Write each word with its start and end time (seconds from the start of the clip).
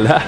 là 0.00 0.20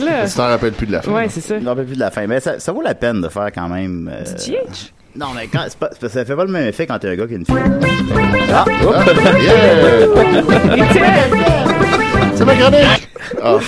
là. 0.00 0.26
Tu 0.26 0.34
t'en 0.34 0.48
rappelles 0.48 0.72
plus 0.72 0.86
de 0.86 0.92
la 0.92 1.02
fin. 1.02 1.12
Ouais, 1.12 1.26
c'est 1.28 1.40
ça. 1.40 1.58
je 1.58 1.62
me 1.64 1.68
rappelle 1.68 1.86
plus 1.86 1.94
de 1.96 2.00
la 2.00 2.10
fin. 2.10 2.26
Mais 2.26 2.40
ça, 2.40 2.58
ça 2.58 2.72
vaut 2.72 2.82
la 2.82 2.94
peine 2.94 3.20
de 3.20 3.28
faire 3.28 3.50
quand 3.54 3.68
même. 3.68 4.10
euh, 4.12 4.24
Du 4.24 4.52
GH? 4.52 4.92
Non, 5.16 5.26
mais 5.34 5.48
quand, 5.48 5.66
pas, 5.78 5.90
ça 6.00 6.24
fait 6.24 6.36
pas 6.36 6.44
le 6.44 6.52
même 6.52 6.68
effet 6.68 6.86
quand 6.86 6.98
t'es 7.00 7.08
un 7.08 7.16
gars 7.16 7.26
qu'une 7.26 7.44
fille. 7.44 7.56
Ah, 8.52 8.64
yeah! 9.40 10.06
C'est 12.40 12.46
ma 12.46 12.54
chronique! 12.54 13.08
Ah, 13.42 13.58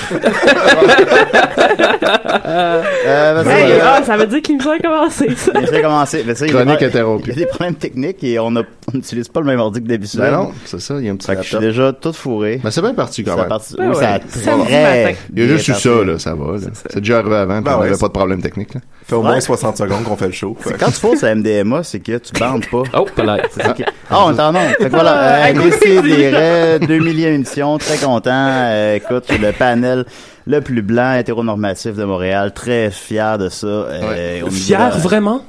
Euh, 2.44 3.34
parce 3.34 3.46
que, 3.46 3.52
Hey, 3.52 3.72
euh, 3.72 3.78
ah, 3.84 4.02
ça 4.04 4.16
veut 4.16 4.26
dire 4.26 4.40
qu'il 4.42 4.56
me 4.56 4.62
a 4.70 4.78
commencé, 4.78 5.28
ça. 5.36 5.52
Je 5.60 5.70
vais 5.70 5.82
commencer. 5.82 6.24
Mais 6.26 6.34
ça, 6.34 6.46
il 6.46 6.52
y 6.52 6.56
a 6.56 6.60
Chronique 6.62 6.78
des- 6.80 6.86
interrompue. 6.86 7.24
Il 7.30 7.38
y 7.38 7.42
a 7.42 7.45
des 7.45 7.46
problèmes 7.46 7.74
techniques 7.74 8.24
et 8.24 8.38
on 8.38 8.54
a- 8.56 8.62
n'utilise 8.95 9.28
pas 9.28 9.40
le 9.40 9.46
même 9.46 9.60
ordi 9.60 9.82
que 9.82 9.88
d'habitude. 9.88 10.20
ben 10.20 10.30
non, 10.32 10.52
c'est 10.64 10.80
ça, 10.80 10.95
il 10.98 11.04
y 11.06 11.08
a 11.08 11.12
un 11.12 11.16
petit 11.16 11.26
Fait 11.26 11.36
que 11.36 11.42
je 11.42 11.48
suis 11.48 11.58
déjà 11.58 11.92
tout 11.92 12.12
fourré. 12.12 12.60
Mais 12.64 12.70
c'est 12.70 12.80
bien 12.80 12.95
parti 12.95 13.22
quand 13.24 13.32
Ça 13.32 13.36
a 13.38 13.40
même. 13.42 13.48
parti- 13.48 13.74
Ben 13.76 13.88
oui, 13.90 13.95
ça 13.96 14.08
a 14.08 14.56
ouais. 14.56 14.64
très. 14.64 15.16
Il 15.34 15.42
y 15.42 15.45
a 15.45 15.48
juste 15.48 15.68
eu 15.68 15.74
ça, 15.74 15.90
là, 16.04 16.18
ça 16.18 16.34
va. 16.34 16.56
C'est 16.90 17.00
déjà 17.00 17.18
arrivé 17.18 17.36
avant, 17.36 17.54
puis 17.56 17.64
Ben 17.64 17.74
on 17.76 17.80
ouais, 17.80 17.86
avait 17.86 17.95
c'est- 17.95 18.00
pas 18.00 18.09
de 18.09 18.12
problème 18.12 18.42
technique. 18.42 18.74
Là. 18.74 18.80
fait 19.06 19.14
au 19.16 19.23
moins 19.23 19.34
Ouais. 19.34 19.40
60 19.40 19.76
secondes 19.76 20.04
qu'on 20.04 20.16
fait 20.16 20.26
le 20.26 20.32
show. 20.32 20.56
Quand 20.78 20.86
tu 20.86 20.92
fausses 20.92 21.24
à 21.24 21.34
MDMA, 21.34 21.82
c'est 21.82 22.00
que 22.00 22.18
tu 22.18 22.32
bandes 22.38 22.64
pas. 22.70 22.82
Oh, 22.95 23.06
pas 23.14 23.36
ça 23.51 23.74
Ah, 24.10 24.24
on 24.26 24.36
est 24.36 24.40
en 24.40 24.51
onde. 24.54 24.57
Fait 24.79 24.84
que 24.84 24.90
voilà, 24.90 25.12
euh, 25.12 25.42
Ah, 25.52 26.79
des 26.79 26.86
2 26.86 26.98
millions 26.98 27.30
d'émissions, 27.30 27.79
très 27.79 27.96
content. 27.98 28.30
Euh, 28.63 28.96
écoute, 28.96 29.24
le 29.41 29.52
panel 29.52 30.05
le 30.46 30.60
plus 30.60 30.82
blanc 30.82 31.15
hétéronormatif 31.15 31.95
de 31.95 32.05
Montréal, 32.05 32.52
très 32.52 32.91
fier 32.91 33.38
de 33.38 33.49
ça. 33.49 33.66
Euh, 33.66 34.49
Fier, 34.51 34.95
de- 34.96 35.01
vraiment? 35.01 35.43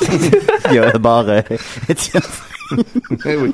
Il 0.70 0.74
y 0.74 0.78
a 0.78 0.90
d'abord 0.92 1.24
euh, 1.28 1.40
Étienne, 1.88 2.22
Eh 3.26 3.36
oui. 3.36 3.52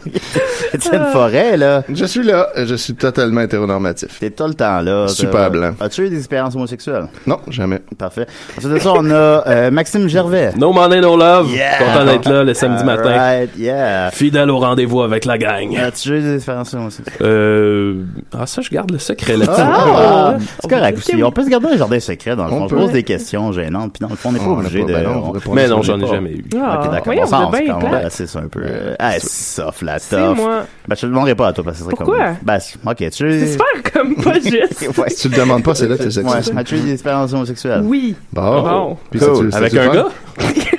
Étienne 0.72 1.06
Forêt, 1.12 1.56
là. 1.56 1.82
Je 1.88 2.04
suis 2.04 2.22
là, 2.22 2.48
je 2.56 2.74
suis 2.74 2.94
totalement 2.94 3.40
hétéronormatif. 3.42 4.18
T'es 4.20 4.30
tout 4.30 4.46
le 4.46 4.54
temps 4.54 4.80
là. 4.80 5.08
Super 5.08 5.50
blanc. 5.50 5.72
As-tu 5.80 6.06
eu 6.06 6.10
des 6.10 6.18
expériences 6.18 6.54
homosexuelles? 6.54 7.06
Non, 7.26 7.38
jamais. 7.48 7.80
Parfait. 7.98 8.26
Ensuite 8.56 8.72
de 8.72 8.78
ça, 8.78 8.92
on 8.94 9.10
a 9.10 9.14
euh, 9.46 9.70
Maxime 9.70 10.08
Gervais. 10.08 10.52
No 10.56 10.72
money, 10.72 11.00
no 11.00 11.16
love. 11.16 11.50
Yeah. 11.50 11.78
Content 11.78 12.04
d'être 12.04 12.28
là 12.28 12.44
le 12.44 12.54
samedi 12.54 12.84
matin. 12.84 13.46
Yeah. 13.56 14.10
Fidèle 14.10 14.50
au 14.50 14.58
rendez-vous 14.58 15.02
avec 15.02 15.24
la 15.24 15.38
gang. 15.38 15.76
As-tu 15.76 16.10
eu 16.18 16.20
des 16.20 16.34
expériences 16.36 16.74
homosexuelles? 16.74 17.16
Euh... 17.22 18.02
Ah, 18.36 18.46
ça, 18.46 18.62
je 18.62 18.70
garde 18.70 18.90
le 18.90 18.98
secret 18.98 19.36
là-dessus. 19.36 19.60
Ah, 19.62 20.34
Ah. 20.34 20.36
c'est 20.60 20.70
correct 20.70 20.98
aussi. 20.98 21.22
On 21.22 21.30
peut 21.32 21.44
se 21.44 21.48
garder 21.50 21.68
un 21.68 21.76
jardin 21.76 22.00
secret 22.00 22.36
dans 22.36 22.46
le 22.46 22.52
On 22.52 22.58
fond. 22.60 22.66
Peut. 22.68 22.76
pose 22.76 22.92
des 22.92 23.02
questions 23.02 23.52
gênantes, 23.52 23.92
puis 23.92 24.00
dans 24.00 24.08
le 24.10 24.16
fond, 24.16 24.30
on 24.30 24.32
n'est 24.32 24.38
pas 24.38 24.44
On 24.46 24.58
obligé 24.58 24.82
de. 24.82 24.92
ben 24.92 25.04
non, 25.04 25.32
on 25.34 25.50
on- 25.50 25.54
Mais 25.54 25.68
non, 25.68 25.78
on 25.78 25.82
j'en 25.82 26.00
ai 26.00 26.06
jamais 26.06 26.32
eu. 26.32 26.44
Ah, 26.60 26.80
Ok, 26.84 26.90
d'accord. 26.90 27.12
on 27.16 27.22
êtes 27.22 27.26
se 27.26 27.50
bien 27.64 27.66
calme, 27.66 27.78
plate. 27.88 28.02
là, 28.04 28.10
c'est 28.10 28.26
ça 28.26 28.38
un 28.40 28.48
peu. 28.48 28.60
Euh, 28.64 28.94
Ah, 29.06 29.20
sauf 29.20 29.82
la 29.82 29.98
C'est 29.98 30.16
tough. 30.16 30.36
moi. 30.36 30.64
Ben, 30.88 30.94
je 30.96 31.00
te 31.00 31.06
le 31.06 31.12
demanderai 31.12 31.34
pas 31.34 31.48
à 31.48 31.52
toi 31.52 31.64
parce 31.64 31.78
que 31.78 31.84
c'est 31.84 31.90
Pourquoi? 31.90 32.16
comme. 32.16 32.36
Ben, 32.42 32.58
c'est- 32.60 32.76
ok, 32.84 32.96
tu. 32.96 33.08
C'est 33.10 33.46
super 33.52 33.66
comme 33.92 34.14
pas 34.16 34.34
juste. 34.40 34.98
Ouais. 34.98 35.08
Si 35.10 35.22
tu 35.22 35.28
le 35.28 35.36
demandes 35.40 35.62
pas, 35.62 35.74
c'est 35.74 35.86
là 35.88 35.96
que 35.96 36.02
t'es 36.04 36.18
Ouais. 36.18 36.32
sexy. 36.42 36.52
As-tu 36.56 36.76
eu 36.76 36.80
des 36.80 36.92
expériences 36.92 37.32
homosexuelles? 37.32 37.82
Oui. 37.84 38.14
Bon. 38.32 38.62
Bon. 38.62 38.96
Puis 39.10 39.20
Cool. 39.20 39.50
Avec 39.52 39.74
un 39.74 39.88
gars? 39.88 40.08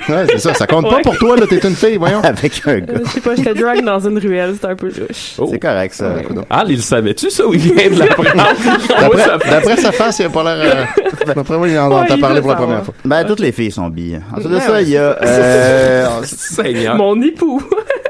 Ouais, 0.08 0.24
c'est 0.30 0.38
ça. 0.38 0.54
Ça 0.54 0.66
compte 0.66 0.88
pas 0.88 0.96
Ouais. 0.96 1.02
pour 1.02 1.16
toi, 1.18 1.36
là. 1.36 1.46
T'es 1.48 1.56
une 1.58 1.74
fille, 1.74 1.96
voyons. 1.96 2.20
Avec 2.22 2.62
un 2.66 2.78
gars. 2.78 2.92
Euh, 2.94 2.98
Je 3.04 3.10
sais 3.10 3.20
pas, 3.20 3.34
j'étais 3.34 3.54
drag 3.54 3.84
dans 3.84 3.98
une 4.00 4.18
ruelle, 4.18 4.52
c'était 4.54 4.68
un 4.68 4.76
peu 4.76 4.86
louche. 4.86 5.34
Oh. 5.38 5.48
C'est 5.50 5.58
correct, 5.58 5.94
ça. 5.94 6.14
Ah, 6.48 6.64
il 6.68 6.76
le 6.76 6.82
savait-tu, 6.82 7.30
ça, 7.30 7.46
ou 7.46 7.54
il 7.54 7.60
vient 7.60 7.90
de 7.90 7.98
l'apprendre? 7.98 8.30
Moi, 8.36 9.16
ça 9.18 9.30
D'après 9.32 9.50
d'après 9.50 9.76
sa 9.78 9.92
face, 9.92 10.18
il 10.20 10.26
a 10.26 10.28
pas 10.30 10.42
l'air. 10.44 10.86
euh, 11.26 11.32
D'après 11.34 11.56
moi, 11.58 11.68
il 11.68 11.76
en 11.78 11.88
Ouais, 11.88 11.94
entend 11.96 12.14
il 12.14 12.20
parler 12.20 12.36
veut 12.36 12.42
pour 12.42 12.50
la 12.50 12.56
savoir. 12.56 12.68
première 12.68 12.84
fois. 12.84 12.94
Ben, 13.04 13.24
toutes 13.24 13.40
les 13.40 13.50
filles 13.50 13.72
sont 13.72 13.88
billes. 13.88 14.20
Ensuite 14.32 14.48
de 14.48 14.54
Ouais, 14.54 14.60
ça, 14.60 14.72
ouais. 14.72 14.82
il 14.84 14.88
y 14.90 14.96
a, 14.96 15.18
euh, 15.22 16.08
Seigneur. 16.24 16.94
Mon 16.96 17.20
époux. 17.22 17.60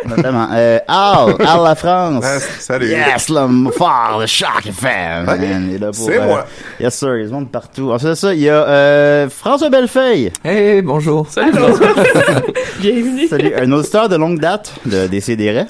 Notamment, 0.09 0.49
euh, 0.53 0.79
Al, 0.89 1.35
Al 1.41 1.63
la 1.65 1.75
France. 1.75 2.25
Ah, 2.27 2.39
salut. 2.59 2.89
Yes, 2.89 3.29
l'homme 3.29 3.71
fort, 3.77 4.19
le 4.21 4.27
est 4.27 5.79
là 5.79 5.87
pour, 5.87 5.95
C'est 5.95 6.19
euh, 6.19 6.27
moi. 6.27 6.47
Yes, 6.81 6.95
sir, 6.95 7.17
ils 7.19 7.29
sont 7.29 7.43
de 7.43 7.49
partout. 7.49 7.91
Ensuite 7.93 8.11
de 8.11 8.15
ça, 8.15 8.35
il 8.35 8.41
y 8.41 8.49
a, 8.49 8.67
euh, 8.67 9.29
François 9.29 9.71
Bellefeuille. 9.71 10.33
Hey, 10.45 10.83
bonjour. 10.83 11.27
Salut, 11.29 11.53
François. 11.53 11.89
Bienvenue. 12.81 13.27
Salut, 13.29 13.53
un 13.55 13.73
auditeur 13.73 14.09
de 14.09 14.17
longue 14.17 14.39
date 14.39 14.73
de 14.87 15.07
Décideret. 15.07 15.67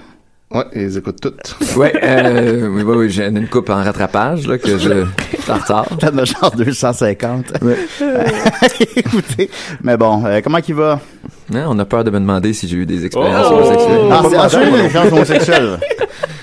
Ouais, 0.51 0.65
ils 0.77 0.97
écoutent 0.97 1.21
toutes. 1.21 1.57
Ouais, 1.77 1.93
euh, 2.05 2.69
oui, 2.69 2.83
oui, 2.85 2.97
oui, 2.97 3.11
j'ai 3.11 3.27
une 3.27 3.49
coupe 3.49 3.69
en 3.69 3.83
rattrapage, 3.83 4.47
là, 4.47 4.59
que 4.59 4.79
je, 4.79 5.05
je 5.35 5.43
suis 5.43 5.51
en 5.51 5.57
retard. 5.57 5.87
T'en 5.99 6.17
as 6.17 6.25
genre 6.25 6.53
250. 6.53 7.53
Ouais. 7.63 7.77
Écoutez, 8.97 9.51
mais 9.83 9.97
bon, 9.97 10.25
euh, 10.25 10.41
comment 10.45 10.61
qu'il 10.61 10.77
va? 10.77 11.01
Hein, 11.55 11.67
on 11.69 11.79
a 11.79 11.85
peur 11.85 12.03
de 12.05 12.11
me 12.11 12.19
demander 12.19 12.53
si 12.53 12.67
j'ai 12.69 12.77
eu 12.77 12.87
des 12.87 13.05
expériences 13.07 13.47
Oh! 13.51 13.55
homosexuelles. 13.55 14.01
Ah, 14.11 14.23
pas 14.23 14.49
c'est 14.49 14.57
ah, 14.57 14.89
gens 14.89 15.07
homosexuels. 15.13 15.79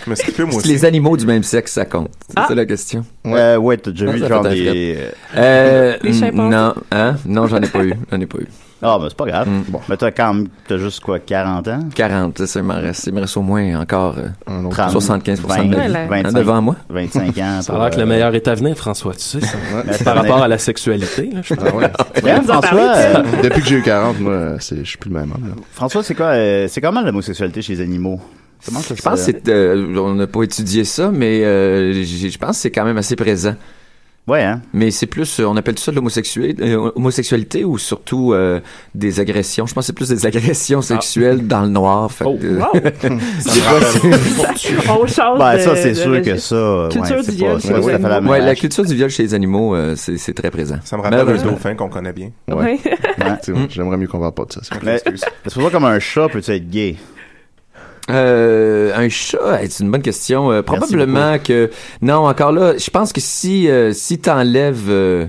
Je 0.05 0.09
me 0.09 0.15
skippé, 0.15 0.43
moi 0.43 0.49
Est-ce 0.51 0.57
que 0.59 0.63
aussi. 0.63 0.73
les 0.73 0.85
animaux 0.85 1.15
du 1.17 1.25
même 1.25 1.43
sexe, 1.43 1.73
ça 1.73 1.85
compte? 1.85 2.09
C'est 2.27 2.33
Ah. 2.37 2.45
ça 2.47 2.55
la 2.55 2.65
question. 2.65 3.05
Ouais. 3.25 3.55
Ouais, 3.55 3.77
t'as 3.77 3.91
déjà 3.91 4.05
Ah, 4.09 4.11
vu 4.11 4.19
genre 4.27 4.43
des... 4.43 4.97
euh, 4.97 5.09
Euh, 5.35 5.97
Les 6.03 6.31
non, 6.31 6.73
hein? 6.91 7.15
Non, 7.25 7.47
j'en 7.47 7.57
ai 7.61 7.67
pas 7.67 7.83
eu. 7.83 7.93
J'en 8.11 8.19
ai 8.19 8.25
pas 8.25 8.37
eu. 8.39 8.47
Ah, 8.83 8.97
ben 8.99 9.05
c'est 9.09 9.17
pas 9.17 9.25
grave. 9.25 9.47
Mm. 9.49 9.63
Bon, 9.69 9.79
mais 9.89 9.97
t'as 9.97 10.11
quand 10.11 10.33
même, 10.33 10.47
t'as 10.67 10.77
juste 10.77 10.99
quoi, 10.99 11.19
40 11.19 11.67
ans? 11.69 11.79
40, 11.95 12.37
c'est 12.37 12.47
ça, 12.47 12.59
il 12.59 12.65
m'en 12.65 12.75
reste, 12.75 13.07
il 13.07 13.13
me 13.13 13.21
reste 13.21 13.37
au 13.37 13.41
moins 13.41 13.79
encore 13.79 14.15
euh, 14.17 14.27
Un 14.47 14.65
autre. 14.65 14.75
30, 14.75 14.93
75% 15.01 15.41
de 15.41 15.47
ma 15.47 15.57
vie. 15.63 15.75
Ouais, 15.75 15.87
là. 15.87 15.99
Hein, 16.03 16.07
25, 16.23 16.33
devant 16.33 16.61
moi. 16.61 16.75
25 16.89 17.37
ans. 17.39 17.61
Ça 17.61 17.73
a 17.73 17.79
l'air 17.79 17.89
que 17.89 17.95
euh, 17.95 17.99
le 17.99 18.05
meilleur 18.05 18.35
est 18.35 18.47
à 18.47 18.55
venir, 18.55 18.75
François, 18.77 19.13
tu 19.13 19.21
sais, 19.21 19.39
ça. 19.41 20.03
Par 20.03 20.15
rapport 20.15 20.41
à 20.43 20.47
la 20.47 20.57
sexualité, 20.57 21.29
là, 21.33 21.41
je 21.43 21.53
Ah 21.59 21.75
ouais. 21.75 22.41
François, 22.43 22.93
euh, 22.95 23.23
Depuis 23.43 23.61
que 23.61 23.67
j'ai 23.67 23.75
eu 23.77 23.81
40, 23.81 24.19
moi, 24.19 24.55
c'est- 24.59 24.77
je 24.83 24.89
suis 24.89 24.97
plus 24.97 25.09
le 25.09 25.15
même 25.19 25.31
homme. 25.31 25.55
François, 25.71 26.03
c'est 26.03 26.15
quoi, 26.15 26.27
euh, 26.27 26.67
c'est 26.69 26.81
comment 26.81 27.01
l'homosexualité 27.01 27.61
chez 27.61 27.73
les 27.75 27.81
animaux? 27.81 28.19
Comment 28.65 28.79
ça 28.79 28.95
Je 28.95 29.01
pense 29.01 29.19
que 29.19 29.25
c'est, 29.25 29.49
euh, 29.49 29.95
on 29.97 30.13
n'a 30.15 30.27
pas 30.27 30.43
étudié 30.43 30.83
ça, 30.85 31.11
mais 31.13 31.43
euh, 31.43 31.93
je 32.03 32.37
pense 32.37 32.49
que 32.51 32.55
c'est 32.55 32.71
quand 32.71 32.85
même 32.85 32.97
assez 32.97 33.15
présent. 33.15 33.55
Ouais, 34.25 34.41
hein? 34.41 34.61
Mais 34.71 34.89
c'est 34.89 35.05
plus, 35.05 35.41
euh, 35.41 35.45
on 35.45 35.57
appelle 35.57 35.77
ça 35.77 35.91
de 35.91 35.97
l'homosexualité, 35.97 36.63
euh, 36.63 36.91
homosexualité 36.95 37.65
ou 37.65 37.77
surtout 37.77 38.31
euh, 38.31 38.61
des 38.95 39.19
agressions. 39.19 39.65
Je 39.65 39.73
pense 39.73 39.83
que 39.83 39.87
c'est 39.87 39.93
plus 39.93 40.07
des 40.07 40.25
agressions 40.25 40.81
sexuelles 40.81 41.45
dans 41.45 41.63
le 41.63 41.67
noir. 41.67 42.09
Fait 42.09 42.23
Oh, 42.25 42.37
que, 42.39 42.45
euh, 42.45 42.59
Wow. 42.59 42.67
On 44.89 45.07
change 45.07 45.39
Ben, 45.39 45.59
ça, 45.59 45.75
c'est 45.75 45.89
de 45.89 45.93
sûr 45.95 46.21
que 46.21 46.37
ça, 46.37 46.87
Culture 46.89 47.21
du 47.21 47.31
viol 47.31 47.59
pas 47.61 48.19
la 48.19 48.21
ouais, 48.21 48.55
culture 48.55 48.85
du 48.85 48.95
viol 48.95 49.09
chez 49.09 49.23
les 49.23 49.33
animaux, 49.33 49.75
euh, 49.75 49.95
c'est, 49.97 50.17
c'est 50.17 50.33
très 50.33 50.51
présent. 50.51 50.77
Ça 50.85 50.95
me 50.95 51.01
rappelle 51.01 51.27
un 51.27 51.43
dauphin 51.43 51.75
qu'on 51.75 51.89
connaît 51.89 52.13
bien. 52.13 52.29
Ouais. 52.47 52.79
J'aimerais 53.69 53.97
mieux 53.97 54.07
qu'on 54.07 54.19
parle 54.19 54.33
pas 54.33 54.45
de 54.45 54.53
ça. 54.53 54.61
c'est 54.63 55.53
pour 55.53 55.63
ça 55.63 55.69
comme 55.69 55.83
un 55.85 55.99
chat 55.99 56.29
peut 56.29 56.41
être 56.47 56.69
gay? 56.69 56.95
Euh, 58.09 58.91
un 58.95 59.07
chat, 59.09 59.59
c'est 59.69 59.83
une 59.83 59.91
bonne 59.91 60.01
question. 60.01 60.51
Euh, 60.51 60.61
probablement 60.61 61.39
que 61.39 61.69
non, 62.01 62.27
encore 62.27 62.51
là, 62.51 62.77
je 62.77 62.89
pense 62.89 63.13
que 63.13 63.21
si 63.21 63.69
euh, 63.69 63.93
si 63.93 64.19
t'enlèves 64.19 64.89
euh, 64.89 65.25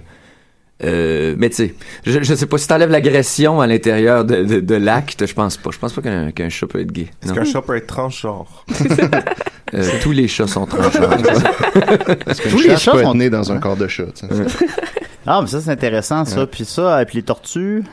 euh, 0.82 1.34
mais 1.38 1.50
tu 1.50 1.56
sais, 1.56 1.74
je, 2.04 2.22
je 2.22 2.34
sais 2.34 2.46
pas 2.46 2.58
si 2.58 2.66
t'enlèves 2.66 2.90
l'agression 2.90 3.60
à 3.60 3.66
l'intérieur 3.66 4.24
de, 4.24 4.42
de, 4.42 4.60
de 4.60 4.74
l'acte, 4.74 5.24
je 5.24 5.34
pense 5.34 5.56
pas. 5.56 5.70
Je 5.72 5.78
pense 5.78 5.92
pas 5.92 6.02
qu'un 6.02 6.32
qu'un 6.32 6.48
chat 6.48 6.66
peut 6.66 6.80
être 6.80 6.90
gay. 6.92 7.08
Est-ce 7.22 7.32
qu'un 7.32 7.44
chat 7.44 7.62
peut 7.62 7.76
être 7.76 7.86
transgenre? 7.86 8.64
Euh, 9.72 9.90
tous 10.02 10.12
les 10.12 10.28
chats 10.28 10.46
sont 10.46 10.66
transgenres. 10.66 11.16
Tous 12.48 12.60
les 12.60 12.76
chats 12.76 13.02
sont... 13.02 13.14
né 13.14 13.28
dans 13.28 13.50
un 13.50 13.58
corps 13.58 13.76
de 13.76 13.88
chat. 13.88 14.04
Ah, 15.26 15.40
mais 15.40 15.46
ça, 15.48 15.60
c'est 15.60 15.70
intéressant, 15.70 16.24
ça. 16.24 16.46
Puis 16.46 16.64
ça, 16.64 17.00
et 17.00 17.04
puis 17.06 17.16
les 17.18 17.22
tortues. 17.22 17.82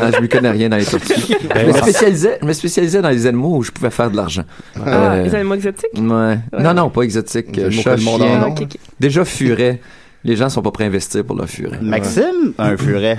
Ah, 0.00 0.10
je 0.14 0.20
m'y 0.20 0.28
connais 0.28 0.50
rien 0.50 0.68
dans 0.68 0.76
les 0.76 0.84
tortues. 0.84 1.14
Je 1.56 1.66
me 1.66 1.72
spécialisais, 1.72 2.38
je 2.40 2.46
me 2.46 2.52
spécialisais 2.52 3.00
dans 3.02 3.08
les 3.08 3.26
animaux 3.26 3.56
où 3.56 3.62
je 3.62 3.70
pouvais 3.72 3.90
faire 3.90 4.10
de 4.10 4.16
l'argent. 4.16 4.42
Ah, 4.76 5.14
Euh, 5.14 5.22
les 5.24 5.34
animaux 5.34 5.54
exotiques? 5.54 5.90
Ouais. 5.94 6.38
Non, 6.58 6.74
non, 6.74 6.90
pas 6.90 7.02
exotique. 7.02 7.56
Les 7.56 7.64
animaux 7.64 7.82
Chat, 7.82 7.94
que 7.94 7.98
le 8.00 8.04
monde 8.04 8.20
chien. 8.20 8.54
Déjà 9.00 9.24
furet. 9.24 9.80
Les 10.24 10.36
gens 10.36 10.48
sont 10.48 10.62
pas 10.62 10.70
prêts 10.70 10.84
à 10.84 10.86
investir 10.88 11.24
pour 11.24 11.36
leur 11.36 11.48
furet. 11.48 11.78
Maxime, 11.80 12.52
un 12.58 12.76
furet. 12.76 13.18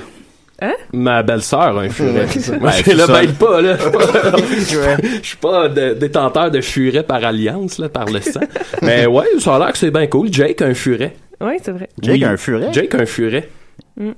Ma 0.93 1.23
belle-sœur 1.23 1.77
a 1.77 1.81
un 1.81 1.89
furet. 1.89 2.27
Moi, 2.59 2.71
Ben, 2.71 2.83
je 2.85 2.91
le 2.91 3.07
baille 3.07 3.27
pas, 3.33 3.61
là. 3.61 3.77
Je 4.57 4.63
suis 4.63 4.77
pas- 4.77 4.97
Je 5.21 5.27
suis 5.27 5.37
pas 5.37 5.69
de- 5.69 5.93
détenteur 5.93 6.51
de 6.51 6.61
furet 6.61 7.03
par 7.03 7.23
alliance, 7.23 7.77
là, 7.77 7.89
par 7.89 8.05
le 8.05 8.21
sang. 8.21 8.39
Mais 8.81 9.05
ouais, 9.05 9.25
ça 9.39 9.55
a 9.55 9.59
l'air 9.59 9.71
que 9.71 9.77
c'est 9.77 9.91
bien 9.91 10.07
cool. 10.07 10.29
Jake 10.31 10.61
a 10.61 10.65
un 10.65 10.73
furet. 10.73 11.15
Oui, 11.41 11.53
c'est 11.61 11.71
vrai. 11.71 11.89
Jake 12.01 12.15
Oui. 12.15 12.23
a 12.23 12.31
un 12.31 12.37
furet? 12.37 12.69
Jake 12.73 12.95
a 12.95 13.01
un 13.01 13.05
furet. 13.05 13.49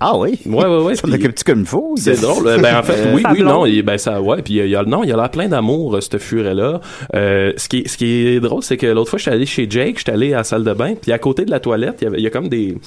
Ah 0.02 0.18
oui? 0.18 0.38
Ouais, 0.46 0.66
ouais, 0.66 0.84
ouais. 0.84 0.96
Ça 0.98 1.08
m'occupe-tu 1.08 1.44
comme 1.46 1.62
il 1.62 1.66
faut? 1.66 1.94
C'est 1.98 2.20
drôle. 2.20 2.48
euh, 2.48 2.58
Ben 2.58 2.78
en 2.78 2.84
fait, 2.84 2.94
Euh, 3.08 3.12
oui, 3.16 3.24
oui, 3.32 3.42
non, 3.44 3.66
il, 3.66 3.82
ben 3.82 3.98
ça, 3.98 4.22
ouais. 4.22 4.42
Puis 4.42 4.56
il 4.56 4.68
y 4.68 4.76
a 4.76 4.84
non, 4.84 5.04
il 5.04 5.10
y 5.10 5.14
a 5.14 5.16
l'air 5.16 5.32
plein 5.32 5.48
d'amour, 5.48 5.96
euh, 5.96 6.02
ce 6.02 6.18
furet-là. 6.18 6.82
Euh, 7.16 7.54
ce 7.56 7.70
qui, 7.70 7.78
est- 7.80 7.88
ce 7.88 7.98
qui 7.98 8.28
est 8.28 8.40
drôle, 8.42 8.62
c'est 8.64 8.76
que 8.78 8.88
l'autre 8.88 9.10
fois, 9.10 9.20
j'étais 9.20 9.32
allé 9.32 9.46
chez 9.46 9.68
Jake, 9.70 9.98
j'étais 10.00 10.12
allé 10.12 10.34
à 10.34 10.38
la 10.38 10.44
salle 10.44 10.64
de 10.66 10.74
bain, 10.74 10.96
puis 11.02 11.12
à 11.14 11.18
côté 11.20 11.46
de 11.46 11.52
la 11.52 11.60
toilette, 11.62 11.96
il 12.02 12.06
y 12.06 12.08
avait, 12.08 12.18
il 12.18 12.24
y 12.24 12.28
a 12.28 12.30
comme 12.30 12.50
des, 12.50 12.78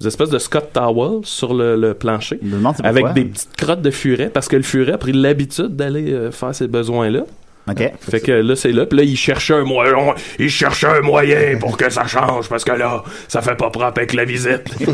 des 0.00 0.06
espèces 0.06 0.30
de 0.30 0.38
Scott 0.38 0.70
towels 0.74 1.20
sur 1.24 1.54
le, 1.54 1.74
le 1.76 1.94
plancher. 1.94 2.38
Avec 2.84 3.12
des 3.14 3.24
petites 3.24 3.56
crottes 3.56 3.82
de 3.82 3.90
furet, 3.90 4.28
parce 4.32 4.48
que 4.48 4.56
le 4.56 4.62
furet 4.62 4.92
a 4.92 4.98
pris 4.98 5.12
l'habitude 5.12 5.74
d'aller 5.76 6.12
euh, 6.12 6.30
faire 6.30 6.54
ses 6.54 6.68
besoins-là. 6.68 7.24
OK. 7.68 7.92
Fait 8.00 8.20
que 8.20 8.32
là, 8.32 8.54
c'est 8.54 8.72
là. 8.72 8.86
Puis 8.86 8.98
là, 8.98 9.04
il 9.04 9.16
cherchait 9.16 9.54
un 9.54 9.64
moyen. 9.64 10.14
Il 10.38 10.50
cherchait 10.50 10.86
un 10.86 11.00
moyen 11.00 11.58
pour 11.58 11.76
que 11.76 11.90
ça 11.90 12.06
change 12.06 12.48
parce 12.48 12.64
que 12.64 12.72
là, 12.72 13.02
ça 13.28 13.42
fait 13.42 13.56
pas 13.56 13.70
propre 13.70 13.98
avec 13.98 14.12
la 14.12 14.24
visite. 14.24 14.62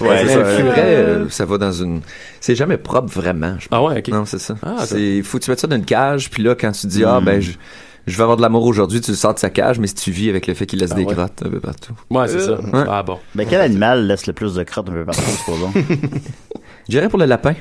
Ouais, 0.00 0.26
ça, 0.26 0.38
euh, 0.38 0.58
furet, 0.58 0.74
euh, 0.78 1.28
ça 1.28 1.44
va 1.44 1.58
dans 1.58 1.70
une. 1.70 2.00
C'est 2.40 2.56
jamais 2.56 2.76
propre 2.76 3.08
vraiment. 3.08 3.54
je 3.58 3.68
ah 3.70 3.82
ouais, 3.82 3.98
ok. 3.98 4.08
Non, 4.08 4.24
c'est 4.24 4.40
ça. 4.40 4.56
Ah, 4.62 4.84
c'est 4.84 5.22
faut 5.22 5.38
que 5.38 5.44
tu 5.44 5.50
mettes 5.50 5.60
ça 5.60 5.68
dans 5.68 5.76
une 5.76 5.84
cage, 5.84 6.28
puis 6.28 6.42
là, 6.42 6.56
quand 6.56 6.72
tu 6.72 6.88
dis 6.88 7.04
ah 7.04 7.20
ben 7.20 7.40
je, 7.40 7.52
je 8.06 8.16
vais 8.16 8.22
avoir 8.22 8.36
de 8.36 8.42
l'amour 8.42 8.64
aujourd'hui, 8.64 9.00
tu 9.00 9.12
le 9.12 9.16
sors 9.16 9.34
de 9.34 9.38
sa 9.38 9.50
cage, 9.50 9.78
mais 9.78 9.86
si 9.86 9.94
tu 9.94 10.10
vis 10.10 10.28
avec 10.28 10.46
le 10.46 10.54
fait 10.54 10.66
qu'il 10.66 10.80
laisse 10.80 10.94
des 10.94 11.04
ouais. 11.04 11.14
grottes 11.14 11.42
un 11.44 11.50
peu 11.50 11.60
partout. 11.60 11.94
Ouais, 12.10 12.26
c'est 12.26 12.40
ça. 12.40 12.60
Ouais. 12.60 12.84
Ah 12.88 13.02
bon. 13.02 13.18
Ben, 13.34 13.46
quel 13.48 13.60
animal 13.60 14.06
laisse 14.06 14.26
le 14.26 14.32
plus 14.32 14.54
de 14.54 14.62
crottes 14.64 14.88
un 14.88 14.92
peu 14.92 15.04
partout, 15.04 15.22
supposons? 15.22 15.72
J'irais 16.88 17.08
pour 17.08 17.18
le 17.18 17.26
lapin. 17.26 17.54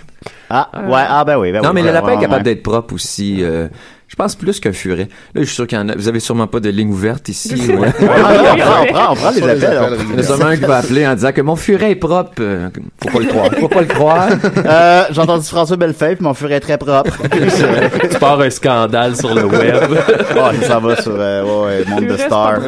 Ah, 0.50 0.69
ouais, 0.73 1.06
ah, 1.07 1.23
ben 1.25 1.38
oui. 1.38 1.51
Ben 1.51 1.62
non, 1.62 1.69
oui, 1.69 1.75
mais 1.75 1.83
le 1.83 1.91
lapin 1.91 2.07
ouais, 2.07 2.15
est 2.15 2.19
capable 2.19 2.38
ouais. 2.45 2.56
d'être 2.56 2.63
propre 2.63 2.94
aussi. 2.94 3.38
euh, 3.44 3.68
je 4.12 4.16
pense 4.18 4.36
plus 4.36 4.60
qu'un 4.60 4.74
furet. 4.74 5.08
Là, 5.34 5.42
je 5.42 5.44
suis 5.46 5.56
sûr 5.56 5.66
qu'il 5.68 5.78
y 5.78 5.81
en 5.81 5.88
a. 5.88 5.96
Vous 5.96 6.10
avez 6.10 6.19
sûrement 6.19 6.46
pas 6.46 6.60
de 6.60 6.68
ligne 6.68 6.90
ouverte 6.92 7.30
ici. 7.30 7.56
ouais. 7.72 7.88
Ah, 8.02 8.04
non, 8.04 8.50
on 8.52 8.58
prend, 8.58 8.81
on 8.81 8.86
prend, 8.94 9.12
on 9.13 9.16
prend 9.16 9.30
les 9.31 9.42
appels. 9.42 9.63
appels 9.78 10.00
on- 10.00 10.04
Il 10.04 10.12
y 10.12 10.16
en 10.16 10.19
a 10.19 10.24
sûrement 10.24 10.46
un 10.48 10.56
qui 10.58 10.62
va 10.66 10.78
appeler 10.80 11.08
en 11.08 11.13
disant 11.16 11.31
que 11.31 11.42
mon 11.42 11.56
furet 11.56 11.92
est 11.92 11.96
propre. 11.96 12.34
Euh, 12.42 12.69
Faut 13.02 13.10
pas 13.10 13.19
le 13.19 13.25
croire. 13.28 13.50
Faut 13.58 13.68
pas 13.69 13.81
le 13.81 13.88
croire. 13.88 14.28
Euh, 14.66 15.04
j'ai 15.12 15.22
entendu 15.22 15.46
François 15.46 15.78
Bellefeuille, 15.78 16.16
puis 16.16 16.24
mon 16.25 16.34
furet 16.34 16.56
est 16.56 16.60
très 16.60 16.78
propre. 16.78 17.12
tu 18.12 18.19
pars 18.19 18.40
un 18.42 18.50
scandale 18.50 19.16
sur 19.16 19.34
le 19.34 19.46
web. 19.46 19.75
oh, 20.38 20.50
ça 20.68 20.80
va 20.80 21.02
sur, 21.02 21.16
euh, 21.18 21.66
ouais, 21.66 21.86
Monde 21.88 22.08
de 22.08 22.18
Star. 22.18 22.60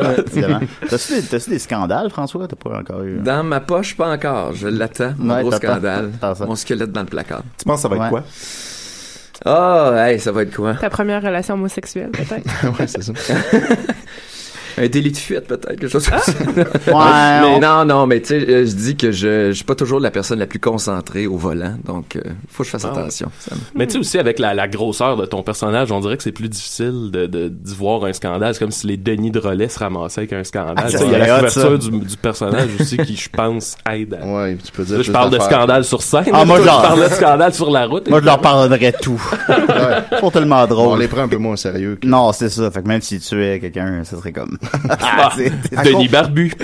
T'as-tu 0.90 1.22
des, 1.22 1.40
des 1.50 1.60
scandales, 1.60 2.10
François? 2.10 2.48
T'as 2.48 2.56
pas 2.56 2.78
encore 2.80 3.04
eu? 3.04 3.19
Dans 3.19 3.44
ma 3.44 3.60
poche, 3.60 3.95
pas 3.95 4.10
encore. 4.12 4.54
Je 4.54 4.68
l'attends. 4.69 5.13
Mon 5.18 5.36
Ouais, 5.36 5.42
gros 5.42 5.51
scandale. 5.51 6.12
Mon 6.48 6.56
squelette 6.56 6.92
dans 6.92 7.01
le 7.01 7.07
placard. 7.07 7.44
Tu 7.57 7.66
penses 7.66 7.78
que 7.78 7.81
ça 7.84 7.88
va 7.90 7.95
être 7.95 8.04
Ouais. 8.04 8.10
quoi? 8.10 8.24
Ah, 9.45 9.94
hey, 10.07 10.19
ça 10.19 10.31
va 10.31 10.44
être 10.44 10.56
quoi? 10.56 10.75
Ta 10.75 10.90
première 10.90 11.22
relation 11.22 11.56
homosexuelle, 11.56 12.12
peut-être. 12.12 12.45
ouais, 12.80 12.88
c'est 12.88 13.04
ça. 13.04 13.13
Un 14.77 14.87
délit 14.87 15.11
de 15.11 15.17
fuite, 15.17 15.47
peut-être, 15.47 15.67
quelque 15.79 15.87
chose 15.87 16.07
comme 16.07 16.19
ça. 16.19 16.31
Ouais, 16.31 16.61
mais 16.87 17.47
on- 17.55 17.59
non, 17.59 17.85
non, 17.85 18.07
mais 18.07 18.21
tu 18.21 18.27
sais, 18.29 18.49
euh, 18.49 18.65
je 18.65 18.71
dis 18.75 18.95
que 18.95 19.11
je, 19.11 19.47
je 19.49 19.53
suis 19.53 19.63
pas 19.63 19.75
toujours 19.75 19.99
la 19.99 20.11
personne 20.11 20.39
la 20.39 20.47
plus 20.47 20.59
concentrée 20.59 21.27
au 21.27 21.37
volant, 21.37 21.75
donc 21.85 22.15
euh, 22.15 22.21
faut 22.49 22.63
que 22.63 22.67
je 22.67 22.71
fasse 22.71 22.85
Ah 22.85 22.91
attention. 22.91 23.29
Ça 23.39 23.55
me- 23.55 23.61
Mais 23.75 23.85
tu 23.87 23.93
sais 23.93 23.99
aussi 23.99 24.19
avec 24.19 24.39
la, 24.39 24.53
la 24.53 24.67
grosseur 24.67 25.17
de 25.17 25.25
ton 25.25 25.43
personnage, 25.43 25.91
on 25.91 25.99
dirait 25.99 26.17
que 26.17 26.23
c'est 26.23 26.31
plus 26.31 26.49
difficile 26.49 27.09
de 27.11 27.25
de- 27.27 27.47
d'y 27.49 27.75
voir 27.75 28.03
un 28.05 28.13
scandale. 28.13 28.53
C'est 28.53 28.59
comme 28.59 28.71
si 28.71 28.87
les 28.87 28.97
Denis 28.97 29.31
de 29.31 29.39
relais 29.39 29.69
se 29.69 29.79
ramassaient 29.79 30.21
avec 30.21 30.33
un 30.33 30.43
scandale. 30.43 30.75
Ah, 30.77 30.89
ça 30.89 31.03
Il 31.05 31.11
y 31.11 31.15
a 31.15 31.19
la 31.19 31.25
couverture 31.37 31.61
ça. 31.81 31.89
du, 31.89 31.99
du 31.99 32.17
personnage 32.17 32.69
aussi 32.79 32.97
qui, 32.97 33.15
je 33.15 33.29
pense, 33.29 33.75
aide. 33.91 34.17
À... 34.21 34.25
Ouais, 34.33 34.57
tu 34.63 34.71
peux 34.71 34.83
dire. 34.83 34.97
Là, 34.97 35.03
je 35.03 35.11
parle 35.11 35.29
de 35.31 35.39
scandale 35.39 35.83
sur 35.83 36.01
scène. 36.01 36.25
Ah, 36.33 36.43
moi, 36.45 36.59
je 36.59 36.65
parlais 36.65 37.07
de 37.09 37.13
scandale 37.13 37.53
sur 37.53 37.69
la 37.69 37.85
route. 37.85 38.09
Moi, 38.09 38.19
je 38.19 38.25
leur 38.25 38.39
pardonnerais 38.41 38.93
tout. 38.93 39.21
Ouais. 39.49 39.55
Ils 40.11 40.19
sont 40.19 40.31
tellement 40.31 40.63
On 40.63 40.67
drôles. 40.67 40.99
les 40.99 41.07
prend 41.07 41.21
un 41.21 41.27
peu 41.27 41.37
moins 41.37 41.53
au 41.53 41.57
sérieux. 41.57 41.97
que- 42.01 42.07
Non, 42.07 42.31
c'est 42.31 42.49
ça. 42.49 42.71
Fait 42.71 42.81
que 42.81 42.87
même 42.87 43.01
si 43.01 43.19
tu 43.19 43.27
tuais 43.27 43.59
quelqu'un, 43.59 44.03
ça 44.03 44.17
serait 44.17 44.31
comme... 44.31 44.57
Ah, 44.89 45.30
c'est- 45.36 45.51
c'est- 45.69 45.83
Denis 45.83 46.07
Barbu. 46.07 46.51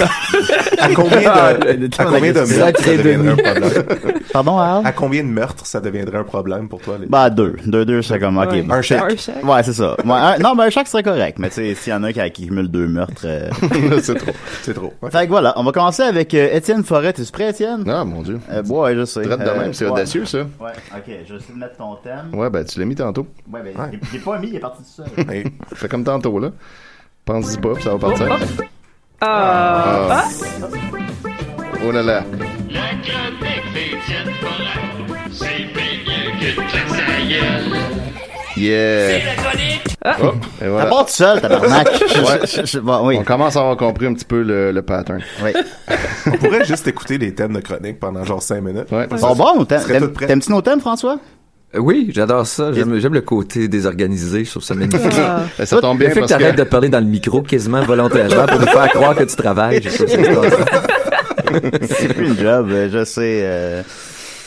À 0.81 0.87
combien 0.93 1.19
de, 1.19 1.89
à 2.01 2.05
combien 2.05 2.31
de 2.31 2.39
meurtres 2.39 2.81
ça 2.81 2.95
deviendrait 2.97 3.31
un 3.31 3.35
problème? 3.35 4.21
Pardon, 4.31 4.57
Al? 4.59 4.85
À 4.85 4.91
combien 4.93 5.23
de 5.23 5.27
meurtres 5.27 5.65
ça 5.65 5.81
deviendrait 5.81 6.17
un 6.19 6.23
problème 6.23 6.69
pour 6.69 6.79
toi? 6.81 6.95
Les... 6.99 7.05
Bah, 7.07 7.29
deux. 7.29 7.57
Deux, 7.65 7.85
deux, 7.85 8.01
c'est 8.01 8.17
comme, 8.19 8.37
ok. 8.37 8.51
Ouais. 8.51 8.61
bon. 8.61 8.73
Un 8.75 8.81
chèque. 8.81 9.01
Ouais, 9.43 9.63
c'est 9.63 9.73
ça. 9.73 9.95
Ouais, 10.05 10.11
un- 10.13 10.37
non, 10.39 10.55
mais 10.55 10.63
un 10.63 10.69
chèque 10.69 10.87
serait 10.87 11.03
correct. 11.03 11.37
Mais 11.39 11.49
tu 11.49 11.55
sais, 11.55 11.75
s'il 11.75 11.91
y 11.91 11.95
en 11.95 12.03
a 12.03 12.13
qui, 12.13 12.31
qui 12.31 12.47
cumulent 12.47 12.69
deux 12.71 12.87
meurtres... 12.87 13.23
euh, 13.25 13.49
c'est 14.01 14.15
trop. 14.15 14.31
C'est 14.61 14.73
trop. 14.73 14.93
Ouais. 15.01 15.11
Fait 15.11 15.25
que 15.25 15.29
voilà, 15.31 15.53
on 15.57 15.63
va 15.63 15.71
commencer 15.73 16.03
avec 16.03 16.33
euh, 16.33 16.49
Étienne 16.55 16.83
Forêt. 16.83 17.11
T'es 17.13 17.23
prêt, 17.31 17.49
Étienne? 17.49 17.83
Ah, 17.89 18.05
mon 18.05 18.21
Dieu. 18.21 18.39
Euh, 18.51 18.63
ouais, 18.63 18.95
je 18.95 19.03
sais. 19.05 19.21
Traite 19.23 19.39
de 19.41 19.45
Euh, 19.45 19.59
même, 19.59 19.73
c'est 19.73 19.85
ouais. 19.85 19.91
audacieux, 19.91 20.25
ça. 20.25 20.39
Ouais, 20.39 20.71
ok, 20.95 21.03
je 21.27 21.33
vais 21.33 21.39
essayer 21.39 21.53
de 21.53 21.59
mettre 21.59 21.75
ton 21.77 21.95
thème. 21.95 22.29
Ouais, 22.33 22.49
ben, 22.49 22.63
tu 22.63 22.79
l'as 22.79 22.85
mis 22.85 22.95
tantôt. 22.95 23.27
Ouais, 23.51 23.59
ben, 23.63 23.73
il- 24.13 24.15
est 24.17 24.23
pas 24.23 24.39
mis, 24.39 24.47
il 24.49 24.55
est 24.55 24.59
parti 24.59 24.83
tout 24.83 25.03
seul. 25.03 25.43
Fais 25.75 25.87
comme 25.89 26.03
tantôt, 26.05 26.39
là. 26.39 26.49
Pense-y 27.29 27.57
pas, 27.59 27.73
puis 27.75 27.83
ça 27.83 27.91
va 27.95 27.99
partir. 27.99 28.27
Ah. 29.21 30.07
Ah. 30.09 30.23
Oh 31.85 31.91
là 31.91 32.01
là. 32.01 32.23
La 32.71 32.79
chronique 33.03 33.73
d'Étienne 33.73 34.33
Forêt, 34.41 35.29
c'est 35.31 35.45
bien 35.45 35.83
mieux 36.07 36.31
que 36.39 36.59
de 36.59 36.67
faire 36.67 36.89
sa 36.89 36.95
gueule. 37.29 37.77
Yeah. 38.57 39.19
Oh, 40.23 40.31
et 40.59 40.63
Ça 40.63 40.69
voilà. 40.69 40.85
part 40.89 41.05
tout 41.05 41.11
seul, 41.13 41.39
tabarnak. 41.39 41.87
Ouais. 42.01 42.39
Je- 42.47 42.61
je- 42.61 42.65
je- 42.65 42.79
bon, 42.79 43.05
oui. 43.07 43.17
On 43.19 43.23
commence 43.23 43.55
à 43.55 43.59
avoir 43.59 43.77
compris 43.77 44.07
un 44.07 44.13
petit 44.15 44.25
peu 44.25 44.41
le, 44.41 44.71
le 44.71 44.81
pattern. 44.81 45.21
oui. 45.43 45.51
on 46.25 46.31
pourrait 46.31 46.65
juste 46.65 46.87
écouter 46.87 47.19
les 47.19 47.35
thèmes 47.35 47.53
de 47.53 47.59
chronique 47.59 47.99
pendant 47.99 48.23
genre 48.23 48.41
5 48.41 48.61
minutes. 48.61 48.91
Ouais. 48.91 49.05
Bon, 49.07 49.35
bon. 49.35 49.65
T'aimes-tu 49.65 50.51
nos 50.51 50.61
thèmes, 50.61 50.79
François? 50.81 51.19
Euh, 51.75 51.79
Oui, 51.79 52.09
j'adore 52.13 52.45
ça. 52.47 52.71
J'aime 52.73 52.97
j'aime 52.99 53.13
le 53.13 53.21
côté 53.21 53.67
désorganisé. 53.67 54.43
Je 54.43 54.49
trouve 54.51 54.63
ça 54.63 54.75
magnifique. 54.75 55.11
Ah. 55.17 55.43
Ben, 55.57 55.65
ça 55.65 55.79
tombe 55.81 55.99
Le 55.99 56.05
bien 56.05 56.09
fait 56.09 56.15
que 56.15 56.19
parce 56.21 56.31
t'arrêtes 56.31 56.55
que... 56.55 56.61
de 56.61 56.63
parler 56.67 56.89
dans 56.89 56.99
le 56.99 57.05
micro 57.05 57.41
quasiment 57.41 57.83
volontairement 57.83 58.45
pour 58.47 58.59
nous 58.59 58.67
faire 58.67 58.89
croire 58.89 59.15
que 59.15 59.23
tu 59.23 59.35
travailles, 59.35 59.81
je 59.83 59.89
trouve 59.89 60.07
ça. 60.07 60.17
C'est 61.89 62.13
plus 62.13 62.27
une 62.27 62.37
job, 62.39 62.67
euh, 62.71 62.89
je 62.91 63.03
sais. 63.05 63.41
euh, 63.43 63.81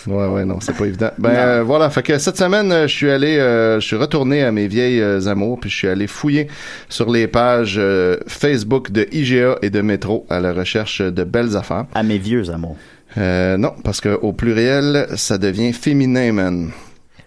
Ouais, 0.08 0.26
ouais, 0.26 0.44
non, 0.44 0.58
c'est 0.60 0.76
pas 0.76 0.86
évident. 0.86 1.10
Ben 1.16 1.30
euh, 1.30 1.62
voilà, 1.62 1.88
fait 1.88 2.02
que 2.02 2.18
cette 2.18 2.36
semaine, 2.36 2.72
euh, 2.72 2.88
je 2.88 2.92
suis 2.92 3.08
allé, 3.08 3.38
euh, 3.38 3.78
je 3.78 3.86
suis 3.86 3.94
retourné 3.94 4.42
à 4.42 4.50
mes 4.50 4.66
vieilles 4.66 5.00
euh, 5.00 5.24
amours, 5.28 5.60
puis 5.60 5.70
je 5.70 5.76
suis 5.76 5.86
allé 5.86 6.08
fouiller 6.08 6.48
sur 6.88 7.08
les 7.08 7.28
pages 7.28 7.76
euh, 7.78 8.16
Facebook 8.26 8.90
de 8.90 9.06
IGA 9.12 9.58
et 9.62 9.70
de 9.70 9.80
Métro 9.80 10.26
à 10.28 10.40
la 10.40 10.52
recherche 10.52 11.00
de 11.02 11.22
belles 11.22 11.56
affaires. 11.56 11.84
à 11.94 12.02
mes 12.02 12.18
vieux 12.18 12.50
amours. 12.50 12.76
Euh, 13.16 13.56
non, 13.56 13.74
parce 13.84 14.00
que 14.00 14.08
au 14.08 14.32
pluriel, 14.32 15.06
ça 15.14 15.38
devient 15.38 15.72
féminin, 15.72 16.32
man. 16.32 16.70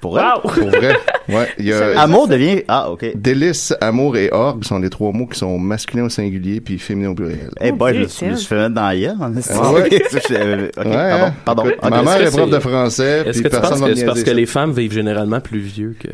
Pour 0.06 0.19
elle? 0.19 0.25
Wow. 0.25 0.42
Pour 0.42 0.68
vrai. 0.69 0.96
Ouais, 1.30 1.48
il 1.57 1.66
y 1.66 1.74
a 1.74 2.00
Amour 2.02 2.28
devient. 2.28 2.62
Ah, 2.68 2.92
ok. 2.92 3.06
délice, 3.16 3.74
amour 3.81 4.16
et 4.18 4.30
orgue 4.31 4.63
sont 4.63 4.78
les 4.80 4.90
trois 4.90 5.12
mots 5.12 5.25
qui 5.25 5.40
sont 5.40 5.57
masculins 5.57 6.06
au 6.06 6.10
singulier 6.10 6.62
puis 6.62 6.78
féminins 6.78 7.10
au 7.10 7.16
pluriel. 7.16 7.50
Eh 7.62 7.72
Mon 7.72 7.78
boy, 7.78 7.92
je 7.94 7.98
Dieu, 7.98 8.04
me 8.06 8.10
suis- 8.10 8.44
je 8.44 8.48
fait 8.48 8.56
mettre 8.56 8.75
dans 8.75 8.88
la 8.88 8.96
gueule. 8.96 9.16
Ah 9.19 9.72
ouais? 9.74 9.81
Ok, 9.86 10.04
ça, 10.12 10.19
je- 10.30 10.66
ok, 10.68 10.86
Ouais, 10.86 10.94
pardon, 10.94 11.34
pardon. 11.46 11.63
Écoute, 11.66 11.80
Ok, 11.81 11.90
ma 11.90 12.04
mère 12.04 12.18
que 12.19 12.24
est 12.24 12.31
prof 12.38 12.50
de 12.50 12.60
français, 12.60 13.24
Est-ce 13.25 13.38
que 13.42 13.48
tu 13.48 13.50
personne 13.50 13.69
penses 13.72 13.80
va 13.80 13.86
que 13.88 13.92
me 13.92 13.96
c'est 13.96 14.06
parce 14.06 14.19
que 14.24 14.30
ça. 14.30 14.34
les 14.36 14.46
femmes 14.46 14.72
vivent 14.74 14.94
généralement 14.94 15.40
plus 15.42 15.60
vieux 15.60 15.96
que 16.00 16.10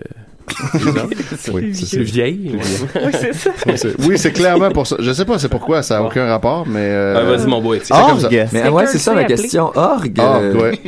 Oui, 1.53 1.71
c'est? 1.73 1.97
Ouais. 2.53 2.59
Oui, 3.05 3.11
c'est 3.13 3.33
ça. 3.33 3.49
Oui, 3.65 3.73
c'est- 3.77 4.07
Oui, 4.07 4.17
c'est 4.17 4.31
clairement 4.31 4.69
pour 4.71 4.85
ça. 4.87 4.95
Je 4.99 5.11
sais 5.13 5.23
pas 5.25 5.39
c'est 5.39 5.49
pourquoi, 5.49 5.81
ça 5.81 5.97
a 5.99 6.01
aucun 6.01 6.25
rapport, 6.27 6.65
mais... 6.67 6.79
euh, 6.81 7.15
Ah, 7.17 7.23
Vas-y, 7.23 7.47
mon 7.47 7.61
ça. 7.83 8.01
Orgue. 8.03 8.47
Mais 8.51 8.67
ouais, 8.69 8.85
c'est 8.87 8.97
ça 8.97 9.11
appeler? 9.21 9.35
question. 9.37 9.71
Orgue. 9.75 10.19
Orgue, 10.19 10.55
ouais. 10.61 10.79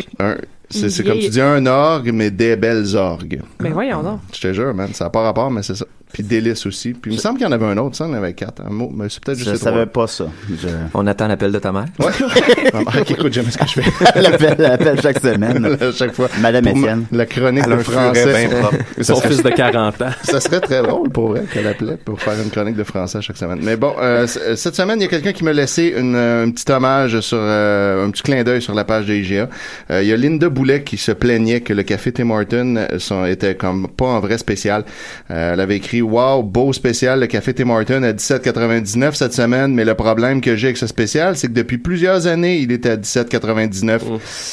C'est 0.73 1.03
comme 1.03 1.19
tu 1.19 1.29
dis 1.29 1.41
un 1.41 1.65
orgue, 1.65 2.11
mais 2.13 2.31
des 2.31 2.55
belles 2.55 2.95
orgues. 2.95 3.41
Mais 3.61 3.69
voyons 3.69 4.03
donc. 4.03 4.19
Je 4.33 4.41
te 4.41 4.53
jure, 4.53 4.73
man, 4.73 4.89
ça 4.93 5.05
n'a 5.05 5.09
pas 5.09 5.21
rapport, 5.21 5.51
mais 5.51 5.63
c'est 5.63 5.75
ça. 5.75 5.85
Puis 6.11 6.21
délice 6.21 6.67
aussi. 6.67 6.93
Puis 6.93 7.09
il 7.09 7.15
me 7.15 7.19
semble 7.19 7.39
qu'il 7.39 7.47
y 7.47 7.49
en 7.49 7.51
avait 7.51 7.65
un 7.65 7.77
autre, 7.77 7.95
ça, 7.95 8.05
il 8.05 8.11
y 8.11 8.13
en 8.13 8.17
avait 8.17 8.33
quatre. 8.33 8.61
Un 8.63 8.69
mot, 8.69 8.91
mais 8.93 9.05
c'est 9.09 9.23
peut-être 9.23 9.39
juste 9.39 9.49
Je 9.49 9.55
savais 9.55 9.87
pas 9.87 10.05
ça. 10.05 10.27
Je... 10.47 10.67
On 10.93 11.07
attend 11.07 11.27
l'appel 11.27 11.51
de 11.51 11.57
ta 11.57 11.71
mère. 11.71 11.85
Ouais. 11.97 12.11
Ma 12.73 12.81
mère 12.81 13.03
qui 13.03 13.13
écoute 13.13 13.33
jamais 13.33 13.49
ce 13.49 13.57
que 13.57 13.65
je 13.67 13.81
fais. 13.81 14.05
Elle 14.15 14.27
appelle, 14.27 14.55
elle 14.59 14.65
appelle 14.65 15.01
chaque 15.01 15.19
semaine. 15.19 15.65
à 15.81 15.91
chaque 15.91 16.13
fois. 16.13 16.29
Madame 16.39 16.67
Étienne. 16.67 17.05
La 17.11 17.25
chronique 17.25 17.63
Elle 17.65 17.77
de 17.77 17.83
français. 17.83 18.47
bien 18.47 18.59
propre. 18.59 18.77
Ça 19.01 19.15
Son 19.15 19.21
fils 19.21 19.41
de 19.41 19.49
40 19.49 20.01
ans. 20.03 20.09
ça 20.21 20.39
serait 20.39 20.59
très 20.61 20.83
drôle 20.83 21.09
pour 21.09 21.29
vrai 21.29 21.45
qu'elle 21.51 21.65
appelait 21.65 21.97
pour 21.97 22.21
faire 22.21 22.39
une 22.39 22.51
chronique 22.51 22.75
de 22.75 22.83
français 22.83 23.19
chaque 23.21 23.37
semaine. 23.37 23.59
Mais 23.63 23.75
bon, 23.75 23.95
euh, 23.99 24.27
euh, 24.37 24.55
cette 24.55 24.75
semaine, 24.75 24.99
il 24.99 25.03
y 25.03 25.07
a 25.07 25.09
quelqu'un 25.09 25.33
qui 25.33 25.43
m'a 25.43 25.53
laissé 25.53 25.95
une, 25.97 26.15
euh, 26.15 26.45
un 26.45 26.51
petit 26.51 26.71
hommage 26.71 27.19
sur 27.21 27.39
euh, 27.41 28.05
un 28.05 28.11
petit 28.11 28.21
clin 28.21 28.43
d'œil 28.43 28.61
sur 28.61 28.75
la 28.75 28.83
page 28.83 29.07
de 29.07 29.13
IGA. 29.15 29.49
Euh, 29.89 30.03
il 30.03 30.09
y 30.09 30.13
a 30.13 30.17
Linda 30.17 30.47
Boulet 30.49 30.62
qui 30.83 30.97
se 30.97 31.11
plaignait 31.11 31.61
que 31.61 31.73
le 31.73 31.83
café 31.83 32.11
Tim 32.11 32.29
Hortons 32.29 32.75
euh, 32.77 32.99
son- 32.99 33.25
était 33.25 33.55
comme 33.55 33.87
pas 33.87 34.05
en 34.05 34.19
vrai 34.19 34.37
spécial. 34.37 34.83
Euh, 35.31 35.53
elle 35.53 35.59
avait 35.59 35.75
écrit 35.77 36.01
Wow, 36.01 36.43
beau 36.43 36.73
spécial, 36.73 37.19
le 37.19 37.27
café 37.27 37.53
Tim 37.53 37.69
Hortons 37.69 38.03
à 38.03 38.11
17,99 38.13 39.13
cette 39.15 39.33
semaine, 39.33 39.73
mais 39.73 39.85
le 39.85 39.93
problème 39.95 40.41
que 40.41 40.55
j'ai 40.55 40.67
avec 40.67 40.77
ce 40.77 40.87
spécial, 40.87 41.35
c'est 41.37 41.47
que 41.47 41.53
depuis 41.53 41.77
plusieurs 41.77 42.27
années, 42.27 42.57
il 42.59 42.71
était 42.71 42.89
à 42.91 42.97
17,99. 42.97 44.01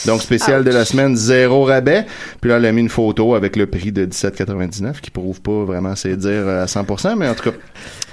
Donc 0.06 0.22
spécial 0.22 0.64
de 0.64 0.70
la 0.70 0.84
semaine, 0.84 1.16
zéro 1.16 1.64
rabais. 1.64 2.04
Puis 2.40 2.50
là, 2.50 2.56
elle 2.56 2.66
a 2.66 2.72
mis 2.72 2.80
une 2.82 2.88
photo 2.88 3.34
avec 3.34 3.56
le 3.56 3.66
prix 3.66 3.92
de 3.92 4.04
17,99 4.06 5.00
qui 5.00 5.10
prouve 5.10 5.40
pas 5.40 5.64
vraiment 5.64 5.94
c'est 5.96 6.16
dire 6.16 6.30
euh, 6.30 6.62
à 6.62 6.66
100%, 6.66 7.16
mais 7.16 7.28
en 7.28 7.34
tout 7.34 7.50
cas. 7.50 7.56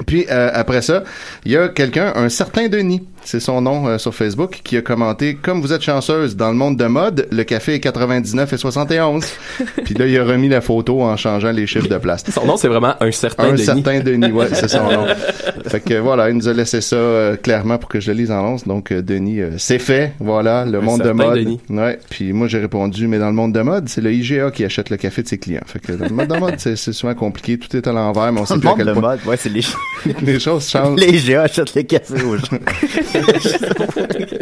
Puis 0.05 0.25
euh, 0.29 0.49
après 0.53 0.81
ça, 0.81 1.03
il 1.45 1.51
y 1.51 1.57
a 1.57 1.69
quelqu'un, 1.69 2.13
un 2.15 2.29
certain 2.29 2.67
Denis, 2.67 3.03
c'est 3.27 3.41
son 3.41 3.61
nom 3.61 3.87
euh, 3.87 3.97
sur 3.97 4.15
Facebook, 4.15 4.61
qui 4.63 4.77
a 4.77 4.81
commenté 4.81 5.35
comme 5.35 5.61
vous 5.61 5.73
êtes 5.73 5.81
chanceuse 5.81 6.35
dans 6.37 6.47
le 6.49 6.55
monde 6.55 6.77
de 6.77 6.85
mode, 6.85 7.27
le 7.31 7.43
café 7.43 7.73
est 7.73 7.79
99 7.81 8.53
et 8.53 8.57
71. 8.57 9.25
Puis 9.83 9.95
là, 9.95 10.05
il 10.07 10.17
a 10.17 10.23
remis 10.23 10.47
la 10.47 10.61
photo 10.61 11.01
en 11.01 11.17
changeant 11.17 11.51
les 11.51 11.67
chiffres 11.67 11.89
de 11.89 11.97
place. 11.97 12.23
Son 12.31 12.45
nom, 12.45 12.55
c'est 12.55 12.69
vraiment 12.69 12.93
un 13.01 13.11
certain 13.11 13.43
Un 13.45 13.51
Denis. 13.53 13.63
certain 13.65 13.99
Denis, 13.99 14.31
ouais, 14.31 14.47
c'est 14.53 14.69
son 14.69 14.83
nom. 14.91 15.07
Fait 15.67 15.81
que 15.81 15.95
voilà, 15.95 16.29
il 16.29 16.37
nous 16.37 16.47
a 16.47 16.53
laissé 16.53 16.79
ça 16.79 16.95
euh, 16.95 17.35
clairement 17.35 17.77
pour 17.77 17.89
que 17.89 17.99
je 17.99 18.11
le 18.11 18.17
lise 18.17 18.31
en 18.31 18.41
lance. 18.41 18.65
Donc 18.65 18.91
euh, 18.93 19.01
Denis, 19.01 19.41
euh, 19.41 19.51
c'est 19.57 19.79
fait, 19.79 20.13
voilà, 20.19 20.63
le 20.65 20.77
Un 20.77 20.81
monde 20.81 20.99
de 20.99 21.05
certain 21.07 21.25
mode. 21.25 21.37
Denis. 21.39 21.59
Ouais. 21.69 21.99
Puis 22.09 22.31
moi 22.31 22.47
j'ai 22.47 22.59
répondu, 22.59 23.07
mais 23.07 23.19
dans 23.19 23.27
le 23.27 23.33
monde 23.33 23.51
de 23.53 23.61
mode, 23.61 23.89
c'est 23.89 23.99
le 24.01 24.13
IGA 24.13 24.51
qui 24.51 24.63
achète 24.63 24.89
le 24.89 24.95
café 24.95 25.23
de 25.23 25.27
ses 25.27 25.37
clients. 25.37 25.61
Fait 25.65 25.79
que 25.79 25.91
dans 25.91 26.05
le 26.05 26.11
monde 26.15 26.27
de 26.27 26.37
mode, 26.39 26.55
c'est 26.57 26.77
souvent 26.77 27.13
compliqué, 27.15 27.57
tout 27.57 27.75
est 27.75 27.85
à 27.87 27.91
l'envers, 27.91 28.31
mais 28.31 28.39
on 28.39 28.45
sait 28.45 28.53
Le 28.53 28.59
plus 28.61 28.67
à 28.67 28.71
monde 28.71 28.77
quel 28.77 28.87
de 28.87 28.93
point 28.93 29.01
mode, 29.01 29.19
ouais, 29.25 29.35
c'est 29.37 29.49
les, 29.49 29.61
les 30.21 30.39
choses 30.39 30.69
changent. 30.69 30.97
les 30.99 31.19
GA 31.19 31.41
achètent 31.43 31.73
les 31.73 31.83
cafés 31.83 32.23
aux 32.23 32.37
gens. 32.37 32.57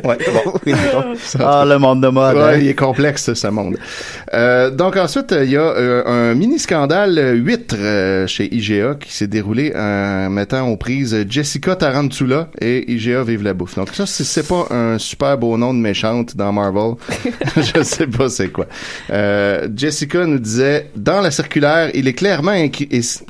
Ouais, 0.04 0.18
bon. 0.34 0.74
Ah, 1.40 1.66
le 1.68 1.78
monde 1.78 2.02
de 2.02 2.08
mode. 2.08 2.36
Ouais, 2.36 2.44
hein. 2.44 2.58
il 2.60 2.68
est 2.68 2.76
complexe, 2.76 3.34
ce 3.34 3.48
monde. 3.48 3.78
Euh, 4.34 4.70
donc 4.70 4.98
ensuite, 4.98 5.34
il 5.38 5.52
y 5.52 5.58
a 5.58 5.62
euh, 5.62 6.04
un 6.06 6.34
mini-scandale 6.36 7.18
euh, 7.18 7.34
huître 7.34 7.76
euh, 7.78 8.28
chez 8.28 8.54
IGA 8.54 8.96
qui 9.00 9.14
s'est 9.14 9.28
déroulé 9.28 9.74
en 9.76 10.30
mettant 10.30 10.68
aux 10.68 10.78
prises 10.78 11.26
Jessica 11.30 11.76
Tarantula 11.76 12.50
et 12.60 12.92
IGA 12.92 13.24
Vive 13.24 13.44
la 13.44 13.54
Bouffe. 13.54 13.76
Donc 13.76 13.90
ça, 13.94 14.06
si 14.06 14.26
c'est 14.26 14.48
pas 14.48 14.68
un 14.70 14.98
super 14.98 15.38
beau 15.38 15.58
nom 15.58 15.74
de 15.74 15.80
méchante 15.80 16.36
dans 16.36 16.52
Marvel, 16.52 16.96
je 17.58 17.84
sais 17.84 18.08
pas 18.08 18.30
c'est 18.30 18.50
quoi. 18.50 18.68
Euh, 19.12 19.68
Jessica 19.76 20.26
nous 20.26 20.40
disait, 20.40 20.90
dans 20.96 21.22
la 21.22 21.32
circulaire, 21.32 21.90
il 21.94 22.08
est 22.08 22.14
clairement, 22.14 22.56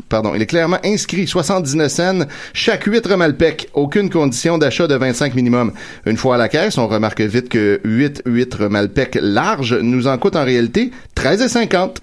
pardon, 0.10 0.34
il 0.36 0.42
est 0.42 0.46
clairement 0.48 0.80
inscrit 0.84 1.28
79 1.28 1.92
cents 1.92 2.26
chaque 2.54 2.86
huître 2.86 3.16
Malpec, 3.16 3.70
aucune 3.74 4.10
condition 4.10 4.58
d'achat 4.58 4.88
de 4.88 4.96
25 4.96 5.35
minimum. 5.36 5.72
Une 6.06 6.18
fois 6.18 6.36
à 6.36 6.38
la 6.38 6.50
caisse, 6.50 6.78
on 6.78 6.88
remarque 6.88 7.22
vite 7.22 7.50
que 7.50 7.82
8 7.84 8.24
huîtres 8.26 8.68
Malpec 8.68 9.18
larges 9.22 9.74
nous 9.74 10.08
en 10.08 10.18
coûtent 10.18 10.36
en 10.36 10.46
réalité 10.46 10.92
13,50. 11.16 11.98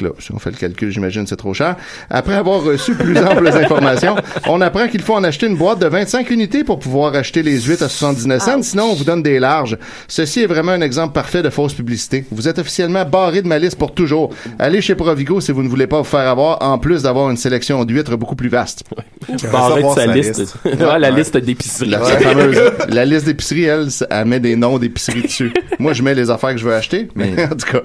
Là, 0.00 0.10
si 0.18 0.32
on 0.32 0.38
fait 0.38 0.50
le 0.50 0.56
calcul, 0.56 0.90
j'imagine 0.90 1.26
c'est 1.26 1.36
trop 1.36 1.54
cher. 1.54 1.76
Après 2.08 2.34
avoir 2.34 2.62
reçu 2.62 2.94
plus 2.94 3.16
amples 3.18 3.48
informations, 3.56 4.16
on 4.48 4.60
apprend 4.60 4.88
qu'il 4.88 5.02
faut 5.02 5.14
en 5.14 5.24
acheter 5.24 5.46
une 5.46 5.56
boîte 5.56 5.78
de 5.80 5.86
25 5.86 6.30
unités 6.30 6.64
pour 6.64 6.78
pouvoir 6.78 7.14
acheter 7.14 7.42
les 7.42 7.60
huîtres 7.60 7.82
à 7.84 7.88
79 7.88 8.42
cents. 8.42 8.62
Sinon, 8.62 8.84
on 8.90 8.94
vous 8.94 9.04
donne 9.04 9.22
des 9.22 9.38
larges. 9.38 9.76
Ceci 10.08 10.40
est 10.42 10.46
vraiment 10.46 10.72
un 10.72 10.80
exemple 10.80 11.12
parfait 11.12 11.42
de 11.42 11.50
fausse 11.50 11.74
publicité. 11.74 12.24
Vous 12.30 12.48
êtes 12.48 12.58
officiellement 12.58 13.04
barré 13.04 13.42
de 13.42 13.48
ma 13.48 13.58
liste 13.58 13.76
pour 13.78 13.94
toujours. 13.94 14.30
Allez 14.58 14.80
chez 14.80 14.94
Provigo 14.94 15.40
si 15.40 15.52
vous 15.52 15.62
ne 15.62 15.68
voulez 15.68 15.86
pas 15.86 15.98
vous 15.98 16.04
faire 16.04 16.28
avoir, 16.28 16.62
en 16.62 16.78
plus 16.78 17.02
d'avoir 17.02 17.30
une 17.30 17.36
sélection 17.36 17.84
d'huîtres 17.84 18.16
beaucoup 18.16 18.36
plus 18.36 18.48
vaste. 18.48 18.84
Barré 19.52 19.82
de 19.82 19.88
sa 19.88 19.94
sa 19.94 20.06
liste. 20.06 20.38
liste. 20.38 20.56
Ouais, 20.64 20.98
la 20.98 21.10
liste 21.10 21.36
d'épicerie. 21.36 21.88
La, 21.90 21.98
la 21.98 22.04
fameuse, 22.18 22.58
la 22.88 23.04
liste 23.04 23.26
d'épicerie, 23.26 23.64
elle, 23.64 23.88
elle 24.10 24.24
met 24.24 24.40
des 24.40 24.56
noms 24.56 24.78
d'épicerie 24.78 25.22
dessus. 25.22 25.52
Moi, 25.78 25.92
je 25.92 26.02
mets 26.02 26.14
les 26.14 26.30
affaires 26.30 26.50
que 26.52 26.58
je 26.58 26.64
veux 26.64 26.74
acheter, 26.74 27.08
Mais- 27.14 27.44
en 27.44 27.48
tout 27.48 27.70
cas. 27.70 27.80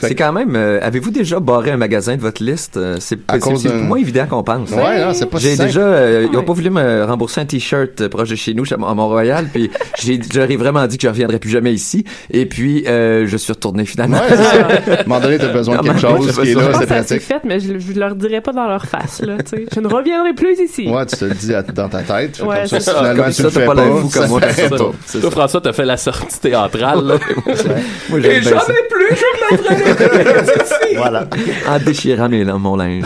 C'est 0.00 0.14
quand 0.14 0.32
même. 0.32 0.54
euh, 0.56 0.78
Avez-vous 0.82 1.10
déjà 1.10 1.40
barré 1.40 1.70
un 1.70 1.76
magasin 1.76 2.16
de 2.16 2.20
votre 2.20 2.42
liste? 2.42 2.76
Euh, 2.76 2.96
C'est 3.00 3.18
moins 3.72 3.98
évident 3.98 4.26
qu'on 4.28 4.42
pense. 4.42 4.70
Ouais, 4.70 5.04
non, 5.04 5.12
c'est 5.14 5.26
pas 5.26 5.38
si 5.38 5.44
J'ai 5.44 5.56
simple. 5.56 5.68
déjà, 5.68 5.80
euh, 5.80 6.26
ils 6.30 6.36
ont 6.36 6.40
Ouais. 6.40 6.44
pas 6.46 6.52
voulu 6.52 6.70
me 6.70 7.04
rembourser 7.04 7.40
un 7.40 7.44
t-shirt 7.46 8.00
euh, 8.00 8.08
proche 8.08 8.28
de 8.30 8.36
chez 8.36 8.54
nous, 8.54 8.64
à 8.72 8.76
Mont-Royal, 8.76 9.46
puis 9.52 9.70
j'ai, 10.02 10.20
j'aurais 10.32 10.56
vraiment 10.56 10.86
dit 10.86 10.96
que 10.98 11.02
je 11.02 11.08
reviendrais 11.08 11.38
plus 11.38 11.50
jamais 11.50 11.72
ici, 11.72 12.04
et 12.30 12.46
puis 12.46 12.84
euh, 12.86 13.26
je 13.26 13.36
suis 13.36 13.52
retourné 13.52 13.84
finalement. 13.84 14.16
Ouais, 14.18 14.22
c'est 14.30 14.36
ça. 14.36 14.50
À 15.00 15.00
un 15.00 15.04
moment 15.06 15.20
donné, 15.20 15.38
t'as 15.38 15.48
besoin 15.48 15.76
de 15.78 15.82
quelque 15.82 16.00
chose 16.00 16.32
qui 16.40 16.50
est 16.50 16.54
là, 16.54 16.62
Je 16.62 16.68
pense 16.70 16.78
c'est 16.80 16.86
pratique. 16.86 17.20
fait, 17.22 17.40
mais 17.44 17.60
je, 17.60 17.78
je 17.78 17.92
leur 17.98 18.14
dirais 18.14 18.40
pas 18.40 18.52
dans 18.52 18.66
leur 18.66 18.84
face, 18.86 19.20
là, 19.22 19.36
tu 19.38 19.56
sais. 19.56 19.66
Je 19.74 19.80
ne 19.80 19.88
reviendrai 19.88 20.32
plus 20.34 20.58
ici. 20.60 20.88
Ouais, 20.88 21.04
tu 21.06 21.16
te 21.16 21.24
le 21.24 21.34
dis 21.34 21.54
à- 21.54 21.62
dans 21.62 21.88
ta 21.88 22.02
tête. 22.02 22.36
Fait 22.38 22.42
Ouais, 22.44 22.56
comme 22.58 22.66
ça, 22.66 22.68
c'est 22.68 22.78
si 22.80 22.84
ça. 22.86 22.94
finalement 22.98 23.22
Comme 23.24 23.32
tu 23.32 23.36
ça, 23.36 23.42
le 23.44 23.50
fais 23.50 23.66
pas 23.66 23.74
comme 23.74 24.10
ça 24.10 24.26
moi, 24.26 24.40
Toi, 24.40 24.92
ça. 25.06 25.30
François, 25.30 25.60
t'as 25.60 25.72
fait 25.72 25.84
la 25.84 25.96
sortie 25.96 26.40
théâtrale. 26.40 27.18
bien 27.46 27.54
ça. 27.54 27.68
plus 28.10 28.22
je 28.22 29.39
Voilà. 30.96 31.26
En 31.68 31.78
déchirant 31.78 32.28
mes, 32.28 32.44
mon 32.44 32.76
linge. 32.76 33.04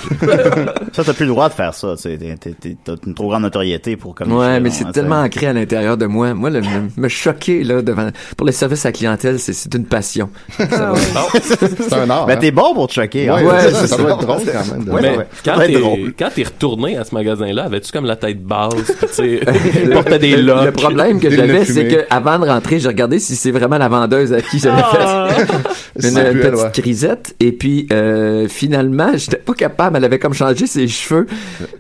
Ça, 0.92 1.04
t'as 1.04 1.12
plus 1.12 1.24
le 1.26 1.30
droit 1.32 1.48
de 1.48 1.54
faire 1.54 1.74
ça. 1.74 1.94
T'as 2.02 2.94
une 3.06 3.14
trop 3.14 3.28
grande 3.28 3.42
notoriété 3.42 3.96
pour 3.96 4.14
comme 4.14 4.32
Ouais, 4.32 4.60
mais 4.60 4.70
c'est 4.70 4.84
hein, 4.86 4.92
tellement 4.92 5.20
ancré 5.22 5.46
à 5.46 5.52
l'intérieur 5.52 5.96
de 5.96 6.06
moi. 6.06 6.34
Moi, 6.34 6.50
le, 6.50 6.60
me, 6.60 6.88
me 6.96 7.08
choquer 7.08 7.62
là 7.64 7.82
devant 7.82 8.08
pour 8.36 8.46
le 8.46 8.52
service 8.52 8.84
à 8.86 8.88
la 8.88 8.92
clientèle, 8.92 9.38
c'est, 9.38 9.74
une 9.74 9.84
passion. 9.86 10.30
C'est 10.58 10.72
un 10.72 12.10
art. 12.10 12.26
Ben, 12.26 12.34
hein. 12.34 12.36
t'es 12.40 12.50
bon 12.50 12.74
pour 12.74 12.88
te 12.88 12.94
choquer. 12.94 13.30
Ouais, 13.30 13.40
hein. 13.40 13.44
Ouais, 13.44 13.60
ça, 13.60 13.70
c'est 13.80 13.86
ça 13.86 13.96
ça. 13.96 14.02
doit 14.02 14.10
être 14.12 14.20
drôle 14.20 14.42
quand 14.44 14.72
même. 14.76 14.88
Ouais, 14.94 15.00
Mais 15.02 15.18
quand 15.44 15.58
t'es 15.58 15.72
drôle. 15.72 16.12
quand 16.18 16.28
t'es 16.34 16.42
retourné 16.44 16.96
à 16.96 17.04
ce 17.04 17.14
magasin-là, 17.14 17.64
avais-tu 17.64 17.92
comme 17.92 18.06
la 18.06 18.16
tête 18.16 18.42
basse, 18.42 18.74
tu 19.16 19.40
portait 19.92 20.18
des 20.18 20.36
locks? 20.36 20.64
le 20.64 20.72
problème 20.72 21.20
que 21.20 21.30
j'avais, 21.30 21.64
c'est 21.64 21.86
que 21.88 22.04
avant 22.10 22.38
de 22.38 22.46
rentrer, 22.46 22.78
j'ai 22.78 22.88
regardé 22.88 23.18
si 23.18 23.36
c'est 23.36 23.50
vraiment 23.50 23.78
la 23.78 23.88
vendeuse 23.88 24.32
à 24.32 24.40
qui 24.40 24.58
j'avais 24.58 24.82
Ah. 24.82 25.28
fait 25.30 25.44
une, 26.38 26.46
elle, 26.46 26.52
petite 26.52 26.64
ouais. 26.64 26.82
crisette. 26.82 27.34
Et 27.40 27.52
puis 27.52 27.86
euh, 27.92 28.48
finalement, 28.48 29.12
j'étais 29.16 29.36
pas 29.36 29.54
capable. 29.54 29.96
Elle 29.96 30.04
avait 30.04 30.18
comme 30.18 30.34
changé 30.34 30.66
ses 30.66 30.88
cheveux. 30.88 31.26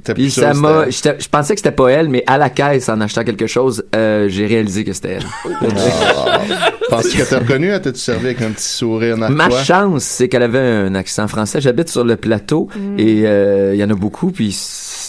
T'as 0.02 0.14
Puis 0.14 0.24
plus 0.24 0.30
ça 0.30 0.54
m'a. 0.54 0.88
Je 0.90 1.28
pensais 1.28 1.54
que 1.54 1.60
c'était 1.60 1.70
pas 1.72 1.88
elle, 1.90 2.08
mais 2.08 2.24
à 2.26 2.38
la 2.38 2.50
caisse, 2.50 2.88
en 2.88 3.00
achetant 3.00 3.24
quelque 3.24 3.46
chose, 3.46 3.84
euh, 3.94 4.28
j'ai 4.28 4.46
réalisé 4.46 4.84
que 4.84 4.92
c'était 4.92 5.18
elle. 5.18 5.26
Penses-tu 6.90 7.18
que 7.18 7.28
t'as 7.28 7.38
reconnu? 7.38 7.72
hein? 7.72 7.80
T'as-tu 7.80 7.98
servi 7.98 8.26
avec 8.26 8.42
un 8.42 8.50
petit 8.50 8.68
sourire 8.68 9.16
Ma 9.16 9.50
chance, 9.50 10.04
c'est 10.04 10.28
qu'elle 10.28 10.42
avait 10.42 10.58
un 10.58 10.94
accent 10.94 11.26
français. 11.28 11.60
J'habite 11.60 11.88
sur 11.88 12.04
le 12.04 12.16
plateau 12.16 12.68
et 12.98 13.22
euh, 13.26 13.74
il 13.74 13.80
y 13.80 13.84
en 13.84 13.90
a 13.90 13.94
beaucoup. 13.94 14.30
Puis 14.30 14.52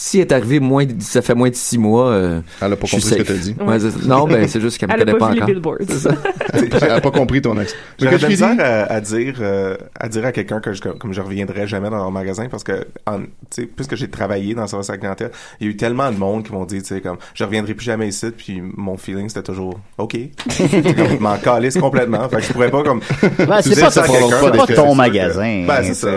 si 0.06 0.20
elle 0.20 0.28
est 0.28 0.32
arrivée 0.34 0.60
moins, 0.60 0.86
de- 0.86 0.94
ça 1.02 1.22
fait 1.24 1.34
moins 1.34 1.50
de 1.50 1.56
six 1.56 1.80
mois. 1.80 2.10
euh, 2.10 2.42
Elle 2.62 2.74
a 2.74 2.76
pas 2.76 2.82
compris 2.88 3.02
ce 3.02 3.16
que 3.16 3.24
t'as 3.24 3.34
dit. 3.34 3.56
Ouais, 3.60 3.78
non, 4.06 4.28
ben 4.28 4.48
c'est 4.48 4.62
juste 4.62 4.78
qu'elle 4.78 4.90
me 4.90 4.98
connaît 4.98 5.12
pas, 5.14 5.18
pas, 5.18 5.32
vu 5.34 5.42
encore. 5.42 5.76
les. 5.80 5.86
Elle 6.82 6.92
a 6.92 7.02
pas 7.02 7.12
compris 7.12 7.42
ton 7.42 7.58
accent. 7.58 7.76
J'aurais 8.00 8.18
de 8.20 8.28
misère 8.28 8.56
à, 8.60 8.94
à 8.94 9.02
dire 9.02 9.36
euh, 9.42 9.76
à 10.00 10.08
dire 10.08 10.24
à 10.26 10.32
quelqu'un 10.32 10.60
que 10.60 10.74
je, 10.74 10.82
comme 10.82 11.12
je 11.12 11.22
reviendrai 11.22 11.66
jamais 11.68 11.90
dans 11.90 11.98
leur 11.98 12.12
magasin 12.12 12.48
parce 12.50 12.64
que 12.64 12.86
en, 13.08 13.20
tu 13.22 13.26
sais 13.50 13.66
puisque 13.66 13.96
j'ai 13.96 14.08
travaillé 14.10 14.54
dans 14.54 14.62
le 14.62 14.68
service 14.68 14.90
à 14.90 14.94
la 14.94 15.00
clientèle 15.00 15.32
il 15.60 15.66
y 15.68 15.70
a 15.70 15.74
eu 15.74 15.76
tellement 15.76 16.12
de 16.12 16.18
monde 16.18 16.44
qui 16.46 16.52
m'ont 16.54 16.66
dit 16.66 16.82
tu 16.82 16.88
sais 16.96 17.02
comme 17.02 17.18
je 17.34 17.44
reviendrai 17.44 17.74
plus 17.74 17.86
jamais 17.86 18.08
ici 18.08 18.28
puis 18.36 18.62
mon 18.78 18.96
feeling 18.98 19.28
c'était 19.28 19.44
toujours 19.44 19.80
ok 19.98 20.16
comme, 20.58 21.20
m'en 21.20 21.38
calisse 21.38 21.78
complètement 21.78 22.30
fait 22.30 22.38
que 22.38 22.44
je 22.44 22.54
pourrais 22.54 22.72
pas 22.72 22.84
comme 22.84 23.02
Ben, 23.40 23.62
tu 23.62 23.74
c'est 23.74 23.82
pas, 23.82 23.90
ça 23.92 24.02
pas 24.04 24.66
que 24.66 24.74
ton 24.74 24.94
magasin. 24.96 25.66
ben 25.68 25.82
c'est 25.84 25.94
ça 25.96 26.12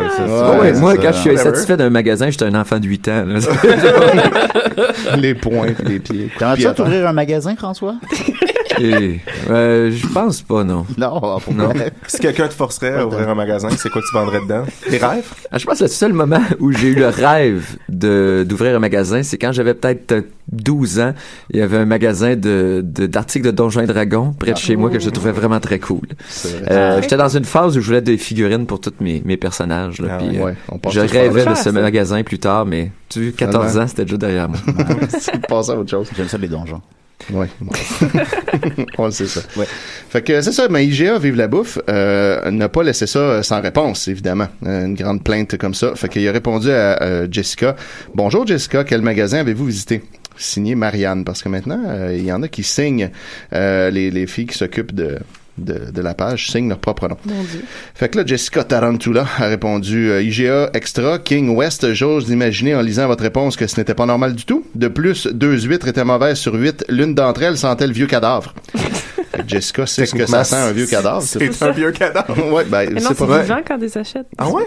moi, 0.79 0.95
ça. 0.95 1.03
quand 1.03 1.13
je 1.13 1.19
suis 1.19 1.39
satisfait 1.39 1.77
d'un 1.77 1.91
magasin, 1.91 2.31
j'étais 2.31 2.45
un 2.45 2.55
enfant 2.55 2.79
de 2.79 2.87
8 2.87 3.09
ans. 3.09 3.25
Les 5.19 5.35
poings 5.35 5.73
pis 5.73 5.85
les 5.85 5.99
pieds. 6.01 6.31
T'aimerais 6.39 6.55
Puis 6.55 6.63
ça 6.65 6.71
attends. 6.71 6.85
t'ouvrir 6.85 7.07
un 7.07 7.13
magasin, 7.13 7.55
François? 7.57 7.97
Et, 8.81 9.19
euh, 9.51 9.91
je 9.91 10.07
pense 10.07 10.41
pas, 10.43 10.63
non. 10.63 10.87
Non, 10.97 11.19
pourquoi? 11.41 11.53
Non. 11.55 11.73
si 12.07 12.19
quelqu'un 12.21 12.47
te 12.47 12.55
forcerait 12.55 12.95
à 12.95 13.07
ouvrir 13.07 13.29
un 13.29 13.35
magasin 13.35 13.71
c'est 13.77 13.89
quoi 13.91 14.01
tu 14.09 14.15
vendrais 14.17 14.41
dedans? 14.41 14.63
Tes 14.89 14.99
rêves? 14.99 15.25
Ah, 15.51 15.59
je 15.59 15.65
pense 15.65 15.79
que 15.79 15.85
le 15.85 15.89
seul 15.89 16.13
moment 16.13 16.41
où 16.61 16.71
j'ai 16.71 16.89
eu 16.89 16.95
le 16.95 17.09
rêve 17.09 17.77
de 17.89 18.45
d'ouvrir 18.49 18.77
un 18.77 18.79
magasin, 18.79 19.25
c'est 19.25 19.37
quand 19.37 19.51
j'avais 19.51 19.75
peut-être 19.75 20.13
euh, 20.13 20.21
12 20.53 21.01
ans. 21.01 21.13
Il 21.51 21.59
y 21.59 21.63
avait 21.63 21.79
un 21.79 21.87
magasin 21.87 22.37
de 22.37 22.81
de- 22.85 23.07
d'articles 23.07 23.47
de, 23.47 23.51
Donjons 23.51 23.81
et 23.81 23.87
Dragons 23.87 24.33
près 24.39 24.53
de 24.53 24.59
chez 24.59 24.77
moi 24.77 24.91
que 24.91 25.01
je 25.01 25.11
trouvais 25.11 25.33
vraiment 25.33 25.59
très 25.61 25.81
cool. 25.81 26.07
Euh, 26.71 27.01
J'étais 27.03 27.17
dans 27.17 27.37
une 27.37 27.45
phase 27.45 27.77
où 27.77 27.81
je 27.81 27.87
voulais 27.87 28.01
des 28.03 28.17
figurines 28.17 28.67
pour 28.67 28.81
tous 28.81 28.93
mes, 29.01 29.23
mes 29.25 29.37
personnages. 29.37 30.01
Là, 30.01 30.19
Ah 30.21 30.23
euh, 30.23 30.45
Ouais, 30.45 30.55
je 30.91 31.01
rêvais 31.01 31.45
de 31.47 31.55
ce 31.55 31.65
ça. 31.65 31.73
magasin 31.73 32.23
plus 32.23 32.39
tard, 32.39 32.65
mais 32.65 32.93
tu 33.09 33.23
vois, 33.31 33.33
14 33.37 33.67
Finalement. 33.67 33.83
ans, 33.85 33.89
c'était 33.89 34.05
déjà 34.05 34.17
derrière 34.17 34.49
moi. 34.49 34.59
Tu 35.33 35.39
passes 35.41 35.69
à 35.71 35.77
autre 35.79 35.91
chose. 35.91 36.09
J'aime 36.17 36.29
ça 36.29 36.39
les 36.39 36.49
donjons. 36.49 36.81
Oui. 37.33 37.47
On 38.97 39.07
le 39.07 39.11
sait 39.11 39.27
ça. 39.27 39.41
Fait 40.09 40.23
que 40.23 40.41
c'est 40.41 40.53
ça, 40.53 40.69
mais 40.71 40.87
IGA 40.87 41.19
Vive 41.19 41.35
la 41.35 41.49
bouffe 41.49 41.79
euh, 41.91 42.51
n'a 42.51 42.69
pas 42.69 42.83
laissé 42.83 43.07
ça 43.07 43.19
euh, 43.19 43.43
sans 43.43 43.61
réponse, 43.61 44.09
évidemment. 44.09 44.47
Euh, 44.67 44.87
une 44.87 44.95
grande 44.95 45.23
plainte 45.25 45.57
comme 45.59 45.75
ça. 45.75 45.95
Fait 45.97 46.09
qu'il 46.09 46.27
a 46.29 46.33
répondu 46.33 46.71
à 46.71 47.03
euh, 47.03 47.29
Jessica. 47.31 47.75
Bonjour 48.15 48.47
Jessica, 48.47 48.85
quel 48.85 49.03
magasin 49.03 49.39
avez-vous 49.41 49.67
visité? 49.67 50.03
Signé 50.37 50.77
Marianne, 50.77 51.25
parce 51.25 51.43
que 51.43 51.49
maintenant, 51.49 51.83
euh, 51.89 52.15
il 52.17 52.25
y 52.25 52.33
en 52.33 52.43
a 52.45 52.49
qui 52.49 52.63
signent, 52.63 53.11
euh, 53.53 53.91
les, 53.91 54.11
les 54.13 54.27
filles 54.29 54.47
qui 54.47 54.57
s'occupent 54.57 54.95
de, 54.95 55.19
de, 55.59 55.91
de 55.93 56.03
la 56.03 56.15
page 56.15 56.51
signent 56.51 56.69
leur 56.69 56.79
propre 56.79 57.09
nom. 57.09 57.17
Mon 57.27 57.43
Dieu. 57.43 57.63
Fait 57.95 58.09
que 58.09 58.19
là, 58.19 58.25
Jessica 58.27 58.65
Tarantula 58.65 59.27
a 59.39 59.47
répondu 59.47 60.11
euh, 60.11 60.23
IGA 60.23 60.71
Extra, 60.75 61.19
King 61.19 61.51
West, 61.57 61.93
j'ose 61.95 62.29
imaginer 62.31 62.75
en 62.75 62.81
lisant 62.83 63.07
votre 63.07 63.23
réponse 63.23 63.57
que 63.57 63.67
ce 63.67 63.77
n'était 63.79 63.95
pas 63.95 64.07
normal 64.07 64.35
du 64.35 64.45
tout. 64.45 64.65
De 64.75 64.89
plus, 64.89 65.27
deux 65.27 65.61
huîtres 65.61 65.89
étaient 65.89 66.05
mauvaises 66.05 66.39
sur 66.39 66.55
huit. 66.55 66.85
L'une 66.89 67.15
d'entre 67.15 67.43
elles 67.43 67.59
sentait 67.59 67.87
le 67.87 67.93
vieux 67.93 68.07
cadavre. 68.07 68.55
Jessica 69.47 69.87
sait 69.87 70.05
ce 70.07 70.15
que 70.15 70.27
ça 70.27 70.43
sent 70.45 70.57
un 70.57 70.73
vieux 70.73 70.87
cadavre. 70.87 71.23
c'est- 71.23 71.53
c'est 71.53 71.65
un 71.65 71.71
vieux 71.71 71.93
cadavre 71.93 72.37
ouais, 72.53 72.65
ben, 72.65 72.89
c'est 72.95 73.01
c'est 73.09 73.15
pas 73.19 73.25
vrai. 73.27 73.43
vivant 73.43 73.61
quand 73.67 73.79
ils 73.81 73.99
achètent. 73.99 74.27
ah 74.37 74.49
ouais? 74.51 74.65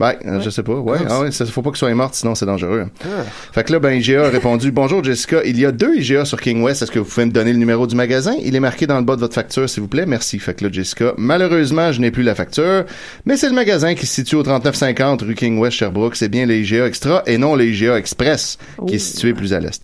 Ben, 0.00 0.14
euh, 0.26 0.40
je 0.40 0.50
sais 0.50 0.62
pas. 0.62 0.74
Ouais, 0.74 0.98
ah 1.08 1.20
ouais, 1.20 1.30
ça, 1.30 1.46
faut 1.46 1.62
pas 1.62 1.70
que 1.70 1.78
soit 1.78 1.92
morte, 1.94 2.14
sinon 2.14 2.34
c'est 2.34 2.46
dangereux. 2.46 2.86
Ah. 3.04 3.06
Fait 3.52 3.64
que 3.64 3.72
là, 3.72 3.78
ben, 3.78 3.90
IGA 3.92 4.26
a 4.26 4.28
répondu 4.28 4.70
Bonjour 4.72 5.02
Jessica, 5.04 5.40
il 5.44 5.58
y 5.58 5.64
a 5.64 5.72
deux 5.72 5.96
IGA 5.96 6.24
sur 6.24 6.40
King 6.40 6.62
West. 6.62 6.82
Est-ce 6.82 6.90
que 6.90 6.98
vous 6.98 7.04
pouvez 7.04 7.26
me 7.26 7.30
donner 7.30 7.52
le 7.52 7.58
numéro 7.58 7.86
du 7.86 7.94
magasin? 7.96 8.34
Il 8.42 8.54
est 8.56 8.60
marqué 8.60 8.86
dans 8.86 8.98
le 8.98 9.04
bas 9.04 9.14
de 9.16 9.20
votre 9.20 9.34
facture, 9.34 9.68
s'il 9.68 9.82
vous 9.82 9.88
plaît. 9.88 10.06
Merci. 10.06 10.27
Fait 10.38 10.54
que 10.54 10.64
là, 10.64 10.70
Jessica, 10.72 11.14
malheureusement, 11.16 11.92
je 11.92 12.00
n'ai 12.00 12.10
plus 12.10 12.22
la 12.22 12.34
facture, 12.34 12.84
mais 13.24 13.36
c'est 13.36 13.48
le 13.48 13.54
magasin 13.54 13.94
qui 13.94 14.04
se 14.06 14.14
situe 14.16 14.36
au 14.36 14.42
3950 14.42 15.22
rue 15.22 15.34
King 15.34 15.58
West 15.58 15.76
Sherbrooke. 15.78 16.16
C'est 16.16 16.28
bien 16.28 16.44
les 16.44 16.60
IGA 16.60 16.86
Extra 16.86 17.22
et 17.26 17.38
non 17.38 17.54
les 17.54 17.68
IGA 17.68 17.96
Express 17.98 18.58
qui 18.86 18.96
est 18.96 18.98
situé 18.98 19.32
plus 19.32 19.54
à 19.54 19.60
l'est. 19.60 19.82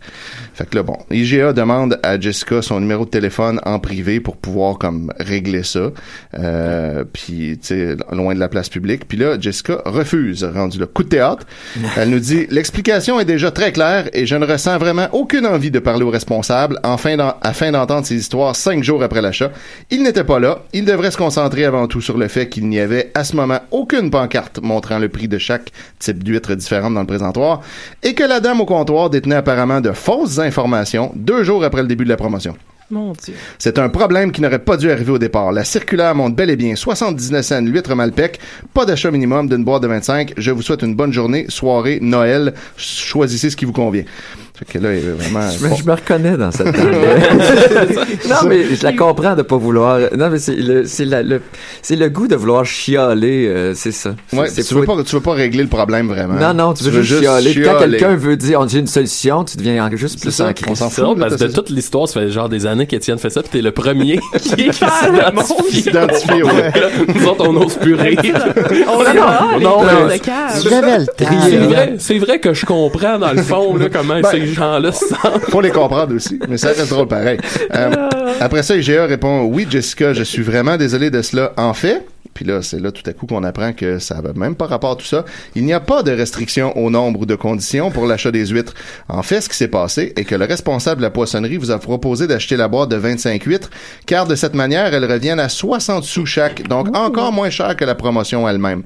Fait 0.54 0.68
que 0.68 0.76
là, 0.76 0.82
bon, 0.82 0.96
IGA 1.10 1.52
demande 1.52 1.98
à 2.02 2.18
Jessica 2.20 2.60
son 2.62 2.80
numéro 2.80 3.04
de 3.04 3.10
téléphone 3.10 3.60
en 3.64 3.78
privé 3.78 4.20
pour 4.20 4.36
pouvoir 4.36 4.78
comme 4.78 5.12
régler 5.18 5.62
ça. 5.62 5.90
Euh, 6.38 7.04
puis, 7.12 7.58
tu 7.60 7.68
sais, 7.68 7.96
loin 8.12 8.34
de 8.34 8.40
la 8.40 8.48
place 8.48 8.68
publique. 8.68 9.06
Puis 9.08 9.16
là, 9.18 9.38
Jessica 9.40 9.80
refuse, 9.84 10.44
rendu 10.44 10.78
le 10.78 10.86
coup 10.86 11.02
de 11.04 11.08
théâtre. 11.08 11.46
Elle 11.96 12.10
nous 12.10 12.18
dit, 12.20 12.46
l'explication 12.50 13.18
est 13.20 13.24
déjà 13.24 13.50
très 13.50 13.72
claire 13.72 14.08
et 14.12 14.26
je 14.26 14.36
ne 14.36 14.46
ressens 14.46 14.78
vraiment 14.78 15.08
aucune 15.12 15.46
envie 15.46 15.70
de 15.70 15.78
parler 15.78 16.04
aux 16.04 16.10
responsables 16.10 16.78
afin 16.82 17.16
d'en- 17.16 17.34
afin 17.42 17.72
d'entendre 17.72 18.06
ces 18.06 18.16
histoires 18.16 18.56
cinq 18.56 18.82
jours 18.84 19.02
après 19.02 19.22
l'achat. 19.22 19.50
Il 19.90 20.02
n'était 20.02 20.24
pas 20.24 20.33
là. 20.38 20.62
Il 20.72 20.84
devrait 20.84 21.10
se 21.10 21.16
concentrer 21.16 21.64
avant 21.64 21.86
tout 21.86 22.00
sur 22.00 22.18
le 22.18 22.28
fait 22.28 22.48
qu'il 22.48 22.68
n'y 22.68 22.80
avait 22.80 23.10
à 23.14 23.24
ce 23.24 23.36
moment 23.36 23.60
aucune 23.70 24.10
pancarte 24.10 24.60
montrant 24.62 24.98
le 24.98 25.08
prix 25.08 25.28
de 25.28 25.38
chaque 25.38 25.72
type 25.98 26.22
d'huître 26.22 26.54
différente 26.54 26.94
dans 26.94 27.00
le 27.00 27.06
présentoir 27.06 27.60
et 28.02 28.14
que 28.14 28.24
la 28.24 28.40
dame 28.40 28.60
au 28.60 28.66
comptoir 28.66 29.10
détenait 29.10 29.36
apparemment 29.36 29.80
de 29.80 29.92
fausses 29.92 30.38
informations 30.38 31.12
deux 31.14 31.44
jours 31.44 31.64
après 31.64 31.82
le 31.82 31.88
début 31.88 32.04
de 32.04 32.10
la 32.10 32.16
promotion. 32.16 32.56
Mon 32.90 33.12
Dieu. 33.12 33.34
C'est 33.58 33.78
un 33.78 33.88
problème 33.88 34.30
qui 34.30 34.42
n'aurait 34.42 34.58
pas 34.58 34.76
dû 34.76 34.90
arriver 34.90 35.12
au 35.12 35.18
départ. 35.18 35.52
La 35.52 35.64
circulaire 35.64 36.14
montre 36.14 36.36
bel 36.36 36.50
et 36.50 36.56
bien 36.56 36.76
79 36.76 37.44
cents 37.44 37.62
l'huître 37.62 37.94
Malpec, 37.94 38.38
pas 38.74 38.84
d'achat 38.84 39.10
minimum 39.10 39.48
d'une 39.48 39.64
boîte 39.64 39.82
de 39.82 39.88
25. 39.88 40.34
Je 40.36 40.50
vous 40.50 40.62
souhaite 40.62 40.82
une 40.82 40.94
bonne 40.94 41.12
journée, 41.12 41.46
soirée, 41.48 41.98
Noël. 42.02 42.52
Choisissez 42.76 43.48
ce 43.50 43.56
qui 43.56 43.64
vous 43.64 43.72
convient. 43.72 44.04
Fait 44.56 44.64
que 44.66 44.78
là, 44.78 44.92
il 44.94 44.98
est 44.98 45.10
vraiment... 45.10 45.50
Je 45.50 45.66
me, 45.66 45.74
je 45.74 45.82
me 45.84 45.92
reconnais 45.94 46.36
dans 46.36 46.52
cette 46.52 46.66
Non, 48.28 48.36
mais 48.48 48.72
je 48.76 48.84
la 48.84 48.92
comprends 48.92 49.34
de 49.34 49.42
pas 49.42 49.56
vouloir. 49.56 49.98
Non, 50.16 50.30
mais 50.30 50.38
c'est 50.38 50.54
le, 50.54 50.84
c'est 50.86 51.04
la- 51.04 51.24
le, 51.24 51.42
c'est 51.82 51.96
le 51.96 52.08
goût 52.08 52.28
de 52.28 52.36
vouloir 52.36 52.64
chialer, 52.64 53.48
euh, 53.48 53.72
c'est 53.74 53.90
ça. 53.90 54.14
Ouais, 54.32 54.46
c'est 54.48 54.62
tu 54.62 54.74
veux 54.74 54.84
pas, 54.84 54.94
tu 55.04 55.16
veux 55.16 55.20
pas 55.22 55.32
régler 55.32 55.64
le 55.64 55.68
problème 55.68 56.06
vraiment. 56.06 56.34
Non, 56.34 56.54
non, 56.54 56.72
tu 56.72 56.84
veux, 56.84 57.02
juste 57.02 57.22
chialer. 57.22 57.52
Quand 57.64 57.80
quelqu'un 57.80 58.14
veut 58.14 58.36
dire, 58.36 58.60
on 58.60 58.64
dit 58.66 58.78
une 58.78 58.86
solution, 58.86 59.42
tu 59.44 59.56
deviens 59.56 59.84
en- 59.84 59.96
juste 59.96 60.20
plus 60.20 60.30
ça, 60.30 60.44
en 60.46 60.50
on 60.50 60.52
crise. 60.52 60.78
s'en 60.78 60.88
fout, 60.88 61.18
parce 61.18 61.34
que 61.34 61.44
de 61.46 61.52
toute 61.52 61.70
l'histoire, 61.70 62.06
ça 62.08 62.20
fait 62.20 62.30
genre 62.30 62.48
des 62.48 62.64
années 62.66 62.86
qu'Étienne 62.86 63.18
fait 63.18 63.30
ça, 63.30 63.42
puis 63.42 63.50
t'es 63.50 63.60
le 63.62 63.72
premier 63.72 64.20
qui, 64.40 64.68
qui 64.68 64.72
s'identifie. 65.82 66.42
Ouais. 66.44 66.70
Nous 67.12 67.26
autres, 67.26 67.48
on 67.48 67.52
n'ose 67.54 67.74
plus 67.74 67.94
rire. 67.94 68.20
On 68.86 69.58
non, 69.58 69.82
le 69.82 70.16
temps. 70.18 70.32
C'est 70.54 71.56
vrai, 71.56 71.94
c'est 71.98 72.18
vrai 72.18 72.38
que 72.38 72.54
je 72.54 72.64
comprends 72.64 73.18
dans 73.18 73.32
le 73.32 73.42
fond 73.42 73.76
là, 73.76 73.86
comment 73.92 74.20
Ben, 74.20 74.43
ces 74.46 74.52
gens-là 74.54 74.92
se 74.92 75.06
sentent. 75.06 75.44
Faut 75.50 75.60
les 75.60 75.70
comprendre 75.70 76.14
aussi, 76.14 76.38
mais 76.48 76.56
ça 76.56 76.68
reste 76.68 76.90
drôle 76.90 77.08
pareil. 77.08 77.38
Euh, 77.74 78.08
après 78.40 78.62
ça, 78.62 78.76
IGA 78.76 79.06
répond 79.06 79.42
Oui, 79.42 79.66
Jessica, 79.68 80.12
je 80.12 80.22
suis 80.22 80.42
vraiment 80.42 80.76
désolé 80.76 81.10
de 81.10 81.22
cela. 81.22 81.52
En 81.56 81.74
fait, 81.74 82.06
puis 82.34 82.44
là, 82.44 82.62
c'est 82.62 82.80
là 82.80 82.90
tout 82.92 83.02
à 83.06 83.12
coup 83.12 83.26
qu'on 83.26 83.44
apprend 83.44 83.72
que 83.72 83.98
ça 83.98 84.20
va 84.20 84.32
même 84.34 84.56
pas 84.56 84.66
rapport 84.66 84.92
à 84.92 84.96
tout 84.96 85.06
ça. 85.06 85.24
Il 85.54 85.64
n'y 85.64 85.72
a 85.72 85.80
pas 85.80 86.02
de 86.02 86.10
restriction 86.10 86.76
au 86.76 86.90
nombre 86.90 87.20
ou 87.20 87.26
de 87.26 87.36
conditions 87.36 87.90
pour 87.90 88.06
l'achat 88.06 88.32
des 88.32 88.46
huîtres. 88.48 88.74
En 89.08 89.22
fait, 89.22 89.40
ce 89.40 89.48
qui 89.48 89.56
s'est 89.56 89.68
passé 89.68 90.12
est 90.16 90.24
que 90.24 90.34
le 90.34 90.44
responsable 90.44 90.98
de 90.98 91.06
la 91.06 91.10
poissonnerie 91.10 91.56
vous 91.56 91.70
a 91.70 91.78
proposé 91.78 92.26
d'acheter 92.26 92.56
la 92.56 92.68
boîte 92.68 92.90
de 92.90 92.96
25 92.96 93.42
huîtres, 93.44 93.70
car 94.06 94.26
de 94.26 94.34
cette 94.34 94.54
manière, 94.54 94.92
elles 94.92 95.10
reviennent 95.10 95.40
à 95.40 95.48
60 95.48 96.04
sous 96.04 96.26
chaque, 96.26 96.66
donc 96.68 96.94
encore 96.96 97.32
moins 97.32 97.50
cher 97.50 97.76
que 97.76 97.84
la 97.84 97.94
promotion 97.94 98.48
elle-même. 98.48 98.82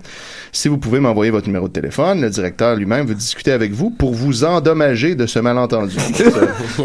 Si 0.52 0.69
vous 0.69 0.78
pouvez 0.78 1.00
m'envoyer 1.00 1.31
votre 1.31 1.47
numéro 1.47 1.69
de 1.69 1.73
téléphone, 1.73 2.21
le 2.21 2.31
directeur 2.31 2.75
lui-même 2.76 3.07
veut 3.07 3.14
discuter 3.14 3.52
avec 3.52 3.73
vous 3.73 3.90
pour 3.90 4.14
vous 4.14 4.45
endommager 4.45 5.14
de 5.14 5.26
ce 5.26 5.38
malentendu. 5.38 5.97
Ça, 6.14 6.25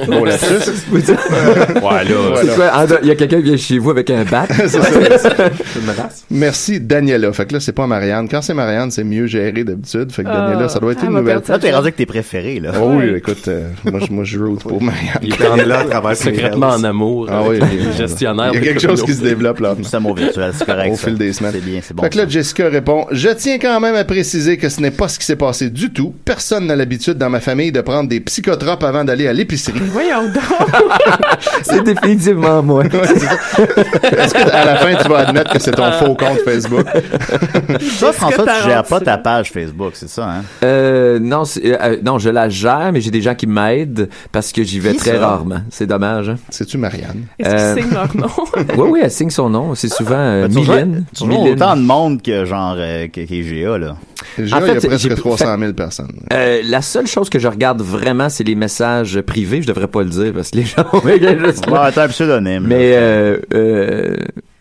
Bon 0.08 0.24
là. 0.24 0.36
Voilà. 1.82 2.86
Il 3.02 3.08
y 3.08 3.12
a 3.12 3.16
quelqu'un 3.16 3.38
qui 3.38 3.44
vient 3.44 3.58
chez 3.58 3.80
vous 3.80 3.92
avec 3.92 4.10
un 4.10 4.24
bat. 4.24 4.48
C'est 4.56 4.70
ça. 4.70 5.36
Une. 5.76 5.94
Merci 6.30 6.53
Daniela. 6.80 7.32
Fait 7.34 7.46
que 7.46 7.54
là, 7.54 7.60
c'est 7.60 7.72
pas 7.74 7.88
Marianne. 7.88 8.28
Quand 8.30 8.42
c'est 8.42 8.54
Marianne, 8.54 8.92
c'est 8.92 9.04
mieux 9.04 9.26
géré 9.28 9.64
d'habitude. 9.64 10.12
Fait 10.12 10.24
que 10.24 10.30
Ah, 10.32 10.48
Daniela, 10.50 10.70
ça 10.70 10.80
doit 10.80 10.92
être 10.94 11.00
elle 11.04 11.10
une 11.10 11.18
nouvelle. 11.18 11.42
Là, 11.48 11.60
t'es 11.60 11.72
rendu 11.72 11.78
avec 11.84 11.96
tes 11.96 12.06
préférés, 12.06 12.60
là. 12.60 12.72
Oh 12.82 12.94
oui, 12.96 13.14
écoute, 13.16 13.48
euh, 13.48 13.68
moi, 13.92 14.00
je- 14.06 14.12
moi, 14.14 14.24
je 14.24 14.40
route 14.40 14.62
pour 14.64 14.82
Marianne. 14.82 15.20
Il 15.22 15.34
est 15.34 15.66
là 15.66 15.80
à 15.80 15.84
travers 15.86 16.16
ses 16.16 16.26
secrètement 16.26 16.68
en 16.70 16.84
amour 16.84 17.28
Ah 17.30 17.42
oui, 17.48 17.60
gestionnaire. 17.98 18.52
Il 18.54 18.60
y 18.60 18.62
a 18.70 18.74
quelque 18.74 18.82
chose 18.82 19.04
qui 19.04 19.14
se 19.14 19.22
développe 19.22 19.60
là. 19.60 19.76
C'est 19.84 19.98
un 19.98 20.00
mot 20.00 20.14
virtuel, 20.14 20.52
c'est 20.58 20.66
correct. 20.66 20.92
Au 20.94 20.96
fil 20.96 21.16
des 21.16 21.34
semaines. 21.34 21.52
C'est 21.54 21.64
bien, 21.66 21.80
c'est 21.84 21.94
bon. 21.94 22.04
Fait 22.04 22.10
que 22.10 22.18
là. 22.18 22.26
Jessica 22.28 22.68
répond 22.70 23.06
Je 23.12 23.30
tiens 23.30 23.58
quand 23.60 23.80
même 23.80 23.96
à 23.96 24.04
préciser 24.04 24.58
que 24.58 24.70
ce 24.70 24.82
n'est 24.82 24.92
pas 24.92 25.08
ce 25.08 25.20
qui 25.20 25.26
s'est 25.26 25.36
passé 25.36 25.70
du 25.70 25.92
tout. 25.92 26.14
Personne 26.26 26.66
n'a 26.68 26.76
l'habitude 26.76 27.16
dans 27.18 27.30
ma 27.30 27.40
famille 27.40 27.72
de 27.72 27.82
prendre 27.82 28.10
des 28.10 28.20
psychotropes 28.22 28.84
avant 28.84 29.04
d'aller 29.04 29.28
à 29.28 29.34
l'épicerie. 29.34 29.80
Voyons 29.92 30.24
donc. 30.24 30.44
C'est 31.64 31.84
définitivement 31.84 32.62
moi. 32.64 32.84
Est-ce 32.86 34.34
que 34.34 34.50
à 34.52 34.66
la 34.66 34.76
fin, 34.78 34.96
tu 34.96 35.08
vas 35.10 35.20
admettre 35.20 35.52
que 35.52 35.60
c'est 35.60 35.72
ton 35.72 35.92
faux 35.94 36.16
compte 36.16 36.43
Facebook 36.44 36.86
Toi, 38.00 38.14
François, 38.14 38.46
tu 38.46 38.64
gères 38.68 38.84
pas 38.84 39.00
ta 39.00 39.18
page 39.18 39.52
Facebook, 39.52 39.92
c'est 39.94 40.10
ça, 40.10 40.26
hein? 40.30 40.42
Euh, 40.64 41.20
non, 41.20 41.44
euh, 41.44 41.78
euh, 41.82 41.98
non, 42.04 42.20
je 42.20 42.30
la 42.30 42.50
gère, 42.50 42.92
mais 42.94 43.02
j'ai 43.02 43.12
des 43.12 43.22
gens 43.22 43.36
qui 43.36 43.48
m'aident 43.48 44.10
parce 44.32 44.52
que 44.52 44.64
j'y 44.64 44.80
vais 44.80 44.92
Qui 44.92 44.98
très 44.98 45.18
ça? 45.18 45.28
rarement. 45.28 45.62
C'est 45.70 45.88
dommage. 45.88 46.30
hein? 46.30 46.36
C'est-tu 46.50 46.78
Marianne? 46.78 47.26
Est-ce 47.40 47.50
Euh, 47.50 47.74
qu'ils 47.76 47.84
signent 47.84 47.94
leur 47.94 48.18
nom? 48.18 48.28
Oui, 48.78 48.90
oui, 48.92 49.00
elle 49.04 49.12
signe 49.12 49.30
son 49.30 49.50
nom. 49.50 49.76
C'est 49.76 49.90
souvent 49.92 50.16
euh, 50.18 50.48
Ben, 50.48 50.54
Mylène. 50.56 51.06
Tu 51.16 51.26
Mylène. 51.26 51.54
autant 51.54 51.76
de 51.76 51.82
monde 51.82 52.22
que 52.22 52.46
genre 52.46 52.76
euh, 52.78 53.08
que- 53.08 53.22
qu'IGA, 53.22 53.78
là. 53.78 53.96
Déjà, 54.38 54.58
En 54.58 54.62
fait, 54.62 54.66
il 54.66 54.74
y 54.74 54.78
a 54.78 54.80
j'ai- 54.80 54.88
presque 54.88 55.10
fait- 55.10 55.16
300 55.16 55.58
000 55.60 55.74
personnes. 55.74 56.12
Euh, 56.32 56.62
la 56.66 56.82
seule 56.82 57.08
chose 57.08 57.30
que 57.30 57.40
je 57.40 57.48
regarde 57.48 57.82
vraiment, 57.82 58.30
c'est 58.30 58.44
les 58.44 58.56
messages 58.56 59.20
privés. 59.22 59.62
Je 59.62 59.68
devrais 59.68 59.88
pas 59.88 60.02
le 60.02 60.10
dire 60.10 60.34
parce 60.34 60.50
que 60.52 60.58
les 60.58 60.64
gens 60.66 60.86
Ouais, 61.04 61.92
t'as 61.92 62.04
un 62.06 62.08
pseudonyme. 62.08 62.64
Mais 62.66 62.94
euh, 62.96 63.38
euh, 63.54 64.16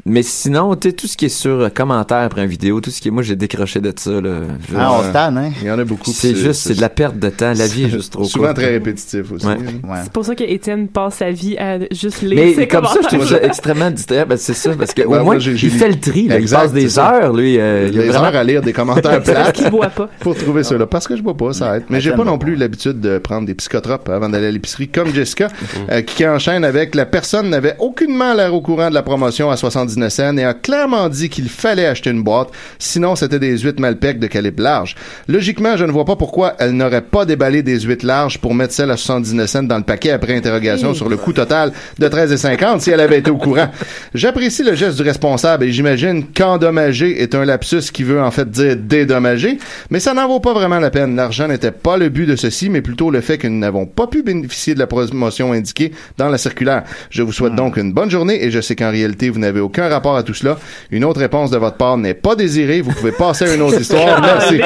mais 0.04 0.22
sinon, 0.22 0.74
tu 0.74 0.88
sais, 0.88 0.94
tout 0.94 1.06
ce 1.06 1.16
qui 1.16 1.26
est 1.26 1.28
sur 1.28 1.60
euh, 1.60 1.68
commentaire 1.68 2.18
après 2.18 2.42
une 2.42 2.48
vidéo, 2.48 2.80
tout 2.80 2.90
ce 2.90 3.00
qui 3.00 3.08
est, 3.08 3.10
moi 3.12 3.22
j'ai 3.22 3.36
décroché 3.36 3.80
de 3.80 3.92
ça 3.96 4.10
là. 4.10 4.40
Je- 4.70 4.76
Ah, 4.76 4.92
on 4.92 5.02
se 5.04 5.12
tanne, 5.12 5.38
hein? 5.38 5.50
Il 5.60 5.68
y 5.68 5.70
en 5.70 5.78
a 5.78 5.84
beaucoup. 5.84 6.10
c'est 6.12 6.34
juste, 6.34 6.62
c'est 6.62 6.74
de 6.74 6.80
la 6.80 6.88
perte 6.88 7.18
de 7.18 7.28
temps. 7.28 7.52
La 7.56 7.66
vie 7.66 7.84
est 7.84 7.90
juste 7.90 8.12
trop 8.12 8.24
Souvent 8.32 8.46
courte. 8.46 8.56
très 8.56 8.70
répétitif 8.70 9.30
aussi. 9.32 9.46
Ouais. 9.46 9.54
Ouais. 9.54 9.98
C'est 10.02 10.12
pour 10.12 10.24
ça 10.24 10.34
que 10.34 10.42
Étienne 10.44 10.88
passe 10.88 11.14
sa 11.16 11.30
vie 11.30 11.56
à 11.56 11.78
juste 11.92 12.22
lire 12.22 12.34
Mais 12.34 12.54
ses 12.54 12.66
comme 12.68 12.84
ça, 12.86 12.96
je 13.02 13.06
trouve 13.16 13.28
ça 13.28 13.42
extrêmement 13.42 13.90
distrayant. 13.90 14.24
Ben, 14.28 14.36
c'est 14.36 14.54
ça, 14.54 14.70
parce 14.76 14.92
que 14.92 15.02
Ben, 15.02 15.06
au 15.08 15.10
moi, 15.10 15.22
moins, 15.22 15.38
j'ai- 15.38 15.56
j'ai 15.56 15.68
il 15.68 15.72
lu- 15.72 15.78
fait 15.78 15.88
le 15.90 16.00
tri. 16.00 16.26
Là, 16.28 16.36
il 16.38 16.42
Exact, 16.42 16.58
passe 16.62 16.70
c'est 16.72 16.80
des 16.80 16.88
ça. 16.88 17.14
heures, 17.22 17.32
lui. 17.32 17.58
euh, 17.60 17.86
il 17.88 17.94
y 17.94 17.98
a 17.98 18.02
Les 18.02 18.08
vraiment... 18.08 18.24
heures 18.26 18.36
à 18.36 18.44
lire 18.44 18.62
des 18.62 18.72
commentaires 18.72 19.20
C'est 19.24 19.32
parce 19.34 19.44
plates. 19.52 19.56
qu'il 19.56 19.70
boit 19.70 19.88
pas. 19.90 20.08
pour 20.20 20.34
trouver 20.34 20.64
cela. 20.64 20.86
Parce 20.86 21.06
que 21.06 21.16
je 21.16 21.22
bois 21.22 21.36
pas, 21.36 21.52
ça 21.52 21.76
aide. 21.76 21.84
Mais 21.90 22.00
j'ai 22.00 22.12
pas 22.12 22.24
non 22.24 22.38
plus 22.38 22.56
l'habitude 22.56 23.00
de 23.00 23.18
prendre 23.18 23.46
des 23.46 23.54
psychotropes 23.54 24.08
avant 24.08 24.28
d'aller 24.28 24.46
à 24.48 24.50
l'épicerie, 24.50 24.88
comme 24.88 25.14
Jessica, 25.14 25.46
euh, 25.90 26.02
qui 26.02 26.26
enchaîne 26.26 26.64
avec 26.64 26.94
la 26.96 27.06
personne 27.06 27.50
n'avait 27.50 27.76
aucunement 27.78 28.34
l'air 28.34 28.52
au 28.52 28.60
courant 28.60 28.88
de 28.88 28.94
la 28.94 29.02
promotion 29.02 29.50
à 29.50 29.56
79 29.56 29.91
cents 30.08 30.36
et 30.36 30.44
a 30.44 30.54
clairement 30.54 31.08
dit 31.08 31.28
qu'il 31.28 31.48
fallait 31.48 31.86
acheter 31.86 32.10
une 32.10 32.22
boîte, 32.22 32.48
sinon 32.78 33.16
c'était 33.16 33.38
des 33.38 33.58
huîtres 33.58 33.80
Malpec 33.80 34.18
de 34.18 34.26
calibre 34.26 34.62
large. 34.62 34.94
Logiquement, 35.28 35.76
je 35.76 35.84
ne 35.84 35.92
vois 35.92 36.04
pas 36.04 36.16
pourquoi 36.16 36.54
elle 36.58 36.72
n'aurait 36.72 37.02
pas 37.02 37.24
déballé 37.24 37.62
des 37.62 37.80
huîtres 37.80 38.06
larges 38.06 38.38
pour 38.38 38.54
mettre 38.54 38.72
celle 38.72 38.90
à 38.90 38.96
79 38.96 39.48
cents 39.48 39.62
dans 39.62 39.78
le 39.78 39.84
paquet 39.84 40.10
après 40.10 40.36
interrogation 40.36 40.94
sur 40.94 41.08
le 41.08 41.16
coût 41.16 41.32
total 41.32 41.72
de 41.98 42.08
13,50 42.08 42.80
si 42.80 42.90
elle 42.90 43.00
avait 43.00 43.18
été 43.18 43.30
au 43.30 43.36
courant. 43.36 43.68
J'apprécie 44.14 44.62
le 44.62 44.74
geste 44.74 44.96
du 44.96 45.02
responsable 45.02 45.64
et 45.64 45.72
j'imagine 45.72 46.26
qu'endommager 46.26 47.22
est 47.22 47.34
un 47.34 47.44
lapsus 47.44 47.90
qui 47.92 48.02
veut 48.02 48.20
en 48.20 48.30
fait 48.30 48.50
dire 48.50 48.76
dédommager, 48.76 49.58
mais 49.90 50.00
ça 50.00 50.14
n'en 50.14 50.28
vaut 50.28 50.40
pas 50.40 50.52
vraiment 50.52 50.78
la 50.78 50.90
peine. 50.90 51.16
L'argent 51.16 51.48
n'était 51.48 51.70
pas 51.70 51.96
le 51.96 52.08
but 52.08 52.26
de 52.26 52.36
ceci, 52.36 52.70
mais 52.70 52.82
plutôt 52.82 53.10
le 53.10 53.20
fait 53.20 53.38
que 53.38 53.46
nous 53.46 53.58
n'avons 53.58 53.86
pas 53.86 54.06
pu 54.06 54.22
bénéficier 54.22 54.74
de 54.74 54.78
la 54.78 54.86
promotion 54.86 55.52
indiquée 55.52 55.92
dans 56.18 56.28
la 56.28 56.38
circulaire. 56.38 56.84
Je 57.10 57.22
vous 57.22 57.32
souhaite 57.32 57.54
donc 57.54 57.76
une 57.76 57.92
bonne 57.92 58.10
journée 58.10 58.44
et 58.44 58.50
je 58.50 58.60
sais 58.60 58.76
qu'en 58.76 58.90
réalité, 58.90 59.30
vous 59.30 59.38
n'avez 59.38 59.60
aucun 59.60 59.81
rapport 59.90 60.16
à 60.16 60.22
tout 60.22 60.34
cela. 60.34 60.58
Une 60.90 61.04
autre 61.04 61.20
réponse 61.20 61.50
de 61.50 61.58
votre 61.58 61.76
part 61.76 61.96
n'est 61.96 62.14
pas 62.14 62.34
désirée. 62.36 62.80
Vous 62.80 62.92
pouvez 62.92 63.12
passer 63.12 63.50
à 63.50 63.54
une 63.54 63.62
autre 63.62 63.80
histoire. 63.80 64.20
Merci. 64.22 64.60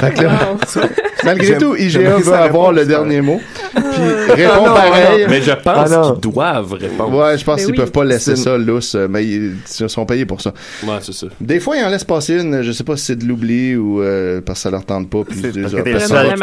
Fait 0.00 0.14
que 0.14 0.22
là, 0.22 0.56
malgré 1.24 1.58
tout, 1.58 1.76
IGA 1.76 2.16
veut 2.18 2.32
avoir 2.32 2.70
réponse, 2.70 2.74
le 2.76 2.86
dernier 2.86 3.20
mot. 3.20 3.40
Puis 3.74 4.42
répond 4.42 4.64
pareil. 4.64 5.26
Mais 5.28 5.40
je 5.42 5.52
pense 5.52 5.92
Ah, 5.92 6.12
qu'ils 6.12 6.30
doivent 6.32 6.72
répondre. 6.72 7.16
Ouais, 7.18 7.38
je 7.38 7.44
pense 7.44 7.56
Mais 7.58 7.64
qu'ils 7.64 7.72
oui. 7.72 7.78
peuvent 7.78 7.92
pas 7.92 8.04
laisser 8.04 8.36
ça 8.36 8.56
lousse, 8.58 8.94
euh, 8.94 9.06
mais 9.08 9.24
ils, 9.24 9.54
ils 9.80 9.88
sont 9.88 10.04
payés 10.06 10.24
pour 10.26 10.40
ça. 10.40 10.52
Ouais, 10.84 10.94
c'est 11.00 11.12
ça. 11.14 11.26
Des 11.40 11.60
fois, 11.60 11.76
ils 11.76 11.84
en 11.84 11.88
laissent 11.88 12.02
passer 12.04 12.40
une, 12.40 12.62
je 12.62 12.72
sais 12.72 12.84
pas 12.84 12.96
si 12.96 13.04
c'est 13.06 13.16
de 13.16 13.24
l'oubli 13.26 13.76
ou 13.76 14.02
euh, 14.02 14.40
parce 14.44 14.58
que 14.60 14.62
ça 14.64 14.70
leur 14.70 14.84
tente 14.84 15.08
pas. 15.10 15.20
Puis 15.28 15.38
ils 15.42 15.66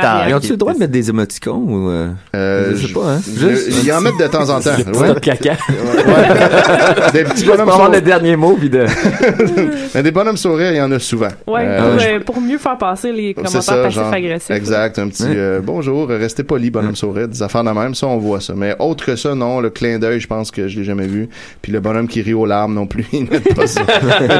ah, 0.02 0.36
ont-tu 0.38 0.52
le 0.52 0.58
droit 0.58 0.74
de 0.74 0.80
mettre 0.80 0.92
des 0.92 1.10
émoticônes 1.10 1.70
ou... 1.70 1.90
euh, 1.90 2.08
euh, 2.36 2.72
je 2.76 2.88
sais 2.88 2.94
pas, 2.94 3.02
hein? 3.14 3.22
Juste- 3.38 3.70
Ils 3.84 3.92
en 3.92 4.02
mettent 4.02 4.20
de 4.20 4.28
temps 4.28 4.50
en 4.50 4.60
temps. 4.62 4.70
Ouais. 5.00 5.14
de 5.14 5.20
caca. 5.20 5.52
Ouais. 5.52 7.19
Des 7.24 7.30
petits 7.30 7.46
bonhommes 7.46 7.70
avoir 7.70 7.90
le 7.90 7.96
sourires. 7.98 8.02
dernier 8.04 8.36
mot, 8.36 8.56
puis 8.60 8.70
de... 8.70 8.86
Mais 9.96 10.04
des 10.04 10.12
bonhommes 10.12 10.38
sourires, 10.38 10.72
il 10.72 10.78
y 10.78 10.82
en 10.82 10.92
a 10.92 11.00
souvent. 11.00 11.28
Ouais, 11.48 11.66
Euh, 11.66 11.92
pour, 11.92 12.00
je- 12.00 12.08
euh, 12.08 12.20
pour 12.20 12.42
mieux 12.42 12.58
faire 12.58 12.78
passer 12.78 13.12
les 13.12 13.34
commentaires 13.34 13.62
passifs-agressifs. 13.84 14.52
Exact, 14.56 15.00
un 15.00 15.08
petit 15.10 15.24
euh, 15.28 15.60
bonjour, 15.64 16.08
restez 16.10 16.44
poli, 16.44 16.70
bonhomme 16.72 16.96
sourire, 16.96 17.28
des 17.28 17.42
affaires 17.44 17.64
de 17.64 17.70
même, 17.72 17.96
ça 17.96 18.08
on 18.08 18.18
voit 18.18 18.42
ça. 18.42 18.54
Mais 18.56 18.76
autre 18.80 19.06
que 19.06 19.16
ça, 19.16 19.36
non, 19.36 19.60
le 19.60 19.70
clin 19.70 20.00
d'œil, 20.00 20.20
je 20.20 20.28
pense 20.28 20.52
que 20.52 20.68
je 20.68 20.78
l'ai 20.80 20.84
jamais 20.86 21.08
vu. 21.08 21.30
Puis 21.62 21.72
le 21.72 21.80
bonhomme 21.80 22.08
qui 22.08 22.22
rit 22.22 22.34
aux 22.34 22.46
larmes 22.46 22.74
non 22.74 22.88
plus, 22.88 23.06
il 23.14 23.24
met 23.30 23.40
pas 23.40 23.68
ça. 23.68 23.82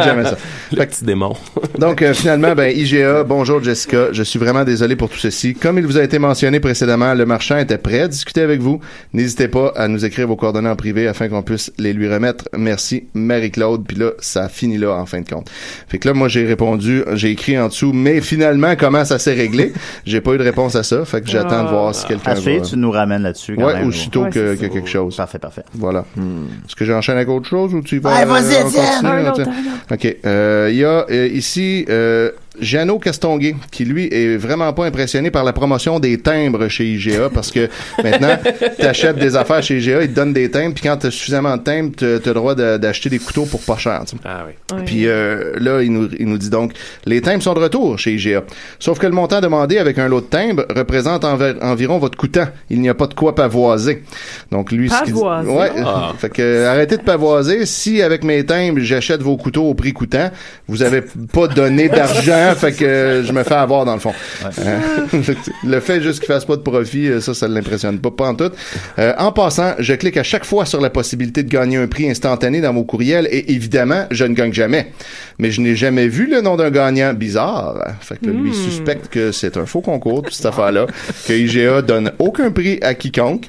Jamais 0.04 0.24
ça. 0.26 0.38
Le 0.72 0.86
petit 0.86 1.04
démon. 1.04 1.34
Donc 1.80 2.02
euh, 2.02 2.14
finalement, 2.14 2.54
ben 2.56 2.72
IGA, 2.76 3.24
bonjour 3.24 3.64
Jessica, 3.64 4.08
je 4.12 4.24
suis 4.24 4.40
vraiment 4.40 4.64
désolé 4.64 4.96
pour 4.96 5.10
tout 5.10 5.18
ceci. 5.18 5.54
Comme 5.54 5.78
il 5.78 5.86
vous 5.86 5.98
a 5.98 6.04
été 6.04 6.20
mentionné 6.20 6.60
précédemment, 6.60 7.14
le 7.14 7.26
marchand 7.26 7.58
était 7.58 7.78
prêt 7.78 8.02
à 8.02 8.08
discuter 8.08 8.42
avec 8.42 8.60
vous. 8.62 8.80
N'hésitez 9.14 9.48
pas 9.48 9.74
à 9.76 9.88
nous 9.88 10.06
écrire 10.06 10.28
vos 10.28 10.36
coordonnées 10.36 10.70
en 10.70 10.76
privé 10.76 11.08
afin 11.08 11.28
qu'on 11.30 11.42
puisse 11.42 11.72
les 11.78 11.94
lui 11.94 12.12
remettre. 12.12 12.48
Merci 12.70 13.06
Marie-Claude. 13.16 13.84
Puis 13.88 13.98
là, 13.98 14.12
ça 14.20 14.48
finit 14.48 14.78
là 14.78 14.92
en 14.94 15.08
fin 15.08 15.22
de 15.22 15.28
compte. 15.28 15.50
Fait 15.88 15.98
que 15.98 16.08
là, 16.08 16.14
moi 16.14 16.28
j'ai 16.28 16.46
répondu, 16.46 17.04
j'ai 17.14 17.32
écrit 17.32 17.58
en 17.58 17.68
dessous, 17.68 17.94
mais 17.94 18.22
finalement 18.22 18.76
comment 18.78 19.04
ça 19.06 19.18
s'est 19.18 19.34
réglé? 19.34 19.74
J'ai 20.06 20.22
pas 20.22 20.34
eu 20.34 20.38
de 20.38 20.44
réponse 20.44 20.76
à 20.76 20.84
ça. 20.84 21.04
Fait 21.06 21.22
que 21.22 21.28
j'attends 21.28 21.64
de 21.64 21.70
voir 21.70 21.96
si 21.96 22.06
quelqu'un 22.06 22.32
À 22.32 22.36
va. 22.36 22.62
tu 22.62 22.78
nous 22.78 22.92
ramènes 22.92 23.24
là-dessus. 23.24 23.56
quand 23.56 23.66
Ouais, 23.66 23.74
même, 23.74 23.88
aussitôt 23.88 24.24
Ouais, 24.26 24.30
que- 24.30 24.56
ça. 24.56 24.68
quelque 24.68 24.88
chose. 24.88 25.16
Parfait, 25.18 25.40
parfait. 25.40 25.64
Voilà. 25.74 26.06
Est-ce 26.18 26.76
que 26.76 26.86
j'enchaîne 26.86 27.16
avec 27.16 27.30
autre 27.30 27.48
chose 27.50 27.74
ou 27.74 27.82
tu 27.82 27.98
vas? 28.00 28.14
Ouais, 28.14 28.26
vas-y, 28.26 28.54
euh. 28.56 29.46
OK. 29.92 30.18
Euh, 30.26 30.70
Il 30.72 30.78
y 30.78 30.84
a 30.86 31.06
euh, 31.10 31.28
ici... 31.28 31.86
Euh, 31.90 32.32
Jeannot 32.62 33.00
Castonguay, 33.00 33.56
qui 33.72 33.86
lui 33.86 34.06
est 34.12 34.38
vraiment 34.38 34.72
pas 34.74 34.86
impressionné 34.86 35.32
par 35.32 35.44
la 35.44 35.54
promotion 35.54 36.00
des 36.00 36.18
timbres 36.20 36.68
chez 36.68 36.86
IGA 36.94 37.30
parce 37.34 37.52
que 37.52 37.70
maintenant, 38.04 38.38
t'achètes 38.78 39.18
des 39.18 39.36
affaires 39.36 39.62
chez 39.64 39.78
IGA, 39.78 40.04
ils 40.04 40.10
te 40.10 40.16
donnent 40.16 40.34
des 40.34 40.50
timbres, 40.52 40.74
puis 40.74 40.84
quand 40.84 40.98
t'as 40.98 41.12
suffisamment 41.12 41.58
de 41.58 41.64
timbres, 41.64 41.92
t'as 41.96 42.20
t'as 42.20 42.30
le 42.30 42.34
droit 42.34 42.56
de- 42.56 42.78
d'acheter 42.78 43.10
des 43.10 43.20
couteaux 43.20 43.46
pour 43.46 43.62
pas 43.62 43.78
cher. 43.78 44.02
tu 44.06 44.16
sais. 44.16 44.22
Ah 44.26 44.46
oui. 44.48 44.82
Puis 44.86 45.08
euh, 45.08 45.54
là, 45.60 45.82
il 45.82 45.92
nous, 45.92 46.10
il 46.20 46.28
nous 46.28 46.38
dit 46.38 46.50
donc, 46.50 46.74
les 47.06 47.22
timbres 47.22 47.44
sont 47.44 47.54
de 47.54 47.60
retour 47.60 47.98
chez 48.00 48.14
IGA. 48.14 48.44
Sauf 48.80 49.00
que 49.00 49.06
le 49.08 49.14
montant 49.14 49.42
demandé 49.42 49.78
avec 49.78 49.98
un 50.00 50.08
lot 50.08 50.22
de 50.22 50.26
timbres 50.28 50.66
représente 50.76 51.24
enver- 51.24 51.56
environ 51.62 51.98
votre 51.98 52.18
coûtant. 52.18 52.48
Il 52.70 52.82
n'y 52.82 52.90
a 52.90 52.94
pas 52.94 53.08
de 53.08 53.14
quoi 53.14 53.36
pavoiser. 53.36 54.04
Donc 54.52 54.72
lui, 54.72 54.90
ce 54.90 55.04
qu'il 55.04 55.14
dit- 55.14 55.20
Pavoiser? 55.20 55.50
ouais, 55.52 55.72
Ah. 55.86 56.14
fait 56.18 56.30
que 56.30 56.42
euh, 56.42 56.70
arrêtez 56.72 56.98
de 56.98 57.04
pavoiser. 57.04 57.66
Si 57.66 58.02
avec 58.02 58.24
mes 58.24 58.46
timbres, 58.46 58.80
j'achète 58.82 59.22
vos 59.22 59.38
couteaux 59.38 59.64
au 59.66 59.74
prix 59.74 59.94
coûtant, 59.94 60.30
vous 60.68 60.84
avez 60.84 61.02
pas 61.34 61.48
donné 61.48 61.90
d'argent, 61.90 62.49
fait 62.56 62.72
que 62.74 62.86
euh, 62.86 63.24
je 63.24 63.32
me 63.32 63.44
fais 63.44 63.56
avoir 63.56 63.86
dans 63.86 63.94
le 63.94 64.00
fond. 64.00 64.14
Euh, 64.60 64.80
le 65.64 65.80
fait 65.80 66.02
juste 66.02 66.20
qu'il 66.20 66.28
fasse 66.28 66.46
pas 66.46 66.56
de 66.56 66.62
profit, 66.62 67.08
euh, 67.08 67.22
ça, 67.22 67.34
ça 67.34 67.48
l'impressionne 67.48 68.00
pas, 68.00 68.12
pas 68.12 68.28
en 68.28 68.36
tout. 68.36 68.52
Euh, 68.98 69.14
en 69.18 69.32
passant, 69.32 69.74
je 69.80 69.94
clique 69.94 70.18
à 70.18 70.24
chaque 70.24 70.46
fois 70.46 70.66
sur 70.66 70.82
la 70.82 70.90
possibilité 70.90 71.44
de 71.44 71.50
gagner 71.50 71.78
un 71.78 71.88
prix 71.88 72.10
instantané 72.10 72.62
dans 72.62 72.74
vos 72.74 72.84
courriels 72.84 73.28
et 73.32 73.52
évidemment, 73.52 74.06
je 74.12 74.26
ne 74.26 74.34
gagne 74.34 74.54
jamais. 74.54 74.92
Mais 75.38 75.52
je 75.52 75.62
n'ai 75.62 75.76
jamais 75.76 76.08
vu 76.08 76.30
le 76.30 76.42
nom 76.42 76.58
d'un 76.58 76.70
gagnant 76.70 77.14
bizarre. 77.14 77.78
Fait 78.02 78.20
que 78.20 78.26
là, 78.28 78.34
lui, 78.34 78.50
il 78.50 78.56
suspecte 78.56 79.08
que 79.08 79.32
c'est 79.32 79.58
un 79.58 79.66
faux 79.66 79.82
concours, 79.82 80.24
toute 80.24 80.34
cette 80.34 80.46
affaire-là, 80.46 80.86
que 81.26 81.34
IGA 81.34 81.82
donne 81.82 82.12
aucun 82.20 82.52
prix 82.52 82.80
à 82.82 82.94
quiconque 82.94 83.46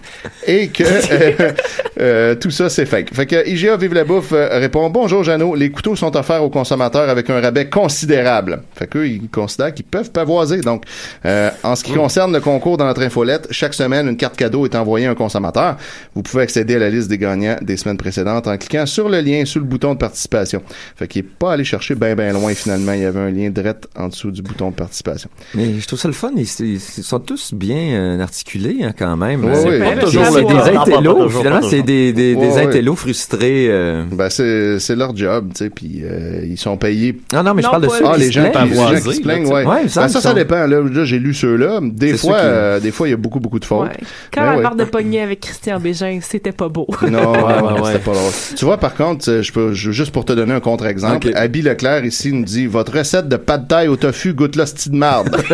et 0.47 0.69
que 0.69 0.85
euh, 0.85 1.53
euh, 2.01 2.35
tout 2.35 2.51
ça, 2.51 2.69
c'est 2.69 2.87
fake. 2.87 3.15
Fait 3.15 3.27
que 3.27 3.49
IGA 3.49 3.77
Vive 3.77 3.95
la 3.95 4.05
Bouffe 4.05 4.33
répond 4.33 4.89
Bonjour 4.91 5.25
Jeannot, 5.25 5.55
les 5.55 5.71
couteaux 5.71 5.97
sont 5.97 6.17
offerts 6.17 6.45
aux 6.45 6.51
consommateurs 6.51 7.09
avec 7.09 7.29
un 7.31 7.41
rabais 7.41 7.69
considérable. 7.69 8.63
Fait 8.75 8.87
qu'eux, 8.91 9.09
ils 9.09 9.29
considèrent 9.31 9.73
qu'ils 9.73 9.87
peuvent 9.87 10.11
pavoiser. 10.11 10.61
Donc, 10.61 10.85
euh, 11.25 11.51
en 11.63 11.75
ce 11.77 11.85
qui 11.85 11.93
concerne 11.93 12.33
le 12.33 12.41
concours 12.41 12.77
dans 12.77 12.85
notre 12.87 13.03
infolette, 13.03 13.47
chaque 13.51 13.73
semaine, 13.75 14.09
une 14.09 14.17
carte 14.17 14.37
cadeau 14.37 14.65
est 14.67 14.75
envoyée 14.75 15.07
à 15.07 15.11
un 15.11 15.15
consommateur. 15.15 15.77
Vous 16.15 16.23
pouvez 16.23 16.43
accéder 16.43 16.75
à 16.75 16.79
la 16.79 16.91
liste 16.91 17.09
des 17.09 17.19
gagnants 17.19 17.57
des 17.63 17.77
semaines 17.77 17.97
précédentes 17.97 18.47
en 18.47 18.57
cliquant 18.59 18.85
sur 18.87 19.09
le 19.09 19.21
lien 19.21 19.45
sous 19.47 19.59
le 19.61 19.65
bouton 19.65 19.95
de 19.95 19.99
participation. 19.99 20.63
Fait 20.97 21.09
qu'il 21.09 21.21
est 21.21 21.29
pas 21.29 21.53
allé 21.53 21.65
chercher 21.65 21.95
bien 21.95 22.15
ben 22.15 22.33
loin 22.35 22.53
finalement. 22.55 22.93
Il 22.93 23.01
y 23.03 23.05
avait 23.05 23.21
un 23.21 23.31
lien 23.31 23.49
direct 23.51 23.87
en 23.97 24.09
dessous 24.09 24.31
du 24.31 24.43
bouton 24.43 24.71
de 24.71 24.75
participation. 24.75 25.31
Mais 25.55 25.79
je 25.79 25.87
trouve 25.87 25.99
ça 25.99 26.09
le 26.09 26.15
fun. 26.15 26.33
Ils, 26.37 26.81
sont 26.81 27.21
tous 27.21 27.55
bien 27.55 27.77
euh, 27.95 28.21
articulés 28.21 28.79
hein, 28.83 28.93
quand 28.99 29.17
même. 29.17 29.45
Ouais, 29.45 29.57
Euh, 29.57 29.81
ouais. 29.81 29.95
pas 29.97 30.01
toujours 30.03 30.25
des, 30.33 30.77
intellos. 30.77 31.29
Finalement, 31.29 31.63
c'est 31.69 31.83
des, 31.83 32.13
des, 32.13 32.35
des 32.35 32.41
Ouais, 32.51 32.63
intellos 32.67 32.97
frustrés. 32.97 33.67
euh. 33.71 34.05
Ben 34.11 34.29
c'est 34.31 34.79
c'est 34.81 34.97
leur 34.97 35.17
job, 35.17 35.51
tu 35.55 35.65
sais, 35.65 35.71
puis 35.71 36.01
euh, 36.03 36.45
ils 36.45 36.59
sont 36.59 36.77
payés. 36.77 37.21
Non, 37.33 37.43
non, 37.43 37.55
mais 37.55 37.63
je 37.63 37.69
parle 37.69 37.83
de 37.83 37.89
ceux 37.89 38.05
Ah 38.05 38.15
qui 38.15 38.21
les 38.21 38.27
se 38.27 38.33
gens, 38.33 38.51
plaignent. 38.51 38.65
qui, 38.65 38.70
les 38.70 38.70
gens 38.75 38.85
pavoisés, 38.85 39.11
qui 39.11 39.17
se 39.17 39.23
plaignent, 39.23 39.49
là, 39.49 39.55
ouais. 39.55 39.65
Ouais, 39.67 39.77
il 39.83 39.89
me 39.89 39.95
Ben, 39.95 40.09
ça, 40.09 40.21
ça 40.21 40.35
dépend. 40.35 40.67
Là, 40.67 40.81
là 40.81 41.05
j'ai 41.05 41.19
lu 41.19 41.35
ceux-là. 41.35 41.81
Des 41.83 42.17
fois, 42.17 42.39
qui- 42.39 42.45
euh, 42.45 42.81
des 42.81 42.91
fois, 42.91 43.09
il 43.09 43.11
y 43.11 43.15
a 43.15 43.17
beaucoup, 43.17 43.41
beaucoup 43.41 43.59
de 43.59 43.65
fautes. 43.65 43.89
Ouais. 43.89 43.97
Quand 44.33 44.41
Ben 44.43 44.51
la 44.51 44.57
ouais. 44.57 44.63
barre 44.63 44.77
de 44.77 44.85
poignée 44.91 45.21
avec 45.23 45.41
Christian 45.41 45.79
Bégin, 45.81 46.19
c'était 46.23 46.53
pas 46.53 46.69
beau. 46.69 46.87
Non, 47.09 47.33
Ouais, 47.33 47.39
ouais, 47.43 47.43
ouais, 47.43 47.63
ouais, 47.63 47.73
ouais. 47.81 47.87
c'était 47.93 47.99
pas 48.05 48.13
drôle. 48.13 48.33
Tu 48.57 48.65
vois, 48.65 48.77
par 48.79 48.95
contre, 48.95 49.31
euh, 49.31 49.43
je 49.43 49.53
peux, 49.53 49.73
juste 49.73 50.13
pour 50.13 50.25
te 50.25 50.33
donner 50.33 50.53
un 50.55 50.61
contre-exemple. 50.61 51.31
Abby 51.35 51.63
Leclerc 51.63 52.05
ici 52.05 52.33
nous 52.33 52.45
dit 52.45 52.67
votre 52.67 52.97
recette 52.99 53.29
de 53.29 53.37
pâte 53.37 53.69
taille 53.69 53.89
au 53.89 53.97
tofu 53.97 54.33
goûte 54.35 54.57
l'hostie 54.57 54.91
de 54.91 54.97
marde. 54.97 55.37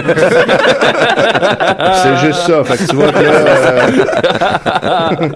c'est 2.03 2.17
juste 2.27 2.41
ça. 2.47 2.65
Fait 2.65 2.77
que 2.85 2.89
tu 2.91 2.97
vois 2.97 3.13
que 3.13 3.19
là, 3.23 3.31
euh, 3.31 5.29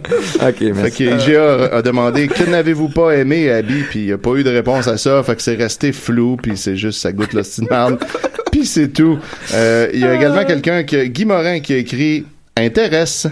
Ok, 0.48 0.58
fait 0.58 0.72
merci. 0.72 0.92
que 1.04 1.04
IGA 1.30 1.76
a 1.76 1.82
demandé 1.82 2.28
que 2.28 2.44
n'avez-vous 2.44 2.88
pas 2.88 3.12
aimé 3.16 3.50
Abby, 3.50 3.82
puis 3.88 4.00
il 4.00 4.06
n'y 4.06 4.12
a 4.12 4.18
pas 4.18 4.30
eu 4.34 4.42
de 4.44 4.50
réponse 4.50 4.88
à 4.88 4.96
ça. 4.96 5.22
Fait 5.22 5.36
que 5.36 5.42
c'est 5.42 5.54
resté 5.54 5.92
flou, 5.92 6.36
puis 6.42 6.56
c'est 6.56 6.76
juste 6.76 7.00
ça 7.00 7.12
goûte 7.12 7.32
l'hostie 7.32 7.62
de 7.62 7.66
marde. 7.70 7.98
Puis 8.52 8.66
c'est 8.66 8.88
tout. 8.88 9.18
Euh, 9.54 9.88
Il 9.94 10.00
y 10.00 10.04
a 10.04 10.14
également 10.14 10.44
quelqu'un 10.44 10.82
que 10.82 11.04
Guy 11.04 11.24
Morin 11.24 11.60
qui 11.60 11.72
a 11.72 11.76
écrit 11.76 12.24
intéresse. 12.56 13.28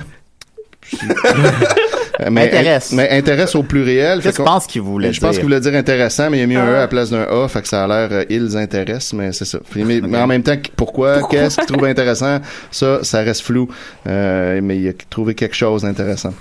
mais, 2.30 2.46
Intéresse. 2.46 2.92
mais 2.92 3.10
intéresse 3.10 3.54
au 3.54 3.62
pluriel. 3.62 4.22
Fait 4.22 4.28
Qu'est-ce 4.28 4.36
que 4.38 4.42
tu 4.42 4.46
qu'on- 4.46 4.52
penses 4.54 4.66
qu'il 4.66 4.80
voulait 4.82 5.12
je 5.12 5.20
pense 5.20 5.34
qu'il 5.36 5.42
voulait 5.44 5.60
dire 5.60 5.74
intéressant, 5.74 6.30
mais 6.30 6.38
il 6.38 6.42
a 6.42 6.46
mis 6.46 6.56
un 6.56 6.64
Ah. 6.66 6.70
E 6.70 6.74
à 6.76 6.80
la 6.80 6.88
place 6.88 7.10
d'un 7.10 7.22
A, 7.30 7.46
fait 7.48 7.62
que 7.62 7.68
ça 7.68 7.84
a 7.84 7.86
l'air 7.86 8.08
euh, 8.10 8.24
ils 8.30 8.56
intéressent, 8.56 9.12
mais 9.12 9.32
c'est 9.32 9.44
ça. 9.44 9.58
Puis, 9.70 9.84
mais, 9.84 10.00
mais 10.00 10.18
en 10.18 10.26
même 10.26 10.42
temps, 10.42 10.56
qu- 10.56 10.70
pourquoi, 10.74 11.22
qu'est-ce 11.28 11.56
qu'il 11.58 11.66
trouve 11.66 11.84
intéressant, 11.84 12.38
ça, 12.70 13.00
ça 13.02 13.20
reste 13.20 13.42
flou. 13.42 13.68
Euh, 14.08 14.60
mais 14.62 14.78
il 14.78 14.88
a 14.88 14.92
trouvé 15.10 15.34
quelque 15.34 15.54
chose 15.56 15.82
d'intéressant. 15.82 16.32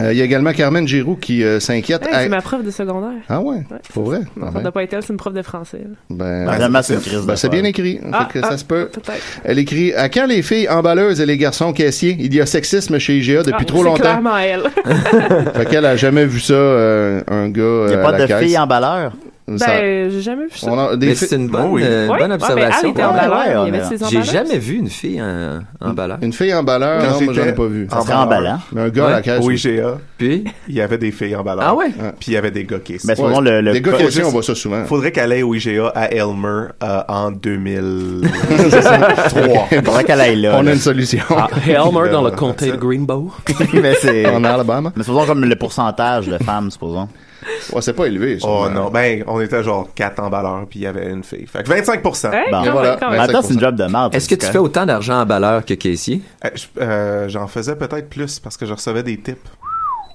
Euh, 0.00 0.12
il 0.12 0.18
y 0.18 0.22
a 0.22 0.24
également 0.24 0.52
Carmen 0.52 0.86
Giroux 0.88 1.16
qui 1.16 1.44
euh, 1.44 1.60
s'inquiète. 1.60 2.06
Hey, 2.06 2.14
à- 2.14 2.22
c'est 2.22 2.28
ma 2.28 2.40
prof 2.40 2.62
de 2.64 2.70
secondaire. 2.70 3.20
Ah 3.28 3.40
ouais, 3.40 3.56
Ouais. 3.56 3.62
pour 3.92 4.04
vrai? 4.04 4.20
Ma 4.36 4.46
Ah 4.48 4.50
ben, 4.54 4.62
de 4.62 4.70
pas 4.70 4.82
être 4.82 4.94
elle, 4.94 5.02
c'est 5.02 5.12
une 5.12 5.18
prof 5.18 5.32
de 5.34 5.42
français. 5.42 5.82
ben, 6.08 6.46
Ben, 6.46 6.82
c'est 6.82 6.94
une 6.94 7.00
crise 7.00 7.26
ben, 7.26 7.48
bien 7.50 7.64
écrit, 7.64 8.00
Ah, 8.12 8.26
fait 8.32 8.40
que 8.40 8.46
ça 8.46 8.52
ah, 8.52 8.58
se 8.58 8.64
peut. 8.64 8.88
Peut-être. 8.92 9.20
Elle 9.44 9.58
écrit 9.58 9.92
à 9.94 10.08
quand 10.08 10.26
les 10.26 10.42
filles 10.42 10.68
emballeuses 10.68 11.20
et 11.20 11.26
les 11.26 11.36
garçons 11.36 11.72
caissiers? 11.72 12.16
Il 12.18 12.34
y 12.34 12.40
a 12.40 12.46
sexisme 12.46 12.98
chez 12.98 13.18
IGA 13.18 13.42
depuis 13.42 13.54
Ah, 13.60 13.64
trop 13.64 13.78
c'est 13.78 13.84
longtemps. 13.84 14.00
clairement 14.00 14.38
elle. 14.38 14.62
Fait 15.54 15.66
qu'elle 15.68 15.84
a 15.86 15.96
jamais 15.96 16.24
vu 16.24 16.40
ça 16.40 16.54
euh, 16.54 17.20
un 17.28 17.48
gars 17.48 17.62
Il 17.62 17.88
n'y 17.88 17.94
a 17.94 17.98
à 18.00 18.02
pas 18.02 18.12
la 18.12 18.18
de 18.22 18.26
caisse. 18.26 18.42
filles 18.44 18.58
emballeurs? 18.58 19.12
Ça- 19.58 19.66
Ben, 19.66 20.10
j'ai 20.10 20.20
jamais 20.20 20.44
vu 20.44 20.50
ça. 20.54 20.70
a 20.70 20.96
des 20.96 21.14
c'est 21.14 21.34
une 21.36 21.48
bonne, 21.48 21.66
oui. 21.70 21.82
euh, 21.84 22.06
bonne 22.06 22.28
mais 22.28 22.34
observation. 22.34 22.94
Ouais, 22.94 23.82
J'ai 24.10 24.22
jamais 24.22 24.58
vu 24.58 24.76
une 24.76 24.88
fille 24.88 25.20
en, 25.20 25.60
emballeur. 25.80 26.18
Une 26.22 26.32
fille 26.32 26.54
emballeur, 26.54 27.02
Quand 27.02 27.18
non, 27.20 27.24
moi 27.26 27.34
j'en 27.34 27.44
ai 27.44 27.52
pas 27.52 27.66
vu. 27.66 27.86
Ça 27.90 28.00
serait 28.02 28.14
emballeur, 28.14 28.52
emballant. 28.52 28.58
Mais 28.72 28.80
un 28.82 28.88
gars 28.88 29.06
à 29.06 29.10
la 29.10 29.16
Ouais. 29.16 29.22
caisse. 29.22 29.44
Au 29.44 29.48
oui. 29.48 29.54
IGA, 29.56 29.98
Puis, 30.18 30.44
il 30.68 30.74
y 30.74 30.80
avait 30.80 30.98
des 30.98 31.10
filles 31.10 31.36
en 31.36 31.42
ballon. 31.42 31.62
ah 31.64 31.74
ouais? 31.74 31.90
Puis 32.18 32.32
il 32.32 32.34
y 32.34 32.36
avait 32.36 32.50
des 32.50 32.64
gars 32.64 32.78
qui 32.78 32.92
Mais 33.04 33.10
Ouais. 33.10 33.16
souvent, 33.16 33.40
le, 33.40 33.60
le 33.60 33.72
Les 33.72 33.80
gars 33.80 33.92
caissiers, 33.92 34.24
on 34.24 34.30
voit 34.30 34.42
ça 34.42 34.54
souvent. 34.54 34.84
Faudrait 34.84 35.12
qu'elle 35.12 35.32
aille 35.32 35.42
au 35.42 35.54
IGA 35.54 35.88
à 35.94 36.10
Elmer 36.12 36.68
euh, 36.82 37.00
en 37.08 37.30
2003. 37.30 39.68
Il 39.72 39.80
faudrait 39.84 40.04
qu'elle 40.04 40.20
aille 40.20 40.40
là. 40.40 40.56
On 40.58 40.66
a 40.66 40.72
une 40.72 40.78
solution. 40.78 41.20
Ah, 41.30 41.48
Helmer 41.66 42.10
dans 42.10 42.22
le 42.22 42.28
Euh, 42.28 42.36
comté 42.36 42.70
de. 42.72 42.76
Greenbow. 42.76 43.30
mais 43.74 43.94
c'est. 44.00 44.26
en 44.28 44.42
Alabama. 44.44 44.92
Mais 44.96 45.02
supposons 45.02 45.26
comme 45.26 45.44
le 45.44 45.56
pourcentage 45.56 46.26
de 46.28 46.38
femmes, 46.38 46.70
supposons. 46.70 47.08
Ouais, 47.72 47.80
c'est 47.82 47.92
pas 47.92 48.06
élevé. 48.06 48.38
ça. 48.40 48.46
Oh 48.48 48.68
non, 48.68 48.90
ben 48.90 49.22
on 49.26 49.40
était 49.40 49.62
genre 49.62 49.88
4 49.94 50.20
emballeurs 50.20 50.66
puis 50.68 50.80
il 50.80 50.82
y 50.82 50.86
avait 50.86 51.08
une 51.10 51.22
fille. 51.24 51.46
Fait 51.46 51.62
que 51.62 51.68
25 51.68 52.02
Hey, 52.32 52.50
Bon. 52.50 52.62
voilà. 52.72 52.98
En 53.22 53.26
temps, 53.28 53.42
c'est 53.42 53.54
une 53.54 53.60
job 53.60 53.76
de 53.76 53.84
merde. 53.84 54.14
Est-ce 54.14 54.28
que 54.28 54.34
tu 54.34 54.46
fais 54.46 54.58
autant 54.58 54.84
d'argent 54.86 55.20
emballeur 55.20 55.64
que 55.64 55.74
caissier? 55.74 56.20
Euh, 56.44 56.48
euh, 56.80 57.28
J'en 57.28 57.46
faisais 57.46 57.76
peut-être 57.76 58.08
plus 58.08 58.38
parce 58.40 58.56
que 58.56 58.66
je 58.66 58.72
recevais 58.72 59.02
des 59.02 59.18
tips. 59.18 59.38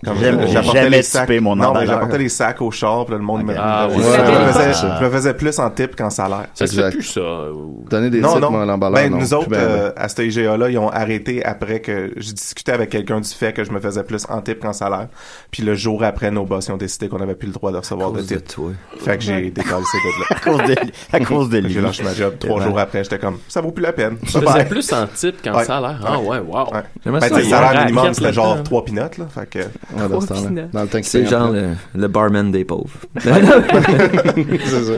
Je- 0.04 0.12
j'ai 0.48 0.64
jamais 0.64 1.02
sacs. 1.02 1.30
mon 1.42 1.56
Non, 1.56 1.74
mais 1.74 1.86
j'apportais 1.88 2.18
les 2.18 2.30
sacs 2.30 2.62
au 2.62 2.70
char, 2.72 3.06
puis 3.06 3.14
là, 3.14 3.18
le 3.18 3.24
monde 3.24 3.44
me 3.44 3.56
Ah, 3.58 3.88
je, 3.90 3.96
ouais. 3.96 4.04
je 4.04 4.32
me 4.32 4.52
faisais, 4.52 4.74
ça. 4.74 4.98
je 5.00 5.06
me 5.06 5.10
faisais 5.10 5.34
plus 5.34 5.58
en 5.60 5.70
tip 5.72 5.96
qu'en 5.96 6.10
salaire. 6.10 6.46
Ça 6.54 6.68
se 6.68 6.76
fait 6.80 6.92
plus, 6.92 7.04
ça. 7.04 7.22
ou- 7.22 7.86
Donner 7.90 8.10
des 8.10 8.20
non, 8.22 8.30
titres, 8.30 8.42
non. 8.42 8.52
moi, 8.52 8.62
à 8.64 8.66
l'emballeur. 8.66 8.96
Ben, 9.02 9.12
non. 9.12 9.18
nous 9.18 9.34
autres, 9.34 9.50
Ben, 9.50 9.58
euh, 9.58 9.92
à 9.96 10.08
cet 10.10 10.20
IGA-là, 10.20 10.70
ils 10.70 10.78
ont 10.78 10.90
arrêté 10.90 11.44
après 11.44 11.80
que 11.80 12.12
je 12.18 12.32
discutais 12.34 12.74
avec 12.74 12.90
quelqu'un 12.90 13.20
du 13.20 13.30
fait 13.30 13.54
que 13.54 13.64
je 13.64 13.72
me 13.72 13.80
faisais 13.80 14.04
plus 14.04 14.26
en 14.30 14.42
tip 14.42 14.60
qu'en 14.62 14.74
salaire. 14.74 15.08
Puis 15.50 15.64
le 15.64 15.76
jour 15.76 16.04
après, 16.04 16.30
nos 16.30 16.46
boss 16.46 16.68
ils 16.68 16.72
ont 16.74 16.78
décidé 16.78 17.10
qu'on 17.10 17.22
avait 17.22 17.36
plus 17.36 17.48
le 17.48 17.54
droit 17.54 17.72
de 17.72 17.78
recevoir 17.78 18.12
de 18.12 18.22
toi. 18.22 18.72
Fait 19.00 19.18
que 19.18 19.24
j'ai 19.24 19.50
décalé 19.50 19.84
ces 19.92 19.98
gars-là. 19.98 20.26
À 20.30 20.40
cause 20.40 20.70
de, 20.70 20.76
à 21.14 21.20
cause 21.22 21.50
de 21.50 21.58
lui. 21.60 21.74
J'ai 21.74 21.82
lâché 21.82 22.04
ma 22.04 22.14
job 22.14 22.36
trois 22.40 22.58
Ouais. 22.60 22.64
jours 22.66 22.80
après. 22.80 23.04
J'étais 23.04 23.20
comme, 23.20 23.40
ça 23.48 23.62
vaut 23.62 23.72
plus 23.72 23.84
la 23.84 23.94
peine. 23.94 24.18
Bye 24.22 24.44
faisais 24.44 24.66
plus 24.66 24.94
en 24.94 25.08
type 25.08 25.42
qu'en 25.44 25.64
salaire? 25.64 26.00
Ah 26.06 26.20
ouais, 26.20 26.40
wow. 26.40 26.66
Ben, 27.06 27.14
le 27.14 27.20
salaire 27.44 27.86
minimum, 27.86 28.14
c'était 28.14 28.34
genre 28.34 28.62
3 28.64 28.86
pinottes, 28.86 29.18
là. 29.18 29.26
Fait 29.34 29.50
que, 29.50 29.60
ouais, 29.94 30.10
dans 30.10 30.22
ce 30.22 30.26
Trois 30.26 30.38
temps-là. 30.38 30.50
peanuts. 30.50 30.70
Dans 30.74 30.82
le 30.84 30.88
temps 30.88 31.00
que 31.00 31.06
C'est 31.06 31.26
genre 31.26 31.52
pas. 31.52 31.56
le, 31.58 31.70
le 31.96 32.08
barman 32.08 32.52
des 32.52 32.66
pauvres. 32.66 32.90
c'est 33.20 34.84
ça. 34.84 34.94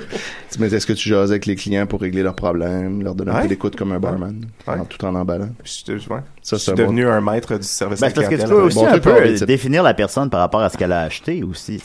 Tu 0.52 0.60
mets, 0.60 0.67
est-ce 0.73 0.86
que 0.88 0.93
tu 0.93 1.10
jases 1.10 1.32
avec 1.32 1.45
les 1.45 1.56
clients 1.56 1.86
pour 1.86 2.02
régler 2.02 2.23
leurs 2.23 2.36
problèmes, 2.36 3.04
leur 3.04 3.15
donner 3.15 3.32
un 3.32 3.36
Ouais. 3.36 3.41
peu 3.43 3.47
d'écoute 3.50 3.76
comme 3.76 3.91
un 3.91 4.00
barman, 4.00 4.45
Ouais. 4.67 4.73
en- 4.80 4.86
tout 4.86 5.04
en 5.06 5.13
emballant? 5.15 5.50
je. 5.63 5.71
Ça, 5.71 6.56
je 6.56 6.56
c'est 6.56 6.58
suis 6.58 6.71
un 6.71 6.76
bon- 6.76 6.82
devenu 6.84 7.08
un 7.08 7.19
maître 7.21 7.58
du 7.58 7.67
service 7.67 8.00
Ben, 8.00 8.12
parce 8.12 8.28
que 8.30 8.36
tu 8.36 8.45
peux 8.47 8.62
aussi 8.62 8.78
Bon 8.78 8.88
un 8.88 9.00
peu 9.00 9.10
euh, 9.13 9.38
définir 9.45 9.84
la 9.84 9.93
personne 9.93 10.30
par 10.30 10.39
rapport 10.39 10.62
à 10.62 10.69
ce 10.69 10.78
qu'elle 10.78 10.91
a 10.93 11.02
acheté 11.02 11.43
aussi. 11.43 11.82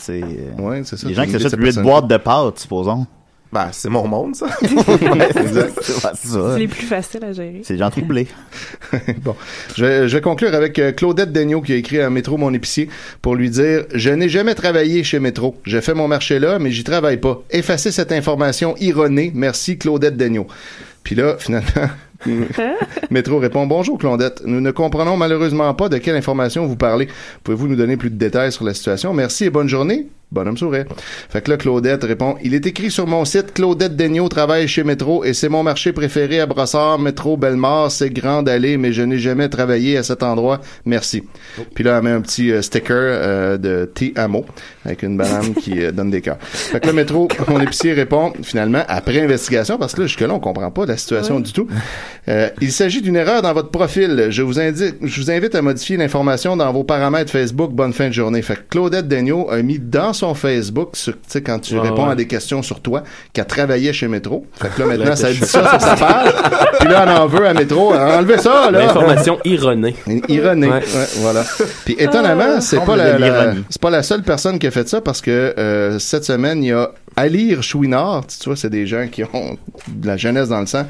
Ouais, 0.59 0.81
c'est 0.85 0.97
ça. 0.97 1.07
les 1.07 1.13
gens 1.13 1.25
qui 1.25 1.31
s'achètent 1.31 1.49
cette 1.51 1.59
8 1.59 1.65
personne. 1.65 1.83
boîtes 1.83 2.07
de 2.07 2.17
pâtes, 2.17 2.59
supposons. 2.59 3.05
Ben, 3.53 3.69
c'est 3.71 3.89
mon 3.89 4.07
monde, 4.07 4.35
ça. 4.35 4.47
C'est 6.15 6.57
les 6.57 6.67
plus 6.67 6.87
faciles 6.87 7.23
à 7.23 7.33
gérer. 7.33 7.61
C'est 7.63 7.77
gens 7.77 7.91
troublés. 7.91 8.25
bon, 9.21 9.35
je 9.77 9.85
vais, 9.85 10.09
je 10.09 10.17
vais 10.17 10.21
conclure 10.21 10.55
avec 10.55 10.79
euh, 10.79 10.91
Claudette 10.91 11.31
Daigneault 11.31 11.61
qui 11.61 11.73
a 11.73 11.75
écrit 11.75 11.99
à 11.99 12.09
Métro 12.09 12.37
Mon 12.37 12.51
Épicier 12.51 12.89
pour 13.21 13.35
lui 13.35 13.51
dire 13.51 13.85
«Je 13.93 14.09
n'ai 14.09 14.27
jamais 14.27 14.55
travaillé 14.55 15.03
chez 15.03 15.19
Métro. 15.19 15.55
Je 15.65 15.79
fais 15.81 15.93
mon 15.93 16.07
marché 16.07 16.39
là, 16.39 16.57
mais 16.57 16.71
j'y 16.71 16.83
travaille 16.83 17.17
pas. 17.17 17.43
Effacez 17.51 17.91
cette 17.91 18.11
information 18.11 18.73
erronée. 18.81 19.31
Merci 19.35 19.77
Claudette 19.77 20.17
Daigneault.» 20.17 20.47
Puis 21.03 21.13
là, 21.13 21.35
finalement... 21.37 21.89
Métro 23.11 23.37
répond 23.37 23.67
Bonjour 23.67 23.97
Claudette, 23.99 24.43
nous 24.45 24.61
ne 24.61 24.71
comprenons 24.71 25.17
malheureusement 25.17 25.73
pas 25.73 25.89
de 25.89 25.97
quelle 25.97 26.15
information 26.15 26.65
vous 26.65 26.77
parlez. 26.77 27.09
Pouvez-vous 27.43 27.67
nous 27.67 27.75
donner 27.75 27.97
plus 27.97 28.09
de 28.09 28.15
détails 28.15 28.51
sur 28.51 28.63
la 28.63 28.73
situation? 28.73 29.13
Merci 29.13 29.43
et 29.43 29.49
bonne 29.49 29.67
journée. 29.67 30.07
Bonhomme 30.33 30.57
sourire. 30.57 30.85
Fait 31.29 31.41
que 31.41 31.51
là, 31.51 31.57
Claudette 31.57 32.03
répond, 32.03 32.35
il 32.43 32.53
est 32.53 32.65
écrit 32.65 32.91
sur 32.91 33.07
mon 33.07 33.23
site, 33.23 33.53
Claudette 33.53 33.95
Daigneault 33.95 34.29
travaille 34.29 34.67
chez 34.67 34.83
Métro 34.83 35.23
et 35.23 35.33
c'est 35.33 35.49
mon 35.49 35.63
marché 35.63 35.93
préféré 35.93 36.39
à 36.39 36.45
Brossard, 36.45 36.99
Métro 36.99 37.37
Bellemare, 37.37 37.91
c'est 37.91 38.09
grande 38.09 38.49
allée, 38.49 38.77
mais 38.77 38.91
je 38.91 39.03
n'ai 39.03 39.19
jamais 39.19 39.49
travaillé 39.49 39.97
à 39.97 40.03
cet 40.03 40.23
endroit. 40.23 40.59
Merci. 40.85 41.23
Puis 41.73 41.83
là, 41.83 41.97
elle 41.97 42.03
met 42.03 42.11
un 42.11 42.21
petit 42.21 42.51
euh, 42.51 42.61
sticker 42.61 42.95
euh, 42.97 43.57
de 43.57 43.85
T-Amo 43.85 44.45
avec 44.85 45.03
une 45.03 45.17
banane 45.17 45.53
qui 45.53 45.83
euh, 45.83 45.91
donne 45.91 46.09
des 46.09 46.21
cœurs. 46.21 46.37
Fait 46.41 46.79
que 46.79 46.87
le 46.87 46.93
Métro, 46.93 47.27
mon 47.47 47.59
épicier 47.61 47.93
répond, 47.93 48.33
finalement, 48.41 48.83
après 48.87 49.21
investigation, 49.21 49.77
parce 49.77 49.93
que 49.93 50.01
là, 50.01 50.07
jusque-là, 50.07 50.33
on 50.33 50.39
comprend 50.39 50.71
pas 50.71 50.85
la 50.85 50.97
situation 50.97 51.39
du 51.39 51.53
tout. 51.53 51.67
Il 52.61 52.71
s'agit 52.71 53.01
d'une 53.01 53.15
erreur 53.15 53.41
dans 53.41 53.53
votre 53.53 53.69
profil. 53.69 54.27
Je 54.29 54.41
vous 54.41 54.59
indique, 54.59 54.95
je 55.01 55.21
vous 55.21 55.29
invite 55.29 55.55
à 55.55 55.61
modifier 55.61 55.97
l'information 55.97 56.57
dans 56.57 56.71
vos 56.71 56.83
paramètres 56.83 57.31
Facebook. 57.31 57.71
Bonne 57.71 57.93
fin 57.93 58.07
de 58.07 58.13
journée. 58.13 58.41
Fait 58.41 58.55
que 58.55 58.61
Claudette 58.69 59.07
Daigneault 59.07 59.49
a 59.49 59.61
mis 59.61 59.79
dans 59.79 60.13
son 60.13 60.22
Facebook, 60.33 60.91
sur- 60.93 61.13
tu 61.13 61.19
sais, 61.27 61.41
quand 61.43 61.59
tu 61.59 61.77
réponds 61.77 62.05
ouais. 62.05 62.11
à 62.13 62.15
des 62.15 62.27
questions 62.27 62.61
sur 62.61 62.79
toi, 62.79 63.03
qu'elle 63.33 63.45
travaillait 63.45 63.91
chez 63.91 64.07
Métro. 64.07 64.45
Fait 64.53 64.69
que 64.69 64.81
là, 64.81 64.87
maintenant, 64.97 65.15
ça 65.17 65.31
dit 65.33 65.39
ça 65.39 65.69
sur 65.69 65.81
sa 65.81 65.95
page. 65.97 66.33
Puis 66.79 66.87
là, 66.89 67.03
elle 67.03 67.09
en 67.17 67.27
veut 67.27 67.45
à 67.45 67.53
Métro. 67.53 67.93
Enlevez 67.93 68.37
ça, 68.37 68.71
là. 68.71 68.79
L'information 68.79 69.39
erronée. 69.43 69.95
Ironé. 70.29 70.67
Ouais. 70.67 70.73
Ouais, 70.75 71.07
voilà. 71.17 71.43
Puis 71.83 71.95
étonnamment, 71.99 72.61
c'est 72.61 72.77
On 72.77 72.85
pas 72.85 72.95
la, 72.95 73.53
c'est 73.69 73.81
pas 73.81 73.89
la 73.89 74.03
seule 74.03 74.21
personne 74.23 74.57
qui 74.59 74.67
a 74.67 74.71
fait 74.71 74.87
ça 74.87 75.01
parce 75.01 75.19
que 75.21 75.53
euh, 75.57 75.99
cette 75.99 76.23
semaine, 76.23 76.63
il 76.63 76.69
y 76.69 76.71
a 76.71 76.91
Alire 77.15 77.61
Chouinard, 77.63 78.25
tu 78.27 78.45
vois, 78.49 78.55
c'est 78.55 78.69
des 78.69 78.85
gens 78.87 79.07
qui 79.11 79.23
ont 79.23 79.57
de 79.87 80.07
la 80.07 80.17
jeunesse 80.17 80.49
dans 80.49 80.59
le 80.59 80.65
sang, 80.65 80.85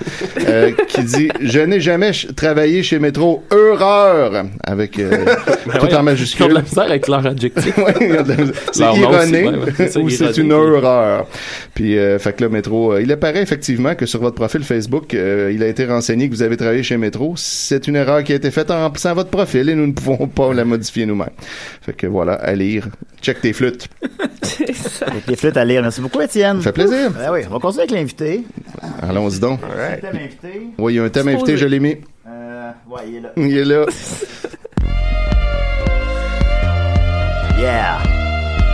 euh, 0.47 0.71
qui 0.87 1.03
dit 1.03 1.29
je 1.41 1.59
n'ai 1.59 1.79
jamais 1.81 2.11
travaillé 2.35 2.83
chez 2.83 2.99
Métro 2.99 3.43
Eureur 3.51 4.45
avec 4.63 4.99
euh, 4.99 5.25
tout 5.65 5.69
ouais, 5.69 5.75
en 5.83 5.87
Ils 5.87 5.95
ont 5.95 5.99
de 5.99 6.03
majuscule. 6.03 6.51
la 6.53 6.61
misère 6.61 6.83
avec 6.83 7.07
leur 7.07 7.25
adjectif. 7.25 7.77
Ouais, 7.77 7.93
il 8.01 8.09
y 8.09 8.17
a 8.17 8.23
de 8.23 8.31
la- 8.33 8.37
c'est 8.71 8.79
Leur 8.83 8.97
nom 8.97 9.09
aussi, 9.09 9.29
ironé 9.31 9.47
ouais, 9.49 9.71
c'est 9.89 9.97
ou 9.97 10.09
c'est 10.09 10.37
une 10.37 10.51
erreur. 10.51 11.27
Puis, 11.73 11.97
euh, 11.97 12.19
fait 12.19 12.33
que 12.33 12.43
le 12.43 12.49
métro, 12.49 12.93
euh, 12.93 13.01
il 13.01 13.11
apparaît 13.11 13.41
effectivement 13.41 13.95
que 13.95 14.05
sur 14.05 14.19
votre 14.19 14.35
profil 14.35 14.63
Facebook, 14.63 15.13
euh, 15.13 15.51
il 15.53 15.63
a 15.63 15.67
été 15.67 15.85
renseigné 15.85 16.29
que 16.29 16.33
vous 16.35 16.43
avez 16.43 16.55
travaillé 16.57 16.83
chez 16.83 16.97
Métro. 16.97 17.33
C'est 17.37 17.87
une 17.87 17.95
erreur 17.95 18.23
qui 18.23 18.31
a 18.31 18.35
été 18.35 18.51
faite 18.51 18.71
en 18.71 18.79
remplissant 18.81 19.13
votre 19.13 19.29
profil 19.29 19.69
et 19.69 19.75
nous 19.75 19.87
ne 19.87 19.93
pouvons 19.93 20.27
pas 20.27 20.53
la 20.53 20.65
modifier 20.65 21.05
nous-mêmes. 21.05 21.29
Fait 21.81 21.93
que 21.93 22.07
voilà, 22.07 22.33
à 22.33 22.53
lire. 22.53 22.87
Check 23.21 23.41
tes 23.41 23.53
flûtes. 23.53 23.87
Les 25.27 25.35
flûtes 25.35 25.57
à 25.57 25.63
lire. 25.65 25.81
Merci 25.81 26.01
beaucoup, 26.01 26.12
Étienne? 26.21 26.57
Ça 26.57 26.63
fait 26.65 26.71
plaisir. 26.73 27.11
Ben 27.11 27.31
oui, 27.31 27.41
on 27.49 27.53
va 27.53 27.59
continuer 27.59 27.83
avec 27.83 27.91
l'invité. 27.91 28.43
Allons-y 29.01 29.39
donc. 29.39 29.59
Thème 29.61 30.15
invité. 30.15 30.67
Oui, 30.77 30.93
il 30.93 30.95
y 30.97 30.99
a 30.99 31.03
un 31.03 31.09
thème 31.09 31.27
invité, 31.27 31.57
je 31.57 31.65
l'ai 31.65 31.79
mis. 31.79 31.97
Euh, 32.27 32.71
ouais, 32.89 33.01
il 33.07 33.15
est 33.15 33.21
là. 33.21 33.29
Il 33.37 33.57
est 33.57 33.65
là. 33.65 33.85
Yeah. 37.59 38.01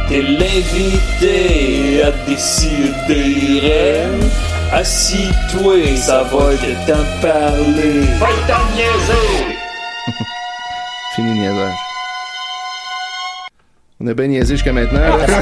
T'es 0.07 0.23
l'invité 0.23 2.01
à 2.01 2.11
décider. 2.27 3.61
Assis-toi, 4.73 5.95
ça 5.95 6.23
va 6.23 6.55
te 6.57 6.71
t'en 6.87 7.03
parler. 7.21 8.01
Va 8.19 8.27
t'en 8.47 8.75
niaiser! 8.75 9.57
Fini 11.15 11.33
le 11.33 11.39
niaisage. 11.41 11.88
On 14.01 14.07
a 14.07 14.13
bien 14.13 14.27
niaisé 14.27 14.53
jusqu'à 14.55 14.71
maintenant. 14.71 14.99
là. 14.99 15.17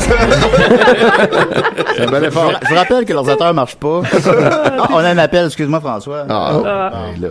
C'est 1.96 2.02
un 2.02 2.08
bel 2.12 2.24
Je 2.24 2.28
effort. 2.30 2.52
je 2.63 2.67
vous 2.70 2.76
rappelle 2.76 3.06
que 3.06 3.13
l'ordinateur 3.13 3.54
marche 3.54 3.76
pas. 3.76 4.02
Ah, 4.12 4.88
on 4.89 4.98
a 4.98 5.10
un 5.10 5.17
appel, 5.20 5.46
excuse-moi 5.46 5.80
François. 5.80 6.26
Ah, 6.28 6.62
Ah. 6.65 6.91
là. 7.22 7.30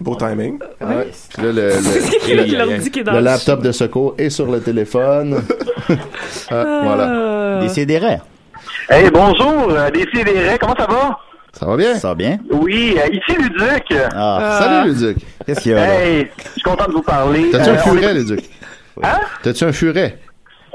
Beau 0.00 0.14
timing. 0.14 0.60
Ouais. 0.80 1.08
Puis 1.34 1.42
là, 1.44 1.52
le- 1.52 1.72
le, 1.72 3.12
Le 3.14 3.20
laptop 3.20 3.62
de 3.62 3.72
secours 3.72 4.14
est 4.16 4.30
sur 4.30 4.46
le 4.46 4.60
téléphone. 4.60 5.42
Ah, 6.50 6.80
voilà. 6.84 7.02
Euh, 7.10 7.60
Des 7.62 7.68
CDR. 7.68 8.18
Hey, 8.88 9.10
bonjour, 9.12 9.70
euh, 9.70 9.90
Décidérez, 9.90 10.56
comment 10.58 10.76
ça 10.78 10.86
va? 10.86 11.18
Ça 11.52 11.66
va 11.66 11.76
bien? 11.76 11.94
Ça 11.96 12.08
va 12.08 12.14
bien? 12.14 12.38
Oui, 12.52 12.96
euh, 12.96 13.08
ici 13.12 13.36
Luduc. 13.40 13.92
Ah, 14.14 14.58
Salut, 14.62 14.92
Luduc. 14.92 15.16
qu'est-ce 15.44 15.60
qu'il 15.60 15.72
y 15.72 15.74
a 15.74 15.78
là? 15.84 15.94
Hey, 16.00 16.28
je 16.46 16.50
suis 16.52 16.62
content 16.62 16.86
de 16.86 16.92
vous 16.92 17.02
parler. 17.02 17.50
T'as-tu 17.50 17.70
Euh, 17.70 17.74
un 17.74 17.78
furet, 17.78 18.14
Luduc? 18.14 18.40
Hein? 19.02 19.18
T'as-tu 19.42 19.64
un 19.64 19.72
furet? 19.72 20.18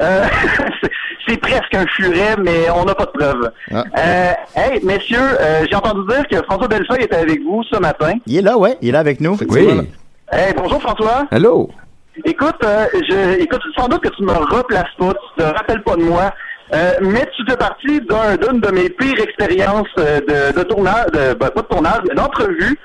Euh, 0.02 0.24
c'est- 1.28 1.38
presque 1.42 1.74
un 1.76 1.86
furet, 1.88 2.36
mais 2.44 2.70
on 2.76 2.86
n'a 2.86 2.96
pas 2.96 3.06
de 3.06 3.12
preuves. 3.12 3.52
Ah. 3.74 3.84
Euh, 3.98 4.32
hey, 4.56 4.84
messieurs, 4.84 5.18
euh, 5.20 5.66
j'ai 5.70 5.76
entendu 5.76 6.02
dire 6.08 6.28
que 6.30 6.44
François 6.46 6.68
Bellefeuille 6.68 7.04
était 7.04 7.16
avec 7.18 7.42
vous 7.44 7.64
ce 7.72 7.78
matin. 7.80 8.14
Il 8.28 8.38
est 8.38 8.42
là, 8.42 8.58
ouais, 8.58 8.78
il 8.82 8.90
est 8.90 8.92
là 8.92 9.00
avec 9.00 9.20
nous. 9.22 9.38
Oui. 9.50 9.68
Hey, 10.32 10.54
bonjour 10.56 10.82
François. 10.82 11.26
Allô? 11.32 11.70
Écoute, 12.24 12.56
euh, 12.64 12.86
je, 12.94 13.40
écoute, 13.42 13.62
sans 13.78 13.88
doute 13.88 14.02
que 14.02 14.10
tu 14.10 14.24
me 14.24 14.32
replaces 14.32 14.94
pas, 14.98 15.14
tu 15.14 15.42
te 15.42 15.44
rappelles 15.44 15.84
pas 15.84 15.96
de 15.96 16.04
moi, 16.04 16.32
euh, 16.74 16.92
mais 17.02 17.28
tu 17.36 17.44
fais 17.48 17.58
partie 17.58 18.00
d'un- 18.02 18.38
d'une 18.38 18.60
de 18.62 18.72
mes 18.72 18.90
pires 18.90 19.20
expériences 19.22 19.88
de, 19.98 20.58
de 20.58 20.64
tournage, 20.64 21.08
de, 21.14 21.34
ben, 21.34 21.50
pas 21.50 21.62
de 21.62 21.68
tournage, 21.68 22.02
mais 22.08 22.16
d'entrevue. 22.16 22.78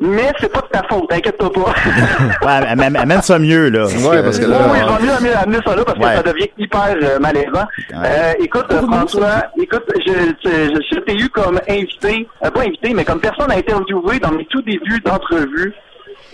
Mais 0.00 0.30
c'est 0.40 0.52
pas 0.52 0.60
de 0.60 0.66
ta 0.66 0.82
faute, 0.88 1.10
inquiète-toi 1.12 1.50
pas. 1.52 1.60
Ouais, 2.46 2.66
elle, 2.70 2.80
elle- 2.80 2.96
elle 3.00 3.06
mène 3.06 3.22
ça 3.22 3.38
mieux, 3.38 3.70
là. 3.70 3.86
Ouais, 3.86 4.22
parce 4.22 4.38
que 4.38 4.44
Oui, 4.44 4.50
là, 4.50 4.58
oui, 4.70 4.78
je 4.78 4.96
vais 4.96 5.02
mieux 5.06 5.12
amener, 5.12 5.32
amener 5.34 5.58
ça 5.66 5.74
là 5.74 5.84
parce 5.84 5.98
que 5.98 6.04
Ouais. 6.04 6.16
ça 6.16 6.22
devient 6.22 6.48
hyper 6.58 6.94
euh, 7.02 7.18
malaisant. 7.18 7.66
Euh, 7.94 8.32
écoute, 8.40 8.66
euh, 8.72 8.82
François, 8.86 9.44
écoute, 9.60 9.84
je, 10.06 10.12
je, 10.44 10.50
je, 10.74 10.80
je 10.96 11.00
t'ai 11.00 11.14
eu 11.16 11.28
comme 11.30 11.58
invité, 11.68 12.28
euh, 12.44 12.50
pas 12.50 12.60
invité, 12.60 12.92
mais 12.94 13.04
comme 13.04 13.20
personne 13.20 13.50
à 13.50 13.54
interviewer 13.56 14.18
dans 14.20 14.32
mes 14.32 14.44
tout 14.46 14.62
débuts 14.62 15.00
d'entrevue. 15.04 15.72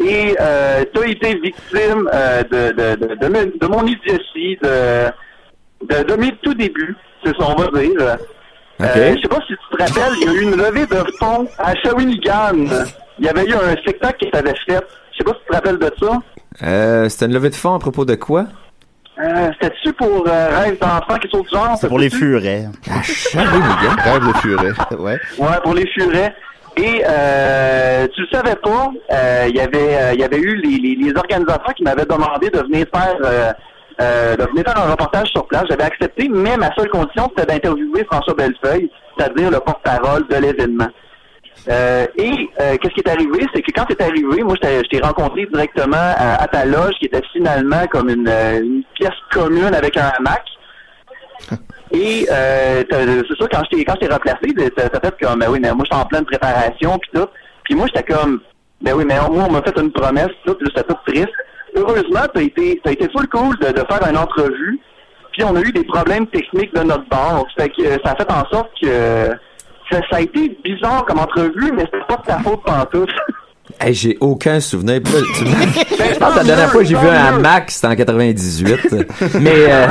Et 0.05 0.35
euh, 0.41 0.85
tu 0.95 1.01
as 1.03 1.07
été 1.07 1.35
victime 1.35 2.09
euh, 2.13 2.43
de, 2.51 2.73
de, 2.73 3.07
de, 3.07 3.15
de, 3.15 3.29
me- 3.29 3.59
de 3.59 3.67
mon 3.69 3.87
idiotie, 3.87 4.59
de, 4.63 5.07
de, 5.87 6.03
de 6.03 6.15
mes 6.17 6.33
tout 6.43 6.55
débuts, 6.55 6.97
c'est 7.25 7.37
ça, 7.37 7.45
on 7.47 7.55
va 7.55 7.81
dire. 7.81 8.17
OK. 8.81 8.87
Euh, 8.97 9.15
je 9.17 9.23
sais 9.23 9.29
pas 9.29 9.39
si 9.47 9.53
tu 9.55 9.77
te 9.77 9.83
rappelles, 9.83 10.15
il 10.21 10.27
y 10.27 10.29
a 10.29 10.33
eu 10.33 10.43
une 10.43 10.57
levée 10.57 10.87
de 10.87 11.05
fonds 11.21 11.47
à 11.59 11.75
Shawinigan. 11.77 12.67
Il 13.23 13.27
y 13.27 13.29
avait 13.29 13.45
eu 13.45 13.55
un 13.55 13.77
spectacle 13.77 14.19
qui 14.19 14.31
s'avait 14.35 14.53
fait. 14.67 14.81
Je 15.13 15.19
sais 15.19 15.25
pas 15.25 15.31
si 15.33 15.39
tu 15.45 15.47
te 15.49 15.55
rappelles 15.55 15.79
de 15.79 15.93
ça. 16.01 16.19
Euh, 16.65 17.09
C'était 17.09 17.27
une 17.27 17.35
levée 17.35 17.51
de 17.51 17.55
fonds 17.55 17.75
à 17.75 17.79
propos 17.79 18.05
de 18.05 18.17
quoi? 18.17 18.47
Euh, 19.23 19.49
C'était-tu 19.61 19.93
pour 19.93 20.27
euh, 20.27 20.49
rêve 20.59 20.77
d'enfant, 20.81 21.19
quelque 21.21 21.31
chose 21.31 21.43
du 21.45 21.51
genre? 21.51 21.77
C'est 21.81 21.87
pour 21.87 22.01
les 22.01 22.11
furets. 22.11 22.67
rêve 23.35 24.27
de 24.27 24.33
furet. 24.39 24.73
Ouais. 24.99 25.21
Ouais, 25.39 25.61
pour 25.63 25.75
les 25.75 25.87
furets. 25.87 26.35
Et 26.77 27.05
euh, 27.09 28.07
tu 28.15 28.23
le 28.23 28.27
savais 28.33 28.57
pas, 28.57 28.91
euh, 29.13 29.47
il 29.51 29.55
y 29.57 29.61
avait 29.61 29.95
euh, 29.95 30.11
il 30.15 30.21
y 30.21 30.25
avait 30.25 30.39
eu 30.39 30.57
les, 30.57 30.79
les, 30.79 30.95
les 30.97 31.17
organisateurs 31.17 31.75
qui 31.75 31.85
m'avaient 31.85 32.07
demandé 32.07 32.49
de 32.49 32.59
venir 32.61 32.87
faire 32.93 33.15
euh, 33.25 33.53
euh, 34.01 34.37
de 34.37 34.45
venir 34.47 34.65
faire 34.65 34.79
un 34.85 34.91
reportage 34.91 35.29
sur 35.29 35.47
place. 35.47 35.65
J'avais 35.69 35.85
accepté, 35.85 36.29
mais 36.29 36.57
ma 36.57 36.75
seule 36.75 36.89
condition 36.89 37.31
c'était 37.37 37.53
d'interviewer 37.53 38.05
François 38.11 38.33
Bellefeuille, 38.35 38.91
c'est-à-dire 39.17 39.51
le 39.51 39.61
porte-parole 39.61 40.27
de 40.29 40.37
l'événement. 40.37 40.89
Euh, 41.69 42.07
et 42.17 42.51
euh, 42.61 42.77
qu'est-ce 42.79 42.95
qui 42.95 43.01
est 43.01 43.09
arrivé, 43.09 43.47
c'est 43.55 43.63
que 43.63 43.71
quand 43.73 43.85
c'est 43.89 44.01
arrivé, 44.03 44.43
moi 44.43 44.55
je 44.57 44.67
t'ai- 44.67 44.79
je 44.85 44.89
t'ai 44.89 45.01
rencontré 45.01 45.47
directement 45.47 45.97
à, 45.97 46.43
à 46.43 46.49
ta 46.49 46.65
loge, 46.65 46.95
qui 46.99 47.07
était 47.07 47.23
finalement 47.33 47.87
comme 47.91 48.09
une, 48.11 48.27
euh, 48.29 48.61
une 48.63 48.83
pièce 48.95 49.11
commune 49.33 49.73
avec 49.75 49.97
un 49.97 50.11
hamac. 50.19 50.43
Et 51.93 52.27
euh, 52.31 52.83
c'est 52.91 53.37
sûr, 53.37 53.49
quand 53.51 53.63
je 53.71 53.77
t'ai 53.77 53.85
quand 53.85 53.95
je 54.01 54.07
t'ai 54.07 54.13
replacé, 54.13 54.71
t'as 54.77 55.01
fait 55.01 55.15
comme 55.21 55.39
ben 55.41 55.51
oui, 55.51 55.61
mais 55.61 55.73
moi 55.73 55.85
j'étais 55.85 55.97
en 56.03 56.07
pleine 56.07 56.25
préparation 56.25 56.99
puis 56.99 57.11
tout. 57.15 57.29
Puis 57.65 57.75
moi 57.75 57.87
j'étais 57.95 58.13
comme 58.13 58.41
ben 58.81 58.95
oui, 58.97 59.05
mais 59.07 59.17
moi 59.31 59.45
on 59.49 59.53
m'a 59.53 59.63
fait 59.63 59.79
une 59.79 59.93
promesse, 59.93 60.31
tout, 60.47 60.57
j'étais 60.61 60.83
tout 60.83 60.97
triste. 61.07 61.29
Heureusement, 61.77 62.23
t'as 62.35 62.43
été 62.43 62.81
t'as 62.83 62.93
été 62.93 63.09
full 63.11 63.29
cool 63.29 63.57
de, 63.59 63.69
de 63.73 63.85
faire 63.89 64.09
une 64.11 64.17
entrevue. 64.19 64.81
Puis 65.33 65.45
on 65.45 65.55
a 65.57 65.61
eu 65.61 65.73
des 65.73 65.85
problèmes 65.85 66.27
techniques 66.27 66.75
de 66.75 66.83
notre 66.83 67.09
bord. 67.09 67.47
Fait 67.59 67.69
que 67.69 67.83
euh, 67.83 67.97
ça 68.05 68.13
a 68.13 68.17
fait 68.17 68.31
en 68.33 68.45
sorte 68.51 68.71
que 68.83 68.87
euh, 68.89 69.35
ça, 69.93 70.01
ça 70.11 70.17
a 70.17 70.21
été 70.21 70.57
bizarre 70.65 71.05
comme 71.07 71.19
entrevue, 71.19 71.73
mais 71.75 71.85
c'était 71.85 72.05
pas 72.09 72.17
de 72.17 72.23
ta 72.27 72.39
faute 72.39 72.63
pantoute. 72.65 73.11
Hey, 73.81 73.95
j'ai 73.95 74.19
aucun 74.21 74.61
souvenir. 74.61 75.01
Ben, 75.05 75.23
Je 75.25 76.19
pense 76.19 76.33
que 76.33 76.39
la 76.39 76.45
dernière 76.45 76.71
fois 76.71 76.83
que 76.83 76.87
j'ai 76.89 76.97
vu 76.97 77.07
un 77.07 77.25
hamac, 77.37 77.71
c'était 77.71 77.87
en 77.87 77.95
98. 77.95 78.95
Mais, 79.41 79.51
euh, 79.69 79.87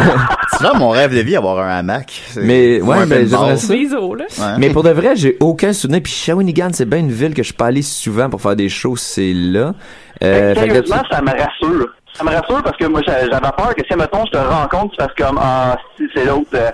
C'est 0.52 0.64
là 0.64 0.74
mon 0.76 0.90
rêve 0.90 1.16
de 1.16 1.22
vie, 1.22 1.36
avoir 1.36 1.58
un 1.60 1.78
hamac. 1.80 2.12
C'est- 2.28 2.42
mais, 2.42 2.80
ou 2.82 2.88
ouais, 2.88 3.06
ben, 3.08 3.28
j'aimerais 3.28 3.58
ça. 3.58 3.74
Ouais. 3.74 4.58
Mais 4.60 4.70
pour 4.70 4.84
de 4.84 4.92
vrai, 4.92 5.16
j'ai 5.16 5.38
aucun 5.40 5.74
souvenir. 5.74 6.02
Puis 6.04 6.12
Shawinigan, 6.14 6.70
c'est 6.74 6.86
bien 6.86 7.00
une 7.00 7.12
ville 7.12 7.34
que 7.34 7.42
je 7.42 7.48
suis 7.48 7.56
pas 7.56 7.68
allé 7.68 7.82
souvent 7.82 8.30
pour 8.30 8.42
faire 8.42 8.56
des 8.58 8.70
shows, 8.70 8.98
c'est 8.98 9.34
là. 9.34 9.74
Euh, 10.22 10.54
tu- 10.54 10.60
Sérieusement, 10.60 11.02
ça 11.10 11.22
me 11.22 11.30
rassure. 11.32 11.88
Ça 12.14 12.24
me 12.26 12.30
rassure 12.30 12.62
parce 12.64 12.78
que 12.78 12.86
moi, 12.86 13.02
j'a- 13.08 13.22
j'avais 13.30 13.40
peur 13.58 13.74
que 13.76 13.82
si, 13.90 13.98
mettons, 13.98 14.26
je 14.26 14.32
te 14.32 14.38
rencontre, 14.38 14.96
tu 14.98 15.04
fasses 15.04 15.16
comme, 15.18 15.40
ah, 15.42 15.76
si 15.98 16.04
c'est 16.14 16.26
l'autre, 16.26 16.50
euh, 16.54 16.70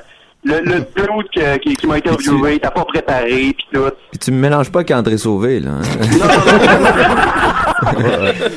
le, 0.47 0.59
le 0.65 0.79
dude 0.79 1.29
que- 1.35 1.57
qui, 1.57 1.75
qui 1.75 1.87
m'a 1.87 1.95
interviewé, 1.95 2.59
t'as 2.59 2.71
pas 2.71 2.85
préparé, 2.85 3.53
pis 3.57 3.65
tout. 3.73 3.81
puis 4.11 4.19
tu 4.19 4.31
me 4.31 4.39
mélanges 4.39 4.71
pas 4.71 4.79
avec 4.79 4.91
André 4.91 5.17
Sauvé, 5.17 5.59
là. 5.59 5.71
hein. 5.71 5.81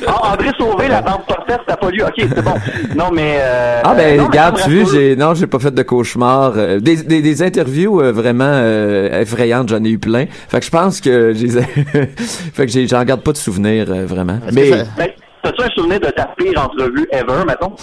Ah, 0.07 0.33
André 0.33 0.49
Sauvé, 0.57 0.87
la 0.87 1.01
bande 1.01 1.25
portée, 1.27 1.53
t'as 1.67 1.75
pas 1.75 1.89
lu. 1.89 2.03
Ok, 2.03 2.13
c'est 2.17 2.41
bon. 2.43 2.53
Non, 2.95 3.09
mais... 3.11 3.37
Euh, 3.39 3.81
Ah 3.83 3.93
ben 3.95 4.17
non, 4.17 4.23
mais 4.23 4.27
regarde, 4.27 4.57
ça 4.57 4.65
tu 4.65 4.79
rassure. 4.83 4.93
j'ai 4.99 5.15
non, 5.15 5.33
j'ai 5.33 5.47
pas 5.47 5.59
fait 5.59 5.71
de 5.73 5.83
cauchemar. 5.83 6.53
Euh, 6.55 6.79
des, 6.79 6.97
des, 6.97 7.21
des 7.21 7.43
interviews 7.43 8.01
euh, 8.01 8.11
vraiment 8.11 8.43
euh, 8.47 9.21
effrayantes, 9.21 9.69
j'en 9.69 9.83
ai 9.83 9.89
eu 9.89 9.99
plein. 9.99 10.25
Fait 10.49 10.59
que 10.59 10.65
je 10.65 10.71
pense 10.71 11.01
que 11.01 11.33
j'ai 11.33 11.49
fait 12.53 12.65
que 12.65 12.71
j'ai 12.71 12.87
j'en 12.87 13.03
garde 13.03 13.21
pas 13.21 13.31
de 13.31 13.37
souvenirs 13.37 13.87
euh, 13.89 14.05
vraiment. 14.05 14.39
Mais 14.53 14.69
ça- 14.69 14.83
Ben, 14.97 15.09
T'as-tu 15.43 15.63
un 15.63 15.69
souvenir 15.75 15.99
de 15.99 16.05
ta 16.07 16.25
pire 16.37 16.53
entrevue 16.63 17.07
ever, 17.11 17.43
mettons? 17.47 17.73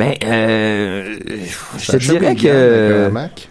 Ben, 0.00 0.14
euh, 0.24 1.18
je 1.78 1.92
te 1.92 1.96
dirais 1.98 2.34
que... 2.34 3.10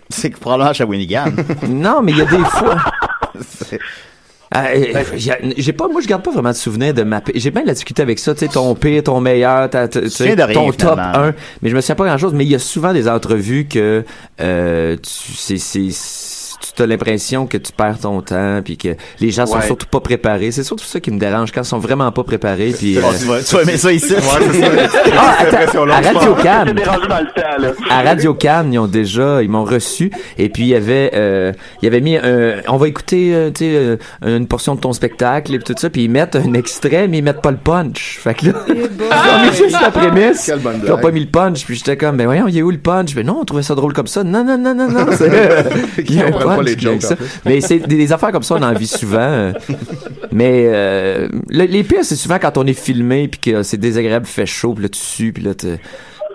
C'est 0.10 0.32
que 0.32 0.40
probablement 0.40 0.72
à 0.72 0.74
Shawinigan. 0.74 1.26
Non, 1.70 2.02
mais 2.02 2.12
il 2.12 2.18
y 2.18 2.22
a 2.22 2.26
des 2.26 2.38
fois... 2.44 2.76
Ah, 4.52 4.70
euh, 4.76 5.04
j'ai 5.16 5.32
j'ai 5.58 5.74
pas, 5.74 5.88
moi, 5.88 6.02
je 6.02 6.08
garde 6.08 6.24
pas 6.24 6.32
vraiment 6.32 6.50
de 6.50 6.56
souvenirs 6.56 6.92
de 6.96 7.04
ma. 7.04 7.22
J'ai 7.36 7.52
bien 7.52 7.62
de 7.62 7.68
la 7.68 7.74
difficulté 7.74 8.02
avec 8.02 8.18
ça, 8.18 8.34
tu 8.34 8.40
sais, 8.40 8.48
ton 8.48 8.74
pire, 8.74 9.04
ton 9.04 9.22
meilleur, 9.22 9.70
ta- 9.70 9.88
ta- 9.88 10.00
rien, 10.00 10.36
ton 10.56 10.72
top 10.72 10.94
finalement. 10.98 11.20
1. 11.28 11.34
Mais 11.62 11.70
je 11.70 11.76
me 11.76 11.82
souviens 11.82 11.94
pas 11.96 12.06
grand 12.08 12.18
chose, 12.18 12.34
mais 12.34 12.46
il 12.46 12.50
y 12.50 12.56
a 12.56 12.60
souvent 12.60 12.92
des 12.92 13.08
entrevues 13.08 13.68
que, 13.68 14.04
euh, 14.42 14.96
tu, 14.96 15.34
c'est, 15.36 15.60
c'est, 15.60 15.90
tu 16.80 16.84
as 16.84 16.88
l'impression 16.88 17.46
que 17.46 17.58
tu 17.58 17.74
perds 17.74 18.00
ton 18.00 18.22
temps, 18.22 18.62
puis 18.64 18.78
que 18.78 18.96
les 19.20 19.32
gens 19.32 19.46
sont 19.46 19.58
Ouais. 19.58 19.66
surtout 19.66 19.88
pas 19.88 20.00
préparés. 20.00 20.52
C'est 20.52 20.64
surtout 20.64 20.86
ça 20.86 21.02
qui 21.02 21.12
me 21.12 21.20
dérange 21.20 21.52
quand 21.52 21.62
ils 21.62 21.66
sont 21.68 21.78
vraiment 21.80 22.10
pas 22.14 22.24
préparés, 22.24 22.74
puis. 22.78 22.98
euh, 22.98 23.02
tu 23.46 23.56
vas, 23.56 23.62
aimer 23.64 23.76
ça 23.78 23.92
ici. 23.92 24.14
ah, 24.16 25.36
attends, 25.42 25.88
à 25.90 25.96
Radio 26.02 26.36
là. 27.60 27.72
à 27.90 28.02
Radio 28.02 28.34
Cannes, 28.34 28.72
ils 28.74 28.80
ont 28.80 28.88
déjà, 28.88 29.44
ils 29.44 29.50
m'ont 29.50 29.66
reçu, 29.66 30.10
et 30.38 30.48
puis 30.48 30.64
il 30.64 30.68
y 30.70 30.76
avait, 30.76 31.12
euh, 31.16 31.52
il 31.82 31.86
y 31.86 31.88
avait 31.90 32.00
mis 32.00 32.16
un, 32.16 32.62
on 32.70 32.78
va 32.78 32.88
écouter, 32.88 33.36
euh, 33.36 33.50
tu 33.52 33.66
sais, 33.66 33.72
euh, 33.76 33.98
une 34.38 34.48
portion 34.48 34.76
de 34.76 34.80
ton 34.80 34.94
spectacle 34.94 35.54
et 35.56 35.60
tout 35.60 35.74
ça, 35.78 35.90
puis 35.90 36.06
ils 36.06 36.10
mettent 36.10 36.38
un 36.38 36.54
extrait, 36.54 37.10
mais 37.10 37.18
ils 37.18 37.24
mettent 37.24 37.42
pas 37.42 37.52
le 37.52 37.58
punch. 37.58 38.20
Fait 38.24 38.36
que 38.36 38.46
là, 38.48 38.54
ils 38.70 38.74
ont 38.74 39.50
mis 39.52 39.58
juste 39.58 39.82
la 39.82 39.92
prémisse, 39.92 40.50
ils 40.86 40.92
ont 40.94 40.98
pas 40.98 41.12
mis 41.12 41.20
le 41.20 41.28
punch, 41.30 41.66
puis 41.66 41.76
j'étais 41.76 41.98
comme, 41.98 42.16
ben 42.16 42.26
voyons, 42.26 42.48
il 42.48 42.56
y 42.56 42.62
a 42.62 42.64
où 42.64 42.72
le 42.72 42.78
punch? 42.78 43.14
Ben 43.16 43.26
non, 43.26 43.40
on 43.42 43.46
trouvait 43.46 43.64
ça 43.64 43.76
drôle 43.76 43.92
comme 43.92 44.08
ça. 44.08 44.24
Non, 44.24 44.46
non, 44.46 44.58
non, 44.58 44.74
non, 44.74 44.88
non, 44.90 45.06
les 46.76 46.82
jokes, 46.82 47.02
ça. 47.02 47.16
plus. 47.16 47.26
Mais 47.46 47.62
c'est 47.62 47.80
des, 47.80 47.96
des 47.98 48.12
affaires 48.14 48.32
comme 48.32 48.44
ça, 48.44 48.56
on 48.56 48.62
en 48.64 48.74
vit 48.74 48.88
souvent. 48.88 49.18
euh. 49.20 49.54
mais 50.32 50.66
euh, 50.68 51.28
le- 51.50 51.66
les 51.66 51.84
pires, 51.84 52.04
c'est 52.04 52.16
souvent 52.16 52.38
quand 52.40 52.58
on 52.58 52.66
est 52.68 52.74
filmé, 52.80 53.28
puis 53.28 53.40
que 53.52 53.64
c'est 53.64 53.78
désagréable, 53.78 54.26
fait 54.26 54.46
chaud, 54.46 54.74
puis 54.74 54.84
là 54.84 54.90
tu 54.90 55.00
sues, 55.00 55.32
puis 55.34 55.44
là 55.44 55.54
tu, 55.54 55.68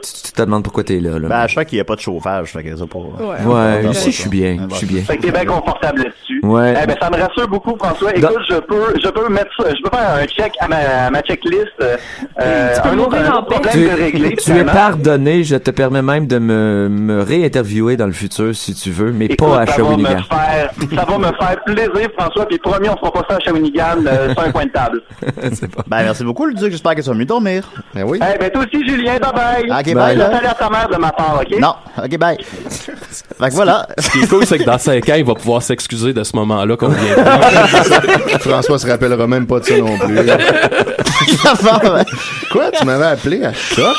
tu, 0.04 0.22
tu 0.22 0.32
te 0.32 0.42
demandes 0.42 0.62
pourquoi 0.64 0.84
t'es 0.84 1.00
là. 1.00 1.18
là. 1.18 1.28
Ben, 1.28 1.46
je 1.46 1.52
crois 1.54 1.64
qu'il 1.64 1.76
n'y 1.76 1.80
a 1.80 1.84
pas 1.84 1.96
de 1.96 2.00
chauffage, 2.00 2.50
fait 2.52 2.62
que 2.62 2.76
ça 2.76 2.84
pas. 2.86 2.98
Ouais. 2.98 3.90
Ici, 3.90 4.12
je 4.12 4.20
suis 4.20 4.28
bien. 4.30 4.66
Je 4.70 4.74
suis 4.76 4.86
bien. 4.86 5.02
Fait 5.02 5.16
que 5.16 5.22
t'es 5.22 5.30
bien 5.32 5.44
confortable 5.44 5.98
là-dessus. 6.02 6.40
Ouais. 6.42 6.74
Eh 6.82 6.86
ben, 6.86 6.96
ça 7.00 7.10
me 7.10 7.16
rassure 7.20 7.48
beaucoup, 7.48 7.76
François. 7.76 8.14
Écoute, 8.14 8.36
je 8.48 8.56
peux, 8.56 8.94
je 9.02 9.08
peux 9.08 9.28
mettre 9.30 9.50
ça, 9.58 9.68
je 9.74 9.82
peux 9.82 9.96
faire 9.96 10.14
un 10.22 10.26
check 10.26 10.52
à 10.60 10.68
ma, 10.68 10.76
à 11.06 11.10
ma 11.10 11.20
checklist. 11.22 11.68
Euh, 11.80 11.96
euh, 12.40 12.74
Tu 12.74 12.82
peux 12.82 12.88
un 12.88 12.98
autre, 12.98 13.10
mourir 13.10 13.30
un 13.32 13.34
en 13.34 13.38
autre 13.38 13.46
paix. 13.48 13.54
problème 13.54 13.72
Tu, 13.72 13.84
de 13.96 14.02
régler. 14.02 14.36
tu 14.36 14.50
es 14.52 14.64
pardonné, 14.64 15.44
je 15.44 15.56
te 15.56 15.70
permets 15.70 16.02
même 16.02 16.26
de 16.26 16.38
me, 16.38 16.88
me 16.90 17.22
réinterviewer 17.22 17.96
dans 17.96 18.06
le 18.06 18.12
futur 18.12 18.54
si 18.54 18.74
tu 18.74 18.90
veux, 18.90 19.12
mais 19.12 19.26
Écoute, 19.26 19.38
pas 19.48 19.60
à 19.60 19.66
Shawinigan. 19.66 20.18
ça 20.30 21.04
va 21.06 21.18
me 21.18 21.24
faire 21.24 21.64
plaisir, 21.64 22.08
François, 22.18 22.46
puis 22.46 22.58
promis, 22.58 22.88
on 22.88 22.96
fera 22.96 23.12
pas 23.12 23.24
ça 23.30 23.36
à 23.36 23.40
Shawinigan, 23.40 24.04
euh, 24.06 24.32
sur 24.34 24.42
un 24.42 24.52
coin 24.52 24.64
de 24.66 24.70
table. 24.70 25.02
Ben, 25.86 26.02
merci 26.04 26.24
beaucoup, 26.24 26.46
Luduc. 26.46 26.70
J'espère 26.70 26.94
que 26.94 27.00
tu 27.00 27.08
vas 27.08 27.14
mieux 27.14 27.24
dormir. 27.24 27.68
Ben 27.94 28.04
oui. 28.04 28.18
Eh 28.22 28.38
ben, 28.38 28.50
toi 28.50 28.64
aussi, 28.64 28.86
Julien, 28.86 29.18
bye 29.18 29.32
bye. 29.68 29.80
Ok, 29.80 29.93
bye, 29.94 30.16
là. 30.16 30.30
Salut 30.30 30.46
à 30.46 30.54
ta 30.54 30.70
mère 30.70 30.88
de 30.88 30.96
ma 30.96 31.12
part, 31.12 31.40
ok? 31.40 31.58
Non, 31.60 31.74
ok, 31.98 32.18
bye. 32.18 32.36
fait 32.40 33.48
que 33.48 33.54
voilà. 33.54 33.86
Ce 33.98 34.10
qui 34.10 34.22
est 34.22 34.26
cool, 34.26 34.46
c'est 34.46 34.58
que 34.58 34.64
dans 34.64 34.78
5 34.78 35.08
ans, 35.08 35.14
il 35.16 35.24
va 35.24 35.34
pouvoir 35.34 35.62
s'excuser 35.62 36.12
de 36.12 36.24
ce 36.24 36.34
moment-là 36.36 36.76
qu'on 36.76 36.88
vient 36.88 37.16
de 37.16 38.38
François 38.40 38.78
se 38.78 38.86
rappellera 38.86 39.26
même 39.26 39.46
pas 39.46 39.60
de 39.60 39.64
ça 39.64 39.76
non 39.78 39.98
plus. 39.98 40.16
Quoi? 42.52 42.70
Tu 42.70 42.84
m'avais 42.84 43.06
appelé 43.06 43.44
à 43.44 43.52
choc? 43.52 43.96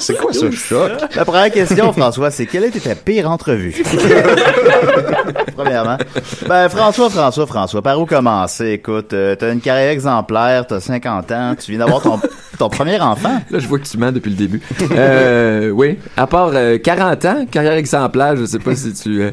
C'est 0.00 0.18
quoi 0.18 0.32
ce 0.32 0.50
choc? 0.50 0.90
La 1.14 1.24
première 1.24 1.50
question, 1.52 1.92
François, 1.92 2.30
c'est 2.30 2.46
quelle 2.46 2.64
était 2.64 2.80
ta 2.80 2.94
pire 2.94 3.30
entrevue? 3.30 3.74
Premièrement. 5.56 5.96
Ben, 6.48 6.68
François, 6.68 7.10
François, 7.10 7.46
François, 7.46 7.82
par 7.82 8.00
où 8.00 8.06
commencer? 8.06 8.72
Écoute, 8.72 9.12
euh, 9.12 9.36
t'as 9.36 9.52
une 9.52 9.60
carrière 9.60 9.90
exemplaire, 9.90 10.66
t'as 10.66 10.80
50 10.80 11.32
ans, 11.32 11.54
tu 11.58 11.72
viens 11.72 11.80
d'avoir 11.80 12.02
ton, 12.02 12.20
ton 12.56 12.68
premier 12.68 13.00
enfant. 13.00 13.40
Là, 13.50 13.58
je 13.58 13.66
vois 13.68 13.78
que 13.78 13.84
tu 13.86 13.98
mens 13.98 14.12
depuis 14.12 14.30
le 14.30 14.36
début. 14.36 14.60
Euh, 14.92 15.70
oui. 15.74 15.98
À 16.16 16.26
part 16.26 16.50
euh, 16.54 16.78
40 16.78 17.24
ans, 17.24 17.46
carrière 17.50 17.74
exemplaire, 17.74 18.36
je 18.36 18.44
sais 18.44 18.58
pas 18.58 18.74
si 18.74 18.92
tu... 18.92 19.22
Euh, 19.22 19.30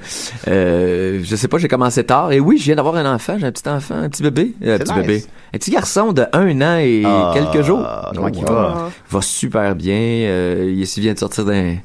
euh, 0.47 1.19
je 1.23 1.36
sais 1.36 1.47
pas, 1.47 1.57
j'ai 1.57 1.67
commencé 1.67 2.03
tard. 2.03 2.31
Et 2.31 2.39
oui, 2.39 2.57
je 2.57 2.63
viens 2.65 2.75
d'avoir 2.75 2.95
un 2.95 3.13
enfant, 3.13 3.36
j'ai 3.39 3.45
un 3.47 3.51
petit 3.51 3.67
enfant, 3.69 3.95
un 3.95 4.09
petit 4.09 4.23
bébé. 4.23 4.53
euh, 4.63 4.75
un 4.75 4.77
C'est 4.77 4.83
petit 4.83 4.93
nice. 4.93 5.01
bébé. 5.07 5.23
Un 5.53 5.57
petit 5.57 5.71
garçon 5.71 6.13
de 6.13 6.25
un 6.33 6.62
an 6.62 6.77
et 6.77 7.03
Ah, 7.05 7.31
quelques 7.33 7.63
jours. 7.65 7.88
Comment 8.15 8.27
il 8.29 8.43
Oh, 8.47 8.51
va? 8.53 8.89
Il 9.09 9.13
va 9.15 9.21
super 9.21 9.75
bien. 9.75 9.95
Euh, 9.95 10.73
il 10.75 11.01
vient 11.01 11.13
de 11.13 11.19
sortir 11.19 11.45
d'un 11.45 11.75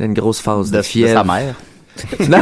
d'une 0.00 0.14
grosse 0.14 0.40
phase 0.40 0.68
de, 0.70 0.72
De, 0.72 0.76
de 0.78 0.82
fièvre. 0.82 1.24
sa 1.24 1.24
mère. 1.24 1.54
Non, 2.28 2.38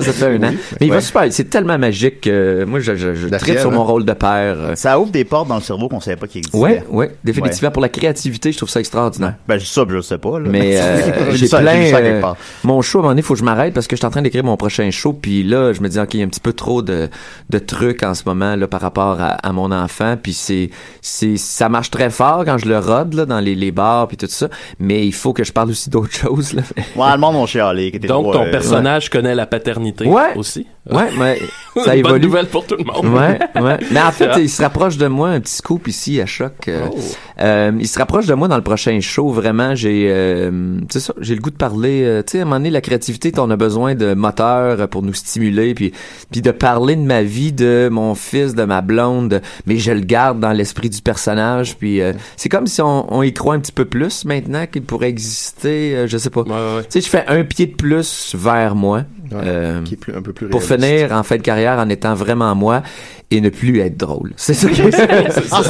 ça 0.00 0.12
fait 0.12 0.26
un 0.26 0.42
an. 0.42 0.50
Mais 0.80 0.86
il 0.86 0.90
va 0.90 0.96
Ouais. 0.96 1.00
super. 1.02 1.24
C'est 1.30 1.50
tellement 1.50 1.78
magique 1.78 2.22
que 2.22 2.64
moi, 2.64 2.80
je, 2.80 2.96
je, 2.96 3.14
je 3.14 3.28
tripe 3.28 3.58
sur 3.58 3.70
mon 3.70 3.84
rôle 3.84 4.04
de 4.04 4.12
père. 4.12 4.56
Ça 4.74 4.98
ouvre 4.98 5.10
des 5.10 5.24
portes 5.24 5.48
dans 5.48 5.56
le 5.56 5.60
cerveau 5.60 5.88
qu'on 5.88 6.00
savait 6.00 6.16
pas 6.16 6.26
qu'il 6.26 6.38
existait. 6.38 6.58
Ouais, 6.58 6.82
ouais, 6.90 7.14
définitivement. 7.24 7.70
Pour 7.70 7.82
la 7.82 7.88
créativité, 7.88 8.52
je 8.52 8.56
trouve 8.56 8.68
ça 8.70 8.80
extraordinaire. 8.80 9.34
Ben, 9.46 9.58
ça, 9.60 9.84
je 9.88 10.00
sais 10.00 10.18
pas, 10.18 10.38
là. 10.40 10.48
Mais 10.48 10.76
euh, 10.80 11.32
J'ai 11.32 11.48
plein 11.48 11.90
ça 11.90 12.00
quelque 12.00 12.16
euh, 12.16 12.20
part. 12.20 12.36
mon 12.64 12.80
show 12.82 12.98
à 12.98 13.00
un 13.00 13.02
moment 13.02 13.10
donné, 13.12 13.22
faut 13.22 13.34
que 13.34 13.40
je 13.40 13.44
m'arrête 13.44 13.74
parce 13.74 13.86
que 13.86 13.96
je 13.96 14.00
suis 14.00 14.06
en 14.06 14.10
train 14.10 14.22
d'écrire 14.22 14.44
mon 14.44 14.56
prochain 14.56 14.90
show 14.90 15.12
puis 15.12 15.42
là 15.42 15.72
je 15.72 15.80
me 15.80 15.88
dis 15.88 15.98
ok 15.98 16.14
il 16.14 16.20
y 16.20 16.22
a 16.22 16.26
un 16.26 16.28
petit 16.28 16.40
peu 16.40 16.52
trop 16.52 16.82
de, 16.82 17.08
de 17.50 17.58
trucs 17.58 18.02
en 18.02 18.14
ce 18.14 18.22
moment 18.26 18.56
là 18.56 18.66
par 18.66 18.80
rapport 18.80 19.20
à, 19.20 19.28
à 19.46 19.52
mon 19.52 19.70
enfant 19.72 20.16
puis 20.20 20.32
c'est 20.32 20.70
c'est 21.02 21.36
ça 21.36 21.68
marche 21.68 21.90
très 21.90 22.10
fort 22.10 22.44
quand 22.44 22.58
je 22.58 22.66
le 22.66 22.78
rode 22.78 23.14
là 23.14 23.26
dans 23.26 23.40
les, 23.40 23.54
les 23.54 23.70
bars 23.72 24.08
puis 24.08 24.16
tout 24.16 24.26
ça 24.28 24.48
mais 24.78 25.06
il 25.06 25.12
faut 25.12 25.32
que 25.32 25.44
je 25.44 25.52
parle 25.52 25.70
aussi 25.70 25.90
d'autres 25.90 26.12
choses 26.16 26.52
là. 26.54 26.62
Ouais, 26.96 27.12
le 27.12 27.18
monde 27.18 27.46
chialé. 27.46 27.90
qui 27.90 27.96
était 27.98 28.08
Donc, 28.08 28.24
trop, 28.24 28.32
ton 28.34 28.44
euh, 28.46 28.50
personnage 28.70 29.10
connaît 29.10 29.34
la 29.34 29.46
paternité 29.46 30.06
Ouais. 30.06 30.34
aussi. 30.36 30.66
Ouais 30.90 31.08
mais 31.18 31.38
ça 31.82 31.94
Une 31.94 32.02
bonne 32.02 32.12
évolue. 32.12 32.26
nouvelle 32.26 32.46
pour 32.46 32.66
tout 32.66 32.76
le 32.78 32.84
monde. 32.84 33.06
Ouais, 33.14 33.38
ouais. 33.60 33.76
Mais 33.90 34.00
en 34.00 34.10
fait, 34.12 34.30
il 34.38 34.48
se 34.48 34.62
rapproche 34.62 34.96
de 34.96 35.06
moi, 35.08 35.28
un 35.30 35.40
petit 35.40 35.56
scoop 35.56 35.88
ici 35.88 36.20
à 36.20 36.26
choc. 36.26 36.52
euh, 36.68 36.86
Oh. 36.90 36.98
euh, 37.40 37.72
il 37.78 37.86
se 37.86 37.98
rapproche 37.98 38.24
de 38.26 38.32
moi 38.34 38.48
dans 38.48 38.56
le 38.56 38.62
prochain 38.62 38.98
show. 39.00 39.28
Vraiment, 39.30 39.74
j'ai, 39.74 40.06
euh, 40.10 40.78
ça, 40.90 41.12
j'ai 41.20 41.34
le 41.34 41.40
goût 41.42 41.50
de 41.50 41.56
parler. 41.56 42.02
euh, 42.04 42.22
tu 42.22 42.32
sais, 42.32 42.38
à 42.38 42.42
un 42.42 42.44
moment 42.46 42.56
donné, 42.56 42.70
la 42.70 42.80
créativité, 42.80 43.30
on 43.36 43.50
a 43.50 43.56
besoin 43.56 43.94
de 43.94 44.14
moteurs 44.14 44.88
pour 44.88 45.02
nous 45.02 45.12
stimuler, 45.12 45.74
puis 45.74 45.92
puis 46.30 46.40
de 46.40 46.50
parler 46.50 46.96
de 46.96 47.02
ma 47.02 47.22
vie, 47.22 47.52
de 47.52 47.88
mon 47.92 48.14
fils, 48.14 48.54
de 48.54 48.64
ma 48.64 48.80
blonde. 48.80 49.42
Mais 49.66 49.76
je 49.76 49.92
le 49.92 50.00
garde 50.00 50.40
dans 50.40 50.52
l'esprit 50.52 50.88
du 50.88 51.02
personnage. 51.02 51.76
Puis 51.76 52.00
euh, 52.00 52.14
c'est 52.38 52.48
comme 52.48 52.66
si 52.66 52.80
on, 52.80 53.12
on 53.14 53.22
y 53.22 53.34
croit 53.34 53.54
un 53.54 53.60
petit 53.60 53.72
peu 53.72 53.84
plus 53.84 54.24
maintenant 54.24 54.66
qu'il 54.66 54.82
pourrait 54.82 55.08
exister. 55.10 55.94
euh, 55.94 56.06
je 56.06 56.16
sais 56.16 56.30
pas. 56.30 56.40
Ouais, 56.42 56.50
ouais. 56.50 56.82
Tu 56.84 56.86
sais, 56.90 57.00
je 57.02 57.08
fais 57.08 57.24
un 57.28 57.44
pied 57.44 57.66
de 57.66 57.74
plus 57.74 58.34
vers 58.34 58.74
moi. 58.74 59.02
Euh, 59.32 59.82
qui 59.82 59.94
est 59.94 59.96
plus, 59.96 60.14
un 60.14 60.22
peu 60.22 60.32
plus 60.32 60.46
pour 60.48 60.60
réaliste. 60.60 60.68
Finir 60.76 61.12
en 61.12 61.22
fin 61.22 61.36
de 61.36 61.42
carrière 61.42 61.78
en 61.78 61.88
étant 61.88 62.14
vraiment 62.14 62.54
moi 62.54 62.82
et 63.30 63.40
ne 63.40 63.48
plus 63.48 63.80
être 63.80 63.96
drôle. 63.96 64.32
C'est 64.36 64.54
ça 64.54 64.68
que 64.68 64.74
Ah, 65.52 65.62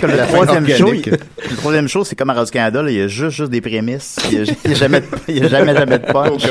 que 0.00 0.06
le 0.06 0.16
La 0.16 0.26
fin 0.26 0.44
troisième 0.46 0.66
show. 0.68 0.90
Le 0.90 1.56
troisième 1.56 1.86
show, 1.88 2.02
c'est 2.04 2.16
comme 2.16 2.30
à 2.30 2.32
Radio-Canada, 2.32 2.82
il 2.88 2.94
y 2.96 3.00
a 3.02 3.08
juste, 3.08 3.36
juste 3.36 3.50
des 3.50 3.60
prémices. 3.60 4.16
Il 4.32 4.38
y 4.38 4.72
a, 4.72 4.74
jamais, 4.74 5.00
de- 5.00 5.06
il 5.28 5.38
y 5.38 5.44
a 5.44 5.48
jamais, 5.48 5.74
jamais 5.74 5.98
de 5.98 6.06
punch. 6.10 6.42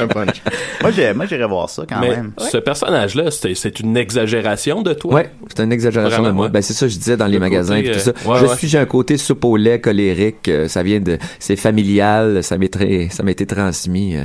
Moi, 0.82 0.92
j'irais 1.28 1.48
voir 1.48 1.70
ça 1.70 1.84
quand 1.90 2.00
Mais 2.00 2.10
même. 2.10 2.34
ce 2.38 2.58
personnage-là, 2.58 3.32
c'est 3.32 3.56
c'est 3.56 3.80
une 3.80 3.98
exagération 3.98 4.82
de 4.84 4.94
toi? 4.94 5.14
Ouais, 5.16 5.32
c'est 5.56 5.64
une 5.64 5.72
exagération 5.72 6.18
Vraiment, 6.22 6.30
de 6.30 6.36
moi. 6.36 6.50
Ben 6.50 6.62
c'est 6.62 6.74
ça 6.74 6.86
que 6.86 6.92
je 6.92 6.98
disais 6.98 7.18
dans 7.18 7.26
les 7.28 7.34
Le 7.34 7.40
magasins 7.40 7.82
tout 7.82 8.00
ça. 8.00 8.12
euh, 8.12 8.30
ouais, 8.30 8.40
je 8.40 8.46
ouais. 8.46 8.56
suis 8.58 8.68
j'ai 8.68 8.78
un 8.78 8.86
côté 8.86 9.18
soupe 9.18 9.44
au 9.46 9.58
lait 9.58 9.80
colérique, 9.80 10.48
euh, 10.50 10.68
ça 10.68 10.84
vient 10.84 11.00
de 11.00 11.18
c'est 11.40 11.56
familial, 11.56 12.44
ça 12.44 12.58
m'est 12.58 12.72
très 12.72 13.08
ça 13.10 13.24
m'a 13.24 13.32
été 13.32 13.46
transmis 13.46 14.16
euh, 14.18 14.24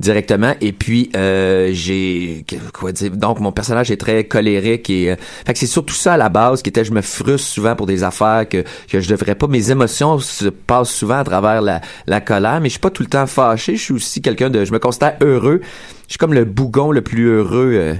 directement. 0.00 0.54
Et 0.60 0.72
puis 0.72 1.10
euh, 1.16 1.70
j'ai 1.72 2.44
quoi 2.72 2.92
dire 2.92 3.10
donc 3.10 3.40
mon 3.40 3.52
personnage 3.52 3.90
est 3.90 3.96
très 3.96 4.24
colérique 4.24 4.90
et 4.90 5.12
euh, 5.12 5.16
fait 5.46 5.52
que 5.52 5.58
c'est 5.58 5.66
surtout 5.66 5.94
ça 5.94 6.14
à 6.14 6.16
la 6.16 6.28
base 6.28 6.62
qui 6.62 6.68
était 6.68 6.84
je 6.84 6.92
me 6.92 7.00
frustre 7.00 7.48
souvent 7.48 7.74
pour 7.74 7.86
des 7.86 8.04
affaires 8.04 8.48
que 8.48 8.64
que 8.88 9.00
je 9.00 9.08
devrais 9.08 9.34
pas. 9.34 9.46
Mes 9.46 9.70
émotions 9.70 10.18
se 10.18 10.48
passent 10.48 10.90
souvent 10.90 11.18
à 11.18 11.24
travers 11.24 11.62
la 11.62 11.80
la 12.06 12.20
colère 12.20 12.60
mais 12.60 12.68
je 12.68 12.74
suis 12.74 12.80
pas 12.80 12.90
tout 12.90 13.02
le 13.02 13.08
temps 13.08 13.26
fâché. 13.26 13.76
Je 13.76 13.82
suis 13.82 13.94
aussi 13.94 14.22
quelqu'un 14.22 14.50
de 14.50 14.64
je 14.64 14.72
me 14.72 14.78
considère 14.78 15.16
heureux. 15.20 15.60
Je 16.06 16.12
suis 16.12 16.18
comme 16.18 16.32
le 16.32 16.44
bougon 16.44 16.90
le 16.90 17.02
plus 17.02 17.26
heureux 17.26 17.72
euh, 17.74 17.94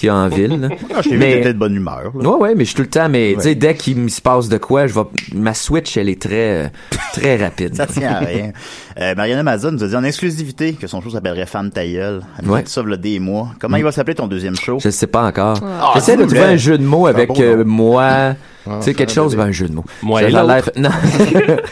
qu'il 0.00 0.08
y 0.08 0.10
a 0.10 0.14
en 0.16 0.28
ville 0.36 0.60
là. 0.60 0.68
Ah, 0.94 1.00
je 1.02 1.10
Mais- 1.10 1.40
de 1.40 1.52
bonne 1.52 1.74
humeur. 1.76 2.12
là. 2.18 2.28
Ouais, 2.28 2.36
ouais, 2.36 2.54
mais 2.54 2.64
je 2.64 2.70
suis 2.70 2.76
tout 2.76 2.82
le 2.82 2.88
temps, 2.88 3.08
mais 3.08 3.34
tu 3.36 3.42
sais, 3.42 3.54
dès 3.54 3.74
qu'il 3.74 3.96
me 3.98 4.08
se 4.08 4.20
passe 4.20 4.48
de 4.48 4.58
quoi, 4.58 4.86
je 4.86 4.94
vais, 4.94 5.00
ma 5.34 5.54
switch, 5.54 5.96
elle 5.96 6.08
est 6.08 6.20
très, 6.20 6.64
euh, 6.64 6.68
très 7.12 7.36
rapide. 7.42 7.74
Ça 7.76 7.86
tient 7.86 8.10
à 8.12 8.18
rien. 8.18 8.52
Euh, 9.00 9.14
Mariana 9.14 9.42
Mazza 9.42 9.70
nous 9.70 9.82
a 9.84 9.86
dit 9.88 9.96
en 9.96 10.04
exclusivité 10.04 10.72
que 10.74 10.86
son 10.86 11.00
show 11.00 11.10
s'appellerait 11.10 11.46
Femme 11.46 11.70
ta 11.70 11.86
gueule. 11.86 12.22
Elle 12.42 12.50
Ouais. 12.50 12.62
ça 12.66 12.82
des 12.96 13.18
mois. 13.20 13.48
Comment 13.60 13.76
il 13.76 13.84
va 13.84 13.92
s'appeler 13.92 14.14
ton 14.16 14.26
deuxième 14.26 14.56
show? 14.56 14.78
Je 14.82 14.90
sais 14.90 15.06
pas 15.06 15.22
encore. 15.24 15.58
Ah, 15.62 15.92
J'essaie 15.94 16.16
de 16.16 16.22
cool, 16.24 16.34
trouver 16.34 16.52
un 16.52 16.56
jeu 16.56 16.76
de 16.78 16.84
mots 16.84 17.06
avec 17.06 17.28
bon 17.28 17.34
euh, 17.40 17.64
moi. 17.64 18.34
Ah, 18.68 18.76
tu 18.78 18.84
sais, 18.84 18.94
quelque 18.94 19.12
chose, 19.12 19.32
bébé. 19.32 19.42
ben, 19.44 19.48
un 19.48 19.52
jeu 19.52 19.68
de 19.68 19.74
mots. 19.74 19.84
Moi 20.02 20.20
Ça 20.22 20.28
et 20.28 20.30
l'autre. 20.30 20.46
l'air- 20.46 20.70
Non. 20.76 20.90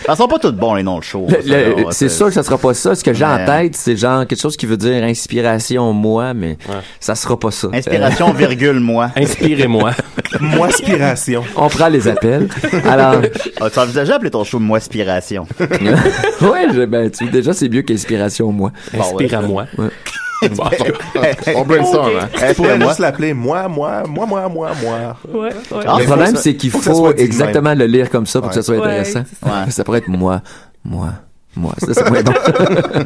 Ils 0.08 0.16
sont 0.16 0.28
pas 0.28 0.38
tous 0.38 0.52
bons, 0.52 0.74
les 0.74 0.82
noms 0.82 0.98
de 0.98 1.04
show. 1.04 1.26
Le- 1.28 1.34
ça, 1.34 1.40
le- 1.58 1.82
là, 1.82 1.88
c'est 1.90 2.08
sûr 2.08 2.26
que 2.26 2.32
ça 2.32 2.42
sera 2.42 2.56
pas 2.58 2.74
ça. 2.74 2.94
Ce 2.94 3.04
que 3.04 3.12
j'ai 3.12 3.24
en 3.24 3.44
tête, 3.44 3.76
c'est 3.76 3.96
genre 3.96 4.26
quelque 4.26 4.40
chose 4.40 4.56
qui 4.56 4.66
veut 4.66 4.76
dire 4.76 5.02
inspiration 5.04 5.92
moi, 5.92 6.32
mais 6.34 6.56
ça 7.00 7.14
sera 7.14 7.38
pas 7.38 7.50
ça. 7.50 7.68
Inspiration, 7.72 8.32
virgule, 8.32 8.80
moi. 8.80 9.10
Inspirez-moi. 9.16 9.92
Moi, 10.40 10.66
aspiration. 10.68 11.40
Euh, 11.42 11.52
on 11.56 11.68
prend 11.68 11.88
les 11.88 12.06
appels. 12.06 12.48
Alors, 12.84 13.22
Ah, 13.60 13.70
tu 13.70 13.78
envisageais 13.78 14.12
d'appeler 14.12 14.30
ton 14.30 14.44
show 14.44 14.58
Moi 14.58 14.76
Aspiration? 14.76 15.46
ouais, 16.42 16.86
ben, 16.86 17.10
tu, 17.10 17.26
déjà, 17.30 17.52
c'est 17.54 17.68
mieux 17.68 17.80
qu'inspiration 17.82 18.52
moi. 18.52 18.70
Inspire 18.98 19.38
à 19.38 19.42
moi. 19.42 19.64
Ouais. 19.78 19.88
Bon, 20.54 20.64
On 21.56 21.64
brainstorm, 21.64 22.10
hein. 22.20 22.28
Tu 22.32 22.38
pourrais 22.38 22.48
Inspire-moi. 22.50 22.86
juste 22.88 22.98
l'appeler 23.00 23.34
moi, 23.34 23.68
moi, 23.68 24.02
moi, 24.08 24.26
moi, 24.26 24.48
moi, 24.48 24.70
moi. 24.82 25.16
Ouais, 25.32 25.40
ouais. 25.40 25.50
Ah, 25.86 25.96
Le 25.98 26.04
problème, 26.04 26.36
ça- 26.36 26.42
c'est 26.42 26.54
qu'il 26.56 26.70
faut 26.70 26.78
que 26.78 26.84
ça 26.84 27.22
exactement 27.22 27.74
le 27.74 27.86
lire 27.86 28.08
comme 28.10 28.26
ça 28.26 28.40
pour 28.40 28.48
que 28.50 28.54
ça 28.54 28.62
soit 28.62 28.76
Ouais, 28.76 28.82
intéressant. 28.86 29.22
Ouais. 29.44 29.70
Ça 29.70 29.82
pourrait 29.84 29.98
être 29.98 30.08
moi, 30.08 30.40
moi, 30.84 31.08
Moi, 31.56 31.72
ça, 31.78 31.92
c'est 31.92 32.08
moins 32.08 32.22
bon. 32.22 32.32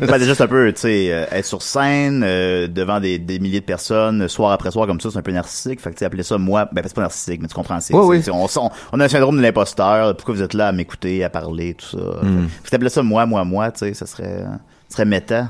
ben, 0.07 0.19
déjà, 0.19 0.35
c'est 0.35 0.43
un 0.43 0.47
peu, 0.47 0.71
tu 0.75 0.81
sais, 0.83 1.09
euh, 1.11 1.25
être 1.33 1.47
sur 1.47 1.63
scène, 1.63 2.23
euh, 2.27 2.67
devant 2.69 3.01
des, 3.01 3.19
des 3.19 3.39
milliers 3.39 3.61
de 3.61 3.65
personnes, 3.65 4.29
soir 4.29 4.53
après 4.53 4.71
soir, 4.71 4.87
comme 4.87 5.01
ça, 5.01 5.09
c'est 5.11 5.17
un 5.19 5.23
peu 5.23 5.33
narcissique. 5.33 5.81
Fait 5.81 5.91
que, 5.91 5.97
tu 5.97 6.05
appeler 6.05 6.23
ça 6.25 6.37
moi, 6.37 6.69
ben, 6.71 6.83
c'est 6.85 6.95
pas 6.95 7.01
narcissique, 7.03 7.41
mais 7.41 7.49
tu 7.49 7.55
comprends, 7.55 7.81
c'est, 7.81 7.95
Oui, 7.95 8.21
on, 8.31 8.45
on, 8.45 8.71
on 8.93 9.01
a 9.01 9.05
un 9.05 9.09
syndrome 9.09 9.39
de 9.39 9.43
l'imposteur. 9.43 10.15
Pourquoi 10.17 10.35
vous 10.35 10.43
êtes 10.43 10.53
là 10.53 10.69
à 10.69 10.73
m'écouter, 10.73 11.25
à 11.25 11.31
parler, 11.31 11.75
tout 11.75 11.97
ça? 11.97 12.05
Mm. 12.23 12.49
Fait 12.49 12.65
que 12.65 12.71
t'appelais 12.71 12.91
ça 12.91 13.03
moi, 13.03 13.25
moi, 13.25 13.43
moi, 13.45 13.71
tu 13.71 13.79
sais, 13.79 13.95
ça 13.95 14.05
serait, 14.05 14.41
ça 14.89 14.97
serait 14.97 15.05
méta. 15.07 15.49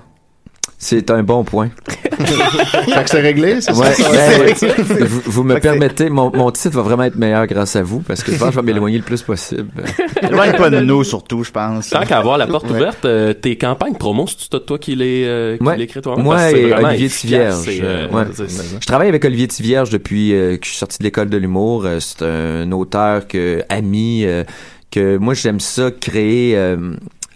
C'est 0.79 1.11
un 1.13 1.23
bon 1.23 1.45
point. 1.45 1.71
Fait 1.89 3.05
que 3.05 3.11
c'est 3.11 3.21
réglé, 3.21 3.61
c'est 3.61 3.73
Ouais, 3.73 3.93
ça? 3.93 4.11
ben, 4.11 5.05
vous, 5.05 5.23
vous 5.27 5.43
me 5.45 5.59
permettez, 5.61 6.11
mon, 6.11 6.31
mon 6.37 6.51
titre 6.51 6.75
va 6.77 6.83
vraiment 6.83 7.05
être 7.05 7.15
meilleur 7.17 7.47
grâce 7.47 7.77
à 7.77 7.83
vous 7.83 8.01
parce 8.01 8.23
que 8.25 8.33
je 8.33 8.37
pense 8.39 8.49
que 8.49 8.55
je 8.57 8.61
vais 8.61 8.67
m'éloigner 8.67 8.99
le 8.99 9.05
plus 9.05 9.23
possible. 9.23 9.69
Loin 10.31 10.51
pas 10.53 10.71
de 10.71 10.81
nous, 10.81 11.05
surtout, 11.05 11.45
je 11.45 11.51
pense. 11.53 11.91
Tant 11.91 12.03
qu'à 12.05 12.19
avoir 12.19 12.37
la 12.37 12.47
porte 12.49 12.65
Ouais. 12.69 12.77
ouverte, 12.77 13.05
euh, 13.05 13.33
tes 13.33 13.57
campagnes 13.57 13.95
promo, 13.95 14.27
c'est 14.27 14.67
toi, 14.67 14.79
qui 14.79 14.97
les 14.97 15.25
euh, 15.25 15.57
qui 15.57 15.63
Ouais. 15.65 15.77
les 15.77 15.85
écris 15.85 16.01
toi-même? 16.01 16.25
Moi 16.25 16.51
et 16.51 16.73
Olivier 16.73 17.09
Tivierge. 17.09 17.65
euh, 17.69 18.25
c'est- 18.35 18.81
Je 18.81 18.87
travaille 18.87 19.09
avec 19.09 19.25
Olivier 19.25 19.47
Tivierge 19.49 19.91
depuis 19.91 20.35
euh, 20.35 20.57
que 20.57 20.65
je 20.65 20.71
suis 20.71 20.79
sorti 20.79 20.99
de 20.99 21.05
l'école 21.05 21.31
de 21.31 21.37
l'humour. 21.37 21.85
Euh, 21.87 21.99
c'est 22.01 22.23
un 22.23 22.71
auteur 22.73 23.29
que 23.29 23.63
ami 23.69 24.25
euh, 24.25 24.43
que 24.91 25.17
moi 25.17 25.35
j'aime 25.35 25.61
ça 25.61 25.91
créer. 25.93 26.57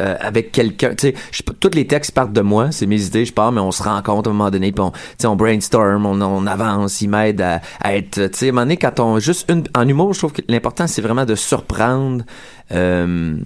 Euh, 0.00 0.16
avec 0.20 0.52
quelqu'un, 0.52 0.94
tu 0.94 1.08
sais, 1.08 1.44
tous 1.60 1.70
les 1.74 1.86
textes 1.86 2.12
partent 2.12 2.32
de 2.32 2.40
moi, 2.40 2.70
c'est 2.72 2.86
mes 2.86 3.04
idées, 3.04 3.24
je 3.24 3.32
pars, 3.32 3.52
mais 3.52 3.60
on 3.60 3.72
se 3.72 3.82
rencontre 3.82 4.28
à 4.28 4.32
un 4.32 4.34
moment 4.34 4.50
donné, 4.50 4.72
puis 4.72 4.82
on, 4.82 4.92
on 5.28 5.36
brainstorm, 5.36 6.06
on, 6.06 6.20
on 6.20 6.46
avance, 6.46 7.00
il 7.00 7.08
m'aide 7.08 7.40
à, 7.40 7.60
à 7.80 7.96
être, 7.96 8.26
tu 8.28 8.38
sais, 8.38 8.46
à 8.46 8.48
un 8.48 8.52
moment 8.52 8.62
donné, 8.62 8.76
quand 8.76 9.00
on, 9.00 9.18
juste 9.18 9.50
une, 9.50 9.64
en 9.74 9.86
humour, 9.86 10.12
je 10.12 10.18
trouve 10.18 10.32
que 10.32 10.42
l'important, 10.48 10.86
c'est 10.86 11.02
vraiment 11.02 11.24
de 11.24 11.34
surprendre, 11.34 12.24
euh, 12.72 13.36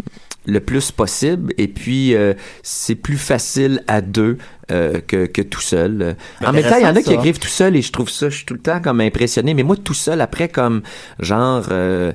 le 0.46 0.60
plus 0.60 0.90
possible 0.90 1.52
et 1.58 1.68
puis 1.68 2.14
euh, 2.14 2.34
c'est 2.62 2.94
plus 2.94 3.18
facile 3.18 3.82
à 3.86 4.00
deux 4.00 4.38
euh, 4.70 5.00
que, 5.06 5.26
que 5.26 5.42
tout 5.42 5.60
seul. 5.60 6.16
En 6.44 6.52
même 6.52 6.62
temps, 6.64 6.76
il 6.78 6.82
y 6.84 6.86
en 6.86 6.96
a 6.96 7.02
qui 7.02 7.12
écrivent 7.12 7.38
tout 7.38 7.48
seul 7.48 7.76
et 7.76 7.82
je 7.82 7.92
trouve 7.92 8.08
ça, 8.10 8.28
je 8.28 8.36
suis 8.36 8.44
tout 8.46 8.54
le 8.54 8.60
temps 8.60 8.80
comme 8.80 9.00
impressionné. 9.00 9.54
Mais 9.54 9.62
moi, 9.62 9.76
tout 9.76 9.94
seul, 9.94 10.20
après, 10.20 10.48
comme 10.48 10.82
genre, 11.18 11.64
euh, 11.70 12.12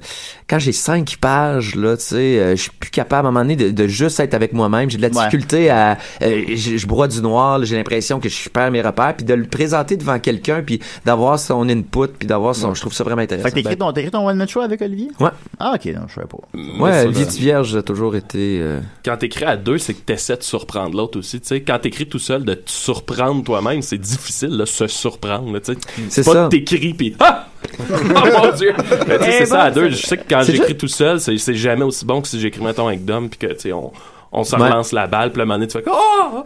quand 0.50 0.60
j'ai 0.60 0.72
cinq 0.72 1.18
pages, 1.20 1.76
là, 1.76 1.98
tu 1.98 2.04
sais, 2.04 2.16
euh, 2.40 2.56
je 2.56 2.62
suis 2.64 2.72
plus 2.80 2.90
capable 2.92 3.26
à 3.28 3.30
un 3.30 3.32
moment 3.32 3.44
donné 3.46 3.56
de, 3.56 3.70
de 3.72 3.88
juste 3.88 4.20
être 4.20 4.34
avec 4.34 4.54
moi-même. 4.54 4.90
J'ai 4.90 4.98
de 4.98 5.02
la 5.02 5.10
Ouais. 5.10 5.14
difficulté 5.14 5.70
à, 5.70 5.98
euh, 6.22 6.44
je, 6.50 6.78
je 6.78 6.88
broie 6.88 7.08
du 7.08 7.22
noir, 7.22 7.60
là, 7.60 7.66
j'ai 7.66 7.76
l'impression 7.76 8.20
que 8.20 8.28
je 8.30 8.50
perds 8.50 8.72
mes 8.72 8.82
repères, 8.82 9.16
puis 9.16 9.26
de 9.26 9.34
le 9.34 9.46
présenter 9.46 9.98
devant 9.98 10.20
quelqu'un, 10.20 10.62
puis 10.62 10.80
d'avoir 11.06 11.40
son 11.40 11.68
input, 11.70 12.08
puis 12.20 12.28
d'avoir 12.28 12.56
son, 12.56 12.74
je 12.74 12.82
trouve 12.82 12.94
ça 12.94 13.04
vraiment 13.04 13.22
intéressant. 13.22 13.46
Fait 13.46 13.52
que 13.52 13.56
t'écris 13.56 13.78
ton, 13.78 13.92
t'écris 13.94 14.12
ton 14.12 14.28
one-man 14.28 14.48
show 14.48 14.62
avec 14.62 14.82
Olivier? 14.82 15.10
Ouais. 15.20 15.30
Ah, 15.60 15.74
ok, 15.76 15.86
non, 15.94 16.02
je 16.08 16.16
savais 16.16 16.28
pas. 16.28 16.38
Ouais, 16.84 16.92
ça, 16.92 17.04
Olivier 17.06 17.26
ben, 17.26 17.32
Tivierge 17.32 17.76
a 17.76 17.82
toujours 17.84 18.16
été. 18.16 18.60
euh, 18.62 18.80
Quand 19.04 19.18
t'écris 19.18 19.46
à 19.46 19.58
deux, 19.58 19.78
c'est 19.78 19.94
que 19.94 20.02
t'essaies 20.02 20.38
de 20.38 20.44
surprendre 20.44 20.96
l'autre 20.98 21.20
aussi. 21.20 21.40
Tu 21.42 21.48
sais, 21.48 21.62
quand 21.62 21.80
t'écris 21.80 22.08
tout 22.08 22.20
seul, 22.20 22.44
de 22.46 22.54
te 22.54 22.70
surprendre 22.72 23.44
toi-même, 23.44 23.82
c'est 23.82 23.98
difficile, 23.98 24.50
là, 24.58 24.66
se 24.66 24.88
surprendre. 24.88 25.52
là, 25.54 25.60
tu 25.60 25.74
sais. 25.74 25.80
C'est 26.10 26.24
pas 26.26 26.34
ça. 26.34 26.44
de 26.46 26.50
t'écris 26.50 26.94
pis 26.94 27.16
ah! 27.20 27.48
oh 27.80 27.84
mon 28.44 28.52
dieu! 28.56 28.74
Mais 29.08 29.18
tu 29.18 29.24
sais, 29.26 29.30
Eh 29.30 29.38
c'est 29.40 29.46
ça 29.48 29.64
à 29.64 29.72
deux. 29.72 29.90
Je 29.90 29.96
sais 30.06 30.18
que 30.18 30.24
quand 30.30 30.44
j'écris 30.44 30.68
juste- 30.68 30.78
tout 30.80 30.88
seul, 30.88 31.20
c'est 31.20 31.38
c'est 31.38 31.56
jamais 31.56 31.84
aussi 31.84 32.06
bon 32.06 32.22
que 32.22 32.28
si 32.28 32.40
j'écris 32.40 32.62
mettons 32.64 32.88
avec 32.88 33.04
Dom 33.04 33.28
puis 33.30 33.40
que 33.40 33.54
tu 33.54 33.60
sais 33.60 33.74
on 33.74 33.92
on 34.32 34.44
se 34.44 34.56
Ouais. 34.56 34.64
relance 34.64 34.92
la 34.92 35.08
balle, 35.08 35.32
puis 35.32 35.40
le 35.40 35.46
moment 35.46 35.56
donné, 35.58 35.68
tu 35.68 35.78
fais 35.80 35.86
oh! 35.90 36.44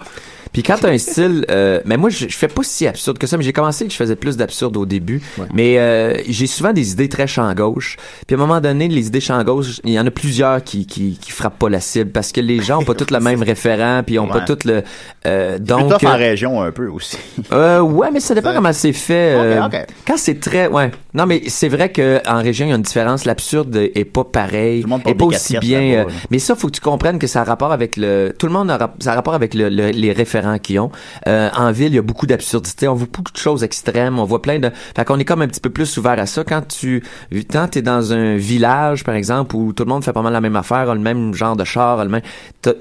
Puis 0.52 0.64
quand 0.64 0.76
t'as 0.82 0.89
un 0.89 0.97
style, 0.97 1.45
euh, 1.52 1.80
mais 1.86 1.95
moi 1.97 2.10
je, 2.10 2.28
je 2.28 2.36
fais 2.36 2.47
pas 2.47 2.64
si 2.64 2.88
absurde 2.88 3.18
que 3.18 3.28
ça, 3.28 3.38
mais 3.38 3.43
j'ai 3.43 3.54
commencé 3.54 3.86
que 3.86 3.91
je 3.91 3.95
faisais 3.97 4.16
plus 4.16 4.36
d'absurde 4.38 4.76
au 4.78 4.86
début, 4.86 5.22
mais 5.54 5.78
euh, 5.78 6.16
j'ai 6.28 6.47
souvent 6.47 6.74
des 6.74 6.91
idées 6.91 7.08
très 7.10 7.28
champ 7.28 7.54
gauche. 7.54 7.97
Puis 8.28 8.36
à 8.36 8.39
un 8.39 8.41
moment 8.41 8.60
donné, 8.60 8.88
les 8.88 9.08
idées 9.08 9.22
champ 9.22 9.43
gauche, 9.43 9.80
il 9.84 9.91
y 9.93 10.00
en 10.00 10.08
a 10.08 10.12
plusieurs 10.12 10.64
qui, 10.64 10.86
qui 10.88 11.18
qui 11.22 11.32
frappent 11.32 11.60
pas 11.60 11.70
la 11.70 11.80
cible 11.80 12.12
parce 12.12 12.32
que 12.32 12.41
les 12.41 12.62
gens 12.62 12.80
ont 12.82 12.84
pas 12.86 12.95
tous 12.95 13.12
le 13.14 13.20
même 13.20 13.43
référent, 13.43 14.02
puis 14.06 14.16
ils 14.16 14.20
ont 14.20 14.28
pas 14.28 14.41
tout 14.41 14.58
le 14.66 14.82
euh, 15.28 15.60
Donc, 15.60 15.91
tough 16.00 16.08
en 16.10 16.14
euh, 16.14 16.16
région 16.16 16.62
un 16.64 16.72
peu 16.72 16.88
aussi. 16.88 17.18
euh, 17.52 17.80
ouais, 17.82 18.10
mais 18.12 18.20
ça 18.20 18.34
dépend 18.34 18.54
comment 18.54 18.74
c'est 18.74 18.93
fait. 18.93 19.36
euh, 19.38 19.64
Ok, 19.66 19.74
ok. 19.76 19.86
Quand 20.08 20.18
c'est 20.18 20.39
très, 20.39 20.68
ouais. 20.68 20.89
Non, 21.14 21.26
mais 21.28 21.43
c'est 21.47 21.70
vrai 21.70 21.91
que 21.91 22.22
en 22.28 22.41
région 22.41 22.66
il 22.66 22.70
y 22.70 22.72
a 22.72 22.76
une 22.76 22.82
différence. 22.82 23.26
L'absurde 23.26 23.76
est 23.76 24.06
pas 24.06 24.24
pareil, 24.24 24.82
Tout 24.82 24.88
le 24.88 24.89
monde 24.89 25.02
est 25.06 25.14
pas 25.14 25.26
aussi 25.26 25.58
bien. 25.60 25.82
euh, 25.82 26.06
mais 26.32 26.39
ça, 26.39 26.56
faut 26.56 26.68
que 26.68 26.74
tu 26.74 26.82
comprennes 26.82 27.20
que 27.20 27.28
ça 27.28 27.41
a 27.41 27.43
rapport 27.43 27.72
avec 27.72 27.97
le. 27.97 28.34
Tout 28.38 28.47
le 28.47 28.54
monde 28.54 28.72
a, 28.72 28.93
ça 29.00 29.12
a 29.12 29.16
rapport 29.16 29.34
avec 29.36 29.54
le, 29.54 29.70
le- 29.70 29.89
les 29.91 30.12
référents 30.12 30.38
qu'ils 30.61 30.79
ont. 30.79 30.91
Euh, 31.27 31.49
en 31.55 31.71
ville, 31.71 31.87
il 31.93 31.95
y 31.95 31.99
a 31.99 32.01
beaucoup 32.01 32.25
d'absurdités. 32.27 32.87
On 32.87 32.93
voit 32.95 33.07
beaucoup 33.11 33.31
de 33.31 33.37
choses 33.37 33.63
extrêmes. 33.63 34.19
On 34.19 34.25
voit 34.25 34.41
plein 34.41 34.59
de. 34.59 34.71
Fait 34.95 35.05
qu'on 35.05 35.19
est 35.19 35.25
comme 35.25 35.41
un 35.41 35.47
petit 35.47 35.59
peu 35.61 35.69
plus 35.69 35.97
ouvert 35.97 36.17
à 36.19 36.25
ça. 36.25 36.43
Quand 36.43 36.67
tu, 36.67 37.03
quand 37.51 37.67
t'es 37.71 37.81
dans 37.81 38.13
un 38.13 38.35
village, 38.37 39.03
par 39.03 39.15
exemple, 39.15 39.55
où 39.55 39.73
tout 39.73 39.83
le 39.83 39.89
monde 39.89 40.03
fait 40.03 40.13
pas 40.13 40.21
mal 40.21 40.33
la 40.33 40.41
même 40.41 40.55
affaire, 40.55 40.89
a 40.89 40.93
le 40.93 41.01
même 41.01 41.33
genre 41.33 41.55
de 41.55 41.63
char, 41.63 41.99
a 41.99 42.03
le 42.03 42.09
même. 42.09 42.21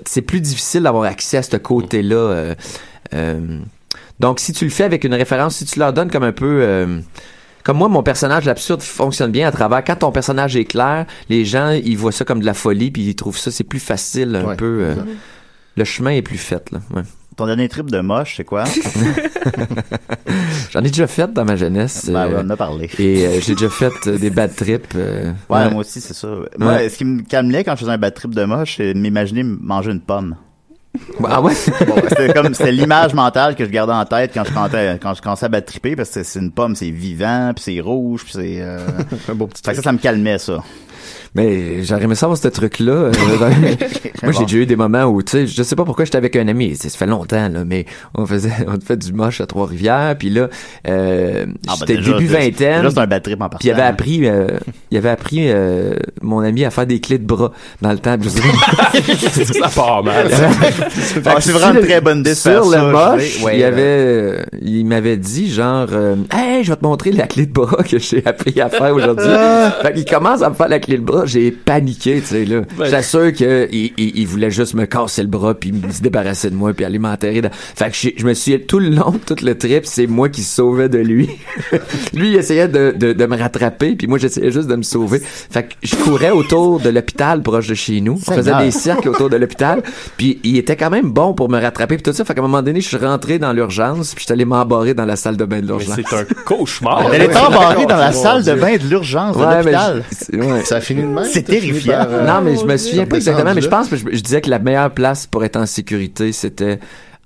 C'est 0.07 0.23
plus 0.23 0.41
difficile 0.41 0.83
d'avoir 0.85 1.05
accès 1.05 1.39
à 1.39 1.43
ce 1.43 1.57
côté-là. 1.57 2.17
euh, 2.17 2.55
euh, 3.15 3.59
donc, 4.21 4.41
si 4.41 4.53
tu 4.53 4.65
le 4.65 4.71
fais 4.71 4.85
avec 4.85 5.05
une 5.05 5.15
référence, 5.15 5.57
si 5.57 5.65
tu 5.65 5.79
leur 5.79 5.93
donnes 5.93 6.11
comme 6.11 6.25
un 6.25 6.33
peu. 6.33 6.87
comme 7.65 7.77
moi, 7.79 7.89
mon 7.89 8.03
personnage 8.03 8.45
l'absurde 8.47 8.83
fonctionne 8.83 9.31
bien 9.31 9.47
à 9.47 9.53
travers. 9.53 9.85
Quand 9.85 9.97
ton 9.97 10.11
personnage 10.13 10.57
est 10.57 10.65
clair, 10.65 11.07
les 11.29 11.45
gens 11.45 11.71
ils 11.71 11.97
voient 11.97 12.13
ça 12.13 12.25
comme 12.25 12.41
de 12.41 12.47
la 12.47 12.55
folie, 12.55 12.91
puis 12.91 13.03
ils 13.03 13.15
trouvent 13.15 13.39
ça 13.39 13.51
c'est 13.51 13.65
plus 13.65 13.79
facile 13.81 14.35
un 14.37 14.45
Ouais, 14.45 14.57
peu. 14.57 14.81
euh, 14.83 14.95
le 15.77 15.85
chemin 15.85 16.11
est 16.11 16.23
plus 16.23 16.39
fait 16.39 16.71
là. 16.73 16.81
Ouais. 16.95 17.03
Ton 17.39 17.47
dernier 17.47 17.69
trip 17.69 17.89
de 17.91 18.01
moche, 18.01 18.35
c'est 18.37 18.45
quoi? 18.45 18.65
J'en 20.73 20.81
ai 20.81 20.89
déjà 20.89 21.07
fait 21.07 21.33
dans 21.33 21.45
ma 21.45 21.55
jeunesse. 21.57 22.11
Ben, 22.11 22.27
euh, 22.27 22.43
on 22.43 22.47
en 22.47 22.51
a 22.51 22.57
parlé. 22.57 22.91
et 22.99 23.27
euh, 23.27 23.41
j'ai 23.41 23.55
déjà 23.55 23.69
fait 23.71 23.93
euh, 24.07 24.19
des 24.19 24.31
bad 24.31 24.55
trips. 24.55 24.95
euh, 24.97 25.33
Ouais, 25.49 25.59
ouais. 25.59 25.71
moi 25.71 25.81
aussi, 25.83 26.01
c'est 26.01 26.15
ça. 26.15 26.29
Moi, 26.59 26.73
Ouais. 26.73 26.89
ce 26.89 26.99
qui 26.99 27.05
me 27.05 27.23
calmait 27.23 27.63
quand 27.65 27.75
je 27.77 27.81
faisais 27.81 27.93
un 27.93 27.99
bad 27.99 28.13
trip 28.13 28.35
de 28.35 28.45
moche, 28.45 28.75
c'est 28.79 28.93
de 28.93 28.99
m'imaginer 28.99 29.45
manger 29.45 29.93
une 29.93 30.01
pomme. 30.01 30.35
Ah 31.25 31.41
ouais? 31.41 31.53
Bon, 31.87 31.95
c'était 32.09 32.33
comme, 32.33 32.53
c'était 32.55 32.73
l'image 32.73 33.15
mentale 33.15 33.55
que 33.55 33.65
je 33.65 33.71
gardais 33.71 33.93
en 33.93 34.05
tête 34.05 34.33
quand 34.35 34.43
je 34.45 34.53
commençais, 34.53 34.99
quand 35.01 35.15
je 35.15 35.23
commençais 35.23 35.47
à 35.47 35.49
bad 35.49 35.65
tripper, 35.65 35.95
parce 35.95 36.11
que 36.11 36.25
c'est 36.25 36.41
une 36.41 36.51
pomme, 36.51 36.75
c'est 36.75 36.91
vivant, 36.91 37.53
puis 37.55 37.63
c'est 37.63 37.81
rouge, 37.81 38.25
puis 38.25 38.33
c'est, 38.35 38.57
euh... 38.61 38.79
Un 39.29 39.35
beau 39.35 39.47
petit 39.47 39.63
que 39.63 39.75
ça, 39.75 39.81
ça 39.83 39.93
me 39.93 39.99
calmait, 39.99 40.39
ça. 40.39 40.59
Mais 41.35 41.83
j'aurais 41.85 42.05
aimé 42.05 42.15
savoir 42.15 42.39
ce 42.39 42.49
truc-là. 42.49 42.93
euh, 42.93 43.11
Moi, 44.23 44.33
j'ai 44.33 44.45
déjà 44.45 44.57
eu 44.59 44.67
des 44.67 44.77
moments 44.77 45.05
où, 45.05 45.23
tu 45.23 45.33
sais, 45.33 45.47
je 45.47 45.63
sais 45.63 45.77
pas 45.77 45.85
pourquoi 45.85 46.05
j'étais 46.05 46.17
avec 46.19 46.35
un 46.37 46.49
ami. 46.49 46.75
Ça 46.77 46.89
fait 46.91 47.07
longtemps, 47.07 47.49
là, 47.49 47.65
mais 47.65 47.87
on 48.15 48.27
faisait, 48.27 48.51
on 48.67 48.79
fait 48.85 48.97
du 48.97 49.13
moche 49.13 49.41
à 49.41 49.47
Trois-Rivières. 49.47 50.17
Puis 50.19 50.31
là, 50.31 50.49
euh, 50.89 51.47
Ah, 51.69 51.75
ben, 51.81 51.87
j'étais 51.89 52.03
début 52.03 52.27
vingtaine. 52.27 52.83
Déjà, 52.87 53.03
un 53.03 53.07
bad 53.07 53.23
trip 53.23 53.41
en. 53.43 53.49
Puis 53.49 53.69
il 53.69 53.71
avait 53.73 53.83
appris, 53.83 54.27
euh, 54.27 54.49
il 54.91 54.99
avait 54.99 55.11
appris 55.11 55.47
euh, 55.51 55.95
mon 56.23 56.41
ami 56.41 56.65
à 56.65 56.71
faire 56.71 56.87
des 56.87 57.01
clés 57.01 57.19
de 57.19 57.27
bras 57.27 57.53
dans 57.83 57.93
le 57.93 57.99
temps. 57.99 58.17
Ça 58.23 59.69
part 59.75 60.03
mal. 60.03 60.29
C'est 61.41 61.53
vraiment 61.53 61.79
une 61.79 61.87
très 61.87 62.01
bonne 62.01 62.25
faire 62.25 62.65
Sur 62.65 62.71
le 62.71 62.93
moche. 62.93 63.43
Ouais, 63.43 63.59
il 63.59 63.65
avait, 63.65 63.83
euh, 63.83 64.43
il 64.63 64.85
m'avait 64.87 65.17
dit 65.17 65.51
genre, 65.51 65.89
euh, 65.93 66.17
hey, 66.33 66.65
je 66.65 66.71
vais 66.71 66.77
te 66.77 66.85
montrer 66.85 67.13
la 67.13 67.27
clé 67.27 67.47
de 67.47 67.53
bras 67.53 67.83
que 67.83 67.99
j'ai 67.99 68.23
appris 68.27 68.61
à 68.61 68.69
faire 68.69 68.95
aujourd'hui. 68.95 69.27
Fait 69.83 69.93
qu'il 69.95 70.05
commence 70.05 70.43
à 70.43 70.51
me 70.51 70.55
faire 70.55 70.69
la 70.69 70.79
clé 70.79 70.97
de 70.99 71.03
bras, 71.03 71.18
j'ai 71.27 71.51
paniqué, 71.51 72.21
tu 72.21 72.27
sais 72.27 72.45
là. 72.45 72.61
Ouais. 72.79 72.89
J'assure 72.91 73.33
que 73.33 73.69
il, 73.73 74.27
voulait 74.27 74.51
juste 74.51 74.75
me 74.75 74.87
casser 74.87 75.23
le 75.23 75.29
bras 75.29 75.55
puis 75.55 75.73
me 75.73 75.91
se 75.91 76.01
débarrasser 76.03 76.51
de 76.51 76.55
moi 76.55 76.73
puis 76.73 76.85
aller 76.85 76.99
m'enterrer. 76.99 77.41
dans- 77.43 77.51
Fait 77.53 77.91
que 77.91 77.97
je 78.19 78.25
me 78.27 78.35
suis 78.35 78.61
tout 78.67 78.79
le 78.79 78.91
long, 78.91 79.15
tout 79.27 79.37
le 79.43 79.57
trip, 79.57 79.87
c'est 79.87 80.07
moi 80.07 80.29
qui 80.29 80.43
se 80.43 80.57
sauvais 80.57 80.89
de 80.89 80.99
lui. 80.99 81.29
lui 82.15 82.29
il 82.31 82.37
essayait 82.37 82.69
de, 82.69 82.95
de, 82.97 83.13
de 83.13 83.27
me 83.27 83.37
rattraper 83.37 83.95
puis 83.97 84.07
moi 84.07 84.19
j'essayais 84.19 84.51
juste 84.51 84.69
de 84.69 84.77
me 84.77 84.83
sauver. 84.83 85.21
Fait 85.21 85.65
que 85.65 85.75
je 85.83 85.97
courais 85.97 86.31
autour 86.31 86.81
de 86.81 86.91
l'hôpital 86.91 87.43
proche 87.43 87.69
de 87.69 87.75
chez 87.75 88.01
nous. 88.01 88.19
Je 88.19 88.25
faisais 88.25 88.43
Seigneur. 88.45 88.61
des 88.63 88.71
cercles 88.71 89.09
autour 89.09 89.31
de 89.31 89.37
l'hôpital. 89.37 89.83
Puis 90.17 90.41
il 90.45 90.57
était 90.57 90.77
quand 90.77 90.91
même 90.91 91.11
bon 91.11 91.35
pour 91.35 91.49
me 91.51 91.61
rattraper 91.61 91.97
puis 91.97 92.03
tout 92.03 92.13
ça. 92.13 92.25
Fait 92.25 92.35
qu'à 92.35 92.41
un 92.41 92.43
moment 92.43 92.63
donné, 92.63 92.81
je 92.81 92.89
suis 92.89 92.97
rentré 92.97 93.39
dans 93.39 93.53
l'urgence 93.53 94.15
puis 94.15 94.21
je 94.21 94.25
suis 94.25 94.33
allé 94.33 94.45
m'embarrer 94.45 94.95
dans 94.95 95.05
la 95.07 95.17
salle 95.17 95.37
de 95.37 95.45
bain 95.45 95.61
de 95.61 95.67
l'urgence. 95.67 95.97
c'est 95.97 96.17
un 96.17 96.25
cauchemar. 96.45 97.11
Elle 97.13 97.23
est 97.23 97.37
embarrée 97.37 97.87
dans 97.87 97.97
la 97.97 98.13
salle 98.13 98.45
de 98.45 98.55
bain 98.55 98.77
de 98.77 98.85
l'urgence 98.89 99.37
de 99.37 99.43
l'hôpital. 99.43 100.03
Ça 100.65 100.77
a 100.77 100.81
fini 100.81 101.03
de 101.09 101.13
même? 101.15 101.25
C'est 101.25 101.43
terrifiant. 101.43 101.93
par, 101.99 102.07
euh, 102.11 102.27
Non, 102.27 102.41
mais 102.43 102.57
je 102.57 102.65
me 102.65 102.77
souviens 102.77 103.07
pas 103.07 103.17
exactement, 103.17 103.55
mais 103.55 103.61
je 103.63 103.69
pense 103.69 103.89
que 103.89 103.97
je, 103.97 104.05
je 104.13 104.21
disais 104.21 104.41
que 104.41 104.51
la 104.51 104.59
meilleure 104.59 104.91
place 104.93 105.27
pour 105.27 105.45
être 105.45 105.57
en 105.57 105.67
sécurité, 105.67 106.33
c'était 106.33 106.79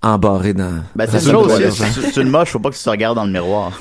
embarré 0.02 0.54
dans. 0.54 0.82
Ben, 0.96 1.06
c'est 1.10 1.18
une 1.20 1.26
une 1.26 1.32
chose, 1.32 1.74
c'est- 2.12 2.20
une 2.20 2.28
moche, 2.30 2.50
faut 2.50 2.58
pas 2.58 2.70
que 2.70 2.76
tu 2.76 2.82
te 2.82 2.90
regardes 2.90 3.16
dans 3.16 3.24
le 3.26 3.32
miroir. 3.32 3.72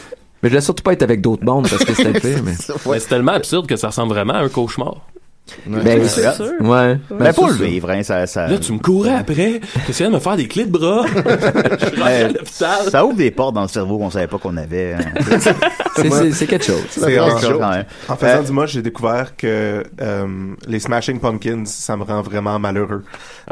Mais 0.44 0.50
je 0.50 0.54
voulais 0.56 0.62
surtout 0.62 0.84
pas 0.84 0.94
être 0.94 1.04
avec 1.04 1.22
d'autres 1.22 1.44
mondes 1.46 1.70
parce 1.70 1.84
que 1.86 1.94
c'était 1.94 2.20
pire, 2.20 2.42
mais. 2.44 2.54
Mais 2.90 3.00
c'est 3.00 3.08
tellement 3.10 3.34
absurde 3.34 3.68
que 3.68 3.76
ça 3.76 3.88
ressemble 3.88 4.14
vraiment 4.14 4.34
à 4.34 4.40
un 4.40 4.50
cauchemar. 4.50 4.98
Ben, 5.68 6.04
c'est 6.08 6.32
sûr. 6.34 6.46
Ouais. 6.62 6.98
Ben, 7.10 7.34
faut 7.34 7.48
c'est 7.48 7.54
le 7.54 7.58
ça. 7.60 7.64
vivre, 7.66 7.90
hein, 7.92 8.04
ça, 8.04 8.26
ça, 8.28 8.48
Là, 8.48 8.58
tu 8.58 8.72
me 8.74 8.80
courais 8.80 9.16
après. 9.16 9.62
Qu'il 9.86 9.96
vient 9.96 10.10
de 10.10 10.16
me 10.16 10.20
faire 10.20 10.36
des 10.38 10.48
clés 10.48 10.66
de 10.66 10.72
bras? 10.72 11.06
je 11.16 11.86
suis 11.86 11.96
rentré 11.98 12.24
à 12.24 12.28
l'hôpital. 12.28 12.90
ça 12.90 13.06
ouvre 13.06 13.16
des 13.18 13.32
portes 13.32 13.56
dans 13.56 13.62
le 13.64 13.68
cerveau 13.68 13.98
qu'on 13.98 14.10
savait 14.10 14.28
pas 14.28 14.38
qu'on 14.38 14.58
avait. 14.58 14.94
hein. 14.94 15.00
C'est- 16.32 16.48
quelque 16.48 16.64
chose. 16.66 16.84
C'est 16.90 17.20
en- 17.20 17.28
quelque 17.28 17.42
chose, 17.42 17.58
quand 17.60 17.70
même. 17.72 17.86
En 18.08 18.16
faisant 18.16 18.40
Euh, 18.40 18.44
du 18.44 18.52
moche, 18.52 18.72
j'ai 18.72 18.82
découvert 18.82 19.36
que 19.36 19.84
euh, 20.02 20.28
les 20.68 20.80
Smashing 20.80 21.20
Pumpkins, 21.20 21.64
ça 21.66 21.96
me 21.98 22.04
rend 22.04 22.22
vraiment 22.22 22.58
malheureux. 22.60 23.04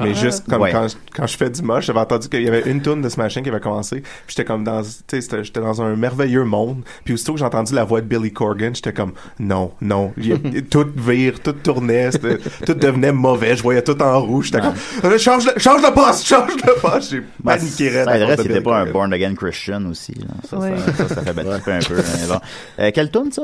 Mais 0.01 0.13
juste 0.13 0.45
comme 0.49 0.61
Ouais. 0.61 0.71
quand, 0.71 0.87
je- 0.87 0.95
quand 1.15 1.27
je 1.27 1.35
fais 1.37 1.49
du 1.49 1.61
moche, 1.61 1.85
j'avais 1.85 1.99
entendu 1.99 2.29
qu'il 2.29 2.41
y 2.43 2.47
avait 2.47 2.63
une 2.69 2.81
tune 2.81 3.01
de 3.01 3.09
Smashing 3.09 3.43
qui 3.43 3.49
avait 3.49 3.59
commencé. 3.59 4.01
Puis 4.01 4.09
j'étais 4.29 4.45
comme 4.45 4.63
dans, 4.63 4.81
tu 4.81 5.21
j'étais 5.21 5.59
dans 5.59 5.81
un 5.81 5.95
merveilleux 5.95 6.45
monde. 6.45 6.81
Puis 7.03 7.13
aussitôt 7.13 7.33
que 7.33 7.39
j'ai 7.39 7.45
entendu 7.45 7.73
la 7.73 7.83
voix 7.83 8.01
de 8.01 8.05
Billy 8.07 8.31
Corgan, 8.31 8.71
j'étais 8.73 8.93
comme 8.93 9.11
non, 9.39 9.71
non. 9.81 10.13
Il 10.17 10.27
y 10.27 10.33
a- 10.33 10.37
tout 10.69 10.87
vire, 10.95 11.41
tout 11.43 11.51
tourne 11.53 11.88
tournait, 11.89 12.11
c'était- 12.11 12.37
tout 12.65 12.73
devenait 12.73 13.11
mauvais, 13.11 13.55
je 13.55 13.63
voyais 13.63 13.81
tout 13.81 14.01
en 14.01 14.19
rouge, 14.21 14.45
j'étais 14.47 14.61
comme, 14.61 14.73
Euh, 15.03 15.17
change 15.17 15.45
le, 15.45 15.59
change 15.59 15.81
le 15.81 15.93
poste, 15.93 16.25
change 16.27 16.51
le 16.55 16.79
poste, 16.81 17.11
j'ai 17.11 17.23
paniqué 17.43 17.89
raide 17.89 18.05
ça 18.05 18.11
à 18.11 18.15
aiderait 18.17 18.35
cause 18.35 18.37
de 18.37 18.41
s'il 18.43 18.51
était 18.51 18.59
Billy 18.61 18.63
pas 18.73 18.77
un 18.79 18.85
born 18.91 19.13
again 19.13 19.35
Christian 19.35 19.85
aussi. 19.85 20.13
Là. 20.13 20.27
Ça, 20.49 20.57
Ouais. 20.57 20.73
ça, 20.77 21.07
ça, 21.07 21.15
ça 21.15 21.21
fait 21.23 21.33
battre 21.33 21.69
un 21.69 21.79
peu. 21.79 21.95
mais 21.95 22.27
bon. 22.27 22.39
Euh, 22.79 22.91
quelle 22.93 23.11
tune 23.11 23.31
ça? 23.31 23.43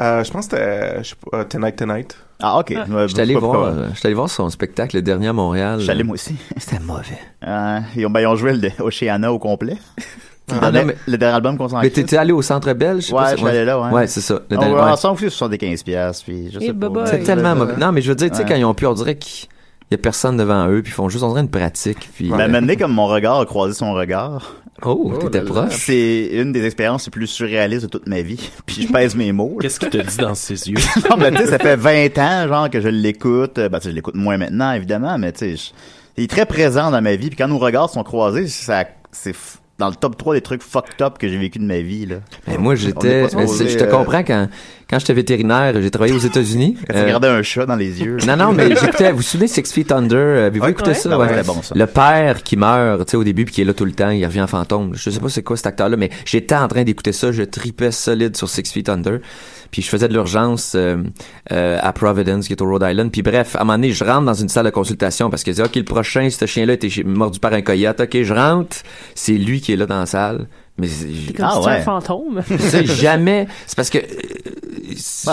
Euh, 0.00 0.24
je 0.24 0.30
pense 0.30 0.46
que 0.48 0.56
c'était, 0.56 1.02
euh, 1.34 1.44
Tonight 1.44 1.76
Tonight. 1.76 2.16
Ah, 2.40 2.58
ok. 2.58 2.70
Ouais, 2.70 3.08
J'étais 3.08 3.20
allé 3.20 3.36
euh, 3.36 3.88
j'étais 3.94 4.06
allé 4.06 4.14
voir 4.14 4.28
son 4.30 4.48
spectacle 4.50 4.96
le 4.96 5.02
dernier 5.02 5.28
à 5.28 5.32
Montréal. 5.32 5.80
J'allais 5.80 6.02
moi 6.02 6.14
aussi. 6.14 6.34
C'était 6.56 6.80
mauvais. 6.82 7.18
Euh, 7.46 7.80
ils, 7.96 8.06
ont, 8.06 8.10
ben, 8.10 8.20
ils 8.20 8.26
ont 8.26 8.34
joué 8.36 8.54
le 8.54 8.70
Oceana 8.80 9.32
au 9.32 9.38
complet. 9.38 9.76
Ah, 10.50 10.70
non, 10.70 10.84
mais- 10.84 10.96
Le 11.06 11.16
dernier 11.16 11.36
album 11.36 11.56
qu'on 11.56 11.68
s'en 11.68 11.80
Mais 11.80 11.90
t'étais 11.90 12.16
allé 12.16 12.32
au 12.32 12.42
Centre 12.42 12.72
Belge? 12.74 13.10
Ouais, 13.12 13.22
je 13.32 13.36
suis 13.38 13.46
allé 13.46 13.64
là, 13.64 13.80
ouais. 13.80 13.90
Ouais, 13.90 14.06
c'est 14.06 14.20
ça. 14.20 14.34
Le 14.50 14.56
On 14.56 14.60
dernier- 14.60 14.74
va 14.74 14.84
ouais. 14.86 14.92
ensemble 14.92 15.14
aussi 15.16 15.30
75 15.30 15.82
piastres, 15.82 16.24
puis 16.26 16.50
je 16.52 16.58
sais 16.60 16.72
pas. 16.74 17.06
C'est 17.06 17.20
tellement 17.22 17.54
mauvais. 17.54 17.76
Non, 17.78 17.92
mais 17.92 18.02
je 18.02 18.10
veux 18.10 18.14
dire, 18.16 18.30
tu 18.30 18.36
sais, 18.36 18.42
Ouais. 18.42 18.48
quand 18.48 18.54
ils 18.56 18.64
ont 18.64 18.74
pu, 18.74 18.84
on 18.86 18.92
dirait 18.94 19.16
qu'il 19.16 19.48
y 19.90 19.94
a 19.94 19.98
personne 19.98 20.36
devant 20.36 20.68
eux, 20.68 20.82
puis 20.82 20.92
ils 20.92 20.94
font 20.94 21.08
juste, 21.08 21.24
on 21.24 21.28
dirait 21.28 21.40
une 21.40 21.48
pratique, 21.50 22.10
puis... 22.14 22.28
Ben, 22.30 22.48
maintenant, 22.48 22.74
comme 22.78 22.92
mon 22.92 23.06
regard 23.06 23.40
a 23.40 23.46
croisé 23.46 23.72
son 23.74 23.94
regard, 23.94 24.52
Oh, 24.82 25.12
t'étais 25.20 25.40
proche. 25.40 25.72
c'est 25.72 26.26
une 26.32 26.52
des 26.52 26.64
expériences 26.66 27.06
les 27.06 27.10
plus 27.10 27.26
surréalistes 27.28 27.84
de 27.84 27.88
toute 27.90 28.06
ma 28.08 28.20
vie. 28.22 28.50
Puis 28.66 28.82
je 28.82 28.92
pèse 28.92 29.14
mes 29.14 29.30
mots. 29.32 29.56
Qu'est-ce 29.60 29.78
qu'il 29.80 29.88
te 29.88 29.98
dit 29.98 30.16
dans 30.18 30.34
ses 30.34 30.68
yeux? 30.68 30.76
non, 31.10 31.16
mais 31.16 31.30
tu 31.30 31.38
sais, 31.38 31.46
ça 31.46 31.58
fait 31.58 31.76
20 31.76 32.18
ans, 32.18 32.48
genre, 32.48 32.68
que 32.68 32.80
je 32.80 32.88
l'écoute. 32.88 33.54
Ben, 33.54 33.70
tu 33.78 33.84
sais, 33.84 33.90
je 33.90 33.94
l'écoute 33.94 34.16
moins 34.16 34.36
maintenant, 34.36 34.72
évidemment, 34.72 35.16
mais 35.16 35.30
tu 35.32 35.56
sais, 35.56 35.72
il 36.18 36.24
est 36.24 36.26
très 36.30 36.44
présent 36.44 36.90
dans 36.90 37.00
ma 37.00 37.14
vie. 37.14 37.28
Puis 37.28 37.36
quand 37.36 37.46
nos 37.48 37.58
regards 37.58 37.88
sont 37.88 38.02
croisés, 38.02 38.48
ça, 38.48 38.84
c'est 39.12 39.30
f- 39.30 39.58
dans 39.78 39.88
le 39.88 39.94
top 39.94 40.16
3 40.16 40.34
des 40.34 40.40
trucs 40.40 40.62
fucked 40.62 41.02
up 41.02 41.18
que 41.18 41.28
j'ai 41.28 41.38
vécu 41.38 41.58
de 41.58 41.64
ma 41.64 41.80
vie, 41.80 42.06
là. 42.06 42.16
Mais 42.46 42.58
moi, 42.58 42.74
j'étais... 42.74 43.24
Je 43.28 43.76
te 43.76 43.84
euh, 43.84 43.90
comprends, 43.90 44.22
quand, 44.22 44.48
quand 44.90 44.98
j'étais 44.98 45.14
vétérinaire, 45.14 45.72
j'ai 45.80 45.90
travaillé 45.90 46.14
aux 46.14 46.18
États-Unis. 46.18 46.76
Quand 46.88 46.94
tu 46.94 46.98
Euh, 47.00 47.04
regardais 47.04 47.28
un 47.28 47.42
chat 47.42 47.66
dans 47.66 47.76
les 47.76 48.02
yeux. 48.02 48.18
Non, 48.26 48.36
non, 48.36 48.52
mais 48.52 48.74
j'écoutais, 48.80 49.10
vous 49.10 49.16
vous 49.18 49.22
souvenez 49.22 49.48
Six 49.48 49.72
Feet 49.72 49.90
Under? 49.92 50.18
euh, 50.18 50.46
Avez-vous 50.48 50.66
écouté 50.68 50.88
Ouais. 50.90 50.94
ça? 50.94 51.18
Ouais. 51.18 51.42
bon, 51.44 51.62
ça. 51.62 51.74
Le 51.74 51.86
père 51.86 52.42
qui 52.42 52.56
meurt, 52.56 53.04
tu 53.06 53.12
sais, 53.12 53.16
au 53.16 53.24
début, 53.24 53.44
puis 53.44 53.54
qui 53.54 53.60
est 53.62 53.64
là 53.64 53.74
tout 53.74 53.84
le 53.84 53.92
temps, 53.92 54.10
il 54.10 54.24
revient 54.24 54.42
en 54.42 54.46
fantôme. 54.46 54.92
Je 54.94 55.10
sais 55.10 55.20
pas 55.20 55.28
c'est 55.28 55.42
quoi 55.42 55.56
cet 55.56 55.66
acteur-là, 55.66 55.96
mais 55.96 56.10
j'étais 56.24 56.54
en 56.54 56.68
train 56.68 56.84
d'écouter 56.84 57.12
ça, 57.12 57.32
je 57.32 57.42
tripais 57.42 57.90
solide 57.90 58.36
sur 58.36 58.48
Six 58.48 58.70
Feet 58.72 58.88
Under. 58.88 59.18
Puis 59.70 59.82
je 59.82 59.88
faisais 59.88 60.06
de 60.06 60.12
l'urgence 60.12 60.74
euh, 60.76 60.98
euh, 61.50 61.78
à 61.82 61.92
Providence, 61.92 62.46
qui 62.46 62.52
est 62.52 62.62
au 62.62 62.66
Rhode 62.66 62.84
Island. 62.88 63.10
Puis 63.10 63.22
bref, 63.22 63.56
à 63.56 63.62
un 63.62 63.64
moment 63.64 63.72
donné, 63.78 63.90
je 63.90 64.04
rentre 64.04 64.22
dans 64.26 64.34
une 64.34 64.48
salle 64.48 64.66
de 64.66 64.70
consultation 64.70 65.30
parce 65.30 65.42
que 65.42 65.50
je 65.50 65.56
dis, 65.56 65.62
OK, 65.62 65.74
le 65.74 65.82
prochain, 65.82 66.28
ce 66.30 66.46
chien-là 66.46 66.74
été 66.74 67.02
mordu 67.04 67.40
par 67.40 67.52
un 67.54 67.62
coyote. 67.62 67.98
OK, 68.00 68.22
je 68.22 68.32
rentre, 68.34 68.76
c'est 69.16 69.32
lui 69.32 69.60
qui 69.60 69.72
est 69.72 69.76
là 69.76 69.86
dans 69.86 69.98
la 69.98 70.06
salle. 70.06 70.46
Mais 70.76 70.88
c'est- 70.88 71.32
Comme 71.36 71.46
Ah, 71.48 71.58
si 71.60 71.66
ouais. 71.68 71.72
un 71.76 71.80
fantôme. 71.82 72.42
tu 72.48 72.58
sais, 72.58 72.84
jamais. 72.84 73.46
C'est 73.66 73.76
parce 73.76 73.90
que 73.90 73.98
euh, 73.98 74.02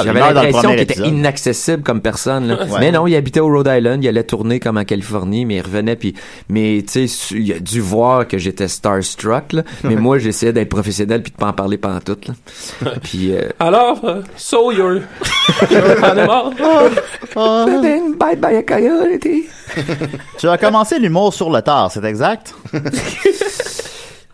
j'avais 0.04 0.20
l'impression 0.20 0.70
qu'il 0.70 0.80
était 0.80 0.94
épisode. 0.94 1.08
inaccessible 1.14 1.84
comme 1.84 2.02
personne. 2.02 2.48
là. 2.48 2.64
Ouais. 2.66 2.80
Mais 2.80 2.92
non, 2.92 3.08
il 3.08 3.16
habitait 3.16 3.40
au 3.40 3.48
Rhode 3.48 3.68
Island, 3.70 4.04
il 4.04 4.08
allait 4.08 4.24
tourner 4.24 4.60
comme 4.60 4.78
en 4.78 4.86
Californie, 4.86 5.46
mais 5.46 5.56
il 5.56 5.62
revenait 5.62 5.96
puis 5.96 6.14
mais 6.48 6.84
tu 6.88 7.08
sais, 7.08 7.36
il 7.36 7.52
a 7.54 7.60
dû 7.60 7.82
voir 7.82 8.28
que 8.28 8.38
j'étais 8.38 8.68
starstruck 8.68 9.54
là. 9.54 9.64
Mais 9.84 9.96
moi, 9.98 10.20
j'essayais 10.20 10.54
d'être 10.54 10.70
professionnel 10.70 11.24
puis 11.24 11.32
de 11.32 11.38
pas 11.38 11.48
en 11.48 11.54
parler 11.54 11.78
pendant 11.80 12.00
tout 12.02 12.18
là. 12.28 12.92
Puis 13.04 13.34
euh, 13.36 13.50
Alors, 13.60 14.00
euh, 14.06 14.22
so 14.38 14.72
you're... 14.72 15.02
animal? 16.04 16.52
Bite 17.36 18.40
by 18.40 18.56
a 18.58 18.64
coyote. 18.64 19.28
Tu 20.38 20.48
as 20.50 20.58
commencé 20.58 21.00
l'humour 21.00 21.34
sur 21.34 21.50
le 21.50 21.62
tard, 21.62 21.92
c'est 21.92 22.04
exact? 22.06 22.54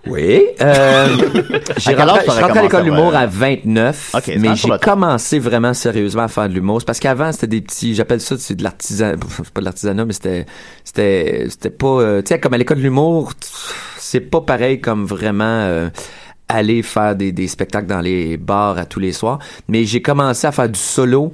Oui. 0.09 0.41
Euh, 0.61 1.07
j'ai 1.77 1.95
rentré, 1.95 2.19
je 2.21 2.25
t'aurais 2.25 2.37
suis 2.37 2.43
rentré 2.43 2.59
à 2.59 2.61
l'école 2.63 2.83
d'humour 2.83 3.11
faire- 3.11 3.19
à 3.21 3.25
29, 3.27 4.11
Ok, 4.15 4.21
c'est 4.25 4.37
mais 4.37 4.55
j'ai 4.55 4.69
commencé 4.81 5.39
vraiment 5.39 5.73
sérieusement 5.73 6.23
à 6.23 6.27
faire 6.27 6.49
de 6.49 6.53
l'humour. 6.53 6.81
C'est 6.81 6.85
parce 6.85 6.99
qu'avant, 6.99 7.31
c'était 7.31 7.47
des 7.47 7.61
petits, 7.61 7.95
j'appelle 7.95 8.21
ça, 8.21 8.35
c'est 8.37 8.55
de 8.55 8.63
l'artisanat, 8.63 9.17
c'est 9.37 9.49
pas 9.49 9.61
de 9.61 9.65
l'artisanat, 9.65 10.05
mais 10.05 10.13
c'était, 10.13 10.45
c'était, 10.83 11.47
c'était 11.49 11.69
pas, 11.69 11.87
euh, 11.87 12.21
tu 12.21 12.27
sais, 12.29 12.39
comme 12.39 12.53
à 12.53 12.57
l'école 12.57 12.77
de 12.77 12.83
l'humour, 12.83 13.33
c'est 13.97 14.21
pas 14.21 14.41
pareil 14.41 14.79
comme 14.81 15.05
vraiment 15.05 15.43
euh, 15.45 15.89
aller 16.49 16.81
faire 16.81 17.15
des, 17.15 17.31
des 17.31 17.47
spectacles 17.47 17.87
dans 17.87 18.01
les 18.01 18.37
bars 18.37 18.77
à 18.77 18.85
tous 18.85 18.99
les 18.99 19.11
soirs. 19.11 19.39
Mais 19.67 19.83
j'ai 19.83 20.01
commencé 20.01 20.47
à 20.47 20.51
faire 20.51 20.69
du 20.69 20.79
solo 20.79 21.33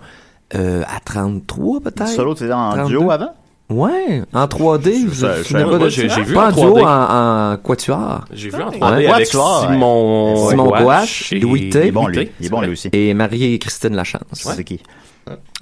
euh, 0.55 0.81
à 0.83 0.99
33 0.99 1.81
peut-être. 1.81 2.07
Solo, 2.07 2.33
tu 2.35 2.43
étais 2.45 2.53
en 2.53 2.71
32. 2.73 2.87
duo 2.89 3.11
avant? 3.11 3.33
Ouais, 3.69 4.21
en 4.33 4.45
3D. 4.45 5.07
Je, 5.11 5.25
j'ai- 5.43 6.21
vu 6.23 6.37
en 6.37 6.43
en 6.47 6.51
duo, 6.51 6.77
3D. 6.77 6.83
en, 6.83 7.53
en 7.53 7.57
quatuor. 7.57 8.25
J'ai 8.31 8.49
vu 8.49 8.61
en 8.61 8.69
Ouais. 8.69 8.77
3D 8.79 8.95
Ouais, 8.97 9.07
avec. 9.07 9.27
Simon 9.27 10.49
Simon 10.49 10.67
Gouache, 10.67 11.33
Louis 11.41 11.69
T. 11.69 11.79
Il 11.81 11.87
est 11.87 11.91
bon, 11.91 12.07
lui. 12.07 12.17
T, 12.17 12.21
Il 12.23 12.27
est 12.27 12.47
c'est 12.47 12.49
bon, 12.49 12.57
vrai. 12.57 12.67
lui 12.67 12.73
aussi. 12.73 12.89
Et 12.93 13.13
Marie-Christine 13.13 13.95
Lachance. 13.95 14.21
C'est 14.33 14.63
qui? 14.63 14.79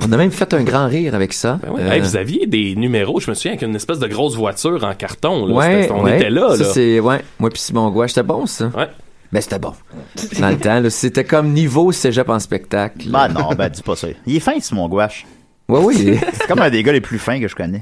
On 0.03 0.11
a 0.11 0.17
même 0.17 0.31
fait 0.31 0.51
un 0.55 0.63
grand 0.63 0.87
rire 0.87 1.13
avec 1.13 1.33
ça. 1.33 1.59
Ben 1.61 1.71
ouais. 1.71 1.81
Euh, 1.83 1.91
Hey, 1.91 1.99
vous 2.01 2.15
aviez 2.17 2.47
des 2.47 2.75
numéros, 2.75 3.19
je 3.19 3.29
me 3.29 3.35
souviens, 3.35 3.51
avec 3.51 3.61
une 3.61 3.75
espèce 3.75 3.99
de 3.99 4.07
grosse 4.07 4.35
voiture 4.35 4.83
en 4.83 4.95
carton. 4.95 5.45
Là. 5.45 5.53
ouais, 5.53 5.89
on 5.93 6.03
ouais. 6.03 6.17
était 6.17 6.31
là. 6.31 6.55
Ça, 6.57 6.63
là. 6.63 6.69
c'est, 6.73 6.99
ouais. 6.99 7.21
Moi 7.39 7.49
puis 7.51 7.61
Simon 7.61 7.91
Gouache, 7.91 8.09
c'était 8.09 8.23
bon, 8.23 8.47
ça. 8.47 8.65
Ouais. 8.75 8.89
Ben, 9.31 9.39
c'était 9.39 9.59
bon. 9.59 9.73
Dans 10.39 10.49
le 10.49 10.57
temps, 10.57 10.79
là, 10.79 10.89
c'était 10.89 11.23
comme 11.23 11.49
niveau 11.53 11.91
cégep 11.91 12.27
en 12.29 12.39
spectacle. 12.39 13.07
Ben 13.09 13.27
non, 13.29 13.49
ben 13.55 13.69
dis 13.69 13.83
pas 13.83 13.95
ça. 13.95 14.07
Il 14.25 14.35
est 14.35 14.39
fin, 14.39 14.59
Simon 14.59 14.89
Gouache. 14.89 15.25
Ouais, 15.71 15.79
oui. 15.83 16.19
C'est 16.33 16.47
comme 16.47 16.59
un 16.61 16.69
des 16.69 16.83
gars 16.83 16.91
les 16.91 17.01
plus 17.01 17.19
fins 17.19 17.39
que 17.39 17.47
je 17.47 17.55
connais. 17.55 17.81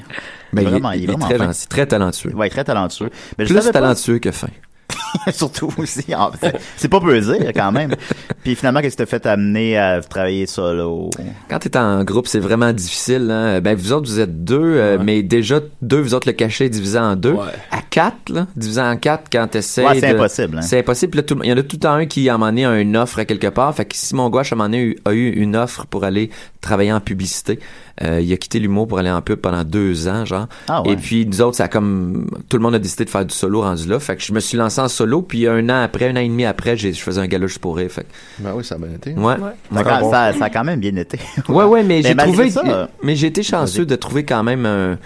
Ben, 0.54 0.62
il, 0.62 0.68
est- 0.68 0.72
vraiment, 0.72 0.92
il 0.92 1.02
est 1.02 1.04
il 1.04 1.04
est 1.04 1.08
vraiment 1.14 1.26
très, 1.26 1.38
fin. 1.38 1.46
gentil, 1.46 1.68
très 1.68 1.86
talentueux. 1.86 2.34
Ouais, 2.36 2.50
très 2.50 2.64
talentueux. 2.64 3.10
Mais 3.38 3.46
je 3.46 3.54
Plus 3.54 3.66
pas- 3.66 3.72
talentueux 3.72 4.20
que 4.20 4.32
fin. 4.32 4.48
Surtout 5.32 5.70
aussi. 5.78 6.06
C'est- 6.42 6.56
C'est 6.78 6.88
pas 6.88 7.00
peu 7.00 7.20
dire, 7.20 7.52
quand 7.56 7.72
même. 7.72 7.96
Puis 8.44 8.56
finalement, 8.56 8.82
qu'est-ce 8.82 8.96
qui 8.96 9.04
t'a 9.04 9.06
fait 9.06 9.26
amener 9.26 9.78
à 9.78 10.02
travailler 10.02 10.46
solo? 10.46 11.10
Quand 11.50 11.60
t'es 11.60 11.78
en 11.78 12.04
groupe, 12.04 12.28
c'est 12.28 12.40
vraiment 12.40 12.72
difficile. 12.74 13.30
Hein? 13.32 13.60
Ben, 13.62 13.76
vous 13.76 13.92
autres, 13.92 14.08
vous 14.10 14.20
êtes 14.20 14.44
deux, 14.44 14.60
euh, 14.62 14.98
mais 15.02 15.24
déjà, 15.24 15.60
deux, 15.82 16.00
vous 16.00 16.14
autres, 16.14 16.28
le 16.28 16.34
cachet 16.34 16.66
est 16.68 16.70
divisé 16.70 17.00
en 17.00 17.16
deux. 17.16 17.34
Ouais. 17.34 17.46
À 17.90 18.02
quatre, 18.12 18.30
là, 18.30 18.48
divisé 18.56 18.82
en 18.82 18.96
quatre, 18.98 19.24
quand 19.32 19.48
t'essaies 19.48 19.84
Ouais, 19.86 20.00
c'est 20.00 20.12
de- 20.14 20.16
impossible, 20.20 20.58
hein. 20.60 20.62
C'est 20.62 20.80
impossible. 20.80 21.10
Puis 21.12 21.18
Là, 21.18 21.24
tout 21.24 21.36
le- 21.36 21.46
il 21.46 21.50
y 21.50 21.54
en 21.54 21.58
a 21.58 21.64
tout 21.64 21.76
le 21.76 21.80
temps 21.80 21.94
un 21.94 22.06
qui, 22.06 22.30
à 22.30 22.36
un 22.36 22.38
moment 22.38 22.52
donné, 22.52 22.66
a 22.66 22.80
une 22.80 22.96
offre 22.96 23.20
à 23.20 23.26
quelque 23.26 23.48
part. 23.48 23.74
Fait 23.76 23.86
que 23.86 23.96
Simon 23.96 24.30
Gouache, 24.30 24.52
à 24.52 24.56
un 24.56 24.58
moment 24.58 24.70
donné, 24.70 24.96
a 25.06 25.12
eu 25.14 25.30
une 25.32 25.56
offre 25.56 25.86
pour 25.88 26.04
aller 26.04 26.30
travailler 26.62 26.94
en 26.94 27.00
publicité. 27.00 27.60
Euh, 28.04 28.22
il 28.22 28.32
a 28.32 28.38
quitté 28.38 28.60
l'humour 28.60 28.88
pour 28.88 29.00
aller 29.00 29.10
en 29.10 29.22
pub 29.22 29.40
pendant 29.40 29.64
deux 29.64 30.08
ans, 30.08 30.24
genre. 30.24 30.48
Ah 30.68 30.82
ouais. 30.84 30.92
Et 30.92 30.96
puis, 30.96 31.26
nous 31.26 31.42
autres, 31.42 31.58
ça 31.58 31.66
a 31.66 31.68
comme... 31.68 32.30
Tout 32.48 32.58
le 32.58 32.64
monde 32.64 32.76
a 32.76 32.80
décidé 32.80 33.04
de 33.06 33.10
faire 33.10 33.26
du 33.26 33.34
solo 33.34 33.62
rendu 33.62 33.88
là. 33.90 34.00
Fait 34.00 34.16
que 34.16 34.22
je 34.22 34.32
me 34.34 34.40
suis 34.40 34.58
lancé 34.58 34.80
en 34.80 34.88
solo. 34.88 35.22
Puis 35.22 35.48
un 35.48 35.68
an 35.70 35.82
après, 35.84 36.10
un 36.10 36.14
an 36.16 36.20
et 36.22 36.28
demi 36.30 36.46
après, 36.46 36.78
j'ai- 36.78 36.94
je 36.94 37.02
faisais 37.02 37.20
un 37.20 37.28
gala 37.28 37.48
juste 37.48 37.60
pour 37.60 37.76
rire. 37.76 37.90
Fait 37.92 38.04
que, 38.04 38.08
Ben 38.44 38.54
oui, 38.56 38.64
ça 38.64 38.76
a 38.76 38.78
bien 38.78 38.94
été. 38.96 39.14
ouais. 39.14 39.36
Ça, 39.74 39.80
a 39.80 39.84
quand- 39.84 40.12
ça- 40.12 40.34
ça 40.34 40.46
a 40.46 40.50
quand 40.50 40.64
même 40.64 40.80
bien 40.80 40.96
été. 40.96 41.20
Ouais, 41.50 41.64
ouais, 41.66 41.84
mais, 41.84 42.02
j'ai 42.04 42.16
trouvé. 42.16 42.50
ça, 42.52 42.90
mais 43.04 43.16
j'ai 43.16 43.28
été 43.28 43.42
chanceux 43.44 43.86
de 43.86 43.96
trouver 43.96 44.24
quand 44.24 44.44
même 44.44 44.66
un. 44.66 44.98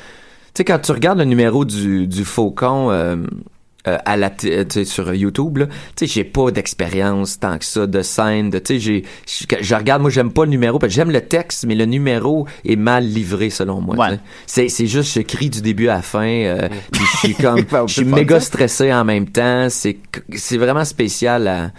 Tu 0.53 0.59
sais, 0.59 0.65
quand 0.65 0.79
tu 0.79 0.91
regardes 0.91 1.17
le 1.19 1.25
numéro 1.25 1.65
du, 1.65 2.05
du 2.05 2.23
Faucon 2.23 2.91
euh, 2.91 3.15
euh, 3.85 3.97
à 4.05 4.15
la 4.15 4.31
euh, 4.45 4.85
sur 4.85 5.13
YouTube, 5.13 5.57
là, 5.57 5.65
tu 5.65 5.73
sais, 5.97 6.07
j'ai 6.07 6.23
pas 6.23 6.51
d'expérience 6.51 7.37
tant 7.39 7.57
que 7.57 7.65
ça 7.65 7.85
de 7.85 8.01
scène. 8.01 8.49
De, 8.49 8.59
tu 8.59 8.79
sais, 8.79 8.79
j'ai, 8.79 9.03
je 9.61 9.75
regarde, 9.75 10.01
moi, 10.01 10.09
j'aime 10.09 10.31
pas 10.31 10.45
le 10.45 10.51
numéro 10.51 10.79
parce 10.79 10.93
que 10.93 10.95
j'aime 10.95 11.11
le 11.11 11.19
texte, 11.19 11.65
mais 11.65 11.75
le 11.75 11.83
numéro 11.85 12.47
est 12.63 12.77
mal 12.77 13.03
livré 13.05 13.49
selon 13.49 13.81
moi. 13.81 13.97
Ouais. 13.97 14.19
C'est, 14.45 14.69
c'est 14.69 14.87
juste, 14.87 15.13
je 15.13 15.21
crie 15.21 15.49
du 15.49 15.61
début 15.61 15.89
à 15.89 15.95
la 15.95 16.01
fin. 16.01 16.25
euh, 16.25 16.69
puis 16.91 17.01
je 17.11 17.17
suis 17.17 17.35
comme, 17.35 17.59
je 17.87 17.93
suis 17.93 18.05
méga 18.05 18.39
stressé 18.39 18.93
en 18.93 19.03
même 19.03 19.27
temps. 19.27 19.67
C'est, 19.69 19.97
c'est 20.33 20.57
vraiment 20.57 20.85
spécial 20.85 21.47
à. 21.47 21.71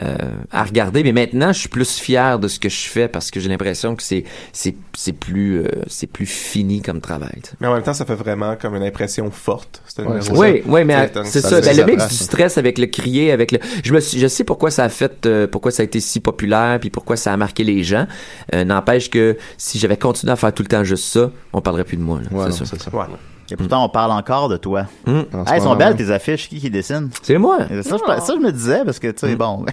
Euh, 0.00 0.16
à 0.52 0.62
regarder 0.64 1.02
mais 1.02 1.12
maintenant 1.12 1.52
je 1.52 1.58
suis 1.60 1.68
plus 1.68 1.98
fier 1.98 2.38
de 2.38 2.48
ce 2.48 2.58
que 2.58 2.68
je 2.68 2.88
fais 2.88 3.08
parce 3.08 3.30
que 3.30 3.40
j'ai 3.40 3.48
l'impression 3.48 3.96
que 3.96 4.02
c'est 4.02 4.24
c'est 4.52 4.74
c'est 4.96 5.12
plus 5.12 5.58
euh, 5.60 5.68
c'est 5.86 6.06
plus 6.06 6.26
fini 6.26 6.82
comme 6.82 7.00
travail. 7.00 7.40
Mais 7.60 7.66
en 7.66 7.74
même 7.74 7.82
temps, 7.82 7.94
ça 7.94 8.04
fait 8.04 8.14
vraiment 8.14 8.56
comme 8.56 8.74
une 8.76 8.82
impression 8.82 9.30
forte. 9.30 9.82
Ouais, 9.98 10.04
oui, 10.32 10.62
oui, 10.66 10.84
mais 10.84 11.10
C'est- 11.24 11.24
c'est 11.24 11.40
ça 11.40 11.60
Ben, 11.60 11.76
le 11.76 11.84
mix 11.84 12.08
du 12.08 12.14
stress 12.14 12.58
avec 12.58 12.78
le 12.78 12.86
crier, 12.86 13.32
avec 13.32 13.52
le. 13.52 13.58
Je 13.84 13.92
me 13.92 14.00
suis, 14.00 14.18
je 14.18 14.26
sais 14.28 14.44
pourquoi 14.44 14.70
ça 14.70 14.84
a 14.84 14.88
fait, 14.88 15.26
euh, 15.26 15.46
pourquoi 15.46 15.70
ça 15.70 15.82
a 15.82 15.84
été 15.84 16.00
si 16.00 16.20
populaire, 16.20 16.78
puis 16.80 16.90
pourquoi 16.90 17.16
ça 17.16 17.32
a 17.32 17.36
marqué 17.36 17.64
les 17.64 17.82
gens. 17.82 18.06
Euh, 18.54 18.64
N'empêche 18.64 19.10
que 19.10 19.36
si 19.56 19.78
j'avais 19.78 19.96
continué 19.96 20.32
à 20.32 20.36
faire 20.36 20.52
tout 20.52 20.62
le 20.62 20.68
temps 20.68 20.84
juste 20.84 21.04
ça, 21.04 21.30
on 21.52 21.60
parlerait 21.60 21.84
plus 21.84 21.96
de 21.96 22.02
moi. 22.02 22.20
là, 22.20 22.36
Ouais, 22.36 22.50
c'est 22.52 22.64
ça. 22.66 22.90
Ouais. 22.96 23.04
Et 23.50 23.56
pourtant, 23.56 23.84
on 23.84 23.88
parle 23.88 24.12
encore 24.12 24.48
de 24.48 24.56
toi. 24.56 24.86
Hey, 25.06 25.24
elles 25.52 25.62
sont 25.62 25.74
belles 25.76 25.88
même. 25.88 25.96
tes 25.96 26.10
affiches. 26.10 26.48
Qui 26.48 26.60
qui 26.60 26.70
dessine? 26.70 27.08
C'est 27.22 27.38
moi. 27.38 27.58
Ça, 27.82 27.96
je, 27.96 28.20
ça, 28.22 28.34
je 28.34 28.40
me 28.40 28.52
disais, 28.52 28.84
parce 28.84 28.98
que, 28.98 29.08
tu 29.10 29.26
sais, 29.26 29.36
bon. 29.36 29.64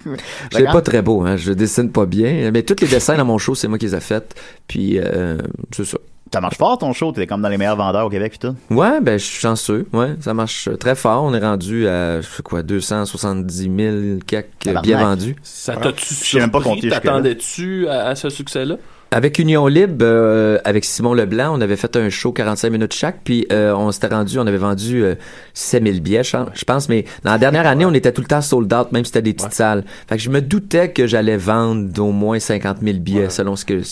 C'est 0.52 0.64
pas 0.64 0.82
très 0.82 1.02
beau, 1.02 1.22
hein. 1.24 1.36
Je 1.36 1.52
dessine 1.52 1.90
pas 1.90 2.06
bien, 2.06 2.50
mais 2.52 2.62
tous 2.62 2.80
les 2.80 2.86
dessins 2.88 3.16
dans 3.16 3.24
mon 3.24 3.38
show, 3.38 3.54
c'est 3.54 3.68
moi 3.68 3.78
qui 3.78 3.86
les 3.86 3.94
ai 3.94 4.00
faits. 4.00 4.34
Puis 4.68 4.98
euh, 4.98 5.38
c'est 5.74 5.84
ça. 5.84 5.98
Ça 6.32 6.40
marche 6.40 6.56
fort 6.56 6.78
ton 6.78 6.92
show, 6.92 7.12
t'es 7.12 7.28
comme 7.28 7.42
dans 7.42 7.48
les 7.48 7.58
meilleurs 7.58 7.76
vendeurs 7.76 8.06
au 8.06 8.10
Québec 8.10 8.32
pis 8.32 8.38
tout? 8.40 8.56
Ouais, 8.70 9.00
ben 9.00 9.18
je 9.18 9.24
suis 9.24 9.38
chanceux. 9.40 9.86
Ouais, 9.92 10.16
ça 10.20 10.34
marche 10.34 10.68
très 10.80 10.96
fort. 10.96 11.22
On 11.22 11.32
est 11.32 11.38
rendu 11.38 11.86
à 11.86 12.20
je 12.22 12.26
sais 12.26 12.42
quoi 12.42 12.62
270 12.64 13.70
000 13.76 14.18
quelques 14.26 14.80
billets 14.82 14.96
vendus. 14.96 15.36
Ça 15.44 15.76
t'a-tu 15.76 16.04
Je 16.12 16.14
sais 16.14 16.40
même 16.40 16.50
pas 16.50 16.60
surpris? 16.62 16.88
T'attendais-tu 16.88 17.86
à, 17.88 18.06
à 18.08 18.14
ce 18.16 18.30
succès-là? 18.30 18.76
Avec 19.10 19.38
Union 19.38 19.68
Libre, 19.68 19.98
euh, 20.04 20.58
avec 20.64 20.84
Simon 20.84 21.14
Leblanc, 21.14 21.56
on 21.56 21.60
avait 21.60 21.76
fait 21.76 21.94
un 21.96 22.10
show 22.10 22.32
45 22.32 22.70
minutes 22.70 22.94
chaque, 22.94 23.20
puis 23.22 23.46
euh, 23.52 23.72
on 23.72 23.92
s'était 23.92 24.08
rendu, 24.08 24.40
on 24.40 24.46
avait 24.46 24.56
vendu 24.56 25.04
euh, 25.04 25.14
7000 25.54 26.00
billets, 26.00 26.24
je 26.24 26.64
pense, 26.64 26.88
mais 26.88 27.04
dans 27.22 27.30
la 27.30 27.38
dernière 27.38 27.64
année, 27.66 27.84
on 27.84 27.94
était 27.94 28.10
tout 28.10 28.22
le 28.22 28.26
temps 28.26 28.40
sold 28.40 28.72
out, 28.74 28.90
même 28.90 29.04
si 29.04 29.10
c'était 29.10 29.22
des 29.22 29.32
petites 29.34 29.52
salles. 29.52 29.84
Fait 30.08 30.16
que 30.16 30.22
je 30.22 30.30
me 30.30 30.40
doutais 30.40 30.90
que 30.90 31.06
j'allais 31.06 31.36
vendre 31.36 31.88
d'au 31.92 32.10
moins 32.10 32.40
50 32.40 32.78
000 32.82 32.98
billets, 32.98 33.30
selon 33.30 33.54
ce 33.54 33.64
que, 33.64 33.74
tu 33.74 33.84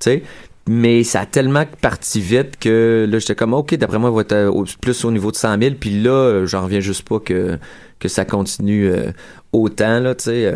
sais. 0.00 0.22
Mais 0.68 1.04
ça 1.04 1.20
a 1.20 1.26
tellement 1.26 1.64
parti 1.80 2.20
vite 2.20 2.58
que 2.58 3.06
là, 3.08 3.18
j'étais 3.20 3.34
comme, 3.36 3.54
OK, 3.54 3.74
d'après 3.76 3.98
moi, 3.98 4.10
il 4.10 4.16
va 4.16 4.22
être 4.22 4.32
euh, 4.32 4.48
au- 4.50 4.64
plus 4.80 5.04
au 5.04 5.10
niveau 5.12 5.30
de 5.30 5.36
100 5.36 5.60
000. 5.60 5.74
Puis 5.78 6.00
là, 6.02 6.10
euh, 6.10 6.46
j'en 6.46 6.62
reviens 6.64 6.80
juste 6.80 7.06
pas 7.06 7.20
que, 7.20 7.58
que 8.00 8.08
ça 8.08 8.24
continue 8.24 8.88
euh, 8.88 9.12
autant, 9.52 10.00
là, 10.00 10.14
tu 10.16 10.24
sais. 10.24 10.52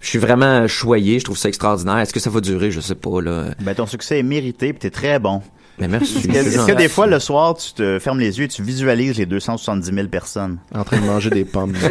Je 0.00 0.08
suis 0.08 0.18
vraiment 0.18 0.66
choyé, 0.66 1.18
je 1.18 1.24
trouve 1.24 1.38
ça 1.38 1.48
extraordinaire. 1.48 1.98
Est-ce 1.98 2.12
que 2.12 2.20
ça 2.20 2.30
va 2.30 2.40
durer? 2.40 2.70
Je 2.70 2.80
sais 2.80 2.94
pas, 2.94 3.20
là. 3.20 3.54
Ben, 3.60 3.74
ton 3.74 3.86
succès 3.86 4.18
est 4.18 4.22
mérité, 4.22 4.72
puis 4.72 4.80
t'es 4.80 4.90
très 4.90 5.18
bon. 5.18 5.42
Mais 5.80 5.88
merci. 5.88 6.18
Est-ce 6.28 6.66
que, 6.66 6.72
des 6.72 6.88
fois, 6.88 7.06
le 7.06 7.18
soir, 7.18 7.56
tu 7.56 7.72
te 7.72 7.98
fermes 7.98 8.20
les 8.20 8.38
yeux 8.38 8.44
et 8.44 8.48
tu 8.48 8.62
visualises 8.62 9.16
les 9.18 9.26
270 9.26 9.92
000 9.94 10.08
personnes? 10.08 10.58
En 10.74 10.84
train 10.84 10.98
de 10.98 11.06
manger 11.06 11.30
des 11.30 11.44
pommes. 11.44 11.74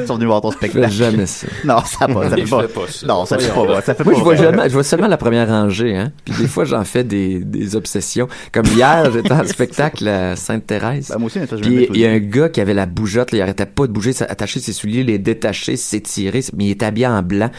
Ils 0.00 0.06
sont 0.06 0.14
venus 0.14 0.26
voir 0.26 0.40
ton 0.40 0.50
Je 0.50 0.58
fais 0.58 0.68
spectacle. 0.68 0.92
jamais 0.92 1.26
ça. 1.26 1.46
Non, 1.64 1.78
ça 1.84 2.06
va. 2.06 2.30
Ça 2.30 2.36
fait 2.36 2.44
pas. 2.44 2.68
pas 2.68 2.86
ça. 2.88 3.06
Non, 3.06 3.26
ça 3.26 3.38
fait 3.38 3.48
pas. 3.48 3.64
Moi, 3.64 3.82
pas 3.82 4.14
je 4.18 4.22
vois, 4.22 4.34
jamais, 4.36 4.68
je 4.68 4.74
vois 4.74 4.84
seulement 4.84 5.06
la 5.08 5.16
première 5.16 5.48
rangée, 5.48 5.96
hein. 5.96 6.12
Puis 6.24 6.34
des 6.34 6.46
fois, 6.48 6.64
j'en 6.64 6.84
fais 6.84 7.04
des, 7.04 7.38
des 7.40 7.76
obsessions. 7.76 8.28
Comme 8.52 8.66
hier, 8.66 9.10
j'étais 9.12 9.32
en 9.32 9.44
spectacle 9.46 10.06
à 10.08 10.36
Sainte-Thérèse. 10.36 11.14
Ben, 11.16 11.28
je 11.28 11.60
Puis 11.60 11.88
il 11.92 12.00
y 12.00 12.06
a 12.06 12.10
un 12.10 12.18
gars 12.18 12.48
qui 12.48 12.60
avait 12.60 12.74
la 12.74 12.86
bougeotte, 12.86 13.32
là, 13.32 13.38
il 13.38 13.42
arrêtait 13.42 13.66
pas 13.66 13.86
de 13.86 13.92
bouger, 13.92 14.12
attacher 14.20 14.60
ses 14.60 14.72
souliers, 14.72 15.04
les 15.04 15.18
détacher, 15.18 15.76
s'étirer, 15.76 16.40
mais 16.56 16.66
il 16.66 16.70
était 16.72 16.86
habillé 16.86 17.06
en 17.06 17.22
blanc. 17.22 17.50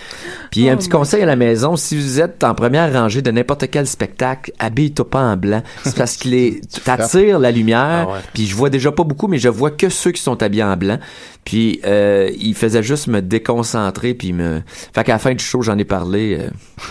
Puis 0.51 0.69
un 0.69 0.77
petit 0.77 0.89
conseil 0.89 1.23
à 1.23 1.25
la 1.25 1.35
maison, 1.35 1.75
si 1.75 1.97
vous 1.97 2.19
êtes 2.19 2.43
en 2.43 2.53
première 2.53 2.91
rangée 2.91 3.21
de 3.21 3.31
n'importe 3.31 3.60
quel 3.67 3.87
spectacle, 3.87 4.51
habille-toi 4.59 5.09
pas 5.09 5.21
en 5.21 5.37
blanc. 5.37 5.61
C'est 5.83 5.95
parce 5.95 6.15
qu'il 6.17 6.33
est, 6.33 6.61
t'attires 6.83 7.39
la 7.39 7.51
lumière. 7.51 8.07
Ah 8.09 8.13
ouais. 8.13 8.19
Puis 8.33 8.45
je 8.45 8.55
vois 8.55 8.69
déjà 8.69 8.91
pas 8.91 9.03
beaucoup, 9.03 9.27
mais 9.27 9.37
je 9.37 9.49
vois 9.49 9.71
que 9.71 9.89
ceux 9.89 10.11
qui 10.11 10.21
sont 10.21 10.41
habillés 10.43 10.63
en 10.63 10.77
blanc. 10.77 10.99
Puis 11.45 11.79
euh, 11.85 12.29
il 12.37 12.55
faisait 12.55 12.83
juste 12.83 13.07
me 13.07 13.21
déconcentrer, 13.21 14.13
puis 14.13 14.33
me. 14.33 14.61
Fait 14.93 15.03
qu'à 15.03 15.13
la 15.13 15.19
fin 15.19 15.33
du 15.33 15.43
show, 15.43 15.61
j'en 15.61 15.77
ai 15.77 15.85
parlé. 15.85 16.37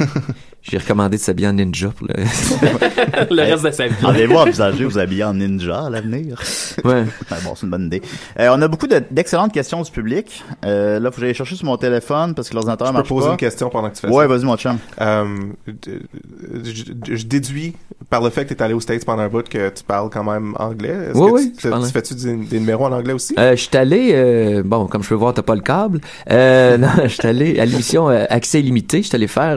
euh, 0.01 0.05
J'ai 0.63 0.77
recommandé 0.77 1.17
de 1.17 1.23
s'habiller 1.23 1.49
en 1.49 1.55
ninja 1.55 1.89
pour 1.89 2.07
le... 2.07 2.15
le 3.35 3.43
reste 3.43 3.65
de 3.65 3.71
sa 3.71 3.87
vie. 3.89 3.95
Allez-vous 4.07 4.35
envisager 4.37 4.85
vous 4.85 4.99
habiller 4.99 5.25
en 5.25 5.33
ninja 5.35 5.87
à 5.87 5.91
l'avenir? 5.91 6.39
ouais. 6.85 7.05
Ben 7.31 7.37
bon, 7.45 7.55
c'est 7.55 7.65
une 7.65 7.71
bonne 7.71 7.87
idée. 7.87 8.03
Euh, 8.39 8.51
on 8.55 8.61
a 8.61 8.69
beaucoup 8.69 8.87
de- 8.87 9.03
d'excellentes 9.11 9.53
questions 9.53 9.81
du 9.81 9.91
public. 9.91 10.45
Euh, 10.67 11.01
là, 11.01 11.11
faut 11.11 11.17
que 11.17 11.27
j'aille 11.27 11.35
chercher 11.35 11.57
sur 11.57 11.65
mon 11.65 11.79
téléphone 11.79 12.35
parce 12.35 12.51
que 12.51 12.55
l'ordinateur 12.55 12.87
Je 12.89 12.93
peux 12.93 12.99
marche 12.99 13.09
poser 13.09 13.27
pas. 13.29 13.33
une 13.33 13.39
question 13.39 13.71
pendant 13.71 13.89
que 13.89 13.95
tu 13.95 14.01
fais 14.03 14.09
Ouais, 14.09 14.25
ça. 14.25 14.29
vas-y, 14.29 14.45
mon 14.45 14.57
chum. 14.59 14.77
Euh, 15.01 15.25
je, 15.67 16.71
je- 17.07 17.15
je 17.17 17.27
déduis 17.27 17.75
par 18.11 18.21
le 18.23 18.29
fait 18.31 18.45
que 18.45 18.53
tu 18.53 18.55
es 18.55 18.63
allé 18.63 18.75
aux 18.75 18.81
States 18.81 19.05
pendant 19.07 19.23
un 19.23 19.29
bout 19.29 19.49
que 19.49 19.71
tu 19.71 19.83
parles 19.85 20.11
quand 20.11 20.25
même 20.25 20.55
anglais. 20.59 21.09
Oui, 21.15 21.31
que 21.31 21.69
oui, 21.69 21.83
tu, 21.87 21.91
fais-tu 21.93 22.15
des, 22.15 22.35
des 22.37 22.59
numéros 22.61 22.85
en 22.85 22.93
anglais 22.93 23.15
aussi? 23.15 23.35
Euh, 23.39 23.53
je 23.53 23.63
suis 23.63 23.77
allé, 23.77 24.11
euh, 24.13 24.63
bon, 24.65 24.87
comme 24.87 25.03
je 25.03 25.09
peux 25.09 25.15
voir, 25.15 25.33
t'as 25.33 25.43
pas 25.43 25.55
le 25.55 25.61
câble. 25.63 26.01
Euh, 26.31 26.77
non, 26.79 26.89
je 27.05 27.09
suis 27.09 27.27
allé 27.27 27.59
à 27.59 27.65
l'émission 27.65 28.11
euh, 28.11 28.27
Accès 28.29 28.61
illimité. 28.61 28.99
Je 29.03 29.07
suis 29.09 29.17
allé 29.17 29.27
faire 29.29 29.57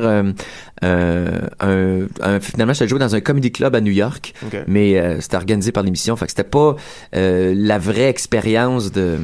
euh, 0.84 1.40
un, 1.60 2.08
un- 2.22 2.40
finalement, 2.40 2.74
j'étais 2.74 2.88
joué 2.88 3.00
dans 3.00 3.16
un 3.16 3.22
comedy 3.22 3.52
club 3.52 3.76
à 3.76 3.82
New 3.82 3.92
York, 3.92 4.34
mais 4.68 4.98
euh, 5.00 5.22
c'était 5.22 5.38
organisé 5.38 5.72
par 5.72 5.84
l'émission. 5.84 6.16
Fait 6.16 6.26
que 6.26 6.32
c'était 6.32 6.44
pas 6.44 6.76
euh, 7.16 7.54
la 7.56 7.80
vraie 7.80 8.10
expérience 8.10 8.92
de. 8.92 9.18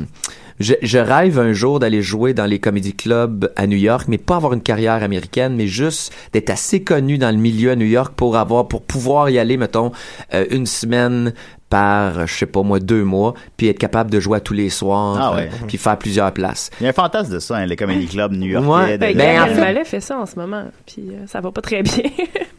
Je, 0.60 0.74
je 0.82 0.98
rêve 0.98 1.40
un 1.40 1.54
jour 1.54 1.80
d'aller 1.80 2.02
jouer 2.02 2.34
dans 2.34 2.46
les 2.46 2.60
comedy 2.60 2.94
clubs 2.94 3.50
à 3.56 3.66
New 3.66 3.78
York, 3.78 4.08
mais 4.10 4.18
pas 4.18 4.36
avoir 4.36 4.52
une 4.52 4.62
carrière 4.62 5.02
américaine, 5.04 5.56
mais 5.56 5.68
juste 5.68 6.12
d'être 6.34 6.50
assez 6.50 6.84
connu 6.84 7.18
dans 7.18 7.32
le 7.32 7.38
milieu 7.42 7.72
à 7.72 7.76
New 7.78 7.86
York 7.86 8.14
pour 8.18 8.36
avoir, 8.36 8.68
pour 8.68 8.82
pouvoir 8.82 9.30
y 9.30 9.40
aller, 9.40 9.56
mettons, 9.56 9.94
euh, 10.34 10.46
une 10.52 10.66
semaine 10.66 11.34
par, 11.70 12.26
je 12.28 12.34
sais 12.34 12.46
pas 12.46 12.64
moi, 12.64 12.80
deux 12.80 13.04
mois, 13.04 13.34
puis 13.58 13.68
être 13.68 13.78
capable 13.78 14.10
de 14.10 14.20
jouer 14.20 14.38
à 14.38 14.40
tous 14.40 14.54
les 14.54 14.70
soirs, 14.70 15.18
Ah 15.20 15.36
ouais. 15.36 15.50
euh, 15.54 15.66
puis 15.68 15.78
faire 15.78 15.98
plusieurs 15.98 16.32
places. 16.34 16.72
Il 16.82 16.84
y 16.84 16.88
a 16.88 16.90
un 16.90 16.94
fantasme 16.94 17.32
de 17.34 17.40
ça, 17.40 17.58
hein, 17.58 17.66
les 17.66 17.76
comedy 17.76 18.08
clubs 18.08 18.32
new-yorkais. 18.34 18.68
Ouais. 18.68 18.98
de- 18.98 19.02
Ben, 19.02 19.16
Ben, 19.18 19.42
en 19.42 19.46
fait- 19.48 19.86
fait 19.86 20.00
ça 20.02 20.18
en 20.20 20.26
ce 20.26 20.36
moment, 20.36 20.66
puis 20.88 21.10
euh, 21.12 21.26
ça 21.28 21.42
va 21.42 21.52
pas 21.52 21.62
très 21.62 21.84
bien. 21.84 22.04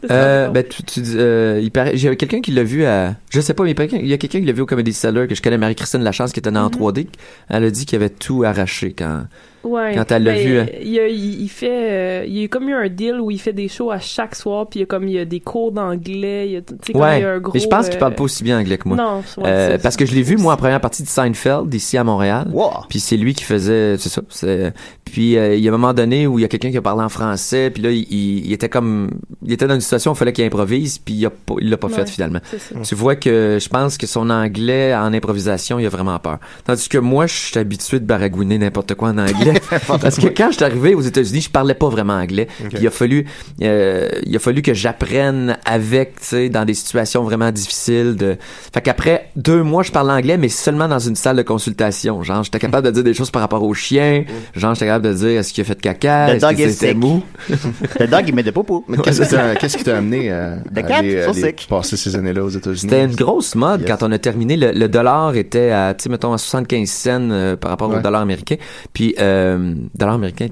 Euh, 0.09 0.47
ben, 0.49 0.63
tu, 0.67 0.81
tu 0.81 0.99
dis, 0.99 1.13
euh, 1.15 1.59
il 1.61 1.69
paraît, 1.69 1.95
j'ai 1.95 2.15
quelqu'un 2.17 2.41
qui 2.41 2.49
l'a 2.49 2.63
vu 2.63 2.85
à, 2.85 3.13
je 3.29 3.39
sais 3.39 3.53
pas, 3.53 3.63
mais 3.63 3.75
il 3.91 4.07
y 4.07 4.13
a 4.13 4.17
quelqu'un 4.17 4.39
qui 4.39 4.45
l'a 4.47 4.51
vu 4.51 4.61
au 4.61 4.65
Comedy 4.65 4.93
Cellar, 4.93 5.27
que 5.27 5.35
je 5.35 5.43
connais, 5.43 5.59
Marie-Christine 5.59 6.01
Lachance, 6.01 6.31
qui 6.33 6.39
était 6.39 6.49
en 6.49 6.69
3D. 6.71 7.07
Elle 7.49 7.65
a 7.65 7.69
dit 7.69 7.85
qu'il 7.85 7.97
avait 7.97 8.09
tout 8.09 8.43
arraché 8.43 8.93
quand, 8.97 9.25
Ouais. 9.63 9.93
Quand 9.95 10.11
elle 10.11 10.23
l'a 10.23 10.33
Ben, 10.33 10.47
vu, 10.47 10.57
hein. 10.59 10.65
Il, 10.81 10.87
y 10.89 10.99
a- 10.99 11.07
il, 11.07 11.41
il 11.43 11.49
fait, 11.49 11.69
euh, 11.71 12.25
il 12.27 12.37
y 12.39 12.43
a 12.43 12.47
comme 12.47 12.67
eu 12.69 12.73
un 12.73 12.89
deal 12.89 13.19
où 13.21 13.29
il 13.29 13.39
fait 13.39 13.53
des 13.53 13.67
shows 13.67 13.91
à 13.91 13.99
chaque 13.99 14.35
soir, 14.35 14.67
puis 14.67 14.79
il 14.79 14.81
y 14.81 14.83
a 14.83 14.85
comme 14.87 15.07
il 15.07 15.13
y 15.13 15.19
a 15.19 15.25
des 15.25 15.39
cours 15.39 15.71
d'anglais, 15.71 16.47
il 16.47 16.51
y 16.53 16.57
a, 16.57 16.61
tu 16.61 16.73
sais, 16.83 16.93
comme 16.93 17.01
il 17.01 17.05
ouais. 17.05 17.21
y 17.21 17.23
a 17.25 17.29
un 17.33 17.39
gros. 17.39 17.51
mais 17.53 17.59
je 17.59 17.67
pense 17.67 17.85
qu'il 17.87 17.97
euh, 17.97 17.99
parle 17.99 18.15
pas 18.15 18.23
aussi 18.23 18.43
bien 18.43 18.59
anglais 18.59 18.77
que 18.77 18.87
moi. 18.87 18.97
Non, 18.97 19.17
ouais, 19.37 19.43
Euh, 19.45 19.77
parce 19.81 19.95
que 19.97 20.05
je 20.05 20.15
l'ai 20.15 20.23
vu, 20.23 20.37
moi, 20.37 20.53
en 20.53 20.57
première 20.57 20.81
partie 20.81 21.03
de 21.03 21.07
Seinfeld, 21.07 21.71
ici 21.73 21.97
à 21.97 22.03
Montréal. 22.03 22.47
Wow. 22.51 22.71
Puis 22.89 22.99
c'est 22.99 23.17
lui 23.17 23.33
qui 23.33 23.43
faisait, 23.43 23.97
c'est 23.97 24.09
ça. 24.09 24.21
c'est- 24.29 24.73
Puis 25.05 25.37
euh, 25.37 25.55
il 25.55 25.61
y 25.63 25.67
a 25.67 25.71
un 25.71 25.77
moment 25.77 25.93
donné 25.93 26.25
où 26.25 26.39
il 26.39 26.41
y 26.41 26.45
a 26.45 26.47
quelqu'un 26.47 26.71
qui 26.71 26.77
a 26.77 26.81
parlé 26.81 27.03
en 27.03 27.09
français, 27.09 27.69
puis 27.69 27.83
là 27.83 27.91
il, 27.91 28.07
il- 28.09 28.45
il 28.47 28.53
était 28.53 28.69
comme, 28.69 29.09
il 29.45 29.51
était 29.53 29.67
dans 29.67 29.75
une 29.75 29.81
situation 29.81 30.11
où 30.11 30.13
il 30.15 30.17
fallait 30.17 30.33
qu'il 30.33 30.45
improvise, 30.45 30.97
puis 30.97 31.13
il 31.13 31.25
a 31.25 31.29
pas, 31.29 31.55
il 31.59 31.69
l'a 31.69 31.77
pas 31.77 31.87
Ouais, 31.87 31.93
fait 31.93 32.09
finalement. 32.09 32.39
Tu 32.83 32.95
vois 32.95 33.15
que 33.15 33.57
je 33.61 33.69
pense 33.69 33.97
que 33.97 34.07
son 34.07 34.29
anglais 34.29 34.95
en 34.95 35.13
improvisation, 35.13 35.77
il 35.79 35.85
a 35.85 35.89
vraiment 35.89 36.17
peur. 36.19 36.39
Tandis 36.65 36.87
que 36.89 36.97
moi, 36.97 37.27
je 37.27 37.33
suis 37.35 37.59
habitué 37.59 37.99
de 37.99 38.05
baragouiner 38.05 38.57
n'importe 38.57 38.95
quoi 38.95 39.09
en 39.09 39.17
anglais. 39.17 39.50
Parce 40.01 40.17
que 40.17 40.27
quand 40.27 40.47
je 40.51 40.55
suis 40.57 40.63
arrivé 40.63 40.95
aux 40.95 41.01
États-Unis, 41.01 41.41
je 41.41 41.49
parlais 41.49 41.73
pas 41.73 41.89
vraiment 41.89 42.13
anglais. 42.13 42.47
Puis 42.69 42.79
il 42.81 42.87
a 42.87 42.91
fallu, 42.91 43.25
euh, 43.61 44.09
il 44.25 44.35
a 44.35 44.39
fallu 44.39 44.61
que 44.61 44.73
j'apprenne 44.73 45.57
avec, 45.65 46.19
tu 46.19 46.25
sais, 46.25 46.49
dans 46.49 46.65
des 46.65 46.73
situations 46.73 47.23
vraiment 47.23 47.51
difficiles. 47.51 48.15
De... 48.15 48.37
Fait 48.73 48.81
qu'après 48.81 49.29
deux 49.35 49.63
mois, 49.63 49.83
je 49.83 49.91
parlais 49.91 50.13
anglais, 50.13 50.37
mais 50.37 50.49
seulement 50.49 50.87
dans 50.87 50.99
une 50.99 51.15
salle 51.15 51.37
de 51.37 51.41
consultation. 51.41 52.23
Genre, 52.23 52.43
j'étais 52.43 52.59
capable 52.59 52.87
de 52.87 52.91
dire 52.91 53.03
des 53.03 53.13
choses 53.13 53.31
par 53.31 53.41
rapport 53.41 53.63
au 53.63 53.73
chien. 53.73 54.23
Genre, 54.55 54.73
j'étais 54.73 54.85
capable 54.87 55.07
de 55.07 55.13
dire 55.13 55.39
est-ce 55.39 55.53
qu'il 55.53 55.61
a 55.61 55.65
fait 55.65 55.75
de 55.75 55.81
caca, 55.81 56.27
Le 56.29 56.35
est-ce 56.35 56.45
dog 56.45 56.55
que 56.57 56.69
c'était 56.69 56.93
mou? 56.93 57.23
Le 57.99 58.07
dog, 58.07 58.23
il 58.27 58.35
met 58.35 58.43
des 58.43 58.51
popos. 58.51 58.83
Mais 58.87 58.97
qu'est-ce 58.97 59.21
qui 59.21 59.29
t'a- 59.29 59.55
qu'est-ce 59.55 59.77
qui 59.77 59.83
t'a 59.83 59.97
amené 59.97 60.31
à, 60.31 60.57
The 60.73 60.77
à 60.79 60.83
cat, 60.83 60.95
aller, 60.97 61.21
aller 61.21 61.55
passer 61.69 61.97
ces 61.97 62.15
années-là 62.15 62.43
aux 62.43 62.49
États-Unis? 62.49 62.79
C'était 62.79 63.03
une 63.05 63.15
grosse 63.15 63.55
mode 63.55 63.81
Yes. 63.81 63.89
quand 63.89 64.03
on 64.05 64.11
a 64.11 64.17
terminé. 64.17 64.57
Le, 64.57 64.71
le 64.71 64.87
dollar 64.89 65.35
était 65.35 65.71
à, 65.71 65.93
tu 65.93 66.03
sais, 66.03 66.09
mettons, 66.09 66.33
à 66.33 66.37
75 66.37 66.89
cents 66.89 67.29
euh, 67.31 67.55
par 67.55 67.71
rapport 67.71 67.89
au 67.89 67.99
dollar 67.99 68.21
américain. 68.21 68.55
Puis, 68.93 69.15
euh, 69.19 69.40
le 69.41 69.75
dollar 69.95 70.15
américain 70.15 70.47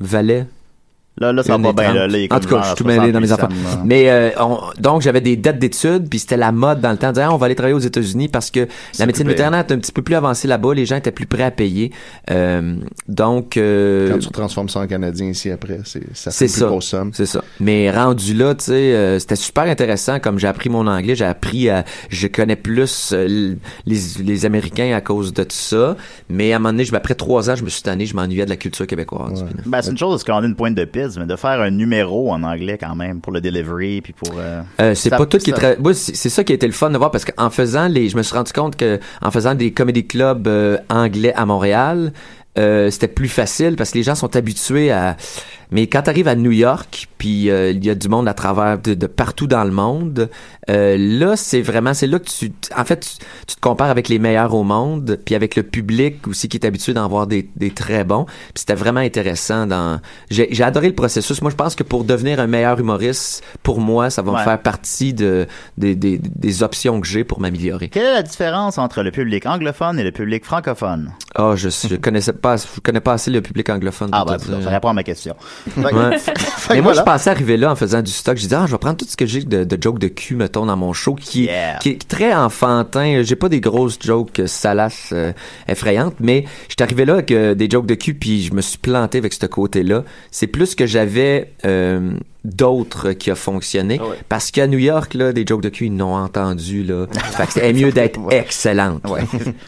valait 0.00 0.46
Là, 1.18 1.32
là, 1.32 1.42
ça 1.42 1.56
va 1.56 1.72
pas 1.72 1.82
bien. 1.82 1.94
Là, 1.94 2.06
Là, 2.08 2.18
il 2.18 2.24
est 2.24 2.32
en 2.32 2.40
tout 2.40 2.48
cas, 2.48 2.60
je 2.62 2.66
suis 2.66 2.74
tout 2.76 2.84
60 2.84 3.00
mêlé 3.00 3.12
dans 3.12 3.20
mes 3.20 3.32
affaires. 3.32 3.48
Mais 3.84 4.10
euh, 4.10 4.30
on- 4.38 4.58
donc 4.78 5.00
j'avais 5.02 5.20
des 5.22 5.36
dettes 5.36 5.58
d'études, 5.58 6.08
puis 6.10 6.18
c'était 6.18 6.36
la 6.36 6.52
mode 6.52 6.80
dans 6.80 6.90
le 6.90 6.98
temps 6.98 7.08
de 7.08 7.14
dire 7.14 7.28
Ah, 7.30 7.34
on 7.34 7.38
va 7.38 7.46
aller 7.46 7.54
travailler 7.54 7.74
aux 7.74 7.78
États-Unis 7.78 8.28
parce 8.28 8.50
que 8.50 8.68
la 8.98 9.06
médecine 9.06 9.26
vétérinaire 9.26 9.60
est 9.60 9.72
un 9.72 9.78
petit 9.78 9.92
peu 9.92 10.02
plus 10.02 10.14
avancée 10.14 10.46
là-bas, 10.46 10.74
les 10.74 10.84
gens 10.84 10.96
étaient 10.96 11.12
plus 11.12 11.26
prêts 11.26 11.42
à 11.44 11.50
payer. 11.50 11.90
Euh, 12.30 12.76
donc 13.08 13.56
euh, 13.56 14.10
Quand 14.12 14.18
tu 14.18 14.28
transformes 14.30 14.68
ça 14.68 14.80
en 14.80 14.86
Canadien 14.86 15.28
ici 15.28 15.50
après, 15.50 15.80
c'est, 15.84 16.02
ça 16.14 16.30
fait 16.30 16.46
plus 16.46 16.54
ça. 16.54 16.66
grosse 16.66 16.86
somme. 16.86 17.10
C'est 17.14 17.26
ça. 17.26 17.42
Mais 17.60 17.90
rendu 17.90 18.34
là, 18.34 18.54
tu 18.54 18.64
sais, 18.66 18.72
euh, 18.72 19.18
c'était 19.18 19.36
super 19.36 19.64
intéressant. 19.64 20.20
Comme 20.20 20.38
j'ai 20.38 20.48
appris 20.48 20.68
mon 20.68 20.86
anglais, 20.86 21.14
j'ai 21.14 21.24
appris 21.24 21.70
à, 21.70 21.84
je 22.10 22.26
connais 22.26 22.56
plus 22.56 23.10
euh, 23.12 23.54
les, 23.86 23.98
les 24.22 24.44
Américains 24.44 24.94
à 24.94 25.00
cause 25.00 25.32
de 25.32 25.42
tout 25.44 25.48
ça. 25.52 25.96
Mais 26.28 26.52
à 26.52 26.56
un 26.56 26.58
moment 26.58 26.72
donné, 26.72 26.84
je, 26.84 26.94
après 26.94 27.14
trois 27.14 27.48
ans, 27.50 27.56
je 27.56 27.64
me 27.64 27.68
suis 27.70 27.82
tanné, 27.82 28.06
je 28.06 28.14
m'ennuyais 28.14 28.44
de 28.44 28.50
la 28.50 28.56
culture 28.56 28.86
québécoise. 28.86 29.42
Ouais. 29.42 29.48
Ben, 29.64 29.80
c'est 29.82 29.90
une 29.92 29.98
chose 29.98 30.12
de 30.14 30.18
se 30.18 30.24
commander 30.24 30.48
une 30.48 30.54
pointe 30.56 30.74
de 30.74 30.84
mais 31.18 31.26
de 31.26 31.36
faire 31.36 31.60
un 31.60 31.70
numéro 31.70 32.30
en 32.32 32.42
anglais 32.42 32.78
quand 32.78 32.94
même 32.94 33.20
pour 33.20 33.32
le 33.32 33.40
delivery 33.40 34.00
puis 34.00 34.12
pour. 34.12 34.34
euh, 34.38 34.62
Euh, 34.80 34.94
c'est 34.94 35.10
pas 35.10 35.26
tout 35.26 35.38
qui 35.38 35.50
est 35.50 35.54
ça- 35.54 35.58
très. 35.60 35.76
Moi, 35.78 35.94
c'est 35.94 36.14
c'est 36.16 36.28
ça 36.28 36.44
qui 36.44 36.52
a 36.52 36.54
été 36.54 36.66
le 36.66 36.72
fun 36.72 36.90
de 36.90 36.98
voir 36.98 37.10
parce 37.10 37.24
qu'en 37.24 37.50
faisant 37.50 37.88
les, 37.88 38.08
je 38.08 38.16
me 38.16 38.22
suis 38.22 38.34
rendu 38.36 38.52
compte 38.52 38.76
que 38.76 38.98
en 39.22 39.30
faisant 39.30 39.54
des 39.54 39.72
comedy 39.72 40.06
clubs 40.06 40.46
euh, 40.48 40.78
anglais 40.88 41.32
à 41.34 41.46
Montréal, 41.46 42.12
euh, 42.58 42.90
c'était 42.90 43.08
plus 43.08 43.28
facile 43.28 43.76
parce 43.76 43.90
que 43.90 43.98
les 43.98 44.04
gens 44.04 44.14
sont 44.14 44.34
habitués 44.36 44.90
à. 44.90 45.16
Mais 45.70 45.86
quand 45.86 46.02
tu 46.02 46.10
arrives 46.10 46.28
à 46.28 46.34
New 46.34 46.52
York, 46.52 47.08
puis 47.18 47.50
euh, 47.50 47.70
il 47.70 47.84
y 47.84 47.90
a 47.90 47.94
du 47.94 48.08
monde 48.08 48.28
à 48.28 48.34
travers 48.34 48.78
de, 48.78 48.94
de 48.94 49.06
partout 49.06 49.46
dans 49.46 49.64
le 49.64 49.70
monde, 49.70 50.28
euh, 50.70 50.96
là 50.98 51.36
c'est 51.36 51.62
vraiment 51.62 51.94
c'est 51.94 52.06
là 52.06 52.18
que 52.18 52.28
tu, 52.28 52.52
en 52.76 52.84
fait, 52.84 53.00
tu, 53.00 53.24
tu 53.46 53.56
te 53.56 53.60
compares 53.60 53.90
avec 53.90 54.08
les 54.08 54.18
meilleurs 54.18 54.54
au 54.54 54.64
monde, 54.64 55.18
puis 55.24 55.34
avec 55.34 55.56
le 55.56 55.62
public 55.62 56.26
aussi 56.28 56.48
qui 56.48 56.56
est 56.56 56.66
habitué 56.66 56.94
d'en 56.94 57.08
voir 57.08 57.26
des, 57.26 57.48
des 57.56 57.70
très 57.70 58.04
bons. 58.04 58.24
Puis 58.24 58.60
c'était 58.60 58.74
vraiment 58.74 59.00
intéressant. 59.00 59.66
Dans, 59.66 60.00
j'ai, 60.30 60.62
adoré 60.62 60.88
le 60.88 60.94
processus. 60.94 61.42
Moi, 61.42 61.50
je 61.50 61.56
pense 61.56 61.74
que 61.74 61.82
pour 61.82 62.04
devenir 62.04 62.40
un 62.40 62.46
meilleur 62.46 62.78
humoriste, 62.78 63.44
pour 63.62 63.80
moi, 63.80 64.10
ça 64.10 64.22
va 64.22 64.32
me 64.32 64.44
faire 64.44 64.60
partie 64.60 65.14
de 65.14 65.46
des, 65.76 66.62
options 66.62 67.00
que 67.00 67.06
j'ai 67.06 67.24
pour 67.24 67.40
m'améliorer. 67.40 67.88
Quelle 67.88 68.06
est 68.06 68.14
la 68.14 68.22
différence 68.22 68.78
entre 68.78 69.02
le 69.02 69.10
public 69.10 69.44
anglophone 69.46 69.98
et 69.98 70.04
le 70.04 70.12
public 70.12 70.44
francophone? 70.44 71.12
Ah, 71.34 71.52
je, 71.54 71.68
je 71.68 71.96
connaissais 71.96 72.32
pas, 72.32 72.56
je 72.56 72.80
connais 72.80 73.00
pas 73.00 73.12
assez 73.14 73.30
le 73.30 73.42
public 73.42 73.68
anglophone. 73.68 74.10
Ah, 74.12 74.24
te 74.24 74.62
ça 74.62 74.70
répond 74.70 74.88
à 74.88 74.94
ma 74.94 75.02
question. 75.02 75.34
Ouais. 75.76 75.82
Mais 76.70 76.80
moi, 76.80 76.92
voilà. 76.92 77.00
je 77.00 77.02
pensais 77.02 77.30
arriver 77.30 77.56
là 77.56 77.70
en 77.72 77.76
faisant 77.76 78.02
du 78.02 78.10
stock. 78.10 78.36
J'ai 78.36 78.48
dit, 78.48 78.54
ah, 78.54 78.64
je 78.66 78.72
vais 78.72 78.78
prendre 78.78 78.96
tout 78.96 79.04
ce 79.08 79.16
que 79.16 79.26
j'ai 79.26 79.42
de, 79.42 79.64
de 79.64 79.82
jokes 79.82 79.98
de 79.98 80.08
cul, 80.08 80.34
mettons, 80.36 80.66
dans 80.66 80.76
mon 80.76 80.92
show, 80.92 81.14
qui, 81.14 81.44
Yeah. 81.44 81.78
qui 81.78 81.90
est 81.90 82.08
très 82.08 82.34
enfantin. 82.34 83.22
J'ai 83.22 83.36
pas 83.36 83.48
des 83.48 83.60
grosses 83.60 83.98
jokes 84.02 84.40
euh, 84.40 84.46
salaces 84.46 85.10
euh, 85.12 85.32
effrayantes, 85.68 86.14
mais 86.20 86.44
j'étais 86.68 86.82
arrivé 86.84 87.04
là 87.04 87.14
avec 87.14 87.30
euh, 87.30 87.54
des 87.54 87.68
jokes 87.70 87.86
de 87.86 87.94
cul, 87.94 88.14
puis 88.14 88.42
je 88.42 88.52
me 88.52 88.60
suis 88.62 88.78
planté 88.78 89.18
avec 89.18 89.32
ce 89.32 89.46
côté-là. 89.46 90.02
C'est 90.30 90.46
plus 90.48 90.74
que 90.74 90.86
j'avais 90.86 91.52
euh, 91.64 92.12
d'autres 92.46 93.12
qui 93.12 93.30
a 93.30 93.34
fonctionné. 93.34 93.98
Ah 94.00 94.06
ouais. 94.06 94.16
Parce 94.28 94.50
qu'à 94.50 94.66
New 94.66 94.78
York, 94.78 95.14
là, 95.14 95.32
des 95.32 95.44
jokes 95.46 95.62
de 95.62 95.68
cul, 95.68 95.86
ils 95.86 95.94
n'ont 95.94 96.14
entendu, 96.16 96.82
là. 96.84 97.06
fait 97.12 97.46
que 97.46 97.52
c'est 97.52 97.72
mieux 97.72 97.92
d'être 97.92 98.18
excellente. 98.30 99.02
Ouais. 99.08 99.22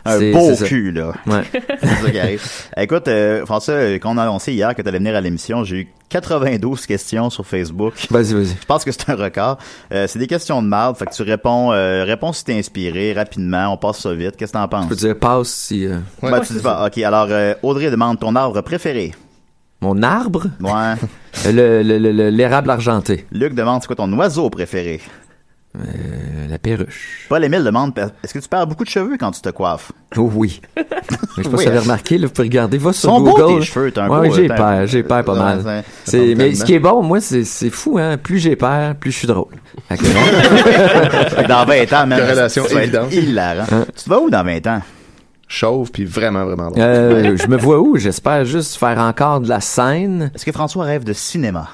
Un 0.05 0.33
beau 0.33 0.55
cul, 0.65 0.93
là. 0.93 1.13
Ouais. 1.27 1.43
C'est 1.81 1.87
ça 2.05 2.11
qui 2.11 2.19
arrive. 2.19 2.43
Écoute, 2.77 3.09
euh, 3.09 3.45
François, 3.47 3.95
quand 3.99 4.15
on 4.15 4.19
a 4.19 4.23
annoncé 4.23 4.53
hier 4.53 4.75
que 4.75 4.83
tu 4.83 4.89
allais 4.89 4.99
venir 4.99 5.15
à 5.15 5.21
l'émission, 5.21 5.65
j'ai 5.65 5.77
eu 5.77 5.89
92 6.09 6.87
questions 6.87 7.29
sur 7.31 7.47
Facebook. 7.47 7.95
Vas-y, 8.11 8.33
vas-y. 8.35 8.47
Je 8.61 8.67
pense 8.67 8.85
que 8.85 8.91
c'est 8.93 9.11
un 9.11 9.15
record. 9.17 9.59
Euh, 9.93 10.07
c'est 10.09 10.19
des 10.19 10.27
questions 10.27 10.63
de 10.63 10.67
marde, 10.69 10.97
fait 10.97 11.05
que 11.07 11.15
tu 11.15 11.23
réponds, 11.23 11.73
euh, 11.73 12.05
réponds 12.05 12.33
si 12.33 12.45
t'es 12.45 12.55
inspiré, 12.59 13.13
rapidement, 13.13 13.73
on 13.73 13.77
passe 13.77 14.01
ça 14.01 14.15
vite. 14.15 14.37
Qu'est-ce 14.37 14.53
que 14.53 14.59
t'en 14.59 14.69
penses? 14.69 14.85
Je 14.85 14.89
peux 14.89 14.97
dire 14.97 15.19
passe 15.19 15.49
si... 15.49 15.87
euh, 15.87 15.99
Ben, 16.23 16.41
tu 16.41 16.55
dis 16.55 16.61
pas. 16.61 16.87
Ok, 16.87 16.99
alors, 16.99 17.27
euh, 17.31 17.55
Audrey 17.63 17.91
demande 17.91 18.19
ton 18.19 18.35
arbre 18.37 18.61
préféré. 18.63 19.13
Mon 19.81 20.03
arbre? 20.03 20.47
Ouais. 20.61 20.95
Le- 21.53 21.83
le- 21.83 21.99
le- 21.99 22.11
le- 22.13 22.31
L'érable 22.31 22.69
argenté. 22.71 23.25
Luc 23.31 23.55
demande 23.55 23.81
c'est 23.83 23.87
quoi 23.87 23.95
ton 23.97 24.13
oiseau 24.19 24.51
préféré? 24.51 25.01
Euh, 25.79 25.81
la 26.49 26.59
perruche. 26.59 27.27
Paul-Émile 27.29 27.63
demande 27.63 27.93
est-ce 28.25 28.33
que 28.35 28.39
tu 28.41 28.49
perds 28.49 28.67
beaucoup 28.67 28.83
de 28.83 28.89
cheveux 28.89 29.17
quand 29.21 29.31
tu 29.31 29.41
te 29.41 29.51
coiffes? 29.51 29.93
Oh 30.17 30.29
oui. 30.35 30.61
Mais 30.77 30.83
je 31.37 31.43
sais 31.43 31.49
pas 31.51 31.51
Oui, 31.51 31.59
si 31.59 31.65
vous 31.65 31.69
avez 31.69 31.77
hein. 31.77 31.81
remarqué, 31.83 32.19
là, 32.19 32.27
vous 32.27 32.33
pouvez 32.33 32.49
regarder, 32.49 32.79
va 32.79 32.93
sur 32.93 33.11
sont 33.11 33.21
beaux, 33.21 33.37
Google. 33.37 33.61
tes 33.61 33.67
cheveux, 33.67 33.93
t'as 33.93 34.05
un 34.07 34.09
ouais, 34.09 34.29
beau- 34.29 34.35
j'ai 34.35 34.51
un- 34.51 34.55
peur, 34.57 34.87
j'ai 34.87 35.03
peur 35.05 35.23
pas 35.25 35.33
Ouais, 35.35 35.39
mal. 35.39 35.85
mais 36.37 36.55
ce 36.55 36.65
qui 36.65 36.75
est 36.75 36.79
bon, 36.81 37.03
moi, 37.03 37.21
c'est, 37.21 37.45
c'est 37.45 37.71
fou, 37.71 37.99
hein. 38.01 38.17
Plus 38.17 38.39
j'ai 38.41 38.57
peur, 38.57 38.97
plus 38.97 39.13
je 39.13 39.19
suis 39.19 39.29
drôle. 39.29 39.53
Que, 39.91 41.47
Dans 41.47 41.65
20 41.67 41.93
ans, 41.93 42.07
même. 42.07 42.19
Vas 42.21 42.47
être 42.47 42.77
évidente. 42.77 43.13
hilarant. 43.13 43.67
Hein? 43.71 43.85
Tu 43.97 44.05
te 44.05 44.09
vas 44.11 44.19
où 44.19 44.31
dans 44.31 44.43
20 44.43 44.67
ans? 44.67 44.81
Chauve, 45.49 45.91
puis 45.91 46.05
vraiment, 46.05 46.45
vraiment 46.45 46.71
drôle. 46.71 46.81
euh, 46.83 47.37
je 47.37 47.47
me 47.49 47.57
vois 47.57 47.81
où? 47.81 47.97
J'espère 47.97 48.45
juste 48.45 48.77
faire 48.77 48.99
encore 48.99 49.41
de 49.41 49.49
la 49.49 49.61
scène. 49.61 50.31
Est-ce 50.35 50.45
que 50.45 50.53
François 50.53 50.85
rêve 50.85 51.05
de 51.05 51.13
cinéma? 51.15 51.69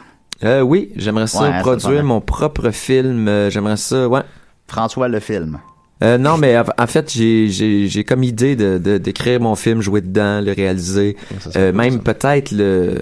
Euh, 0.45 0.61
oui, 0.61 0.93
j'aimerais 0.97 1.27
ça 1.27 1.43
Ouais, 1.43 1.57
me 1.57 1.61
produire 1.61 2.05
mon 2.05 2.21
propre 2.21 2.71
film. 2.71 3.27
euh, 3.29 3.51
j'aimerais 3.51 3.77
ça, 3.77 4.09
ouais. 4.09 4.21
François 4.69 5.09
le 5.09 5.21
film. 5.21 5.59
Euh, 6.03 6.19
non, 6.19 6.37
mais 6.39 6.57
en 6.59 6.87
fait, 6.87 7.13
j'ai, 7.13 7.49
j'ai, 7.49 7.87
j'ai 7.89 8.05
comme 8.05 8.23
idée 8.25 8.57
de, 8.57 8.79
de, 8.79 8.99
d'écrire 8.99 9.41
mon 9.41 9.55
film, 9.55 9.81
jouer 9.81 10.01
dedans, 10.03 10.41
le 10.41 10.53
réaliser, 10.53 11.17
euh, 11.57 11.73
même 11.73 12.01
peut-être 12.01 12.51
le 12.53 12.99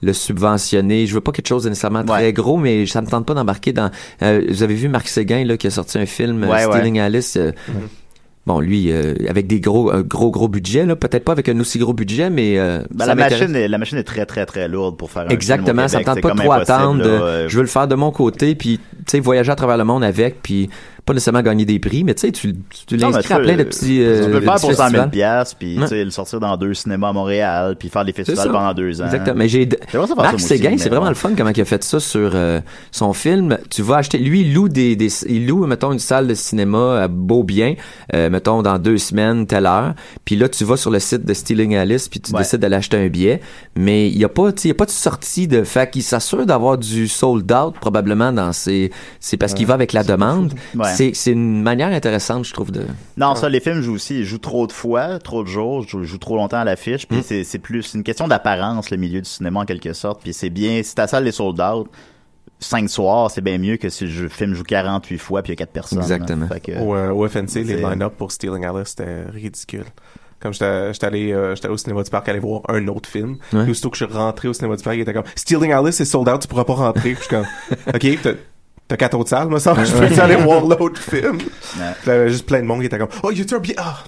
le 0.00 0.12
subventionner. 0.12 1.06
Je 1.08 1.14
veux 1.14 1.20
pas 1.20 1.32
quelque 1.32 1.48
chose 1.48 1.64
de 1.64 1.68
nécessairement 1.70 2.04
très 2.04 2.26
Ouais. 2.26 2.32
gros, 2.32 2.56
mais 2.56 2.86
ça 2.86 3.02
me 3.02 3.08
tente 3.08 3.26
pas 3.26 3.34
d'embarquer 3.34 3.72
dans. 3.72 3.90
euh, 4.22 4.44
vous 4.48 4.62
avez 4.62 4.74
vu 4.76 4.88
Marc 4.88 5.08
Séguin 5.08 5.44
là 5.44 5.56
qui 5.56 5.66
a 5.66 5.70
sorti 5.70 5.98
un 5.98 6.06
film 6.06 6.44
Ouais, 6.44 6.64
ouais. 6.66 6.72
Stealing 6.72 7.00
Alice. 7.00 7.36
euh, 7.36 7.50
Bon, 8.48 8.60
lui, 8.60 8.90
euh, 8.90 9.12
avec 9.28 9.46
des 9.46 9.60
gros, 9.60 9.92
un 9.92 10.00
gros, 10.00 10.30
gros 10.30 10.48
budget, 10.48 10.86
là, 10.86 10.96
peut-être 10.96 11.22
pas 11.22 11.32
avec 11.32 11.50
un 11.50 11.60
aussi 11.60 11.78
gros 11.78 11.92
budget, 11.92 12.30
mais 12.30 12.58
euh, 12.58 12.82
Ben, 12.94 13.04
ça 13.04 13.14
la, 13.14 13.14
machine 13.14 13.54
est, 13.54 13.68
la 13.68 13.76
machine 13.76 13.98
est 13.98 14.04
très, 14.04 14.24
très, 14.24 14.46
très 14.46 14.68
lourde 14.68 14.96
pour 14.96 15.10
faire 15.10 15.24
un 15.24 15.28
Exactement, 15.28 15.86
film 15.86 15.88
ça 15.88 15.98
me 15.98 16.04
tente 16.04 16.22
pas 16.22 16.30
trop 16.30 16.52
attendre. 16.52 17.02
là. 17.02 17.08
Euh, 17.08 17.48
Je 17.50 17.56
veux 17.56 17.62
le 17.62 17.68
faire 17.68 17.86
de 17.86 17.94
mon 17.94 18.10
côté, 18.10 18.54
puis 18.54 18.78
tu 18.78 19.02
sais 19.06 19.20
voyager 19.20 19.52
à 19.52 19.54
travers 19.54 19.76
le 19.76 19.84
monde 19.84 20.02
avec, 20.02 20.40
puis 20.42 20.70
pas 21.08 21.14
nécessairement 21.14 21.42
gagner 21.42 21.64
des 21.64 21.78
prix, 21.78 22.04
mais 22.04 22.14
tu 22.14 22.20
sais 22.26 22.32
tu, 22.32 22.54
tu 22.86 22.96
l'inscris 22.96 23.32
à 23.34 23.38
plein 23.40 23.56
de 23.56 23.62
petits. 23.64 24.00
euh, 24.02 24.24
tu 24.26 24.30
peux 24.30 24.38
le 24.38 24.40
faire 24.42 24.54
pour 24.54 24.60
100 24.60 24.76
000 24.76 24.76
festivals. 24.84 25.10
piastres, 25.10 25.56
puis 25.58 25.74
tu 25.74 25.80
Ouais. 25.80 25.86
sais, 25.88 26.04
le 26.04 26.10
sortir 26.10 26.38
dans 26.40 26.56
deux 26.56 26.74
cinémas 26.74 27.08
à 27.08 27.12
Montréal, 27.12 27.76
puis 27.78 27.88
faire 27.88 28.04
des 28.04 28.12
festivals 28.12 28.50
pendant 28.50 28.74
deux 28.74 29.00
ans. 29.00 29.06
Exactement. 29.06 29.36
Mais 29.36 29.48
j'ai 29.48 29.68
Marc 30.16 30.38
Séguin, 30.40 30.70
mais 30.72 30.78
c'est 30.78 30.88
vraiment 30.88 31.08
le 31.08 31.14
fun 31.14 31.30
comment 31.36 31.50
il 31.50 31.60
a 31.60 31.64
fait 31.64 31.82
ça 31.82 31.98
sur 32.00 32.30
euh, 32.34 32.60
son 32.92 33.12
film. 33.12 33.58
Tu 33.70 33.82
vas 33.82 33.96
acheter, 33.96 34.18
lui, 34.18 34.42
il 34.42 34.54
loue 34.54 34.68
des, 34.68 34.94
des 34.96 35.08
il 35.28 35.46
loue, 35.46 35.66
mettons, 35.66 35.92
une 35.92 35.98
salle 35.98 36.26
de 36.26 36.34
cinéma 36.34 37.02
à 37.02 37.08
Beaubien, 37.08 37.74
euh, 38.14 38.30
mettons, 38.30 38.62
dans 38.62 38.78
deux 38.78 38.98
semaines, 38.98 39.46
telle 39.46 39.66
heure. 39.66 39.94
Puis 40.24 40.36
là, 40.36 40.48
tu 40.48 40.64
vas 40.64 40.76
sur 40.76 40.90
le 40.90 40.98
site 41.00 41.24
de 41.24 41.32
Stealing 41.34 41.74
Alice, 41.76 42.08
puis 42.08 42.20
tu 42.20 42.32
Ouais. 42.32 42.38
décides 42.40 42.60
d'aller 42.60 42.76
acheter 42.76 42.96
un 42.98 43.08
billet. 43.08 43.40
Mais 43.76 44.08
il 44.08 44.18
y 44.18 44.24
a 44.24 44.28
pas, 44.28 44.50
il 44.64 44.68
y 44.68 44.70
a 44.70 44.74
pas 44.74 44.84
de 44.84 44.90
sortie 44.90 45.48
de, 45.48 45.62
fait 45.64 45.90
qu'il 45.90 46.02
s'assure 46.02 46.44
d'avoir 46.44 46.76
du 46.78 47.08
sold 47.08 47.50
out, 47.52 47.74
probablement, 47.80 48.32
dans 48.32 48.52
ses, 48.52 48.90
c'est 49.20 49.36
parce 49.38 49.54
qu'il 49.54 49.66
va 49.66 49.74
avec 49.74 49.92
la 49.92 50.04
demande. 50.04 50.52
C'est, 50.98 51.14
c'est 51.14 51.30
une 51.32 51.62
manière 51.62 51.88
intéressante, 51.88 52.44
je 52.44 52.52
trouve, 52.52 52.70
de, 52.72 52.84
Non, 53.16 53.34
ça, 53.34 53.48
les 53.48 53.60
films 53.60 53.80
jouent 53.80 53.94
aussi, 53.94 54.18
ils 54.18 54.24
jouent 54.24 54.38
trop 54.38 54.66
de 54.66 54.72
fois, 54.72 55.18
trop 55.18 55.42
de 55.42 55.48
jours, 55.48 55.84
ils 55.92 56.04
jouent, 56.04 56.18
trop 56.18 56.36
longtemps 56.36 56.58
à 56.58 56.64
l'affiche, 56.64 57.04
Mm. 57.04 57.06
puis 57.08 57.22
c'est, 57.24 57.44
c'est 57.44 57.58
plus 57.58 57.82
c'est 57.84 57.96
une 57.98 58.04
question 58.04 58.28
d'apparence, 58.28 58.90
le 58.90 58.96
milieu 58.96 59.20
du 59.20 59.28
cinéma, 59.28 59.60
en 59.60 59.64
quelque 59.64 59.92
sorte, 59.92 60.20
puis 60.22 60.32
c'est 60.32 60.50
bien, 60.50 60.82
si 60.82 60.94
ta 60.94 61.06
salle 61.06 61.26
est 61.28 61.32
sold 61.32 61.60
out, 61.60 61.88
cinq 62.60 62.90
soirs, 62.90 63.30
c'est 63.30 63.40
bien 63.40 63.58
mieux 63.58 63.76
que 63.76 63.88
si 63.88 64.06
le 64.06 64.28
film 64.28 64.54
joue 64.54 64.64
48 64.64 65.18
fois, 65.18 65.42
puis 65.42 65.50
il 65.52 65.54
y 65.54 65.56
a 65.56 65.56
quatre 65.56 65.72
personnes. 65.72 65.98
Exactement. 66.00 66.48
Fait 66.48 66.60
que- 66.60 66.78
Au, 66.80 66.94
euh, 66.96 67.10
au 67.12 67.26
FNC, 67.28 67.62
les 67.62 67.76
c'est- 67.76 67.76
line-up 67.90 68.14
pour 68.18 68.32
Stealing 68.32 68.64
Alice, 68.64 68.88
c'était 68.96 69.22
ridicule. 69.32 69.84
Comme 70.40 70.52
j'étais 70.52 70.92
j'étais 70.92 71.06
allé, 71.06 71.32
euh, 71.32 71.54
j'étais 71.54 71.66
allé 71.66 71.74
au 71.74 71.78
cinéma 71.78 72.02
du 72.02 72.10
parc 72.10 72.28
aller 72.28 72.38
voir 72.38 72.62
un 72.68 72.86
autre 72.88 73.08
film. 73.08 73.38
Ouais. 73.52 73.62
Puis 73.62 73.70
aussitôt 73.72 73.90
que 73.90 73.96
je 73.98 74.04
suis 74.04 74.12
rentré 74.14 74.46
au 74.48 74.52
cinéma 74.52 74.76
du 74.76 74.82
parc, 74.84 74.96
il 74.96 75.00
était 75.02 75.12
comme 75.12 75.24
Stealing 75.34 75.72
Alice 75.72 76.00
est 76.00 76.04
sold 76.04 76.28
out, 76.28 76.40
tu 76.40 76.48
pourras 76.48 76.64
pas 76.64 76.74
rentrer. 76.74 77.14
Puis 77.14 77.16
je 77.16 77.20
suis 77.22 77.28
comme 77.28 77.46
OK, 77.94 78.18
t'as- 78.88 78.96
quatre 78.96 79.16
autres 79.18 79.30
salles, 79.30 79.48
me 79.48 79.58
semble. 79.58 79.84
Je 79.86 79.92
peux 79.92 80.20
aller 80.20 80.36
voir 80.36 80.64
l'autre 80.64 81.00
film. 81.00 81.38
Il 81.76 82.08
y 82.08 82.10
avait 82.10 82.30
juste 82.30 82.46
plein 82.46 82.60
de 82.60 82.64
monde 82.66 82.80
qui 82.80 82.86
était 82.86 82.98
comme 82.98 83.08
Oh, 83.22 83.30
you 83.30 83.44
un 83.52 83.58
billet. 83.58 83.76
Ah! 83.78 83.98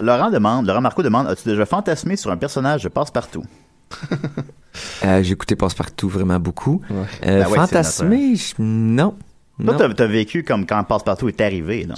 Laurent 0.00 0.30
demande, 0.30 0.66
Laurent 0.66 0.80
Marco 0.80 1.02
demande, 1.02 1.28
as-tu 1.28 1.48
déjà 1.48 1.66
fantasmé 1.66 2.16
sur 2.16 2.30
un 2.30 2.36
personnage 2.36 2.82
de 2.82 2.88
passe-partout? 2.88 3.44
euh, 5.04 5.22
j'ai 5.22 5.32
écouté 5.32 5.54
Passe-Partout 5.54 6.08
vraiment 6.08 6.38
beaucoup. 6.38 6.80
Euh, 6.90 7.04
Ben 7.22 7.46
ouais, 7.48 7.56
fantasmé, 7.56 8.34
je- 8.36 8.54
non. 8.58 9.14
Toi, 9.62 9.76
Non. 9.78 9.94
t'as, 9.94 10.06
vécu 10.06 10.42
comme 10.44 10.66
quand 10.66 10.82
Passe-Partout 10.84 11.28
est 11.28 11.40
arrivé, 11.40 11.84
là. 11.84 11.94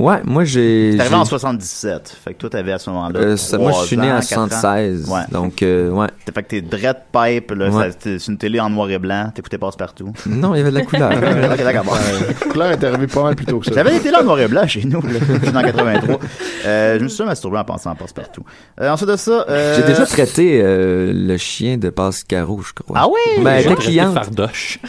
Ouais, 0.00 0.20
moi 0.24 0.44
j'ai. 0.44 0.92
T'es 0.94 1.00
arrivé 1.00 1.14
en 1.14 1.24
77, 1.24 2.16
fait 2.24 2.34
que 2.34 2.38
toi, 2.38 2.50
t'avais 2.50 2.72
à 2.72 2.78
ce 2.78 2.90
moment-là. 2.90 3.20
Euh, 3.20 3.36
moi, 3.58 3.72
je 3.80 3.86
suis 3.86 3.96
né 3.96 4.10
en 4.10 4.18
quatre 4.20 4.38
ans. 4.38 4.48
76. 4.48 5.08
Ouais. 5.08 5.20
Donc, 5.30 5.62
euh, 5.62 5.90
ouais. 5.90 6.08
Fait 6.34 6.42
que 6.42 6.48
t'es 6.48 6.62
dread 6.62 6.96
pipe, 7.12 7.52
là, 7.52 7.70
Ouais. 7.70 7.90
c'est 8.00 8.26
une 8.26 8.36
télé 8.36 8.58
en 8.58 8.70
noir 8.70 8.90
et 8.90 8.98
blanc, 8.98 9.30
t'écoutais 9.32 9.56
Passe-Partout. 9.58 10.12
Non, 10.26 10.54
il 10.54 10.58
y 10.58 10.60
avait 10.62 10.70
de 10.70 10.78
la 10.78 10.84
couleur. 10.84 11.12
ok, 11.52 11.62
d'accord. 11.62 11.96
La 12.44 12.50
couleur 12.50 12.70
est 12.72 12.84
arrivée 12.84 13.06
pas 13.06 13.22
mal 13.22 13.36
plus 13.36 13.46
tôt 13.46 13.60
que 13.60 13.66
ça. 13.66 13.72
J'avais 13.74 13.92
des 13.92 14.00
télés 14.00 14.16
en 14.16 14.24
noir 14.24 14.40
et 14.40 14.48
blanc 14.48 14.66
chez 14.66 14.84
nous, 14.84 15.00
là. 15.00 15.20
Je 15.42 15.46
suis 15.46 15.56
en 15.56 15.62
83. 15.62 16.18
Euh, 16.66 16.98
je 16.98 17.04
me 17.04 17.08
suis 17.08 17.24
masturbé 17.24 17.58
en 17.58 17.64
pensant 17.64 17.90
en 17.92 17.94
Passe-Partout. 17.94 18.42
Euh, 18.80 18.90
ensuite 18.90 19.10
de 19.10 19.16
ça, 19.16 19.44
euh... 19.48 19.76
J'ai 19.76 19.82
déjà 19.86 20.06
traité 20.06 20.60
euh, 20.60 21.12
le 21.14 21.36
chien 21.36 21.76
de 21.76 21.90
Pascaro, 21.90 22.60
je 22.62 22.72
crois. 22.72 22.96
Ah 22.98 23.06
oui? 23.06 23.44
Ben, 23.44 23.52
elle 23.58 23.66
était 23.72 23.74
cliente. 23.76 24.14
Fardoche. 24.14 24.80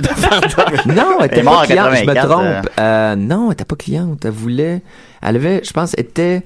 Non, 0.87 1.17
elle 1.19 1.25
était 1.27 1.43
pas 1.43 1.57
en 1.57 1.63
cliente, 1.63 1.89
je 1.95 2.05
me 2.05 2.13
84, 2.13 2.27
trompe. 2.29 3.19
Non, 3.19 3.47
elle 3.47 3.53
était 3.53 3.65
pas 3.65 3.75
cliente. 3.75 4.25
Elle 4.25 4.31
voulait... 4.31 4.81
Elle 5.27 5.35
avait, 5.37 5.61
je 5.63 5.71
pense, 5.73 5.93
était 5.97 6.43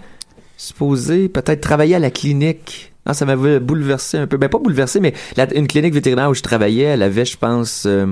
supposée 0.58 1.30
peut-être 1.30 1.62
travailler 1.62 1.96
à 1.96 2.00
la 2.00 2.12
clinique. 2.12 2.94
Ah, 3.06 3.14
ça 3.14 3.26
m'avait 3.26 3.60
bouleversé 3.60 4.18
un 4.18 4.28
peu. 4.28 4.38
Ben, 4.38 4.50
pas 4.50 4.60
bouleversé, 4.60 5.00
mais 5.00 5.14
la- 5.36 5.52
une 5.56 5.68
clinique 5.68 5.94
vétérinaire 5.94 6.30
où 6.30 6.34
je 6.36 6.42
travaillais, 6.44 6.84
elle 6.86 7.02
avait, 7.04 7.26
je 7.26 7.38
pense... 7.38 7.84
euh, 7.86 8.08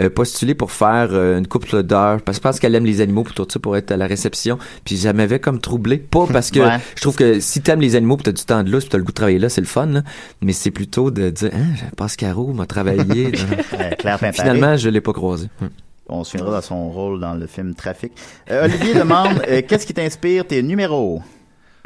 euh, 0.00 0.08
postulé 0.08 0.54
pour 0.54 0.72
faire 0.72 1.08
euh, 1.12 1.36
une 1.38 1.46
couple 1.46 1.82
d'heures 1.82 2.22
parce 2.22 2.38
que 2.38 2.42
je 2.44 2.48
pense 2.48 2.60
qu'elle 2.60 2.74
aime 2.74 2.86
les 2.86 3.02
animaux 3.02 3.24
pour 3.24 3.34
tout 3.34 3.46
ça 3.46 3.60
pour 3.60 3.76
être 3.76 3.90
à 3.90 3.98
la 3.98 4.06
réception 4.06 4.56
puis 4.86 4.96
ça 4.96 5.12
m'avait 5.12 5.38
comme 5.38 5.60
troublé 5.60 5.98
pas 5.98 6.24
parce 6.32 6.50
que 6.50 6.60
Ouais. 6.60 6.78
je 6.96 7.02
trouve 7.02 7.14
que 7.14 7.40
si 7.40 7.60
t'aimes 7.60 7.82
les 7.82 7.94
animaux 7.94 8.16
puis 8.16 8.24
t'as 8.24 8.32
du 8.32 8.42
temps 8.42 8.62
de 8.62 8.70
lousse 8.70 8.84
puis 8.84 8.88
t'as 8.92 8.96
le 8.96 9.04
goût 9.04 9.10
de 9.10 9.14
travailler 9.16 9.38
là 9.38 9.50
c'est 9.50 9.60
le 9.60 9.66
fun 9.66 9.84
là. 9.84 10.02
mais 10.40 10.54
c'est 10.54 10.70
plutôt 10.70 11.10
de 11.10 11.28
dire 11.28 11.50
hein 11.52 11.74
Pascaro 11.94 12.54
m'a 12.54 12.64
travaillé 12.64 13.32
dans- 13.32 13.96
Claire 13.98 14.18
Pimparé. 14.18 14.32
finalement 14.32 14.78
je 14.78 14.88
l'ai 14.88 15.02
pas 15.02 15.12
croisé 15.12 15.48
Hmm. 15.60 15.66
On 16.08 16.24
se 16.24 16.32
souviendra 16.32 16.56
dans 16.56 16.62
son 16.62 16.90
rôle 16.90 17.20
dans 17.20 17.34
le 17.34 17.46
film 17.46 17.74
Trafic. 17.74 18.12
Euh, 18.50 18.64
Olivier 18.64 18.94
demande, 18.94 19.40
euh, 19.48 19.62
qu'est-ce 19.66 19.86
qui 19.86 19.94
t'inspire 19.94 20.46
tes 20.46 20.62
numéros? 20.62 21.22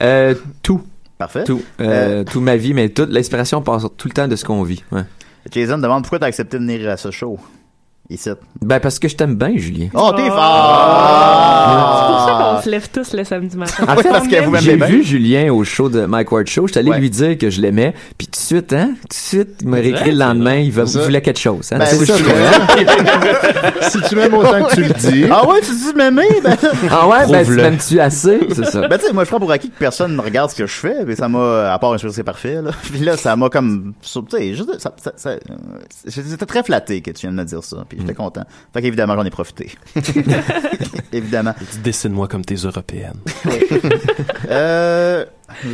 Euh, 0.01 0.35
tout, 0.63 0.83
Parfait. 1.19 1.45
tout, 1.45 1.63
toute 1.79 2.43
ma 2.43 2.57
vie, 2.57 2.75
mais 2.75 2.89
toute 2.89 3.11
l'inspiration 3.11 3.63
passe 3.63 3.87
tout 3.97 4.09
le 4.09 4.15
temps 4.15 4.29
de 4.29 4.37
ce 4.37 4.45
qu'on 4.45 4.63
vit. 4.63 4.83
Ouais. 4.93 5.05
Jason 5.51 5.79
demande, 5.79 6.03
pourquoi 6.03 6.19
t'as 6.19 6.27
accepté 6.27 6.59
de 6.59 6.65
venir 6.65 6.89
à 6.91 6.97
ce 6.97 7.11
show? 7.11 7.39
Ici. 8.09 8.31
Ben 8.63 8.79
parce 8.79 8.99
que 9.01 9.09
je 9.09 9.17
t'aime 9.17 9.35
bien, 9.37 9.53
Julien. 9.57 9.89
Oh, 9.95 10.13
t'es 10.15 10.23
C'est 10.23 10.29
pour 10.29 10.37
ça 10.39 10.43
fort! 12.37 12.55
qu'on 12.57 12.63
se 12.63 12.71
lève 12.71 12.89
tous 12.93 13.13
le 13.15 13.25
samedi 13.25 13.57
matin. 13.57 13.85
En 13.89 13.97
Oui, 13.97 14.03
fait, 14.05 14.11
parce 14.11 14.29
que 14.29 14.45
vous 14.45 14.51
m'aimez 14.53 14.65
j'ai 14.65 14.77
vu 14.77 15.03
Julien 15.03 15.53
au 15.53 15.65
show 15.65 15.89
de 15.89 16.07
Mike 16.07 16.31
Ward 16.31 16.47
Show. 16.47 16.67
J'étais 16.69 16.79
allé 16.81 16.91
Ouais. 16.91 17.01
lui 17.01 17.11
dire 17.11 17.37
que 17.37 17.51
je 17.51 17.61
l'aimais. 17.61 17.95
Puis 18.17 18.29
tout 18.29 18.33
de 18.33 18.37
suite, 18.37 18.73
hein, 18.73 18.91
tout 19.01 19.09
de 19.09 19.15
suite, 19.15 19.49
il 19.63 19.69
m'a 19.69 19.79
réécrit 19.79 20.13
le 20.13 20.19
lendemain. 20.19 20.55
Il, 20.57 20.71
voulait 20.73 21.21
quelque 21.21 21.41
chose. 21.41 21.69
Hein. 21.73 21.79
Ben, 21.79 21.87
C'est 21.87 22.07
si 23.91 24.01
tu 24.09 24.15
m'aimes 24.17 24.35
autant 24.35 24.65
que 24.67 24.75
tu 24.75 24.83
le 24.85 24.93
dis. 24.95 25.25
Ah 25.31 25.47
ouais, 25.49 25.61
tu 25.61 25.73
dis 25.75 25.93
de 25.93 25.97
m'aimer? 25.99 26.29
Ben, 26.43 26.57
Ah 26.91 27.09
ouais, 27.09 27.27
ben 27.31 27.45
tu 27.45 27.53
m'aimes-tu 27.53 28.01
assez? 28.01 28.39
C'est 28.55 28.65
ça. 28.67 28.87
ben 28.89 28.99
tu 28.99 29.07
sais, 29.07 29.13
moi 29.13 29.25
je 29.25 29.29
prends 29.31 29.41
pour 29.41 29.51
acquis 29.51 29.71
que 29.71 29.79
personne 29.79 30.15
ne 30.17 30.21
regarde 30.21 30.51
ce 30.51 30.55
que 30.57 30.67
je 30.67 30.75
fais, 30.75 31.05
mais 31.05 31.17
ça 31.17 31.29
m'a, 31.29 31.73
à 31.73 31.79
part 31.79 31.93
un 31.93 31.99
c'est 31.99 32.23
parfait, 32.25 32.63
là. 32.63 32.71
Puis 32.83 33.01
là, 33.01 33.17
ça 33.17 33.35
m'a 33.37 33.49
comme, 33.49 33.95
tu 34.03 34.09
sais, 34.29 34.55
juste, 34.55 34.79
ça, 34.79 34.93
ça, 35.03 35.13
ça- 35.17 35.31
euh, 35.31 35.39
j'étais 36.07 36.47
très 36.47 36.63
flatté 36.63 37.01
que 37.01 37.11
tu 37.11 37.27
viennes 37.27 37.37
me 37.37 37.45
dire 37.45 37.63
ça, 37.65 37.79
puis 37.97 38.05
Mm. 38.05 38.09
j'étais 38.09 38.15
content. 38.17 38.45
Fait 38.73 38.83
qu'évidemment, 38.83 39.15
j'en 39.17 39.25
ai 39.25 39.31
profité. 39.31 39.73
évidemment. 41.13 41.55
Dessine-moi 41.83 42.29
comme 42.29 42.45
tes 42.45 42.55
européennes. 42.57 43.21
Euh, 44.51 45.25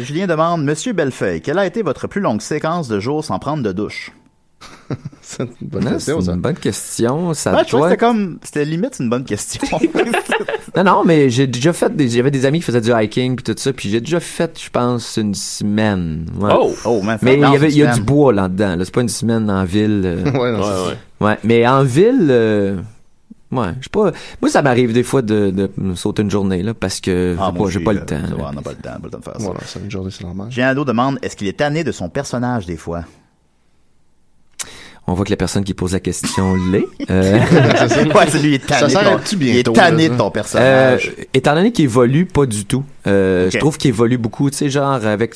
Julien 0.03 0.27
demande, 0.27 0.65
Monsieur 0.65 0.93
Bellefeuille, 0.93 1.41
quelle 1.43 1.59
a 1.59 1.67
été 1.67 1.83
votre 1.83 2.07
plus 2.07 2.21
longue 2.21 2.41
séquence 2.41 2.89
de 2.89 3.01
jours 3.01 3.25
sans 3.25 3.39
prendre 3.39 3.63
de 3.63 3.73
douche? 3.73 4.13
C'est 5.21 5.43
une 5.43 5.69
bonne 5.69 5.85
Non, 5.85 5.91
question, 5.93 6.21
ça. 6.21 6.33
une 6.33 6.41
bonne 6.41 6.55
question. 6.57 7.35
Ça 7.35 7.53
Ouais, 7.53 7.63
je 7.65 7.69
trouvais 7.69 7.81
doit 7.81 7.89
que 7.89 7.95
c'était 7.95 8.07
comme, 8.07 8.39
c'était 8.43 8.65
limite 8.65 8.97
une 9.01 9.11
bonne 9.11 9.25
question. 9.25 9.61
Non, 10.77 10.85
non, 10.85 11.03
mais 11.05 11.29
j'ai 11.31 11.47
déjà 11.47 11.73
fait 11.73 11.95
des, 11.95 12.09
j'avais 12.09 12.31
des 12.31 12.47
amis 12.47 12.61
qui 12.61 12.65
faisaient 12.65 12.81
du 12.81 12.93
hiking 12.95 13.37
puis 13.37 13.43
tout 13.43 13.55
ça, 13.61 13.73
puis 13.73 13.91
j'ai 13.91 14.01
déjà 14.01 14.21
fait, 14.21 14.59
je 14.63 14.71
pense, 14.71 15.17
une 15.17 15.35
semaine. 15.35 16.27
Ouais. 16.39 16.51
Oh! 16.57 16.73
oh, 16.85 17.03
man, 17.03 17.19
Mais 17.23 17.35
il 17.35 17.41
y 17.41 17.45
avait, 17.45 17.71
il 17.71 17.77
y 17.79 17.83
a 17.83 17.93
du 17.95 18.01
bois 18.03 18.33
là-dedans. 18.33 18.77
Là. 18.77 18.85
C'est 18.85 18.95
pas 18.95 19.01
une 19.03 19.09
semaine 19.09 19.51
en 19.51 19.65
ville. 19.65 20.03
euh. 20.05 20.25
Ouais, 20.33 20.53
non, 20.53 20.61
Ouais, 20.61 20.89
ouais. 20.91 20.97
Ouais, 21.23 21.39
mais 21.45 21.67
en 21.67 21.85
ville, 21.85 22.27
euh, 22.31 22.77
ouais, 23.51 23.69
je 23.79 23.85
sais 23.85 23.91
pas. 23.91 24.13
Moi, 24.41 24.51
ça 24.51 24.63
m'arrive 24.63 24.93
des 24.93 25.03
fois 25.03 25.23
de, 25.23 25.51
de 25.51 25.71
me 25.77 25.95
sauter 25.95 26.23
une 26.23 26.31
journée, 26.31 26.63
là, 26.63 26.75
parce 26.75 27.01
que 27.01 27.37
Ah, 27.39 27.51
j'ai 27.53 27.59
moi 27.59 27.67
pas, 27.67 27.73
j'ai 27.73 27.79
le 27.79 28.01
temps. 28.07 28.29
ça 28.29 28.35
va, 28.35 28.49
On 28.51 28.53
n'a 28.53 28.63
pas 28.63 28.71
le 28.71 28.77
temps, 28.77 28.91
pas 28.91 28.99
le 29.05 29.11
temps 29.11 29.19
de 29.19 29.25
faire 29.25 29.33
ça. 29.35 29.45
Voilà, 29.45 29.61
c'est 29.65 29.81
une 29.81 29.91
journée, 29.91 30.11
c'est 30.11 30.25
normal. 30.25 30.49
Demande 30.85 31.19
est-ce 31.23 31.37
qu'il 31.37 31.47
est 31.49 31.57
tanné 31.59 31.85
de 31.85 31.93
son 31.93 32.09
personnage 32.09 32.67
des 32.67 32.77
fois? 32.77 33.05
On 35.09 35.15
voit 35.15 35.25
que 35.25 35.31
la 35.31 35.37
personne 35.37 35.65
qui 35.65 35.75
pose 35.75 35.93
la 35.95 36.01
question 36.01 36.55
l'est. 36.71 36.87
Euh, 37.11 37.39
Ouais, 38.15 38.27
c'est 38.29 38.39
lui, 38.39 38.51
il 38.51 38.55
est 38.55 38.67
tanné. 38.67 38.81
Ça 38.81 38.87
de 38.87 38.93
s'arrête-tu 38.93 39.37
ton- 39.37 39.45
Il 39.45 39.57
est 39.57 39.73
tanné 39.73 40.09
de 40.09 40.17
ton 40.17 40.31
personnage? 40.31 41.13
Euh, 41.19 41.25
étant 41.35 41.55
donné 41.55 41.73
qu'il 41.73 41.85
évolue 41.87 42.25
pas 42.27 42.47
du 42.47 42.65
tout, 42.65 42.85
euh, 43.09 43.51
je 43.51 43.59
trouve 43.59 43.77
qu'il 43.79 43.89
évolue 43.89 44.17
beaucoup, 44.19 44.49
tu 44.51 44.57
sais, 44.59 44.71
genre 44.71 44.93
avec... 45.05 45.35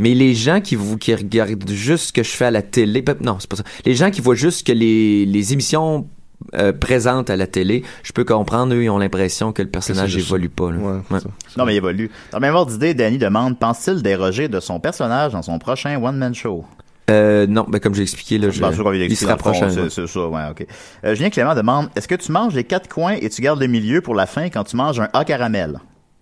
mais 0.00 0.14
les 0.14 0.34
gens 0.34 0.60
qui, 0.60 0.74
vous, 0.74 0.96
qui 0.98 1.14
regardent 1.14 1.70
juste 1.70 2.06
ce 2.08 2.12
que 2.12 2.22
je 2.24 2.30
fais 2.30 2.46
à 2.46 2.50
la 2.50 2.62
télé, 2.62 3.02
ben, 3.02 3.14
non, 3.20 3.36
c'est 3.38 3.48
pas 3.48 3.56
ça. 3.56 3.62
Les 3.84 3.94
gens 3.94 4.10
qui 4.10 4.20
voient 4.20 4.34
juste 4.34 4.66
que 4.66 4.72
les, 4.72 5.24
les 5.26 5.52
émissions 5.52 6.08
euh, 6.54 6.72
présentes 6.72 7.28
à 7.30 7.36
la 7.36 7.46
télé, 7.46 7.84
je 8.02 8.12
peux 8.12 8.24
comprendre, 8.24 8.74
eux, 8.74 8.82
ils 8.82 8.90
ont 8.90 8.98
l'impression 8.98 9.52
que 9.52 9.62
le 9.62 9.68
personnage 9.68 10.16
évolue 10.16 10.48
pas. 10.48 10.70
là. 10.72 10.78
Ouais, 10.78 10.98
Ouais. 11.10 11.20
ça. 11.20 11.28
Non, 11.56 11.64
mais 11.66 11.74
il 11.74 11.76
évolue. 11.76 12.10
Dans 12.32 12.38
le 12.38 12.42
même 12.42 12.54
ordre 12.54 12.72
d'idée, 12.72 12.94
Danny 12.94 13.18
demande 13.18 13.58
pense-t-il 13.58 14.02
déroger 14.02 14.48
de 14.48 14.58
son 14.58 14.80
personnage 14.80 15.32
dans 15.32 15.42
son 15.42 15.58
prochain 15.58 16.02
one-man 16.02 16.34
show? 16.34 16.64
Euh, 17.10 17.46
non, 17.48 17.66
ben, 17.68 17.80
comme 17.80 17.94
j'ai 17.94 18.02
expliqué, 18.02 18.38
là, 18.38 18.50
je, 18.50 18.60
vient 18.60 18.70
il 18.70 19.16
se 19.16 19.26
rapproche. 19.26 19.58
fond, 19.58 19.64
un- 19.66 19.70
C'est 19.70 19.90
c'est 19.90 20.06
ça, 20.06 20.28
ouais, 20.28 20.42
ok. 20.52 20.64
Euh, 21.04 21.14
Julien 21.14 21.28
Clément 21.30 21.54
demande 21.56 21.88
est-ce 21.96 22.06
que 22.08 22.14
tu 22.14 22.30
manges 22.32 22.54
les 22.54 22.62
quatre 22.64 22.88
coins 22.88 23.16
et 23.20 23.28
tu 23.28 23.42
gardes 23.42 23.60
le 23.60 23.66
milieu 23.66 24.00
pour 24.00 24.14
la 24.14 24.26
fin 24.26 24.48
quand 24.48 24.62
tu 24.64 24.76
manges 24.76 25.00
un 25.00 25.08
A 25.12 25.24
caramel? 25.24 25.78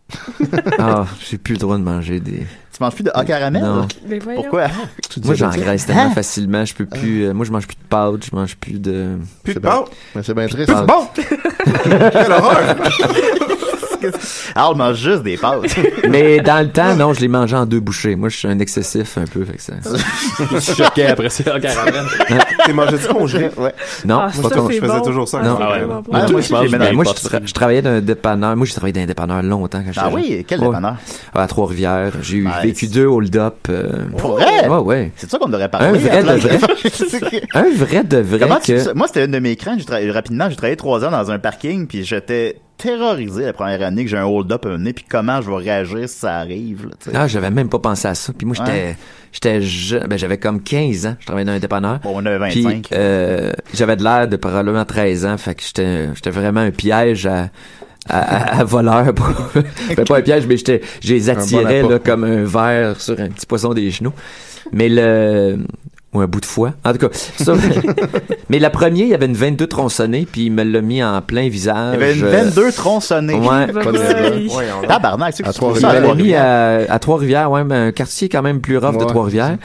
Ah, 0.78 1.06
j'ai 1.28 1.38
plus 1.38 1.54
le 1.54 1.58
droit 1.58 1.76
de 1.78 1.82
manger 1.82 2.20
des... 2.20 2.46
Tu 2.78 2.84
manges 2.84 2.94
plus 2.94 3.02
de 3.04 3.10
A 3.12 3.24
caramel? 3.24 3.60
Non. 3.60 3.88
Mais 4.06 4.20
voyons. 4.20 4.40
Pourquoi? 4.42 4.68
Moi, 5.24 5.34
j'engraisse 5.34 5.84
tellement 5.86 6.02
Hein? 6.02 6.10
facilement, 6.10 6.64
je 6.64 6.74
peux 6.74 6.86
plus... 6.86 7.22
euh, 7.24 7.34
moi, 7.34 7.44
je 7.44 7.50
mange 7.50 7.66
plus 7.66 7.74
de 7.74 7.88
pâtes, 7.88 8.24
je 8.30 8.36
mange 8.36 8.54
plus 8.56 8.78
de... 8.78 9.16
Plus 9.42 9.54
de 9.54 9.58
C'est 9.58 9.60
bien- 9.60 9.78
bon. 9.80 9.84
Mais 10.14 10.22
c'est 10.22 10.34
bien 10.34 10.46
triste. 10.46 10.70
Ah. 10.72 10.82
Bon! 10.86 11.08
Quelle 12.12 12.30
horreur! 12.32 12.76
Ah, 14.55 14.70
on 14.70 14.74
mange 14.74 14.96
juste 14.96 15.22
des 15.22 15.36
pâtes. 15.36 15.76
Mais 16.09 16.40
dans 16.40 16.61
le 16.64 16.70
temps, 16.70 16.94
non, 16.96 17.12
je 17.12 17.20
les 17.20 17.28
mangeais 17.28 17.57
en 17.57 17.66
deux 17.66 17.80
bouchées. 17.80 18.16
Moi, 18.16 18.28
je 18.28 18.36
suis 18.36 18.49
un 18.49 18.59
excessif 18.59 19.18
un 19.18 19.24
peu, 19.26 19.44
fait 19.44 19.57
que 19.57 19.62
ça... 19.62 19.72
Je 20.53 20.59
suis 20.59 20.74
choqué 20.74 21.07
après 21.07 21.28
ça, 21.30 21.57
en 21.57 21.61
caramel. 21.61 22.05
T'es 22.64 22.72
mangé 22.72 22.99
du 22.99 23.07
congelé? 23.07 23.51
ouais. 23.57 23.74
Non, 24.05 24.20
Ah, 24.20 24.30
pas 24.42 24.49
ça, 24.49 24.57
Je 24.70 24.80
faisais 24.80 24.86
bon. 24.86 25.01
toujours 25.03 25.28
ça. 25.28 25.42
Non. 25.42 25.59
Ah 25.61 25.70
ouais. 25.72 25.86
Ah, 26.12 26.26
moi 26.30 26.40
je 26.40 26.92
moi, 26.94 27.05
tra- 27.05 27.53
travaillais 27.53 27.82
dans 27.82 27.90
un 27.90 28.01
dépanneur. 28.01 28.57
Moi, 28.57 28.66
j'ai 28.66 28.72
travaillé 28.74 28.92
dans 28.92 29.01
un 29.03 29.07
dépanneur 29.07 29.42
longtemps 29.42 29.78
quand 29.80 29.92
j'étais 29.92 30.01
Ah 30.03 30.11
oui, 30.12 30.44
quel 30.49 30.61
dépanneur? 30.61 30.96
À 31.34 31.46
Trois-Rivières. 31.46 32.12
J'ai 32.22 32.38
Nice. 32.38 32.53
vécu 32.62 32.86
deux 32.86 33.07
hold-up. 33.07 33.55
euh, 33.68 34.05
Pour 34.16 34.32
vrai? 34.32 34.68
Ouais, 34.68 34.76
ouais. 34.78 35.12
C'est 35.16 35.30
ça 35.30 35.38
qu'on 35.38 35.49
devrait 35.49 35.68
parler. 35.68 35.88
Un 35.88 35.92
vrai 35.92 36.22
de 36.22 36.40
vrai. 36.40 36.59
Un 37.55 37.70
vrai 37.74 38.05
de 38.05 38.18
vrai? 38.18 38.49
Moi, 38.94 39.07
c'était 39.07 39.24
une 39.24 39.32
de 39.32 39.38
mes 39.38 39.57
craintes. 39.57 39.82
Rapidement, 40.12 40.49
j'ai 40.51 40.57
travaillé 40.57 40.76
trois 40.76 41.05
ans 41.05 41.11
dans 41.11 41.30
un 41.30 41.38
parking, 41.38 41.86
puis 41.86 42.05
j'étais 42.05 42.57
terrorisé 42.78 43.44
la 43.44 43.52
première 43.52 43.82
année 43.82 44.04
que 44.04 44.10
j'ai 44.10 44.16
un 44.16 44.24
hold-up 44.24 44.64
à 44.66 44.70
un 44.70 44.78
nez, 44.78 44.92
puis 44.92 45.04
comment 45.08 45.42
je 45.42 45.50
vais 45.50 45.56
réagir 45.56 46.08
si 46.08 46.18
ça 46.18 46.36
arrive. 46.36 46.86
Là. 46.86 47.12
Ah, 47.14 47.26
j'avais 47.28 47.50
même 47.50 47.68
pas 47.68 47.78
pensé 47.80 48.08
à 48.08 48.14
ça. 48.14 48.32
Puis 48.32 48.46
moi, 48.46 48.56
j'étais, 48.56 48.70
Ouais. 48.70 48.96
j'étais 49.32 49.60
jeune. 49.60 50.06
Ben, 50.06 50.18
j'avais 50.18 50.38
comme 50.38 50.62
15 50.62 51.06
ans. 51.06 51.16
Je 51.20 51.26
travaillais 51.26 51.44
dans 51.46 51.52
un 51.52 51.58
dépanneur. 51.58 51.98
Bon, 52.00 52.12
on 52.14 52.24
avait 52.24 52.48
Puis, 52.50 52.62
25. 52.62 52.88
euh, 52.92 53.52
j'avais 53.74 53.96
de 53.96 54.04
l'air 54.04 54.28
de 54.28 54.36
probablement 54.36 54.84
13 54.84 55.26
ans. 55.26 55.36
Fait 55.36 55.54
que 55.54 55.62
j'étais, 55.62 56.08
j'étais 56.14 56.30
vraiment 56.30 56.60
un 56.60 56.70
piège 56.70 57.26
à, 57.26 57.50
à, 58.08 58.18
à, 58.18 58.60
à 58.60 58.64
voleur. 58.64 59.12
ben, 59.96 60.04
pas 60.06 60.18
un 60.18 60.22
piège, 60.22 60.46
mais 60.46 60.56
j'étais, 60.56 60.80
je 61.02 61.12
les 61.12 61.28
attirais, 61.30 61.80
appât. 61.80 61.90
là, 61.90 61.98
comme 61.98 62.24
un 62.24 62.44
verre 62.44 63.00
sur 63.00 63.18
un 63.20 63.28
petit 63.28 63.46
poisson 63.46 63.74
des 63.74 63.90
genoux. 63.90 64.12
Mais 64.72 64.88
le, 64.88 65.58
ou 66.14 66.20
un 66.20 66.26
bout 66.26 66.40
de 66.40 66.46
foie. 66.46 66.72
En 66.84 66.92
tout 66.92 66.98
cas, 66.98 67.09
ça, 67.12 67.52
mais 68.48 68.59
la 68.59 68.70
première, 68.70 69.04
il 69.04 69.11
y 69.11 69.14
avait 69.14 69.26
une 69.26 69.34
22 69.34 69.66
tronçonnée, 69.66 70.26
puis 70.30 70.46
il 70.46 70.50
me 70.52 70.62
l'a 70.64 70.80
mis 70.80 71.02
en 71.04 71.20
plein 71.20 71.48
visage. 71.48 71.96
Il 71.96 72.00
y 72.00 72.02
avait 72.04 72.14
une 72.16 72.24
euh, 72.24 72.44
22 72.44 72.72
tronçonnée. 72.72 73.34
Ouais. 73.34 73.66
A- 74.84 74.86
Tabarnak, 74.86 75.34
c'est 75.36 75.42
que 75.42 75.48
À 75.48 75.52
tu 75.52 75.59
trouves 75.59 75.78
Trois-Rivières. 75.78 75.80
ça 75.80 75.88
à 75.88 76.00
Je 76.00 76.06
l'avais 76.06 76.22
mis 76.22 76.30
Trois-Rivières? 76.32 76.90
à, 76.90 76.94
à 76.94 76.98
Trois-Rivières, 76.98 77.50
ouais, 77.50 77.64
mais 77.64 77.74
un 77.76 77.92
quartier 77.92 78.28
quand 78.28 78.42
même 78.42 78.61
plus 78.61 78.78
rough 78.78 78.96
de 78.98 79.04
Trois-Rivières. 79.04 79.56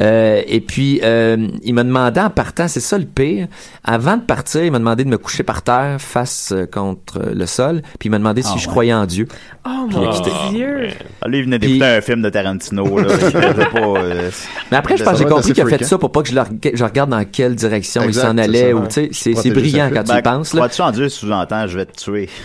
Euh, 0.00 0.42
et 0.46 0.60
puis, 0.60 1.00
euh, 1.02 1.48
il 1.62 1.74
m'a 1.74 1.84
demandé 1.84 2.20
en 2.20 2.30
partant, 2.30 2.68
c'est 2.68 2.80
ça 2.80 2.96
le 2.98 3.04
pire, 3.04 3.48
avant 3.84 4.16
de 4.16 4.22
partir, 4.22 4.64
il 4.64 4.72
m'a 4.72 4.78
demandé 4.78 5.04
de 5.04 5.08
me 5.10 5.18
coucher 5.18 5.42
par 5.42 5.62
terre 5.62 5.96
face 6.00 6.52
euh, 6.52 6.66
contre 6.66 7.20
le 7.34 7.46
sol, 7.46 7.82
puis 7.98 8.08
il 8.08 8.10
m'a 8.10 8.18
demandé 8.18 8.42
si 8.42 8.48
Ah, 8.52 8.56
je 8.58 8.64
ouais. 8.66 8.70
croyais 8.70 8.94
en 8.94 9.04
Dieu. 9.06 9.28
Oh 9.66 9.86
mon 9.90 10.10
Ah, 10.10 10.50
dieu. 10.50 10.88
Ah, 11.20 11.28
Lui, 11.28 11.38
il 11.40 11.44
venait 11.44 11.58
Puis- 11.58 11.68
d'écouter 11.74 11.86
un 11.96 12.00
film 12.00 12.22
de 12.22 12.30
Tarantino. 12.30 12.98
Là, 12.98 13.08
pas, 13.72 13.78
euh, 13.78 14.30
Mais 14.70 14.76
après, 14.78 14.96
je 14.96 15.04
pense 15.04 15.12
que 15.12 15.18
j'ai 15.18 15.24
compris 15.26 15.52
qu'il 15.52 15.62
a 15.62 15.66
fait 15.66 15.84
ça 15.84 15.98
pour 15.98 16.10
pas 16.12 16.22
que 16.22 16.28
je, 16.30 16.34
le 16.34 16.40
rega- 16.40 16.70
je 16.74 16.84
regarde 16.84 17.10
dans 17.10 17.24
quelle 17.24 17.54
direction 17.54 18.02
Exact, 18.02 18.22
il 18.22 18.26
s'en 18.28 18.38
allait, 18.38 18.70
ça, 18.70 18.76
ou 18.76 18.80
ouais. 18.80 18.88
tu 18.88 19.14
sais, 19.14 19.34
c'est 19.34 19.50
brillant 19.50 19.90
quand 19.92 20.04
tu 20.04 20.12
ben, 20.12 20.18
y 20.18 20.22
penses, 20.22 20.54
là. 20.54 20.60
Crois-tu 20.60 20.80
en 20.82 20.90
Dieu 20.92 21.08
sous-entend, 21.10 21.66
je 21.66 21.76
vais 21.78 21.86
te 21.86 21.96
tuer. 21.96 22.28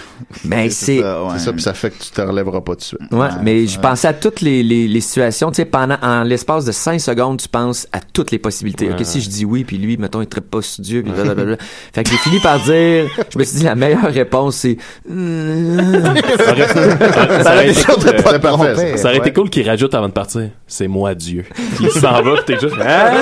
Ben, 0.45 0.69
c'est, 0.69 0.99
ça, 1.01 1.23
ouais. 1.23 1.29
C'est 1.37 1.45
ça, 1.45 1.53
puis 1.53 1.61
ça 1.61 1.73
fait 1.73 1.89
que 1.91 2.03
tu 2.03 2.11
te 2.11 2.21
relèveras 2.21 2.61
pas 2.61 2.75
de 2.75 2.81
suite. 2.81 2.99
Ouais, 3.11 3.19
Ouais, 3.19 3.27
mais 3.41 3.65
je 3.67 3.79
pensais 3.79 4.07
à 4.07 4.13
toutes 4.13 4.41
les, 4.41 4.61
les, 4.63 4.87
les 4.87 5.01
situations. 5.01 5.49
Tu 5.51 5.55
sais, 5.57 5.65
pendant 5.65 5.97
en 6.01 6.23
l'espace 6.23 6.65
de 6.65 6.71
5 6.71 6.99
secondes, 6.99 7.41
tu 7.45 7.49
penses 7.49 7.87
à 7.91 7.99
toutes 7.99 8.31
les 8.31 8.39
possibilités. 8.39 8.89
Ok, 8.89 9.01
si 9.03 9.21
je 9.21 9.29
dis 9.29 9.45
oui, 9.45 9.63
puis 9.63 9.77
lui, 9.77 9.97
mettons, 9.97 10.21
il 10.21 10.27
traite 10.27 10.49
pas 10.49 10.63
sur 10.63 10.83
Dieu, 10.83 11.03
puis 11.03 11.11
blablabla. 11.11 11.57
fait 11.93 12.03
que 12.03 12.09
j'ai 12.09 12.17
fini 12.17 12.39
par 12.39 12.59
dire, 12.59 13.05
je 13.29 13.37
me 13.37 13.43
suis 13.43 13.59
dit, 13.59 13.63
la 13.63 13.75
meilleure 13.75 14.11
réponse, 14.11 14.55
c'est... 14.55 14.77
Ça 15.05 15.11
aurait, 16.51 16.61
été 16.61 16.79
euh, 16.79 17.73
C'est 17.99 18.41
parfait, 18.41 18.75
ça. 18.75 18.97
ça 18.97 19.09
aurait 19.09 19.17
été 19.17 19.31
cool 19.31 19.51
qu'il 19.51 19.67
rajoute 19.69 19.93
avant 19.93 20.07
de 20.07 20.13
partir. 20.13 20.49
C'est 20.67 20.87
moi 20.87 21.13
Dieu. 21.13 21.45
Il 21.79 21.91
s'en 21.91 22.21
va, 22.23 22.37
pis 22.37 22.45
t'es 22.47 22.59
juste. 22.59 22.75
Hein? 22.81 23.13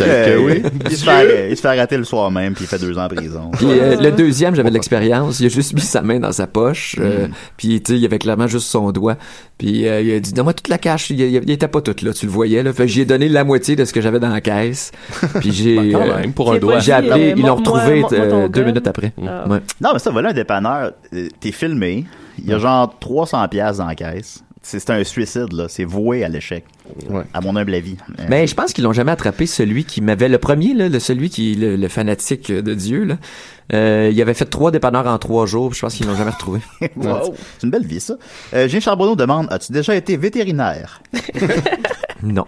Euh, 0.00 0.38
oui. 0.40 0.62
Il 0.90 0.96
se, 0.96 1.04
fait, 1.04 1.50
il 1.50 1.56
se 1.56 1.60
fait 1.60 1.68
arrêter 1.68 1.96
le 1.96 2.04
soir 2.04 2.30
même, 2.30 2.54
puis 2.54 2.64
il 2.64 2.66
fait 2.66 2.78
deux 2.78 2.96
ans 2.98 3.04
en 3.04 3.08
prison. 3.08 3.50
Puis 3.52 3.66
euh, 3.68 3.96
le 4.00 4.10
deuxième, 4.12 4.54
j'avais 4.54 4.70
de 4.70 4.74
l'expérience. 4.74 5.40
Il 5.40 5.46
a 5.46 5.48
juste 5.50 5.74
mis 5.74 5.80
sa 5.82 6.00
main 6.02 6.18
dans 6.20 6.32
sa 6.32 6.46
poche. 6.46 6.96
euh, 6.98 7.26
Mm. 7.28 7.30
Puis, 7.56 7.82
tu 7.82 7.92
sais, 7.92 7.98
il 7.98 8.04
avait 8.04 8.18
clairement 8.18 8.46
juste 8.46 8.68
son 8.68 8.90
doigt. 8.92 9.16
Puis 9.58 9.86
euh, 9.88 10.00
il 10.00 10.12
a 10.14 10.20
dit, 10.20 10.32
donne-moi 10.32 10.52
toute 10.54 10.68
la 10.68 10.78
cash. 10.78 11.10
Il, 11.10 11.20
il, 11.20 11.34
il 11.42 11.50
était 11.50 11.68
pas 11.68 11.80
tout 11.82 11.94
là, 12.02 12.12
tu 12.12 12.26
le 12.26 12.32
voyais. 12.32 12.62
Là. 12.62 12.72
Fait 12.72 12.84
que 12.86 12.92
j'ai 12.92 13.04
donné 13.04 13.28
la 13.28 13.44
moitié 13.44 13.76
de 13.76 13.84
ce 13.84 13.92
que 13.92 14.00
j'avais 14.00 14.20
dans 14.20 14.28
la 14.30 14.40
caisse. 14.40 14.90
Puis 15.40 15.52
j'ai... 15.52 15.76
Ben, 15.78 15.92
quand 15.92 16.00
euh, 16.08 16.16
même, 16.20 16.32
pour 16.32 16.50
un 16.50 16.54
J'ai 16.54 16.60
doigt. 16.60 16.78
j'ai 16.78 16.92
appelé, 16.92 17.30
euh, 17.30 17.34
ils 17.36 17.42
l'ont 17.44 17.56
retrouvé 17.56 18.04
euh, 18.12 18.48
deux 18.48 18.60
gun. 18.62 18.66
minutes 18.68 18.86
après. 18.86 19.12
Ah. 19.26 19.46
Ouais. 19.48 19.58
Non, 19.80 19.90
mais 19.92 19.98
ça, 19.98 20.10
voilà 20.10 20.30
un 20.30 20.32
dépanneur. 20.32 20.92
euh, 21.14 21.28
T'es 21.40 21.52
filmé. 21.52 22.04
Il 22.38 22.46
y 22.48 22.54
a 22.54 22.58
genre 22.58 22.94
300 23.00 23.46
pièces 23.48 23.78
dans 23.78 23.86
la 23.86 23.94
caisse. 23.94 24.42
C'est 24.62 24.90
un 24.90 25.02
suicide, 25.04 25.52
là. 25.52 25.66
C'est 25.68 25.84
voué 25.84 26.24
à 26.24 26.28
l'échec. 26.28 26.64
Ouais. 27.08 27.22
À 27.32 27.40
mon 27.40 27.54
humble 27.56 27.74
avis. 27.74 27.96
Euh, 28.18 28.24
Mais 28.28 28.46
je 28.46 28.54
pense 28.54 28.72
qu'ils 28.72 28.84
l'ont 28.84 28.92
jamais 28.92 29.12
attrapé, 29.12 29.46
celui 29.46 29.84
qui 29.84 30.00
m'avait... 30.00 30.28
Le 30.28 30.38
premier, 30.38 30.74
là, 30.74 30.88
le, 30.88 30.98
celui 30.98 31.30
qui 31.30 31.54
le, 31.54 31.76
le 31.76 31.88
fanatique 31.88 32.50
de 32.50 32.74
Dieu, 32.74 33.04
là. 33.04 33.18
Euh, 33.72 34.10
il 34.12 34.20
avait 34.22 34.34
fait 34.34 34.46
trois 34.46 34.70
dépanneurs 34.70 35.06
en 35.06 35.18
trois 35.18 35.46
jours. 35.46 35.70
puis 35.70 35.76
Je 35.76 35.82
pense 35.82 35.94
qu'ils 35.94 36.06
l'ont 36.06 36.16
jamais 36.16 36.30
retrouvé. 36.32 36.60
wow. 36.96 37.34
C'est 37.58 37.64
une 37.66 37.70
belle 37.70 37.86
vie, 37.86 38.00
ça. 38.00 38.16
Euh, 38.54 38.68
Jean 38.68 38.80
Charbonneau 38.80 39.14
demande 39.16 39.46
As-tu 39.50 39.72
déjà 39.72 39.94
été 39.94 40.16
vétérinaire? 40.16 41.02
Non. 42.22 42.46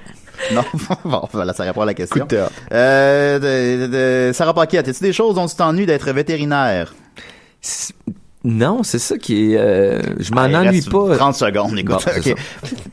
Non? 0.53 0.65
bon, 1.05 1.23
voilà, 1.33 1.53
ça 1.53 1.63
répond 1.63 1.83
à 1.83 1.87
la 1.87 1.95
Coup 1.95 1.99
question. 1.99 2.25
de 2.25 2.29
théâtre. 2.29 2.53
Euh, 2.73 3.39
de, 3.39 3.87
de, 3.87 4.29
de- 4.29 4.33
Sarah 4.33 4.53
Paquette, 4.53 4.89
as-tu 4.89 5.03
des 5.05 5.13
choses 5.13 5.37
dont 5.37 5.47
tu 5.47 5.55
t'ennuies 5.55 5.87
d'être 5.87 6.11
vétérinaire? 6.13 6.93
Non, 8.43 8.83
c'est 8.83 8.99
ça 8.99 9.19
qui 9.19 9.53
est... 9.53 9.59
euh, 9.59 10.01
je 10.19 10.33
m'en 10.33 10.43
ennuie 10.43 10.81
pas. 10.83 11.17
30 11.17 11.35
secondes, 11.35 11.79
écoute. 11.79 11.97
Bon, 11.97 11.99
c'est 11.99 12.33
ok. 12.33 12.39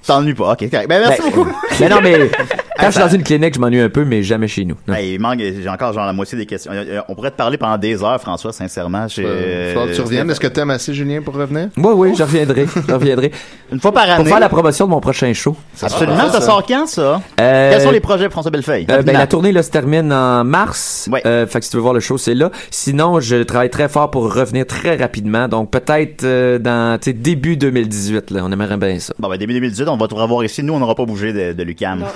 T'ennuies 0.06 0.34
pas, 0.34 0.52
ok. 0.54 0.70
Ben, 0.70 0.88
merci 0.90 1.22
Ben, 1.22 1.30
beaucoup. 1.32 1.50
mais 1.80 1.88
non, 1.90 2.00
mais 2.04 2.30
quand 2.80 2.86
je 2.88 2.92
suis 2.92 3.00
dans 3.02 3.08
une 3.10 3.24
clinique, 3.24 3.54
je 3.56 3.60
m'ennuie 3.60 3.80
un 3.82 3.90
peu, 3.90 4.06
mais 4.06 4.24
jamais 4.24 4.48
chez 4.48 4.66
nous. 4.66 4.76
Hey, 4.94 5.14
il 5.16 5.20
manque, 5.20 5.40
j'ai 5.40 5.68
encore 5.70 5.94
genre 5.94 6.06
la 6.06 6.14
moitié 6.14 6.38
des 6.38 6.46
questions. 6.46 6.72
Euh, 6.74 7.00
On 7.08 7.16
pourrait 7.16 7.32
te 7.32 7.36
parler 7.38 7.58
pendant 7.58 7.78
des 7.78 8.04
heures, 8.04 8.20
François, 8.22 8.52
sincèrement. 8.54 9.08
J'ai- 9.08 9.26
Euh, 9.26 9.74
faudra 9.74 9.88
que 9.88 9.94
tu 9.96 10.02
reviennes. 10.02 10.30
Est-ce 10.30 10.40
que 10.40 10.48
t'aimes 10.48 10.70
assez, 10.72 10.94
Julien, 10.94 11.22
pour 11.22 11.36
revenir? 11.36 11.70
Oui, 11.78 11.94
oui, 11.96 12.14
je 12.18 12.24
reviendrai. 12.24 12.66
Je 12.88 12.94
reviendrai. 12.94 13.32
Une 13.72 13.80
fois 13.80 13.92
par 13.92 14.04
année. 14.04 14.16
Pour 14.18 14.28
faire 14.28 14.40
la 14.40 14.50
promotion 14.50 14.86
de 14.86 14.92
mon 14.92 15.00
prochain 15.02 15.32
show. 15.34 15.56
Absolument, 15.82 16.30
ça 16.32 16.42
sort 16.42 16.66
quand, 16.66 16.88
ça? 16.88 17.22
Euh, 17.40 17.72
Quels 17.72 17.82
sont 17.82 17.92
les 17.92 18.00
projets 18.00 18.30
François 18.30 18.52
Bellefeuille? 18.52 18.86
euh, 18.90 19.02
ben, 19.02 19.14
la 19.14 19.28
tournée 19.28 19.52
là, 19.52 19.64
se 19.64 19.72
termine 19.72 20.12
en 20.14 20.44
mars. 20.44 21.10
Ouais. 21.12 21.22
Euh, 21.26 21.46
fait 21.48 21.60
que 21.60 21.66
si 21.66 21.72
tu 21.72 21.78
veux 21.78 21.82
voir 21.82 21.94
le 21.94 22.00
show, 22.00 22.18
c'est 22.18 22.34
là. 22.36 22.52
Sinon, 22.72 23.20
je 23.20 23.38
travaille 23.44 23.70
très 23.70 23.90
fort 23.90 24.10
pour 24.12 24.34
revenir 24.34 24.66
très 24.66 24.96
rapidement. 24.96 25.48
Donc 25.48 25.72
peut-être 25.72 26.24
euh, 26.24 26.60
dans 26.60 26.98
tu 27.00 27.12
sais, 27.12 27.14
début 27.14 27.58
2018. 27.58 28.32
Là, 28.32 28.42
on 28.44 28.52
aimerait 28.52 28.78
bien 28.78 29.00
ça. 29.00 29.14
Bon, 29.20 29.30
ben, 29.30 29.38
début 29.38 29.54
2018, 29.54 29.88
on 29.90 29.98
va 29.98 30.08
te 30.08 30.16
revoir 30.16 30.44
ici. 30.44 30.64
Nous, 30.64 30.74
on 30.74 30.80
n'aura 30.80 30.96
pas 30.96 31.06
bougé 31.06 31.34
de, 31.34 31.54
de 31.54 31.64
Lucam. 31.64 32.04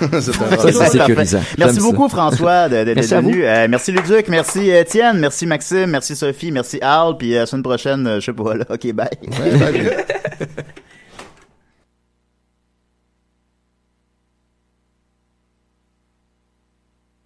Ça, 0.58 0.72
c'est 0.72 0.78
Parfait. 0.78 0.98
sécurisant. 0.98 1.40
Merci 1.58 1.80
beaucoup, 1.80 2.08
François, 2.08 2.68
d'être 2.68 3.12
à 3.12 3.20
venu. 3.20 3.44
Euh, 3.44 3.66
merci, 3.68 3.92
Luduc. 3.92 4.28
Merci, 4.28 4.70
Étienne. 4.70 5.18
Merci, 5.18 5.46
Maxime. 5.46 5.86
Merci, 5.86 6.16
Sophie. 6.16 6.50
Merci, 6.52 6.78
Al. 6.80 7.16
Puis, 7.18 7.34
euh, 7.34 7.40
la 7.40 7.46
semaine 7.46 7.62
prochaine, 7.62 8.06
euh, 8.06 8.20
je 8.20 8.26
sais 8.26 8.32
pas, 8.32 8.54
là. 8.54 8.64
OK, 8.68 8.92
bye. 8.92 9.08
Ouais, 9.22 9.58
ben, 9.58 9.88